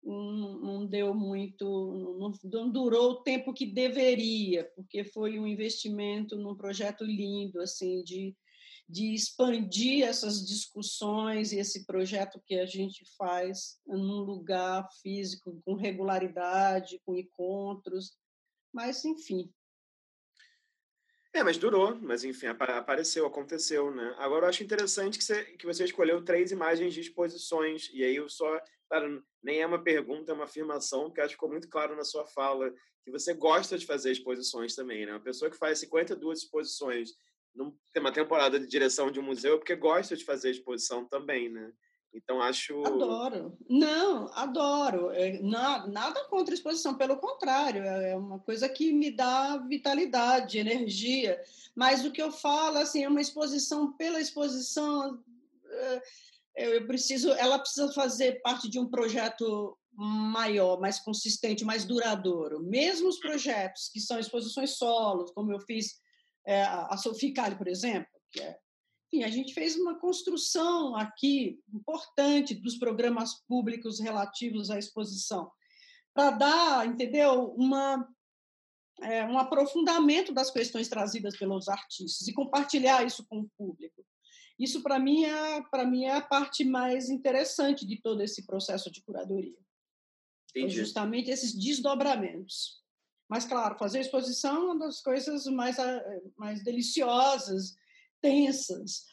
não, 0.03 0.59
não 0.59 0.87
deu 0.87 1.15
muito, 1.15 2.35
não, 2.45 2.71
durou 2.71 3.13
o 3.13 3.23
tempo 3.23 3.53
que 3.53 3.67
deveria, 3.67 4.65
porque 4.75 5.05
foi 5.05 5.39
um 5.39 5.47
investimento 5.47 6.37
num 6.37 6.55
projeto 6.55 7.05
lindo, 7.05 7.61
assim, 7.61 8.03
de 8.03 8.35
de 8.91 9.15
expandir 9.15 10.05
essas 10.05 10.45
discussões 10.45 11.53
e 11.53 11.59
esse 11.59 11.87
projeto 11.87 12.43
que 12.45 12.59
a 12.59 12.67
gente 12.67 13.05
faz 13.17 13.79
num 13.87 14.23
lugar 14.23 14.89
físico, 15.01 15.61
com 15.65 15.75
regularidade, 15.75 17.01
com 17.05 17.17
encontros, 17.17 18.17
mas 18.73 19.05
enfim. 19.05 19.53
É, 21.33 21.45
mas 21.45 21.57
durou, 21.57 21.95
mas 22.01 22.25
enfim, 22.25 22.47
apareceu, 22.47 23.25
aconteceu, 23.25 23.95
né? 23.95 24.17
Agora 24.19 24.47
eu 24.47 24.49
acho 24.49 24.65
interessante 24.65 25.17
que 25.17 25.25
você, 25.25 25.45
que 25.45 25.65
você 25.65 25.85
escolheu 25.85 26.25
três 26.25 26.51
imagens 26.51 26.93
de 26.93 27.01
exposições, 27.01 27.89
e 27.93 28.03
aí 28.03 28.17
eu 28.17 28.29
só, 28.29 28.61
claro, 28.89 29.25
nem 29.41 29.61
é 29.61 29.67
uma 29.67 29.81
pergunta, 29.81 30.33
é 30.33 30.35
uma 30.35 30.45
afirmação, 30.45 31.05
porque 31.05 31.21
acho 31.21 31.29
que 31.29 31.35
ficou 31.35 31.49
muito 31.49 31.69
claro 31.69 31.95
na 31.95 32.03
sua 32.03 32.27
fala 32.27 32.75
que 33.05 33.13
você 33.13 33.33
gosta 33.33 33.79
de 33.79 33.87
fazer 33.87 34.11
exposições 34.11 34.75
também, 34.75 35.07
né? 35.07 35.13
Uma 35.13 35.21
pessoa 35.21 35.49
que 35.49 35.57
faz 35.57 35.79
52 35.79 36.41
exposições 36.41 37.11
não 37.55 37.75
tem 37.93 38.01
uma 38.01 38.13
temporada 38.13 38.59
de 38.59 38.67
direção 38.67 39.11
de 39.11 39.21
um 39.21 39.25
museu 39.25 39.59
porque 39.59 39.75
gosta 39.75 40.17
de 40.17 40.25
fazer 40.25 40.51
exposição 40.51 41.05
também, 41.05 41.49
né? 41.49 41.73
Então 42.13 42.41
acho. 42.43 42.85
Adoro. 42.85 43.57
Não, 43.69 44.29
adoro. 44.35 45.11
É, 45.13 45.41
nada, 45.41 45.87
nada 45.87 46.25
contra 46.25 46.53
a 46.53 46.57
exposição, 46.57 46.97
pelo 46.97 47.17
contrário, 47.17 47.83
é, 47.83 48.13
é 48.13 48.17
uma 48.17 48.41
coisa 48.41 48.69
que 48.69 48.93
me 48.93 49.11
dá 49.11 49.57
vitalidade, 49.59 50.59
energia. 50.59 51.41
Mas 51.75 52.05
o 52.05 52.11
que 52.11 52.21
eu 52.21 52.33
falo, 52.33 52.79
assim, 52.79 53.05
é 53.05 53.09
uma 53.09 53.21
exposição 53.21 53.93
pela 53.93 54.21
exposição. 54.21 55.23
É, 55.71 56.03
eu 56.57 56.87
preciso, 56.87 57.31
ela 57.33 57.59
precisa 57.59 57.93
fazer 57.93 58.41
parte 58.43 58.69
de 58.69 58.79
um 58.79 58.91
projeto 58.91 59.77
maior, 59.93 60.81
mais 60.81 60.99
consistente, 60.99 61.65
mais 61.65 61.85
duradouro. 61.85 62.61
Mesmo 62.61 63.09
os 63.09 63.19
projetos 63.19 63.89
que 63.89 64.01
são 64.01 64.19
exposições 64.19 64.71
solos, 64.77 65.31
como 65.31 65.53
eu 65.53 65.61
fiz 65.61 66.01
é, 66.51 66.63
a 66.65 66.97
Sophie 66.97 67.33
por 67.57 67.69
exemplo, 67.69 68.11
que 68.33 68.41
é, 68.41 68.59
enfim, 69.07 69.23
a 69.23 69.29
gente 69.29 69.55
fez 69.55 69.77
uma 69.77 69.99
construção 70.01 70.97
aqui 70.97 71.61
importante 71.73 72.55
dos 72.55 72.77
programas 72.77 73.35
públicos 73.47 74.01
relativos 74.01 74.69
à 74.69 74.77
exposição, 74.77 75.51
para 76.13 76.33
dar, 76.33 76.87
entendeu, 76.87 77.53
uma, 77.57 78.05
é, 79.01 79.25
um 79.27 79.39
aprofundamento 79.39 80.33
das 80.33 80.51
questões 80.51 80.89
trazidas 80.89 81.37
pelos 81.39 81.69
artistas 81.69 82.27
e 82.27 82.33
compartilhar 82.33 83.07
isso 83.07 83.25
com 83.29 83.41
o 83.41 83.51
público. 83.57 84.05
Isso, 84.59 84.83
para 84.83 84.99
mim, 84.99 85.25
é, 85.25 85.63
para 85.71 85.87
mim, 85.87 86.05
é 86.05 86.17
a 86.17 86.21
parte 86.21 86.65
mais 86.65 87.09
interessante 87.11 87.87
de 87.87 87.97
todo 88.03 88.23
esse 88.23 88.45
processo 88.45 88.91
de 88.91 89.03
curadoria. 89.03 89.57
É 90.57 90.69
justamente 90.69 91.31
esses 91.31 91.55
desdobramentos. 91.55 92.81
Mas, 93.31 93.45
claro, 93.45 93.79
fazer 93.79 94.01
exposição 94.01 94.57
é 94.57 94.59
uma 94.59 94.79
das 94.81 95.01
coisas 95.01 95.47
mais, 95.47 95.79
eh, 95.79 96.23
mais 96.37 96.65
deliciosas, 96.65 97.77
tensas. 98.21 99.07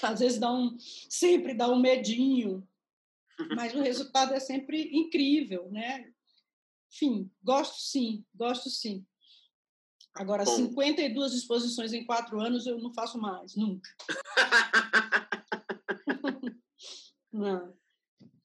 Às 0.00 0.20
vezes 0.20 0.38
dá 0.38 0.52
um, 0.52 0.76
sempre 1.10 1.52
dá 1.52 1.68
um 1.68 1.80
medinho, 1.80 2.66
mas 3.56 3.74
o 3.74 3.80
resultado 3.80 4.34
é 4.34 4.38
sempre 4.38 4.88
incrível, 4.92 5.68
né? 5.72 6.12
Enfim, 6.92 7.28
gosto 7.42 7.80
sim, 7.80 8.24
gosto 8.32 8.70
sim. 8.70 9.04
Agora, 10.14 10.44
Bom. 10.44 10.54
52 10.54 11.34
exposições 11.34 11.92
em 11.92 12.06
quatro 12.06 12.40
anos 12.40 12.66
eu 12.66 12.78
não 12.78 12.94
faço 12.94 13.18
mais, 13.18 13.56
nunca. 13.56 13.90
não. 17.32 17.76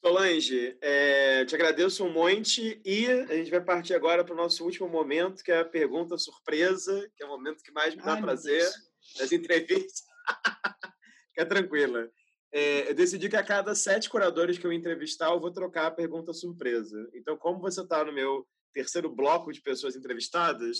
Solange, 0.05 0.77
é, 0.81 1.45
te 1.45 1.55
agradeço 1.55 2.03
um 2.03 2.11
monte 2.11 2.81
e 2.83 3.07
a 3.07 3.35
gente 3.35 3.49
vai 3.49 3.61
partir 3.61 3.93
agora 3.93 4.21
para 4.21 4.33
o 4.33 4.37
nosso 4.37 4.65
último 4.65 4.89
momento, 4.89 5.41
que 5.41 5.49
é 5.49 5.61
a 5.61 5.65
pergunta 5.65 6.17
surpresa, 6.17 7.09
que 7.15 7.23
é 7.23 7.25
o 7.25 7.29
momento 7.29 7.63
que 7.63 7.71
mais 7.71 7.95
me 7.95 8.01
dá 8.01 8.15
Ai, 8.15 8.21
prazer 8.21 8.69
das 9.17 9.31
entrevistas. 9.31 10.03
Fica 11.29 11.45
tranquila. 11.45 12.11
É, 12.51 12.89
eu 12.89 12.93
decidi 12.93 13.29
que 13.29 13.37
a 13.37 13.43
cada 13.45 13.73
sete 13.73 14.09
curadores 14.09 14.57
que 14.57 14.67
eu 14.67 14.73
entrevistar, 14.73 15.31
eu 15.31 15.39
vou 15.39 15.53
trocar 15.53 15.87
a 15.87 15.91
pergunta 15.91 16.33
surpresa. 16.33 17.09
Então, 17.13 17.37
como 17.37 17.61
você 17.61 17.79
está 17.79 18.03
no 18.03 18.11
meu 18.11 18.45
terceiro 18.73 19.09
bloco 19.09 19.53
de 19.53 19.61
pessoas 19.61 19.95
entrevistadas, 19.95 20.79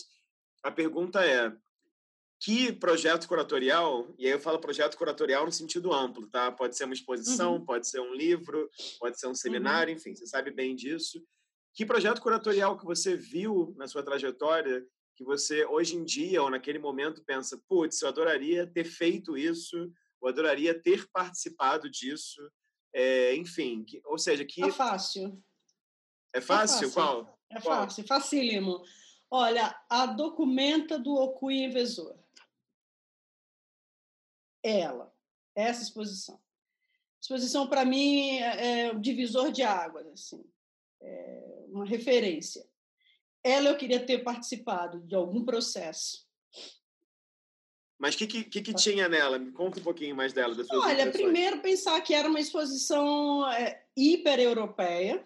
a 0.62 0.70
pergunta 0.70 1.24
é: 1.26 1.50
que 2.44 2.74
projeto 2.74 3.26
curatorial, 3.26 4.14
e 4.18 4.26
aí 4.26 4.34
eu 4.34 4.40
falo 4.40 4.60
projeto 4.60 4.98
curatorial 4.98 5.45
no 5.45 5.52
sentido 5.52 5.94
amplo, 5.94 6.28
tá? 6.28 6.52
Pode 6.52 6.76
ser 6.76 6.84
uma 6.84 6.94
exposição, 6.94 7.53
uhum. 7.53 7.65
pode 7.65 7.88
ser 7.88 8.02
um 8.02 8.14
livro, 8.14 8.70
pode 8.99 9.18
ser 9.18 9.28
um 9.28 9.34
seminário, 9.34 9.94
uhum. 9.94 9.98
enfim, 9.98 10.14
você 10.14 10.28
sabe 10.28 10.52
bem 10.52 10.76
disso. 10.76 11.24
Que 11.74 11.86
projeto 11.86 12.22
curatorial 12.22 12.78
que 12.78 12.84
você 12.84 13.15
viu 13.15 13.74
na 13.78 13.88
sua 13.88 14.03
trajetória 14.03 14.86
que 15.15 15.24
você 15.24 15.64
hoje 15.65 15.95
em 15.95 16.03
dia 16.03 16.44
ou 16.44 16.49
naquele 16.49 16.80
momento 16.80 17.24
pensa, 17.24 17.57
putz, 17.70 18.02
eu 18.02 18.10
adoraria 18.10 18.68
ter 18.68 18.84
feito 18.84 19.38
isso, 19.38 19.78
eu 20.22 20.28
adoraria 20.28 20.78
ter 20.78 21.07
participado 21.14 21.90
disso, 21.90 22.41
é, 22.94 23.34
enfim, 23.36 23.86
que, 23.86 24.02
ou 24.03 24.18
seja, 24.18 24.44
que 24.44 24.61
é 24.61 24.72
fácil. 24.72 25.41
É 26.34 26.41
fácil? 26.41 26.88
É 26.88 26.91
fácil. 26.91 26.91
Qual? 26.91 27.40
É 27.49 27.61
fácil, 27.61 28.03
Qual? 28.03 28.20
facílimo. 28.20 28.84
Olha, 29.32 29.74
a 29.90 30.07
documenta 30.07 30.99
do 30.99 31.14
Okui 31.14 31.64
Invesor 31.64 32.23
ela, 34.64 35.14
essa 35.53 35.84
exposição. 35.84 36.40
Exposição, 37.22 37.68
para 37.68 37.85
mim, 37.85 38.38
é, 38.38 38.88
é 38.88 38.91
o 38.91 38.99
divisor 38.99 39.52
de 39.52 39.61
águas, 39.61 40.07
assim, 40.07 40.44
é 41.02 41.65
uma 41.69 41.85
referência. 41.85 42.65
Ela 43.44 43.69
eu 43.69 43.77
queria 43.77 44.06
ter 44.06 44.23
participado 44.23 45.02
de 45.02 45.15
algum 45.15 45.44
processo. 45.44 46.26
Mas 47.99 48.15
o 48.15 48.18
que, 48.18 48.27
que, 48.27 48.61
que, 48.61 48.73
tinha 48.73 49.07
nela? 49.07 49.40
Me 49.40 49.52
conta 49.52 49.80
um 49.80 49.84
pouquinho 49.84 50.15
mais 50.15 50.34
dela. 50.34 50.56
Olha, 50.72 51.11
primeiro 51.11 51.61
pensar 51.61 52.02
que 52.02 52.14
era 52.14 52.27
uma 52.27 52.40
exposição 52.40 53.49
é, 53.52 53.85
hiper-europeia, 53.95 55.26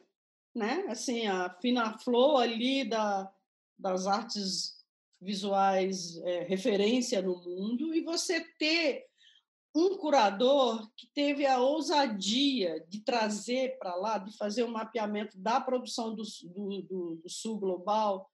né? 0.53 0.85
Assim, 0.87 1.25
a 1.25 1.49
fina 1.59 1.97
flor 1.97 2.41
ali 2.41 2.87
da, 2.87 3.31
das 3.77 4.05
artes 4.05 4.77
visuais 5.19 6.17
é, 6.17 6.43
referência 6.43 7.21
no 7.21 7.37
mundo 7.41 7.95
e 7.95 8.01
você 8.01 8.41
ter 8.59 9.07
um 9.75 9.97
curador 9.97 10.89
que 10.95 11.07
teve 11.13 11.45
a 11.45 11.59
ousadia 11.59 12.83
de 12.89 13.01
trazer 13.01 13.77
para 13.77 13.95
lá, 13.95 14.17
de 14.17 14.35
fazer 14.35 14.63
um 14.63 14.71
mapeamento 14.71 15.37
da 15.37 15.61
produção 15.61 16.15
do, 16.15 16.23
do, 16.23 16.81
do, 16.81 17.15
do 17.23 17.29
sul 17.29 17.59
global 17.59 18.29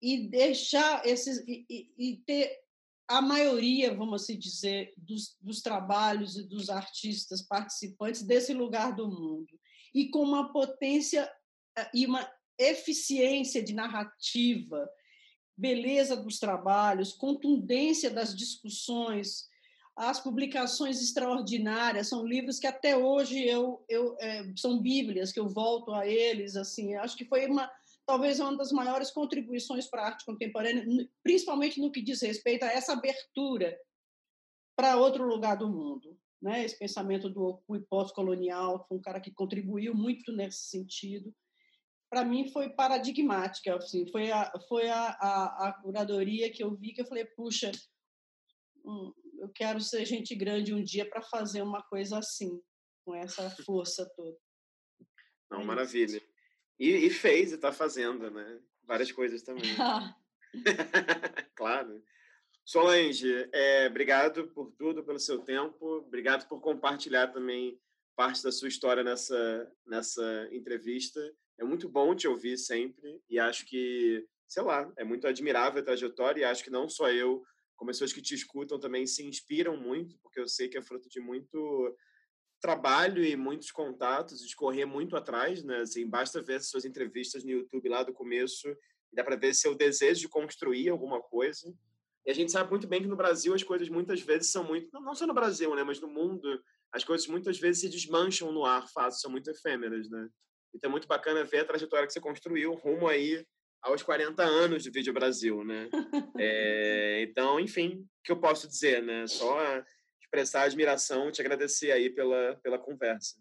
e 0.00 0.28
deixar 0.28 1.04
esses 1.06 1.44
e, 1.46 1.92
e, 1.98 2.16
ter 2.24 2.58
a 3.06 3.20
maioria, 3.20 3.94
vamos 3.94 4.22
assim 4.22 4.38
dizer, 4.38 4.94
dos, 4.96 5.36
dos 5.40 5.60
trabalhos 5.60 6.36
e 6.36 6.44
dos 6.44 6.70
artistas 6.70 7.42
participantes 7.42 8.22
desse 8.22 8.54
lugar 8.54 8.94
do 8.94 9.08
mundo 9.08 9.60
e 9.94 10.08
com 10.08 10.22
uma 10.22 10.52
potência 10.52 11.30
eh, 11.76 11.90
e 11.92 12.06
uma 12.06 12.30
eficiência 12.58 13.62
de 13.62 13.74
narrativa, 13.74 14.88
beleza 15.56 16.16
dos 16.16 16.38
trabalhos, 16.38 17.12
contundência 17.12 18.10
das 18.10 18.34
discussões, 18.34 19.49
as 20.08 20.20
publicações 20.20 21.00
extraordinárias 21.00 22.08
são 22.08 22.26
livros 22.26 22.58
que 22.58 22.66
até 22.66 22.96
hoje 22.96 23.44
eu, 23.44 23.84
eu 23.88 24.16
é, 24.20 24.52
são 24.56 24.80
bíblias 24.80 25.32
que 25.32 25.40
eu 25.40 25.48
volto 25.48 25.92
a 25.92 26.06
eles 26.06 26.56
assim. 26.56 26.94
Acho 26.94 27.16
que 27.16 27.24
foi 27.24 27.46
uma 27.46 27.70
talvez 28.06 28.40
uma 28.40 28.56
das 28.56 28.72
maiores 28.72 29.10
contribuições 29.10 29.86
para 29.86 30.02
a 30.02 30.06
arte 30.06 30.24
contemporânea 30.24 30.84
principalmente 31.22 31.80
no 31.80 31.92
que 31.92 32.02
diz 32.02 32.22
respeito 32.22 32.64
a 32.64 32.72
essa 32.72 32.94
abertura 32.94 33.78
para 34.74 34.96
outro 34.96 35.24
lugar 35.24 35.56
do 35.56 35.68
mundo 35.68 36.18
né? 36.40 36.64
Esse 36.64 36.78
pensamento 36.78 37.28
do 37.28 37.62
pós-colonial 37.88 38.84
foi 38.88 38.96
um 38.96 39.02
cara 39.02 39.20
que 39.20 39.30
contribuiu 39.30 39.94
muito 39.94 40.32
nesse 40.32 40.68
sentido. 40.68 41.34
Para 42.08 42.24
mim 42.24 42.48
foi 42.48 42.70
paradigmática 42.70 43.76
assim. 43.76 44.10
Foi 44.10 44.30
a 44.30 44.50
foi 44.68 44.88
a, 44.88 45.08
a, 45.20 45.68
a 45.68 45.72
curadoria 45.74 46.50
que 46.50 46.62
eu 46.62 46.74
vi 46.74 46.92
que 46.92 47.02
eu 47.02 47.06
falei 47.06 47.24
puxa 47.24 47.70
hum, 48.84 49.12
eu 49.40 49.48
quero 49.48 49.80
ser 49.80 50.04
gente 50.04 50.34
grande 50.34 50.74
um 50.74 50.84
dia 50.84 51.08
para 51.08 51.22
fazer 51.22 51.62
uma 51.62 51.82
coisa 51.82 52.18
assim, 52.18 52.60
com 53.04 53.14
essa 53.14 53.48
força 53.64 54.08
toda. 54.14 54.36
Não, 55.50 55.62
é 55.62 55.64
maravilha. 55.64 56.22
E, 56.78 56.90
e, 56.90 57.10
fez 57.10 57.50
e 57.50 57.56
está 57.56 57.72
fazendo, 57.72 58.30
né? 58.30 58.60
Várias 58.84 59.10
coisas 59.10 59.42
também. 59.42 59.64
claro. 61.56 62.02
Solange, 62.64 63.48
é, 63.52 63.86
obrigado 63.88 64.48
por 64.48 64.70
tudo, 64.72 65.02
pelo 65.02 65.18
seu 65.18 65.40
tempo. 65.40 65.98
Obrigado 65.98 66.46
por 66.46 66.60
compartilhar 66.60 67.28
também 67.28 67.80
parte 68.14 68.42
da 68.42 68.52
sua 68.52 68.68
história 68.68 69.02
nessa, 69.02 69.72
nessa 69.86 70.48
entrevista. 70.52 71.20
É 71.58 71.64
muito 71.64 71.88
bom 71.88 72.14
te 72.14 72.28
ouvir 72.28 72.56
sempre 72.58 73.20
e 73.28 73.38
acho 73.38 73.66
que, 73.66 74.26
sei 74.46 74.62
lá, 74.62 74.90
é 74.96 75.04
muito 75.04 75.26
admirável 75.26 75.80
a 75.80 75.84
trajetória 75.84 76.42
e 76.42 76.44
acho 76.44 76.62
que 76.62 76.70
não 76.70 76.88
só 76.88 77.10
eu, 77.10 77.42
como 77.80 77.90
pessoas 77.90 78.12
que 78.12 78.20
te 78.20 78.34
escutam 78.34 78.78
também 78.78 79.06
se 79.06 79.24
inspiram 79.24 79.74
muito, 79.74 80.14
porque 80.18 80.38
eu 80.38 80.46
sei 80.46 80.68
que 80.68 80.76
é 80.76 80.82
fruto 80.82 81.08
de 81.08 81.18
muito 81.18 81.96
trabalho 82.60 83.24
e 83.24 83.34
muitos 83.34 83.70
contatos, 83.70 84.46
de 84.46 84.54
correr 84.54 84.84
muito 84.84 85.16
atrás, 85.16 85.64
né? 85.64 85.78
Assim, 85.78 86.06
basta 86.06 86.42
ver 86.42 86.60
suas 86.60 86.84
entrevistas 86.84 87.42
no 87.42 87.52
YouTube 87.52 87.88
lá 87.88 88.02
do 88.02 88.12
começo, 88.12 88.68
dá 89.10 89.24
para 89.24 89.34
ver 89.34 89.54
seu 89.54 89.74
desejo 89.74 90.20
de 90.20 90.28
construir 90.28 90.90
alguma 90.90 91.22
coisa. 91.22 91.74
E 92.26 92.30
a 92.30 92.34
gente 92.34 92.52
sabe 92.52 92.68
muito 92.68 92.86
bem 92.86 93.00
que 93.00 93.08
no 93.08 93.16
Brasil 93.16 93.54
as 93.54 93.62
coisas 93.62 93.88
muitas 93.88 94.20
vezes 94.20 94.52
são 94.52 94.62
muito, 94.62 94.92
não 94.92 95.14
só 95.14 95.26
no 95.26 95.32
Brasil, 95.32 95.74
né, 95.74 95.82
mas 95.82 95.98
no 95.98 96.08
mundo, 96.08 96.62
as 96.92 97.02
coisas 97.02 97.26
muitas 97.28 97.58
vezes 97.58 97.80
se 97.80 97.88
desmancham 97.88 98.52
no 98.52 98.66
ar 98.66 98.86
fácil, 98.90 99.22
são 99.22 99.30
muito 99.30 99.50
efêmeras, 99.50 100.10
né? 100.10 100.28
Então 100.74 100.90
é 100.90 100.92
muito 100.92 101.08
bacana 101.08 101.44
ver 101.44 101.60
a 101.60 101.64
trajetória 101.64 102.06
que 102.06 102.12
você 102.12 102.20
construiu 102.20 102.74
rumo 102.74 103.08
aí 103.08 103.42
aos 103.82 104.02
40 104.02 104.42
anos 104.42 104.84
do 104.84 104.92
Vídeo 104.92 105.12
Brasil, 105.12 105.64
né? 105.64 105.88
É, 106.38 107.22
então, 107.22 107.58
enfim, 107.58 108.06
o 108.20 108.22
que 108.22 108.32
eu 108.32 108.40
posso 108.40 108.68
dizer, 108.68 109.02
né? 109.02 109.26
Só 109.26 109.56
expressar 110.20 110.62
admiração 110.62 111.28
e 111.28 111.32
te 111.32 111.40
agradecer 111.40 111.90
aí 111.90 112.10
pela, 112.10 112.56
pela 112.62 112.78
conversa. 112.78 113.36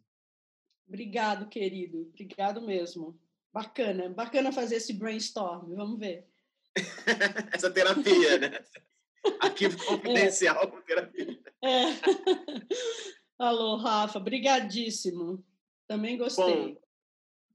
Obrigado, 0.88 1.48
querido. 1.48 2.10
Obrigado 2.10 2.62
mesmo. 2.62 3.20
Bacana, 3.54 4.10
bacana 4.10 4.52
fazer 4.52 4.78
esse 4.78 4.94
brainstorm. 4.94 5.76
Vamos 5.76 6.00
ver. 6.00 6.28
Essa 7.54 7.70
terapia, 7.70 8.38
né? 8.40 8.64
Arquivo 9.40 9.82
é. 9.82 9.86
confidencial 9.86 10.64
é. 10.64 10.82
terapia. 10.82 11.40
É. 11.64 11.84
Alô, 13.38 13.78
Rafa, 13.78 14.20
brigadíssimo. 14.20 15.46
Também 15.88 16.18
gostei. 16.18 16.74
Bom, 16.74 16.82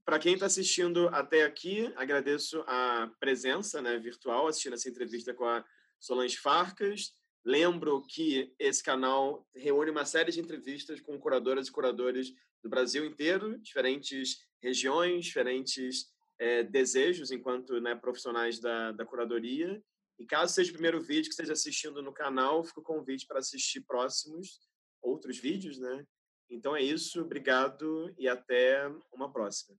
para 0.04 0.18
quem 0.18 0.34
está 0.34 0.46
assistindo 0.46 1.08
até 1.08 1.44
aqui, 1.44 1.90
agradeço 1.96 2.62
a 2.66 3.10
presença 3.18 3.80
né, 3.80 3.98
virtual, 3.98 4.46
assistindo 4.46 4.74
essa 4.74 4.88
entrevista 4.88 5.32
com 5.32 5.46
a 5.46 5.64
Solange 5.98 6.36
Farcas. 6.36 7.14
Lembro 7.44 8.02
que 8.06 8.54
esse 8.58 8.82
canal 8.82 9.46
reúne 9.54 9.90
uma 9.90 10.04
série 10.04 10.30
de 10.30 10.40
entrevistas 10.40 11.00
com 11.00 11.18
curadoras 11.18 11.68
e 11.68 11.72
curadores 11.72 12.32
do 12.62 12.68
Brasil 12.68 13.04
inteiro, 13.04 13.58
diferentes 13.58 14.46
regiões, 14.62 15.24
diferentes 15.24 16.06
é, 16.38 16.62
desejos 16.62 17.30
enquanto 17.30 17.80
né, 17.80 17.94
profissionais 17.94 18.60
da, 18.60 18.92
da 18.92 19.06
curadoria. 19.06 19.82
E 20.18 20.26
caso 20.26 20.52
seja 20.52 20.70
o 20.70 20.74
primeiro 20.74 21.00
vídeo 21.00 21.24
que 21.24 21.30
esteja 21.30 21.54
assistindo 21.54 22.02
no 22.02 22.12
canal, 22.12 22.62
fica 22.62 22.80
o 22.80 22.84
convite 22.84 23.26
para 23.26 23.38
assistir 23.38 23.80
próximos 23.80 24.60
outros 25.02 25.38
vídeos, 25.38 25.78
né? 25.78 26.06
Então 26.48 26.76
é 26.76 26.82
isso, 26.82 27.22
obrigado 27.22 28.14
e 28.18 28.28
até 28.28 28.86
uma 29.12 29.32
próxima. 29.32 29.76